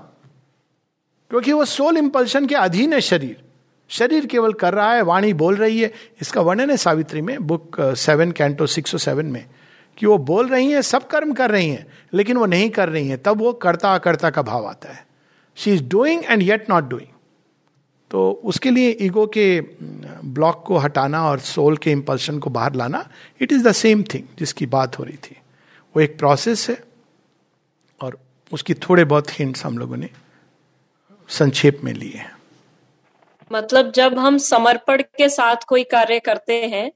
क्योंकि 1.32 1.52
वो 1.52 1.66
सोल 1.66 1.98
इंपल्शन 1.98 2.46
के 2.46 2.56
अधीन 2.56 2.94
है 2.94 3.02
शरीर। 3.02 3.44
शरीर 3.90 4.26
केवल 4.26 4.54
कर 4.54 4.74
रहा 4.74 4.94
है, 4.94 5.02
वाणी 5.02 5.34
बोल 5.34 5.56
रही 5.56 5.82
है। 5.82 5.92
इसका 6.22 6.42
वर्णन 6.42 6.70
है 6.70 6.78
सावित्री 6.78 7.22
में, 7.22 7.48
book 7.48 7.76
seven, 7.82 8.32
canto 8.32 8.68
six 8.68 9.04
seven 9.04 9.26
में, 9.26 9.46
कि 9.98 10.06
वो 10.06 10.18
बोल 10.18 10.48
रही 10.48 10.72
हैं, 10.72 10.82
सब 10.82 11.08
कर्म 11.08 11.34
कर 11.34 11.52
रही 11.52 11.70
हैं, 11.70 11.88
लेकिन 12.14 12.38
वो 12.38 12.46
नहीं 12.46 12.70
कर 12.70 12.90
रही 12.90 13.08
हैं। 13.08 13.22
तब 13.24 13.38
वो 13.38 13.54
कर्ता 13.54 13.94
अकर्ता 13.96 14.30
का 14.30 14.42
भाव 14.42 14.66
आता 14.66 14.94
है। 14.94 15.06
She 15.56 15.74
is 15.74 15.84
doing 15.84 16.24
and 16.26 16.42
yet 16.42 16.70
not 16.70 16.90
doing 16.90 17.15
तो 18.16 18.30
उसके 18.44 18.72
लिए 18.72 18.90
ईगो 19.02 19.26
के 19.28 19.46
ब्लॉक 20.36 20.64
को 20.68 20.78
हटाना 20.78 21.24
और 21.30 21.40
सोल 21.40 21.78
के 21.78 21.92
इंपल्शन 21.92 22.38
को 22.40 22.50
बाहर 22.50 22.76
लाना 22.76 23.04
it 23.42 23.52
is 23.52 23.68
the 23.68 23.72
same 23.72 24.04
thing 24.04 24.28
जिसकी 24.40 24.66
बात 24.66 24.98
हो 25.00 25.04
रही 25.04 25.18
थी। 25.18 25.36
वो 25.96 26.02
एक 26.02 26.18
प्रोसेस 26.20 26.70
है 26.70 26.78
और 28.02 28.18
उसकी 28.52 28.74
थोड़े 28.86 29.04
बहुत 29.06 29.40
हिंट्स 29.40 29.66
हम 29.66 29.78
लोगों 29.78 29.98
ने 29.98 30.10
संक्षेप 31.30 31.82
में 31.84 31.94
लिए 31.94 32.18
हैं। 32.18 32.32
मतलब 33.52 33.92
जब 33.92 34.18
हम 34.20 34.38
समर्पण 34.38 35.02
के 35.18 35.30
साथ 35.30 35.68
कोई 35.68 35.84
कार्य 35.92 36.20
करते 36.22 36.66
हैं 36.68 36.92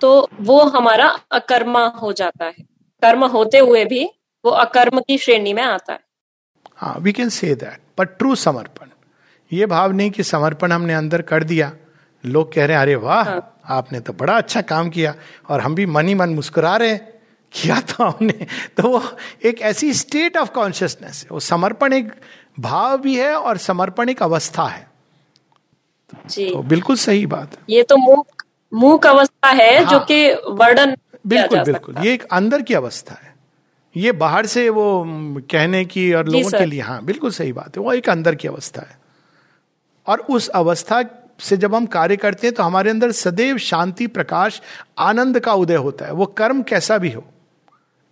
तो 0.00 0.10
वो 0.42 0.62
हमारा 0.70 1.08
अकर्मा 1.32 1.86
हो 2.02 2.12
जाता 2.12 2.44
है। 2.44 2.64
कर्म 3.02 3.24
होते 3.30 3.58
हुए 3.58 3.84
भी 3.84 4.04
वो 4.44 4.50
अकर्म 4.50 5.00
की 5.00 5.18
श्रेणी 5.18 5.54
में 5.54 5.62
आता 5.62 5.92
है। 5.92 6.00
हाँ 6.76 6.96
we 7.00 7.12
can 7.12 7.28
say 7.30 7.54
that 7.56 7.80
but 7.98 8.18
true 8.18 8.34
समर्पण। 8.36 8.88
ये 9.54 9.66
भाव 9.66 9.92
नहीं 9.92 10.10
कि 10.10 10.22
समर्पण 10.22 10.72
हमने 10.72 10.94
अंदर 10.94 11.22
कर 11.22 11.44
दिया। 11.44 11.72
लोग 12.24 12.52
कह 12.54 12.64
रहे 12.64 12.76
हैं 12.76 12.82
अरे 12.82 12.94
वाह 12.94 13.22
हाँ. 13.22 13.60
आपने 13.68 14.00
तो 14.00 14.12
बड़ा 14.12 14.36
अच्छा 14.36 14.60
काम 14.62 14.90
किया 14.90 15.14
और 15.48 15.60
हम 15.60 15.74
भी 15.74 15.86
मन 15.86 16.08
ही 16.08 16.14
मन 16.14 16.28
मुस्कुरा 16.28 16.76
रहे 16.76 16.96
किया 17.52 17.80
तो 17.80 18.04
हमने। 18.04 18.46
तो 18.76 18.88
वो 18.88 19.02
एक 19.44 19.60
ऐसी 19.62 19.92
स्टेट 19.94 20.36
ऑफ़ 20.36 20.50
कॉन्शियसनेस 20.50 21.22
है। 21.22 21.28
वो 21.32 21.40
समर्पण 21.40 21.92
एक 21.92 22.12
भाव 22.60 22.98
भी 22.98 23.16
है 23.16 23.34
और 23.34 23.56
समर्पण 23.56 24.08
एक 24.08 24.22
अवस्था 24.22 24.64
है। 24.66 24.86
जी। 26.28 26.50
तो 26.50 26.62
बिल्कुल 26.62 26.96
सही 26.96 27.26
बात 27.26 27.54
है। 27.54 27.58
ये 27.70 27.82
तो 27.82 27.96
मूक 27.96 28.42
मूक 28.72 29.06
अवस्था 29.06 29.48
है 29.48 29.84
हाँ, 29.84 29.90
जो 29.90 30.00
कि 30.00 30.32
वर्णन 30.32 30.96
बिल्कुल 31.26 31.60
बिल्कुल। 31.60 31.94
ये 31.98 32.14
एक 32.14 32.22
अंदर 32.32 32.62
की 32.62 32.74
अवस्था 32.74 33.14
है। 33.14 33.34
ये 33.96 34.12
बाहर 34.12 34.46
से 34.46 34.68
वो 34.68 35.04
कहने 35.50 35.84
की 35.84 36.12
और 36.12 36.28
लोगों 36.28 36.50
के 36.50 36.64
लिए 36.66 36.80
हाँ 36.80 37.04
बिल्कुल 37.04 37.30
सही 37.30 37.52
बात 37.52 37.76
है। 37.76 37.82
वो 37.82 37.92
एक 37.92 38.08
अंदर 38.10 38.34
की 38.34 38.48
अवस्था 38.48 38.82
है। 38.82 39.03
और 40.06 40.20
उस 40.30 40.48
अवस्था 40.54 41.02
से 41.40 41.56
जब 41.56 41.74
हम 41.74 41.86
कार्य 41.86 42.16
करते 42.16 42.46
हैं 42.46 42.54
तो 42.56 42.62
हमारे 42.62 42.90
अंदर 42.90 43.12
सदैव 43.12 43.58
शांति 43.58 44.06
प्रकाश 44.08 44.60
आनंद 44.98 45.40
का 45.40 45.52
उदय 45.54 45.76
होता 45.76 46.06
है। 46.06 46.12
वो 46.12 46.26
कर्म 46.36 46.62
कैसा 46.62 46.98
भी 46.98 47.10
हो 47.10 47.24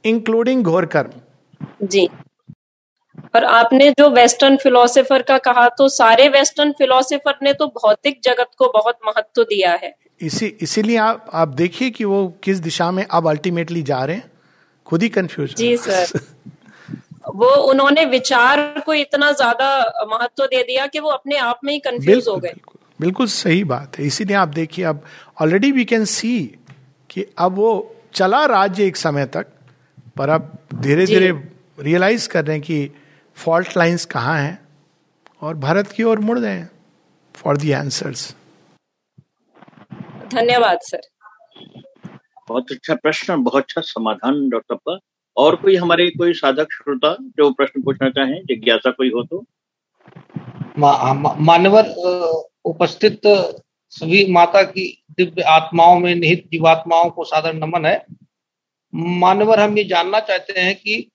इंक्लूडिंग 0.04 0.64
घोर 0.64 0.86
कर्म। 0.86 1.86
जी। 1.86 2.08
पर 3.34 3.44
आपने 3.44 3.90
जो 3.90 4.08
वेस्टर्न 4.10 4.56
फिलोसोफर 4.56 5.22
का 5.22 5.38
कहा 5.38 5.68
तो 5.68 5.88
सारे 5.88 6.28
वेस्टर्न 6.28 6.72
फिलोसोफर 6.72 7.38
ने 7.42 7.52
तो 7.52 7.66
भौतिक 7.76 8.20
जगत 8.24 8.50
को 8.58 8.70
बहुत 8.74 8.98
महत्व 9.06 9.42
दिया 9.42 9.72
है। 9.72 9.94
इसी 10.20 10.46
इसीलिए 10.60 10.96
आप 10.96 11.30
आप 11.34 11.48
देखिए 11.48 11.90
कि 11.90 12.04
वो 12.04 12.26
किस 12.42 12.58
दिशा 12.60 12.90
में 12.90 13.04
अब 13.10 13.28
अल्टीमेटली 13.28 13.82
जा 13.82 14.04
रहे 14.04 14.16
हैं। 14.16 14.30
खुद 14.86 15.02
ही 15.02 15.08
कंफ्यूज 15.08 15.54
जी 15.54 15.76
सर 15.76 16.18
वो 17.24 17.48
उन्होंने 17.70 18.04
विचार 18.04 18.80
को 18.86 18.94
इतना 18.94 19.30
ज़्यादा 19.32 20.06
महत्व 20.10 20.44
दे 20.46 20.62
दिया 20.62 20.86
कि 20.86 21.00
वो 21.00 21.10
अपने 21.10 21.36
आप 21.38 21.60
में 21.64 21.72
ही 21.72 21.78
कंफ्यूज 21.80 22.28
हो 22.28 22.36
गए। 22.36 22.54
बिल्कुल 23.00 23.26
सही 23.26 23.62
बात 23.64 23.98
है। 23.98 24.06
इसीलिए 24.06 24.36
आप 24.36 24.48
देखिए 24.48 24.84
अब 24.84 25.04
ऑलरेडी 25.42 25.70
वी 25.72 25.84
कैन 25.84 26.04
सी 26.06 26.38
कि 27.10 27.26
अब 27.38 27.54
वो 27.54 27.70
चला 28.14 28.44
राज्य 28.46 28.86
एक 28.86 28.96
समय 28.96 29.26
तक 29.26 29.46
पर 30.16 30.28
अब 30.28 30.58
धीरे 30.74 31.06
धीरे 31.06 31.30
रियलाइज़ 31.78 32.28
कर 32.28 32.44
रहे 32.44 32.56
हैं 32.56 32.64
कि 32.64 32.90
फॉल्ट 33.36 33.76
लाइंस 33.76 34.04
कहाँ 34.06 34.38
हैं 34.38 34.58
और 35.42 35.54
भारत 35.56 35.92
की 35.92 36.02
ओर 36.02 36.18
मुड़ 36.20 36.38
गए 36.38 36.66
फॉर 37.34 37.56
दी 37.56 37.72
आंसर्स 37.72 38.34
धन्यवाद 40.34 40.78
सर। 40.82 41.00
बहुत 42.48 42.72
अच्छा 42.72 42.94
प्रश्न 42.94 43.42
बहुत 43.42 43.62
अच्छा 43.62 43.80
समाधान 43.84 44.48
डॉक्टर 44.50 44.74
पर 44.76 44.98
और 45.36 45.56
कोई 45.56 45.76
हमारे 45.76 46.08
कोई 46.10 46.32
साधक, 46.34 46.72
श्रोता 46.72 47.16
जो 47.20 47.50
प्रश्न 47.52 47.82
पूछना 47.82 48.08
चाहें, 48.10 48.40
जिज्ञासा 48.44 48.90
कोई 48.90 49.10
हो 49.10 49.22
तो? 49.24 49.44
मानवर 50.78 51.88
उपस्थित 52.64 53.20
सभी 53.92 54.24
माता 54.32 54.62
की 54.62 55.04
दिव्य 55.10 55.42
आत्माओं 55.42 55.98
में 56.00 56.14
निहित 56.14 56.44
जीवात्माओं 56.52 57.10
को 57.10 57.24
साधारण 57.24 57.58
नमन 57.58 57.86
है। 57.86 58.04
मानवर, 58.92 59.60
हम 59.60 59.78
ये 59.78 59.84
जानना 59.84 60.20
चाहते 60.20 60.60
हैं 60.60 60.74
कि 60.74 61.08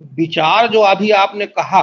विचार 0.00 0.68
जो 0.68 0.80
अभी 0.80 1.10
आपने 1.10 1.46
कहा, 1.48 1.82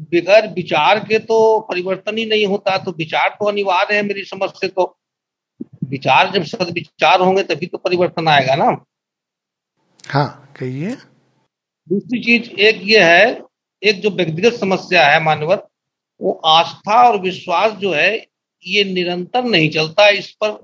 बगैर 0.00 0.48
विचार 0.48 0.98
के 0.98 1.18
तो 1.18 1.38
परिवर्तन 1.60 2.18
ही 2.18 2.24
नहीं 2.26 2.46
होता 2.46 2.76
तो 2.78 2.92
विचार 2.92 3.28
तो 3.30 3.46
अनिवार्य 3.46 3.96
है 3.96 4.02
मेरी 4.02 4.24
समझ 4.24 4.48
से 4.50 4.68
तो। 4.68 4.96
विचार 5.84 6.30
जब 6.30 6.42
सद 6.44 6.70
विचार 6.72 7.20
होंगे 7.20 7.42
तभी 7.44 7.66
तो 7.66 7.78
परिवर्तन 7.78 8.28
आएगा 8.28 8.54
ना। 8.54 8.70
हाँ 10.04 10.54
कहिए। 10.58 10.90
दूसरी 11.86 12.20
चीज़ 12.20 12.50
एक 12.60 12.80
ये 12.84 13.00
है 13.00 13.40
एक 13.82 14.00
जो 14.00 14.10
व्यक्तिगत 14.10 14.52
समस्या 14.52 15.06
है 15.06 15.22
मानवर 15.24 15.62
वो 16.20 16.32
आस्था 16.46 17.02
और 17.08 17.20
विश्वास 17.20 17.72
जो 17.72 17.92
है 17.92 18.14
ये 18.64 18.84
निरंतर 18.84 19.44
नहीं 19.44 19.70
चलता। 19.70 20.08
इस 20.08 20.30
पर 20.42 20.58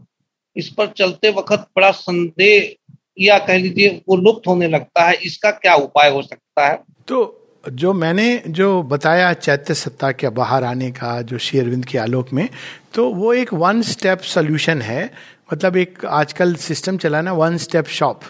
इस 0.56 0.68
पर 0.68 0.86
चलते 0.88 1.30
वक्त 1.30 1.66
बड़ा 1.76 1.90
संदेह 1.92 2.74
या 3.20 3.38
कह 3.38 3.56
लीजिए 3.56 3.88
वो 4.08 4.16
लुप्त 4.16 4.46
होने 4.48 4.68
लगता 4.68 5.08
है। 5.08 5.14
इसका 5.24 5.50
क्या 5.52 5.74
उपाय 5.76 6.10
हो 6.10 6.22
सकता 6.22 6.66
है? 6.66 6.78
तो 7.08 7.34
जो 7.64 7.92
मैंने 7.92 8.42
जो 8.48 8.82
बताया 8.84 9.32
चैत्य 9.34 9.74
सत्ता 9.74 10.10
के 10.12 10.28
बाहर 10.30 10.64
आने 10.64 10.90
का 10.90 11.20
जो 11.22 11.38
श्री 11.38 11.60
अरविंद 11.60 11.84
के 11.84 11.98
आलोक 11.98 12.32
में 12.32 12.48
तो 12.94 13.08
वो 13.14 13.32
एक 13.34 13.52
वन 13.54 13.82
स्टेप 13.82 14.20
सोल्यूशन 14.26 14.82
है। 14.82 15.10
मतलब 15.52 15.76
एक 15.76 16.04
आजकल 16.04 16.54
सिस्टम 16.62 16.96
चला 16.96 17.20
ना 17.20 17.32
वन 17.34 17.56
स्टेप 17.58 17.86
शॉप 17.90 18.20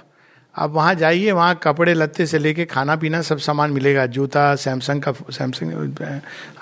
आप 0.58 0.70
वहाँ 0.70 0.94
जाइए, 0.94 1.32
वहाँ 1.32 1.58
कपड़े 1.62 1.94
लत्ते 1.94 2.26
से 2.26 2.38
लेके 2.38 2.64
खाना 2.66 2.96
पीना 2.96 3.20
सब 3.22 3.38
सामान 3.38 3.70
मिलेगा। 3.70 4.06
जूता, 4.08 4.54
सैमसंग 4.56 5.02
का, 5.02 5.12
Samsung 5.12 6.10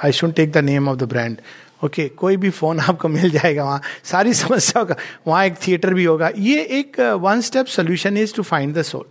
I 0.04 0.12
should 0.12 0.34
take 0.34 0.52
the 0.52 0.58
name 0.64 0.88
of 0.88 0.98
the 0.98 1.08
brand 1.08 1.40
okay 1.84 2.08
कोई 2.10 2.36
भी 2.36 2.50
फ़ोन 2.50 2.80
आपको 2.80 3.08
मिल 3.08 3.30
जाएगा 3.30 3.64
वहाँ। 3.64 3.80
सारी 4.04 4.34
समस्याओं 4.34 4.86
का 4.86 4.96
वहाँ 5.26 5.44
एक 5.46 5.54
थिएटर 5.66 5.94
भी 5.94 6.04
होगा। 6.04 6.30
ये 6.38 6.62
एक 6.72 7.00
one 7.20 7.40
step 7.40 7.66
solution 7.68 8.16
is 8.16 8.34
to 8.34 8.42
find 8.44 8.74
the 8.74 8.82
soul 8.82 9.04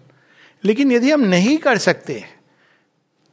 लेकिन 0.64 0.92
यदि 0.92 1.12
हम 1.12 1.22
नहीं 1.24 1.58
कर 1.58 1.78
सकते 1.80 2.24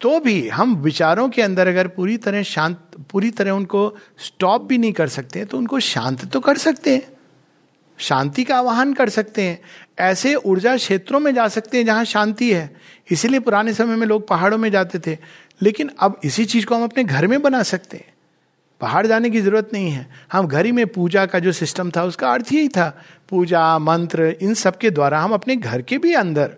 तो 0.00 0.18
भी 0.20 0.48
हम 0.48 0.74
विचारों 0.76 1.28
के 1.28 1.42
अंदर 1.42 1.68
अगर 1.68 1.88
पूरी 1.88 2.16
तरह 2.16 2.42
शांत, 2.42 2.78
पूरी 3.10 3.30
तरह 3.30 3.50
उनको 3.52 3.96
स्टॉप 4.18 4.64
भी 4.64 4.78
नहीं 4.78 4.92
कर 4.92 5.08
सकते 5.08 5.44
तो 5.44 5.58
उनको 5.58 5.80
शांत 5.80 6.24
तो 6.24 6.40
कर 6.40 6.58
सकते 6.58 6.94
हैं। 6.94 7.02
शांति 8.02 8.44
का 8.44 8.56
आवाहन 8.56 8.92
कर 8.92 9.08
सकते 9.08 9.42
हैं। 9.42 9.60
ऐसे 9.98 10.34
ऊर्जा 10.34 10.76
क्षेत्रों 10.76 11.20
में 11.20 11.34
जा 11.34 11.48
सकते 11.48 11.78
हैं 11.78 11.84
जहाँ 11.84 12.04
शांति 12.04 12.52
है। 12.52 12.76
इसीलिए 13.10 13.40
पुराने 13.40 13.74
समय 13.74 13.96
में 13.96 14.06
लोग 14.06 14.28
पहाड़ों 14.28 14.58
में 14.58 14.70
जाते 14.70 14.98
थे। 14.98 15.18
लेकिन 15.62 15.90
अब 16.00 16.20
इसी 16.24 16.44
चीज़ 16.44 16.66
को 16.66 16.74
हम 16.74 16.84
अपने 16.84 17.04
घर 17.04 17.26
में 17.26 17.42
बना 17.42 17.62
सकते 17.62 17.96
हैं। 17.96 18.14
पहाड़ 18.80 19.06
जाने 19.06 19.30
की 19.30 19.40
ज़रूरत 19.40 19.70
नहीं 19.72 19.90
है। 19.90 20.10
हम 20.32 20.46
घर 20.46 20.66
ही 20.66 20.72
में 20.72 20.86
पूजा 20.86 21.26
का 21.26 21.38
जो 21.38 21.52
सिस्टम 21.52 21.90
था, 21.96 22.04
उसका 22.04 22.32
अर्थ 22.32 22.52
यही 22.52 22.68
था। 22.68 23.02
पूजा, 23.28 23.78
मंत्र, 23.78 24.36
इन 24.42 24.54
सब 24.54 24.78
के 24.78 24.90
द्वारा 24.90 25.20
हम 25.20 25.32
अपने 25.32 25.56
घर 25.56 25.82
के 25.82 25.98
भी 25.98 26.12
अंदर, 26.12 26.54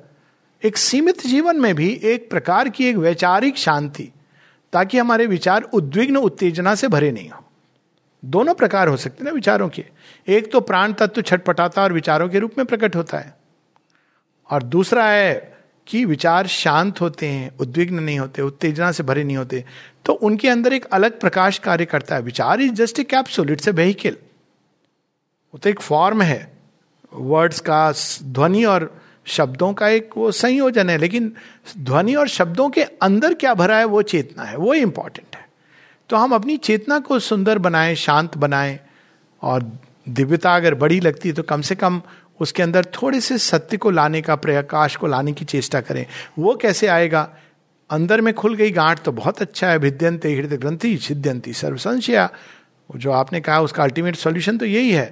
एक 0.65 0.77
सीमित 0.77 1.27
जीवन 1.27 1.57
में 1.57 1.75
भी 1.75 2.01
एक 2.05 2.31
प्रकार 2.31 2.69
की 2.69 2.85
एक 2.85 2.97
वैचारिक 2.97 3.57
शांति, 3.57 4.09
ताकि 4.73 4.99
हमारे 4.99 5.27
विचार 5.27 5.63
उद्विग्न, 5.63 6.17
उत्तेजना 6.17 6.75
से 6.75 6.89
भरे 6.89 7.13
नहीं 7.13 7.31
हो। 7.31 7.44
दोनों 8.25 8.55
प्रकार 8.55 8.89
हो 8.89 8.97
सकते 8.97 9.17
हैं 9.21 9.25
ना 9.25 9.35
विचारों 9.35 9.69
के। 9.69 9.85
एक 10.29 10.53
तो 10.53 10.61
प्राण 10.61 10.93
तत्व 10.93 11.23
छटपटाता 11.23 11.83
और 11.83 11.93
विचारों 11.93 12.29
के 12.29 12.39
रूप 12.39 12.53
में 12.59 12.67
प्रकट 12.67 12.97
होता 12.97 13.19
है। 13.19 13.35
और 14.51 14.63
दूसरा 14.63 15.07
है 15.07 15.55
कि 15.87 16.05
विचार 16.05 16.47
शांत 16.47 17.01
होते 17.01 17.27
हैं, 17.27 17.57
उद्विग्न 17.57 18.03
नहीं 18.03 18.19
होते, 18.19 18.43
उत्तेजना 18.43 18.93
से 18.93 19.03
भरे 19.03 19.25
नहीं 19.25 19.37
होते। 19.37 19.65
तो 20.05 20.13
उनके 20.13 20.49
अंदर 20.49 20.73
एक 20.73 20.85
अलग 20.85 21.21
प्रकाश 21.21 21.59
कार्य 21.59 21.85
करता 21.85 22.15
है। 22.15 22.23
विचार 22.23 22.61
is 22.61 22.73
just 22.73 22.99
a 22.99 23.05
capsule, 23.05 23.51
it's 23.51 23.69
a 23.69 23.71
vehicle 23.71 24.17
वो 25.55 25.59
तो 25.59 25.71
एक 25.71 25.81
फॉर्म 25.81 26.23
है। 26.23 26.53
वर्ड्स 27.15 27.61
का 27.61 27.93
ध्वनि 28.23 28.65
और 28.65 29.03
शब्दों 29.27 29.75
का 29.75 29.89
एक 29.89 30.11
वो 30.17 30.33
संयोजन 30.33 30.91
है। 30.91 30.99
लेकिन 30.99 31.33
ध्वनि 31.79 32.15
और 32.15 32.29
शब्दों 32.29 32.71
के 32.71 32.83
अंदर 32.83 33.35
क्या 33.35 33.55
भरा 33.55 33.77
है, 33.77 33.85
वो 33.85 34.03
चेतना 34.03 34.43
है। 34.43 34.57
वो 34.57 34.75
इंपॉर्टेंट 34.75 35.37
है। 35.37 35.44
तो 36.11 36.17
हम 36.17 36.35
अपनी 36.35 36.57
चेतना 36.57 36.99
को 36.99 37.19
सुंदर 37.19 37.59
बनाएँ, 37.59 37.95
शांत 37.95 38.37
बनाएँ 38.37 38.79
और 39.43 39.71
दिव्यता 40.09 40.55
अगर 40.57 40.75
बड़ी 40.75 41.01
लगती 41.01 41.29
है 41.29 41.35
तो 41.35 41.43
कम 41.43 41.61
से 41.61 41.75
कम 41.75 42.01
उसके 42.41 42.63
अंदर 42.63 42.85
थोड़े 42.95 43.21
से 43.21 43.39
सत्य 43.39 43.77
को 43.77 43.91
लाने 43.91 44.21
का, 44.23 44.37
प्रकाश 44.37 44.97
को 44.97 45.07
लाने 45.07 45.33
की 45.33 45.45
चेष्टा 45.45 45.81
करें। 45.81 46.07
वो 46.39 46.55
कैसे 46.57 46.87
आएगा? 46.87 47.29
अंदर 47.91 48.21
में 48.21 48.33
खुल 48.35 48.55
गई 48.55 48.71
गांठ 48.71 49.03
तो 49.03 49.13
बहुत 49.13 49.43
अच्छा 49.43 49.69
है। 49.69 49.79
भिद्यंते 49.79 50.35
हृदय 50.35 50.57
ग्रंथि 50.57 50.97
छिद्यंती 50.97 51.53
सर्व 51.53 51.77
संशया 51.77 52.31
जो 52.97 53.11
आपने 53.13 53.41
कहा 53.41 53.61
उसका 53.61 53.83
अल्टीमेट 53.83 54.17
सॉल्यूशन 54.17 54.59
तो 54.59 54.67
यही 54.67 54.91
है 54.91 55.07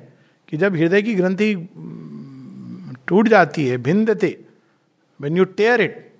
कि 0.48 0.56
जब 0.56 0.76
हृदय 0.76 1.02
की 1.02 1.14
ग्रंथि 1.14 1.54
टूट 3.08 3.28
जाती 3.28 3.66
है 3.66 3.76
भिन्दते 3.78 4.36
when 5.20 5.36
you 5.36 5.44
tear 5.44 5.80
it 5.80 6.12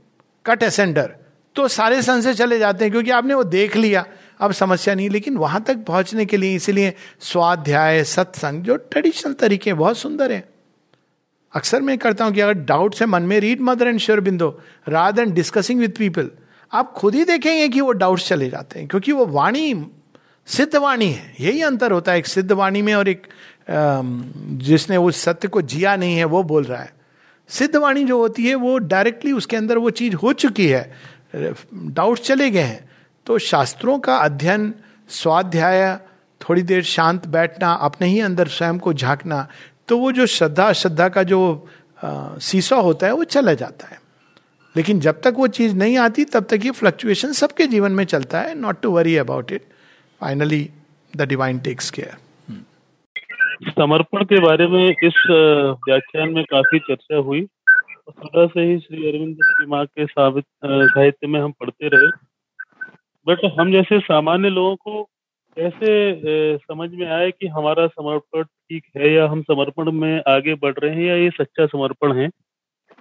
cut 0.46 0.62
asunder 0.62 1.14
तो 1.56 1.68
सारे 1.68 2.02
संशय 2.02 2.34
चले 2.34 2.58
जाते 2.58 2.84
हैं 2.84 2.92
क्योंकि 2.92 3.10
आपने 3.10 3.34
वो 3.34 3.44
देख 3.44 3.76
लिया। 3.76 4.04
अब 4.42 4.52
समस्या 4.52 4.94
नहीं, 4.94 5.08
लेकिन 5.10 5.36
वहाँ 5.36 5.62
तक 5.62 5.84
पहुँचने 5.84 6.24
के 6.26 6.36
लिए 6.36 6.54
इसीलिए 6.56 6.94
स्वाध्याय, 7.20 8.02
सत्संग, 8.04 8.62
जो 8.62 8.76
ट्रेडिशनल 8.76 9.32
तरीके 9.32 9.72
बहुत 9.74 9.98
सुंदर 9.98 10.32
है। 10.32 10.44
अक्सर 11.52 11.80
मैं 11.82 11.96
करता 11.98 12.24
हूँ 12.24 12.32
कि 12.32 12.40
अगर 12.40 12.52
डाउट 12.64 12.94
है, 13.00 13.06
मन 13.06 13.22
में 13.22 13.38
read 13.40 13.60
Mother 13.60 13.88
and 13.88 13.98
Sri 13.98 14.20
Aurobindo 14.20 14.48
राद 14.88 15.18
and 15.18 15.34
discussing 15.34 15.80
with 15.80 15.96
people 15.98 16.30
आप 16.72 16.92
खुद 16.92 17.14
ही 17.14 17.24
देखेंगे 17.24 17.68
कि 17.68 17.80
वो 17.80 17.92
डाउट्स 17.92 18.28
चले 18.28 18.48
जाते 18.50 18.78
हैं, 18.78 18.88
क्योंकि 18.88 19.12
वो 19.12 19.26
वाणी, 19.26 19.74
सिद्ध 20.48 20.76
वाणी 20.76 21.10
है। 21.10 21.34
यही 21.40 21.62
अंतर 21.62 21.92
होता 21.92 22.12
है, 22.12 22.18
एक 22.18 22.26
सिद्ध 22.26 22.52
वाणी 22.52 22.82
में 22.82 22.94
और 22.94 23.08
एक 23.08 23.26
जिसने 23.70 24.96
उस 24.96 25.16
सत्य 25.16 25.48
को 25.48 25.62
जिया 25.62 25.94
नहीं 25.96 26.16
है, 26.16 26.24
वो 26.24 26.42
बोल 26.42 26.64
रहा 26.64 26.80
है। 26.82 26.92
सिद्ध 27.50 27.76
वाणी 27.76 28.04
जो 28.04 28.18
होती 28.18 28.46
है, 28.46 28.54
वो 28.54 28.78
डायरेक्टली 28.78 29.32
उसके 29.32 29.56
अंदर 29.56 29.78
वो 29.78 29.90
चीज़ 29.90 30.14
हो 30.14 30.32
चुकी 30.32 30.66
है। 30.66 30.92
डाउट्स 31.34 32.22
चले 32.22 32.50
गए 32.50 32.60
हैं। 32.60 32.88
तो 33.26 33.38
शास्त्रों 33.38 33.98
का 33.98 34.16
अध्ययन, 34.18 34.72
स्वाध्याय, 35.08 35.96
थोड़ी 36.40 36.62
देर 36.62 36.82
शांत 36.82 37.26
बैठना, 37.26 37.72
अपने 37.72 38.06
ही 38.06 38.20
अंदर 38.20 38.48
स्वयं 38.48 38.78
को 38.78 38.92
झांकना 38.92 39.46
तो 39.88 39.98
वो 39.98 40.10
जो 40.12 40.26
श्रद्धा 40.26 40.72
श्रद्धा 40.72 41.08
का 41.08 41.22
जो 41.22 41.38
सीसो 42.40 42.80
होता 42.82 43.06
है, 43.06 43.12
वो 43.12 43.24
चला 43.24 43.54
जाता 43.54 43.86
है। 43.86 44.00
लेकिन 44.76 45.00
जब 45.00 45.20
तक 45.20 45.34
वो 45.36 45.46
चीज़ 45.48 45.74
नहीं 45.76 45.96
आती, 45.98 46.24
तब 46.24 46.46
तक 46.50 46.64
ये 46.64 46.70
फ्लक्चुएशन 46.70 47.32
सबके 47.32 47.66
जीवन 47.66 47.92
में 47.92 48.04
चलता 48.04 48.40
है 48.40 48.54
not 48.58 48.80
to 48.82 48.90
worry 48.90 49.16
about 49.16 49.52
it 49.52 49.62
finally 50.20 50.68
the 51.16 51.22
divine 51.22 51.58
takes 51.58 51.90
care 51.90 52.16
समर्पण 53.68 54.24
के 54.24 54.40
बारे 54.40 54.66
में 54.66 54.88
इस 55.04 55.24
व्याख्यान 55.88 56.28
में 56.28 56.44
काफ़ी 56.44 56.78
चर्चा 56.78 57.16
हुई। 57.16 57.46
सुबह 58.10 58.46
से 58.46 58.60
ही 58.60 58.78
श्री 58.78 59.08
अरविंद 59.08 59.36
के 59.98 60.06
साहित्य 60.06 61.26
में 61.26 61.40
हम 61.40 61.52
पढ़ते 61.60 61.88
रहे। 61.88 62.10
बट 63.28 63.52
हम 63.60 63.72
जैसे 63.72 64.00
सामान्य 64.00 64.48
लोगों 64.48 64.76
को 64.76 65.02
कैसे 65.56 65.88
समझ 66.58 66.90
में 66.90 67.06
आए 67.06 67.30
कि 67.30 67.46
हमारा 67.46 67.86
समर्पण 67.86 68.42
ठीक 68.42 68.84
है 68.96 69.12
या 69.12 69.28
हम 69.28 69.42
समर्पण 69.42 69.90
में 69.90 70.22
आगे 70.28 70.54
बढ़ 70.54 70.74
रहे 70.78 70.94
हैं 70.94 71.04
या 71.04 71.14
ये 71.14 71.30
सच्चा 71.30 71.66
समर्पण 71.66 72.16
है। 72.16 72.28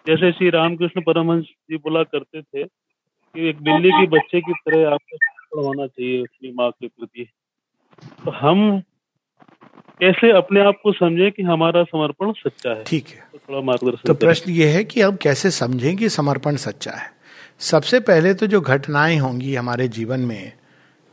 जैसे 0.08 0.32
श्री 0.32 0.50
रामकृष्ण 0.50 1.02
परमहंस 1.02 1.44
जी 1.44 1.78
बोला 1.78 2.04
करते 2.04 2.42
थे 2.42 2.64
कि 2.64 3.50
एक 3.50 3.62
बिल्ली 3.62 3.90
की 3.90 4.08
बच्चे 4.08 4.42
की 4.42 4.54
तरह 4.54 4.90
आपको 4.90 5.18
समर्पण 5.18 5.68
होना 5.68 5.88
चाहिए 5.88 6.22
अपनी 6.22 6.52
माँ 6.52 6.72
के 6.72 6.88
प्रति। 6.88 7.28
तो 8.26 8.32
हम 8.32 8.82
कैसे 10.00 10.32
अपने 10.32 10.60
आप 10.60 10.76
को 10.84 10.92
समझे 10.92 11.32
कि 11.32 11.44
हमारा 11.44 11.84
समर्पण 11.84 12.32
सच्चा 12.32 12.70
है? 12.70 12.84
ठीक 12.84 13.08
है। 13.08 13.28
तो 13.32 13.38
थोड़ा 13.38 13.62
मार्गदर्शन 13.62 14.08
तो 14.08 14.14
प्रश्न 14.14 14.52
ये 14.52 14.68
है 14.68 14.84
कि 14.84 15.02
हम 15.02 15.16
कैसे 15.16 15.52
समझें 15.52 15.96
कि 15.98 16.10
समर्पण 16.10 16.56
सच्चा 16.56 16.92
है? 16.92 17.21
सबसे 17.62 18.00
पहले 18.00 18.34
तो 18.34 18.48
जो 18.48 18.62
घटनाएँ 18.62 19.18
होंगी 19.18 19.56
हमारे 19.56 19.88
जीवन 19.88 20.20
में, 20.20 20.52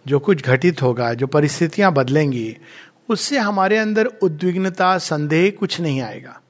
जो 0.07 0.18
कुछ 0.18 0.44
घटित 0.44 0.82
होगा, 0.82 1.14
जो 1.14 1.26
परिस्थितियाँ 1.26 1.92
बदलेंगी, 1.92 2.57
उससे 3.09 3.38
हमारे 3.38 3.78
अंदर 3.78 4.07
उद्विग्नता, 4.07 4.99
संदेह 4.99 5.51
कुछ 5.51 5.80
नहीं 5.80 6.01
आएगा। 6.03 6.40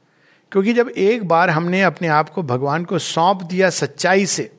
क्योंकि 0.53 0.73
जब 0.73 0.89
एक 0.89 1.29
बार 1.29 1.51
हमने 1.51 1.83
अपने 1.83 2.09
आप 2.09 2.29
को 2.29 2.43
भगवान 2.43 2.85
को 2.85 2.99
सौंप 2.99 3.43
दिया 3.43 3.71
सच्चाई 3.71 4.27
से 4.27 4.53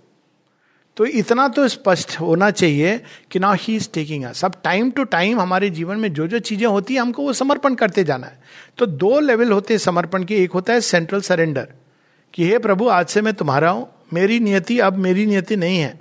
तो 0.98 1.06
इतना 1.06 1.48
तो 1.48 1.68
स्पष्ट 1.68 2.20
होना 2.20 2.52
चाहिए 2.52 3.04
कि 3.32 3.40
ना 3.40 3.54
ही 3.54 3.76
इज़ 3.76 3.90
टेकिंग 3.94 4.24
अस 4.24 4.46
अब 4.46 4.54
टाइम 4.64 4.92
टू 4.92 5.04
टाइम 5.04 5.40
हमारे 5.40 5.70
जीवन 5.70 5.98
में 5.98 6.14
जो 6.14 6.28
जो 6.28 6.40
चीज़ें 6.40 6.68
होती 6.68 6.94
है, 6.94 7.00
हमको 7.00 7.22
वो 7.22 7.34
समर्पण 7.34 7.76
करते 7.76 8.04
जाना 8.04 8.28
है। 8.28 8.40
तो 8.78 8.86
दो 8.86 9.20
लेवल 9.20 9.52
होते 9.52 9.74
हैं 9.74 9.80
समर्पण 9.80 10.24
के। 10.24 10.44
एक 10.44 10.52
होता 10.52 10.74
है 10.74 10.82
सेंट्रल 10.82 11.22
सरेंडर 11.22 11.68
कि, 12.34 12.50
हे 12.50 12.58
प्रभु, 12.58 12.88
आज 12.88 13.08
से 13.08 13.22
मैं 13.22 13.34
तुम्हारा 13.34 13.72
हूँ 13.72 13.88
मेरी 14.14 14.40
नियति 14.40 14.80
अब 14.80 14.94
मेरी 14.94 15.26
नियति 15.26 15.56
नहीं 15.56 15.78
है। 15.78 16.00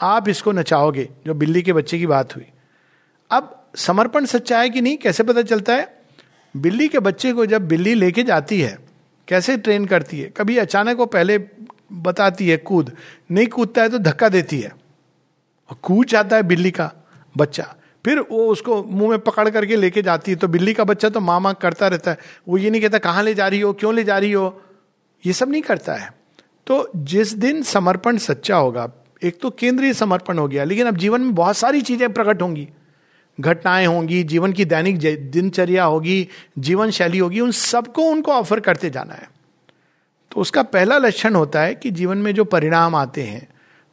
आप 0.00 0.28
इसको 0.28 0.52
नचाओगे, 0.52 1.08
जो 1.26 1.34
बिल्ली 1.34 1.62
के 1.62 1.72
बच्चे 1.72 1.98
की 1.98 2.06
बात 2.06 2.36
हुई। 2.36 2.46
अब 3.30 3.64
समर्पण 3.76 4.24
सच्चा 4.24 4.60
है 4.60 4.70
कि 4.70 4.80
नहीं, 4.80 4.96
कैसे 4.96 5.22
पता 5.22 5.42
चलता 5.42 5.74
है? 5.74 6.02
बिल्ली 6.56 6.88
के 6.88 6.98
बच्चे 6.98 7.32
को 7.32 7.46
जब 7.46 7.68
बिल्ली 7.68 7.94
लेके 7.94 8.22
जाती 8.22 8.60
है, 8.60 8.78
कैसे 9.28 9.56
ट्रेन 9.56 9.86
करती 9.86 10.20
है? 10.20 10.32
कभी 10.36 10.56
अचानक 10.56 10.96
वो 10.96 11.06
पहले 11.06 11.38
बताती 11.92 12.48
है 12.48 12.56
कूद, 12.56 12.92
नहीं 13.30 13.46
कूदता 13.46 13.82
है 13.82 13.88
तो 13.88 13.98
धक्का 13.98 14.28
देती 14.28 14.60
है। 14.60 14.70
और 15.70 15.76
कूद 15.82 16.06
जाता 16.06 16.36
है 16.36 16.42
बिल्ली 16.42 16.70
का 16.70 16.92
बच्चा। 17.36 17.74
फिर 18.04 18.18
वो 18.20 18.46
उसको 18.46 18.82
मुँह 18.84 19.10
में 19.10 19.18
पकड़ 19.18 19.48
करके 19.50 19.76
लेके 19.76 20.02
जाती 20.02 20.30
है 20.30 20.36
तो 20.36 20.48
बिल्ली 20.48 20.74
का 20.74 20.84
बच्चा 20.84 21.08
तो 21.08 21.20
माँ 21.20 21.40
माँ 21.40 21.54
करता 21.54 21.88
रहता 21.88 22.10
है। 22.10 22.18
वो 22.48 22.58
ये 22.58 22.70
नहीं 22.70 22.80
कहता, 22.82 22.98
कहाँ 22.98 23.22
ले 23.22 23.34
जा 23.34 23.48
रही 23.48 23.60
हो? 23.60 23.72
क्यों 23.72 23.94
ले 23.94 24.04
जा 24.04 24.18
रही 24.18 24.32
हो? 24.32 24.62
ये 25.26 25.32
सब 25.32 25.50
नहीं 25.50 25.62
करता 25.62 25.94
है। 25.94 26.23
तो 26.66 26.90
जिस 26.96 27.32
दिन 27.34 27.62
समर्पण 27.62 28.16
सच्चा 28.16 28.56
होगा, 28.56 28.90
एक 29.22 29.40
तो 29.40 29.50
केंद्रीय 29.50 29.92
समर्पण 29.92 30.38
हो 30.38 30.48
गया, 30.48 30.64
लेकिन 30.64 30.86
अब 30.86 30.96
जीवन 30.96 31.20
में 31.20 31.34
बहुत 31.34 31.56
सारी 31.56 31.80
चीज़ें 31.80 32.12
प्रकट 32.12 32.42
होंगी। 32.42 32.68
घटनाएँ 33.40 33.86
होंगी, 33.86 34.22
जीवन 34.22 34.52
की 34.52 34.64
दैनिक 34.64 34.98
दिनचर्या 35.30 35.84
होगी, 35.84 36.28
जीवन 36.58 36.90
शैली 36.90 37.18
होगी, 37.18 37.40
उन 37.40 37.50
सबको 37.50 38.02
उनको 38.02 38.32
ऑफ़र 38.32 38.60
करते 38.60 38.90
जाना 38.90 39.14
है। 39.14 39.28
तो 40.32 40.40
उसका 40.40 40.62
पहला 40.62 40.98
लक्षण 40.98 41.34
होता 41.34 41.60
है 41.60 41.74
कि 41.74 41.90
जीवन 41.90 42.18
में 42.18 42.34
जो 42.34 42.44
परिणाम 42.44 42.94
आते 42.94 43.22
हैं, 43.22 43.48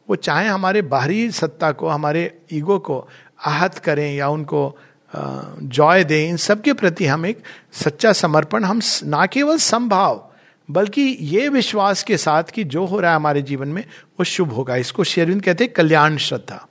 वो 0.08 0.16
चाहे 0.16 0.48
हमारे 0.48 0.82
बाहरी 0.82 1.30
सत्ता 1.30 1.72
को, 1.72 1.88
हमारे 1.88 2.40
ईगो 2.52 2.78
को 2.78 3.08
आहत 3.44 3.78
करें 3.78 4.14
या 4.14 4.28
उनको 4.28 4.78
जॉय 5.16 6.04
दें, 6.04 6.28
इन 6.28 6.36
सब 6.36 6.62
के 6.62 6.72
प्रति 6.72 7.06
हम 7.06 7.26
एक 7.26 7.42
सच्चा 7.72 8.12
समर्पण, 8.12 8.64
हम 8.64 8.80
ना 9.04 9.26
केवल 9.26 9.56
संभाव 9.56 10.31
बल्कि 10.70 11.02
ये 11.20 11.48
विश्वास 11.48 12.02
के 12.02 12.16
साथ 12.16 12.44
कि 12.44 12.64
जो 12.64 12.84
हो 12.84 13.00
रहा 13.00 13.10
है 13.10 13.16
हमारे 13.16 13.42
जीवन 13.42 13.68
में, 13.68 13.82
वो 13.86 14.24
शुभ 14.24 14.52
होगा। 14.52 14.76
इसको 14.76 15.04
शेरविंद 15.04 15.42
कहते 15.42 15.64
हैं 15.64 15.72
कल्याण 15.72 16.16
श्रद्धा। 16.16 16.68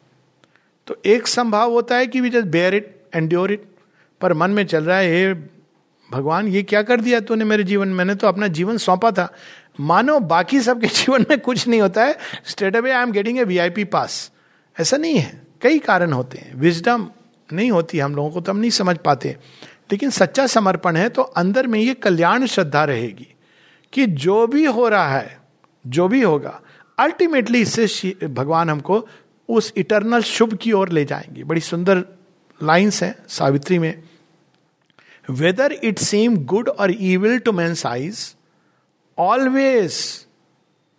तो 0.88 1.02
एक 1.06 1.28
संभाव 1.28 1.72
होता 1.72 1.96
है 1.96 2.08
कि 2.08 2.22
we 2.22 2.30
just 2.30 2.46
bear 2.46 2.76
it 2.76 3.02
endure 3.16 3.52
it 3.52 3.64
पर 4.22 4.34
मन 4.34 4.52
में 4.52 4.66
चल 4.66 4.84
रहा 4.84 4.98
है, 4.98 5.12
हे 5.12 5.34
भगवान, 6.12 6.48
ये 6.48 6.64
क्या 6.64 6.82
कर 6.82 7.02
दिया 7.02 7.20
तूने 7.20 7.46
मेरे 7.46 7.64
जीवन 7.64 7.88
मैंने 7.88 8.16
तो 8.16 8.28
अपना 8.28 8.48
जीवन 8.48 8.78
सौंपा 8.78 9.12
था। 9.12 9.34
मानो 9.80 10.20
बाकी 10.20 10.62
सबके 10.62 10.88
जीवन 10.88 11.26
में 11.30 11.40
कुछ 11.40 11.68
नहीं 11.68 11.82
होता 11.82 12.04
है। 12.04 12.18
Straightaway 12.76 12.92
I 12.92 13.04
am 13.04 13.12
getting 13.12 13.40
a 13.40 13.44
VIP 13.44 13.84
pass 13.84 14.32
ऐसा 14.80 14.98
नहीं 14.98 15.16
है। 15.16 15.42
कई 15.62 15.80
कारण 15.80 16.14
होते 16.14 16.38
हैं। 16.38 16.56
विजडम 16.56 17.10
नहीं 17.54 17.72
होती, 17.72 18.00
हम 18.00 18.16
लोगों 18.16 18.30
को 18.30 18.42
तो 18.42 18.52
हम 18.52 18.58
नहीं 18.58 18.70
समझ 18.70 18.98
पाते। 18.98 19.38
लेकिन 19.92 20.10
सच्चा 20.10 20.48
समर्पण 20.48 20.96
है 20.96 21.10
तो 21.10 21.22
अंदर 21.22 21.68
में 21.68 21.80
ये 21.80 21.94
कल्याण 21.94 22.46
श्रद्धा 22.46 22.84
रहेगी। 22.84 23.34
कि 23.94 24.06
जो 24.06 24.48
भी 24.48 24.66
हो 24.66 24.88
रहा 24.90 25.18
है, 25.18 25.40
जो 25.88 26.08
भी 26.08 26.22
होगा 26.22 26.62
अल्टीमेटली 27.00 27.62
इससे 27.62 28.28
भगवान 28.28 28.70
हमको 28.70 29.08
उस 29.50 29.74
इटरनल 29.78 30.22
शुभ 30.22 30.58
की 30.58 30.72
ओर 30.72 30.90
ले 30.90 31.06
जाएँगे। 31.06 31.44
बड़ी 31.44 31.62
सुंदर 31.62 32.06
लाइंस 32.64 33.04
हैं 33.04 33.16
सावित्री 33.28 33.80
में। 33.80 34.04
Whether 35.30 35.72
it 35.72 36.00
seem 36.00 36.38
good 36.38 36.70
or 36.70 36.92
evil 36.92 37.40
to 37.40 37.52
man's 37.52 37.74
eyes 37.74 38.36
always 39.18 40.26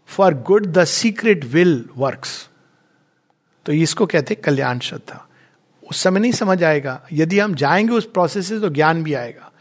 for 0.06 0.35
good 0.35 0.66
the 0.66 0.85
secret 0.85 1.44
will 1.44 1.89
works 1.97 2.48
तो 3.66 3.73
इसको 3.73 4.06
कहते 4.06 4.35
कल्याण 4.35 4.78
श्रद्धा। 4.78 5.28
उस 5.90 6.02
समय 6.02 6.20
नहीं 6.20 6.32
समझ 6.32 6.64
आएगा। 6.64 7.06
यदि 7.12 7.39
हम 7.39 7.55
जाएँगे 7.55 7.93
उस 7.93 8.05
प्रोसेस 8.05 8.48
से 8.48 8.60
तो 8.60 8.69
ज्ञान 8.69 9.02
भी 9.02 9.14
आएगा। 9.14 9.52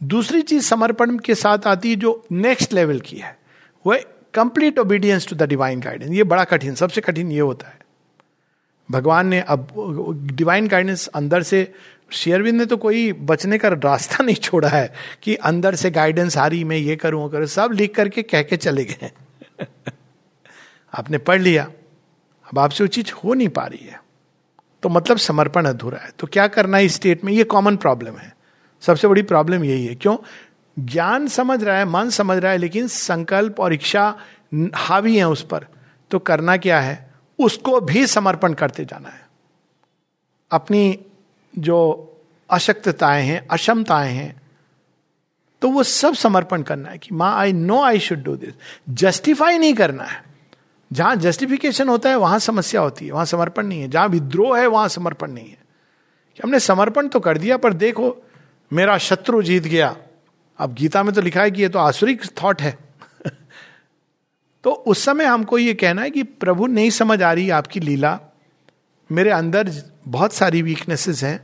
दूसरी 0.00 0.42
चीज़ 0.42 0.64
समर्पण 0.64 1.18
के 1.18 1.34
साथ 1.34 1.66
आती 1.66 1.90
है 1.90 1.96
जो 1.96 2.22
नेक्स्ट 2.32 2.72
लेवल 2.72 3.00
की 3.00 3.16
है। 3.16 3.38
वह 3.86 4.04
complete 4.34 4.78
obedience 4.78 5.26
to 5.28 5.36
the 5.36 5.42
divine 5.42 5.80
guidance 5.80 6.10
ये 6.10 6.24
बड़ा 6.24 6.44
कठिन, 6.44 6.74
सबसे 6.74 7.00
कठिन 7.00 7.32
ये 7.32 7.40
होता 7.40 7.68
है। 7.68 7.78
भगवान 8.90 9.26
ने 9.26 9.40
अब 9.40 10.28
डिवाइन 10.32 10.68
गाइडेंस 10.68 11.06
अंदर 11.06 11.42
से 11.42 11.72
शेयरविंद 12.10 12.58
ने 12.58 12.66
तो 12.66 12.76
कोई 12.76 13.12
बचने 13.12 13.58
का 13.58 13.68
रास्ता 13.68 14.24
नहीं 14.24 14.36
छोड़ा 14.36 14.68
है 14.68 14.92
कि 15.22 15.34
अंदर 15.34 15.74
से 15.74 15.90
गाइडेंस 15.90 16.36
आ 16.36 16.46
रही, 16.46 16.64
मैं 16.64 16.76
ये 16.76 16.96
करूँ 16.96 17.30
करूँ, 17.30 17.46
सब 17.46 17.70
लिख 17.72 17.94
करके 17.94 18.22
कह 18.22 18.42
के 18.42 18.56
चले 18.56 18.84
गए। 18.84 19.10
आपने 20.94 21.18
पढ़ 21.18 21.40
लिया, 21.40 21.64
अब 22.44 22.58
आपसे 22.58 22.84
वो 22.84 22.88
चीज़ 22.88 23.12
हो 23.12 23.34
नहीं 23.34 23.48
पा 23.48 23.64
रही 23.64 23.86
है। 23.86 24.00
तो 24.82 24.88
मतलब 24.88 25.16
समर्पण 25.16 25.64
अधूरा 25.64 25.98
है। 25.98 26.10
तो 26.18 26.26
क्या 26.26 26.46
करना 26.48 26.76
है 26.76 26.88
स्टेट 26.88 27.24
में? 27.24 27.32
ये 27.32 27.44
कॉमन 27.44 27.76
प्रॉब्लम 27.76 28.16
है। 28.16 28.39
सबसे 28.80 29.08
बड़ी 29.08 29.22
प्रॉब्लम 29.22 29.64
यही 29.64 29.86
है। 29.86 29.94
क्यों? 29.94 30.16
ज्ञान 30.78 31.28
समझ 31.28 31.64
रहा 31.64 31.78
है, 31.78 31.84
मन 31.84 32.10
समझ 32.10 32.38
रहा 32.38 32.52
है, 32.52 32.58
लेकिन 32.58 32.88
संकल्प 32.88 33.60
और 33.60 33.72
इच्छा 33.72 34.16
हावी 34.74 35.18
है 35.18 35.28
उस 35.28 35.42
पर। 35.42 35.66
तो 36.10 36.18
करना 36.18 36.56
क्या 36.56 36.80
है? 36.80 37.10
उसको 37.38 37.80
भी 37.80 38.06
समर्पण 38.06 38.52
करते 38.52 38.84
जाना 38.84 39.08
है। 39.08 39.28
अपनी 40.50 40.98
जो 41.58 42.06
अशक्तताएँ 42.50 43.24
हैं, 43.24 43.48
अक्षमताएँ 43.50 44.12
हैं 44.12 44.40
तो 45.62 45.70
वो 45.70 45.82
सब 45.82 46.14
समर्पण 46.14 46.62
करना 46.62 46.88
है 46.88 46.98
कि, 46.98 47.08
माँ 47.12 47.36
I 47.36 47.52
know 47.52 47.82
I 47.82 47.98
should 47.98 48.22
do 48.22 48.36
this 48.36 48.54
justify 48.88 49.58
नहीं 49.58 49.74
करना 49.74 50.04
है। 50.04 50.24
जहाँ 50.92 51.16
जस्टिफिकेशन 51.16 51.88
होता 51.88 52.10
है, 52.10 52.16
वहाँ 52.16 52.38
समस्या 52.38 52.80
होती 52.80 53.06
है, 53.06 53.12
वहाँ 53.12 53.24
समर्पण 53.24 53.66
नहीं 53.66 53.80
है। 53.80 53.88
जहाँ 53.88 54.08
विद्रोह 54.08 54.58
है, 54.58 54.66
वहाँ 54.66 54.88
समर्पण 54.88 55.30
नहीं 55.30 55.50
है। 55.50 55.58
कि 56.36 56.40
हमने 56.44 56.60
समर्पण 56.60 57.08
तो 57.08 57.20
कर 57.20 57.38
दिया, 57.38 57.56
पर 57.56 57.72
देखो 57.72 58.22
मेरा 58.70 58.96
शत्रु 58.98 59.42
जीत 59.42 59.62
गया। 59.62 59.96
अब 60.58 60.74
गीता 60.74 61.02
में 61.02 61.14
तो 61.14 61.20
लिखा 61.20 61.42
है 61.42 61.50
कि 61.50 61.62
ये 61.62 61.68
तो 61.68 61.78
आसुरिक 61.78 62.24
थॉट 62.42 62.62
है। 62.62 62.78
तो 64.64 64.70
उस 64.70 65.04
समय 65.04 65.24
हमको 65.24 65.58
ये 65.58 65.74
कहना 65.74 66.02
है 66.02 66.10
कि 66.10 66.22
प्रभु 66.22 66.66
नहीं 66.66 66.90
समझ 66.90 67.22
आ 67.22 67.32
रही 67.32 67.50
आपकी 67.50 67.80
लीला। 67.80 68.18
मेरे 69.10 69.30
अंदर 69.30 69.70
बहुत 70.08 70.32
सारी 70.32 70.62
वीकनेसेस 70.62 71.22
हैं 71.24 71.40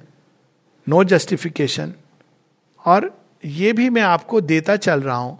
नो 0.86 1.04
जस्टिफिकेशन 1.04 1.94
और 2.84 3.10
ये 3.44 3.72
भी 3.72 3.88
मैं 3.90 4.02
आपको 4.02 4.40
देता 4.40 4.76
चल 4.76 5.00
रहा 5.00 5.16
हूँ। 5.16 5.38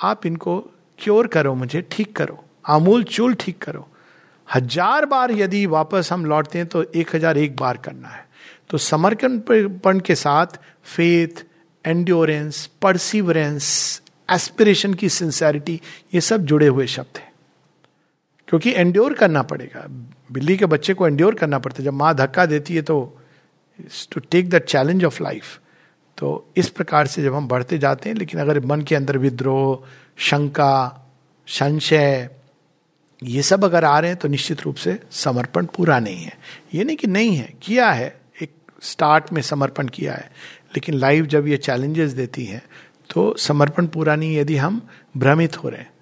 आप 0.00 0.26
इनको 0.26 0.58
क्योर 0.98 1.26
करो 1.26 1.54
मुझे, 1.54 1.80
ठीक 1.90 2.16
करो। 2.16 2.44
आमूल 2.66 3.04
चूल 3.04 3.34
ठीक 3.34 3.58
करो। 3.58 3.88
हज़ार 4.48 5.06
बार 5.06 5.32
यदि 5.32 5.66
वापस 5.66 6.08
हम 6.12 6.24
लौटते 6.24 6.58
हैं 6.58 6.66
तो 6.66 6.82
एक 6.82 7.14
हज़ार 7.16 7.38
एक 7.38 7.56
बार 7.56 7.76
करना 7.76 8.08
है। 8.08 8.27
तो 8.70 8.78
समर्पण 8.78 10.00
के 10.00 10.14
साथ 10.14 10.58
फेथ 10.84 11.44
एंड्योरेंस 11.84 12.66
परसिवरेंस 12.82 14.02
एस्पिरेशन 14.28 14.94
की 14.94 15.08
सिंसेरिटी 15.08 15.80
ये 16.14 16.20
सब 16.20 16.44
जुड़े 16.44 16.66
हुए 16.66 16.86
शब्द 16.86 17.18
हैं। 17.18 17.32
क्योंकि 18.48 18.72
एंड्योर 18.72 19.14
करना 19.14 19.42
पड़ेगा। 19.42 19.86
बिल्ली 20.32 20.56
के 20.56 20.66
बच्चे 20.66 20.94
को 20.94 21.06
एंड्योर 21.06 21.34
करना 21.34 21.58
पड़ता 21.58 21.78
है। 21.78 21.84
जब 21.84 21.92
माँ 21.92 22.14
धक्का 22.14 22.46
देती 22.46 22.74
है 22.74 22.82
तो 22.82 23.18
to 24.12 24.20
take 24.20 24.50
the 24.50 24.58
challenge 24.58 25.04
of 25.04 25.22
life 25.22 25.58
तो 26.18 26.52
इस 26.56 26.68
प्रकार 26.68 27.06
से 27.06 27.22
जब 27.22 27.34
हम 27.34 27.48
बढ़ते 27.48 27.78
जाते 27.78 28.08
हैं, 28.08 28.16
लेकिन 28.16 28.40
अगर 28.40 28.60
मन 28.66 28.80
के 28.82 28.94
अंदर 28.94 29.18
विद्रोह, 29.18 29.86
शंका, 30.18 31.06
संशय, 31.48 32.28
ये 33.22 33.42
सब 33.42 33.64
अगर 33.64 33.84
आ 33.84 33.98
रहे 33.98 34.10
हैं 34.10 34.18
तो 34.18 34.28
निश्चित 34.28 34.60
रूप 34.62 34.76
से 34.76 34.98
समर्पण 35.10 35.66
पूरा 35.66 35.98
नहीं 36.00 36.22
है। 36.24 36.38
ये 36.74 36.84
नहीं 36.84 36.96
कि 36.96 37.06
नहीं 37.06 37.36
है, 37.36 37.52
किया 37.62 37.90
है 37.90 38.20
स्टार्ट 38.82 39.32
में 39.32 39.42
समर्पण 39.42 39.88
किया 39.88 40.14
है। 40.14 40.30
लेकिन 40.74 40.94
लाइफ 40.94 41.26
जब 41.26 41.46
ये 41.48 41.56
चैलेंजेस 41.58 42.12
देती 42.12 42.44
है 42.44 42.62
तो 43.10 43.34
समर्पण 43.38 43.86
पूरा 43.86 44.14
नहीं, 44.16 44.36
यदि 44.36 44.56
हम 44.56 44.80
भ्रमित 45.16 45.56
हो 45.56 45.68
रहे 45.68 45.80
हैं 45.80 45.92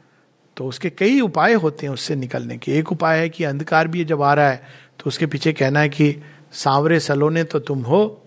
तो 0.56 0.66
उसके 0.66 0.90
कई 0.90 1.20
उपाय 1.20 1.54
होते 1.54 1.86
हैं 1.86 1.92
उससे 1.94 2.14
निकलने 2.16 2.56
के। 2.58 2.72
एक 2.72 2.92
उपाय 2.92 3.18
है 3.18 3.28
कि 3.28 3.44
अंधकार 3.44 3.88
भी 3.88 4.04
जब 4.04 4.22
आ 4.22 4.32
रहा 4.34 4.50
है 4.50 4.62
तो 4.98 5.08
उसके 5.08 5.26
पीछे 5.26 5.52
कहना 5.52 5.80
है 5.80 5.88
कि 5.88 6.14
सांवरे 6.54 7.00
सलोने 7.00 7.44
तो 7.44 7.58
तुम 7.60 7.82
हो, 7.82 8.22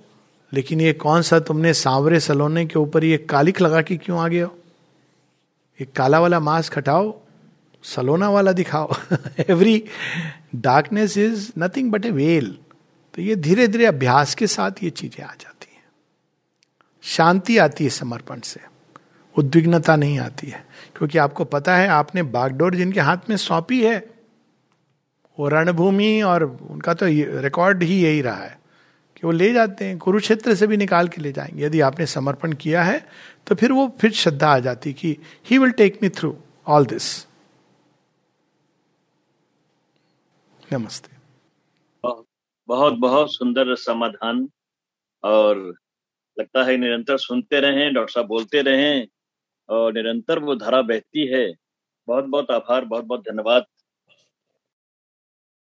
लेकिन 0.52 0.82
ये 0.82 0.94
कौन 0.96 1.22
सा 1.22 1.40
तुमने 1.40 1.74
सांवरे 1.74 2.20
सलोने 2.20 2.66
के 2.66 2.80
ऊपर 2.80 3.04
ये 3.04 3.18
कालिक 3.20 3.62
लगा 3.62 3.82
के 3.82 3.98
क्यों 3.98 4.20
आ 4.20 4.28
गए 4.28 4.40
हो? 4.40 4.56
ये 5.80 5.88
काला 5.96 6.20
वाला 6.20 6.40
मास्क 6.40 6.78
हटाओ, 6.78 7.14
सलोना 7.84 8.30
वाला 8.30 8.52
दिखाओ। 8.52 8.96
Every 9.50 9.84
darkness 10.56 11.18
is 11.18 11.52
nothing 11.60 11.92
but 11.92 12.06
a 12.06 12.12
veil 12.12 12.58
तो 13.20 13.24
ये 13.24 13.36
धीरे 13.36 13.68
धीरे 13.68 13.86
अभ्यास 13.86 14.36
के 14.36 14.48
साथ 14.48 14.72
ये 14.84 14.90
चीज़ें 14.90 15.24
आ 15.26 15.32
जाती 15.32 15.74
हैं। 15.76 15.84
शांति 17.04 17.58
आती 17.58 17.84
है 17.84 17.90
समर्पण 17.90 18.40
से। 18.40 18.60
उद्विग्नता 19.36 19.96
नहीं 19.96 20.20
आती 20.20 20.48
है। 20.48 20.66
क्योंकि 20.96 21.18
आपको 21.18 21.46
पता 21.46 21.76
है, 21.78 21.88
आपने 21.88 22.24
बागडोर 22.24 22.76
जिनके 22.76 23.00
हाथ 23.00 23.18
में 23.30 23.36
सौंपी 23.38 23.84
है, 23.86 23.98
वो 25.40 25.50
रणभूमि 25.50 26.22
और 26.22 26.44
उनका 26.44 26.94
तो 26.94 27.06
रिकॉर्ड 27.42 27.84
ही 27.84 28.02
यही 28.04 28.22
रहा 28.22 28.44
है 28.44 28.60
कि 29.18 29.28
वो 29.28 29.32
ले 29.32 29.54
जाते 29.54 29.86
हैं, 29.86 29.98
कुरुक्षेत्र 29.98 30.56
से 30.56 30.68
भी 30.68 30.78
निकाल 30.78 31.08
के 31.08 31.22
ले 31.22 31.32
जाएँगे। 31.32 31.66
यदि 31.66 31.82
आपने 31.82 32.06
समर्पण 32.06 32.54
किया 32.54 32.84
है 32.84 33.06
तो 33.48 33.56
फिर 33.56 33.72
वो, 33.72 33.96
फिर 34.02 34.12
श्रद्धा 34.12 34.48
आ 34.48 34.60
जाती 34.60 34.94
कि 34.94 35.18
he 35.50 35.58
will 35.58 35.72
take 35.72 36.00
me 36.04 36.10
through 36.10 36.38
all 36.68 36.86
this 36.86 37.26
नमस्ते। 40.74 41.19
बहुत 42.70 42.94
बहुत 43.00 43.34
सुंदर 43.34 43.74
समाधान 43.78 44.48
और 45.24 45.58
लगता 46.38 46.64
है 46.64 46.78
निरंतर 46.78 47.18
सुनते 47.20 47.60
रहें, 47.62 47.94
डॉक्टर 47.94 48.14
साहब 48.14 48.28
बोलते 48.28 48.62
रहें 48.64 49.08
और 49.70 49.94
निरंतर 49.94 50.40
वो 50.42 50.56
धारा 50.58 50.82
बहती 50.84 51.28
है। 51.28 51.46
बहुत 52.08 52.26
बहुत 52.28 52.52
आभार 52.52 52.86
बहुत 52.86 53.06
बहुत 53.06 53.22
धन्यवाद। 53.24 53.66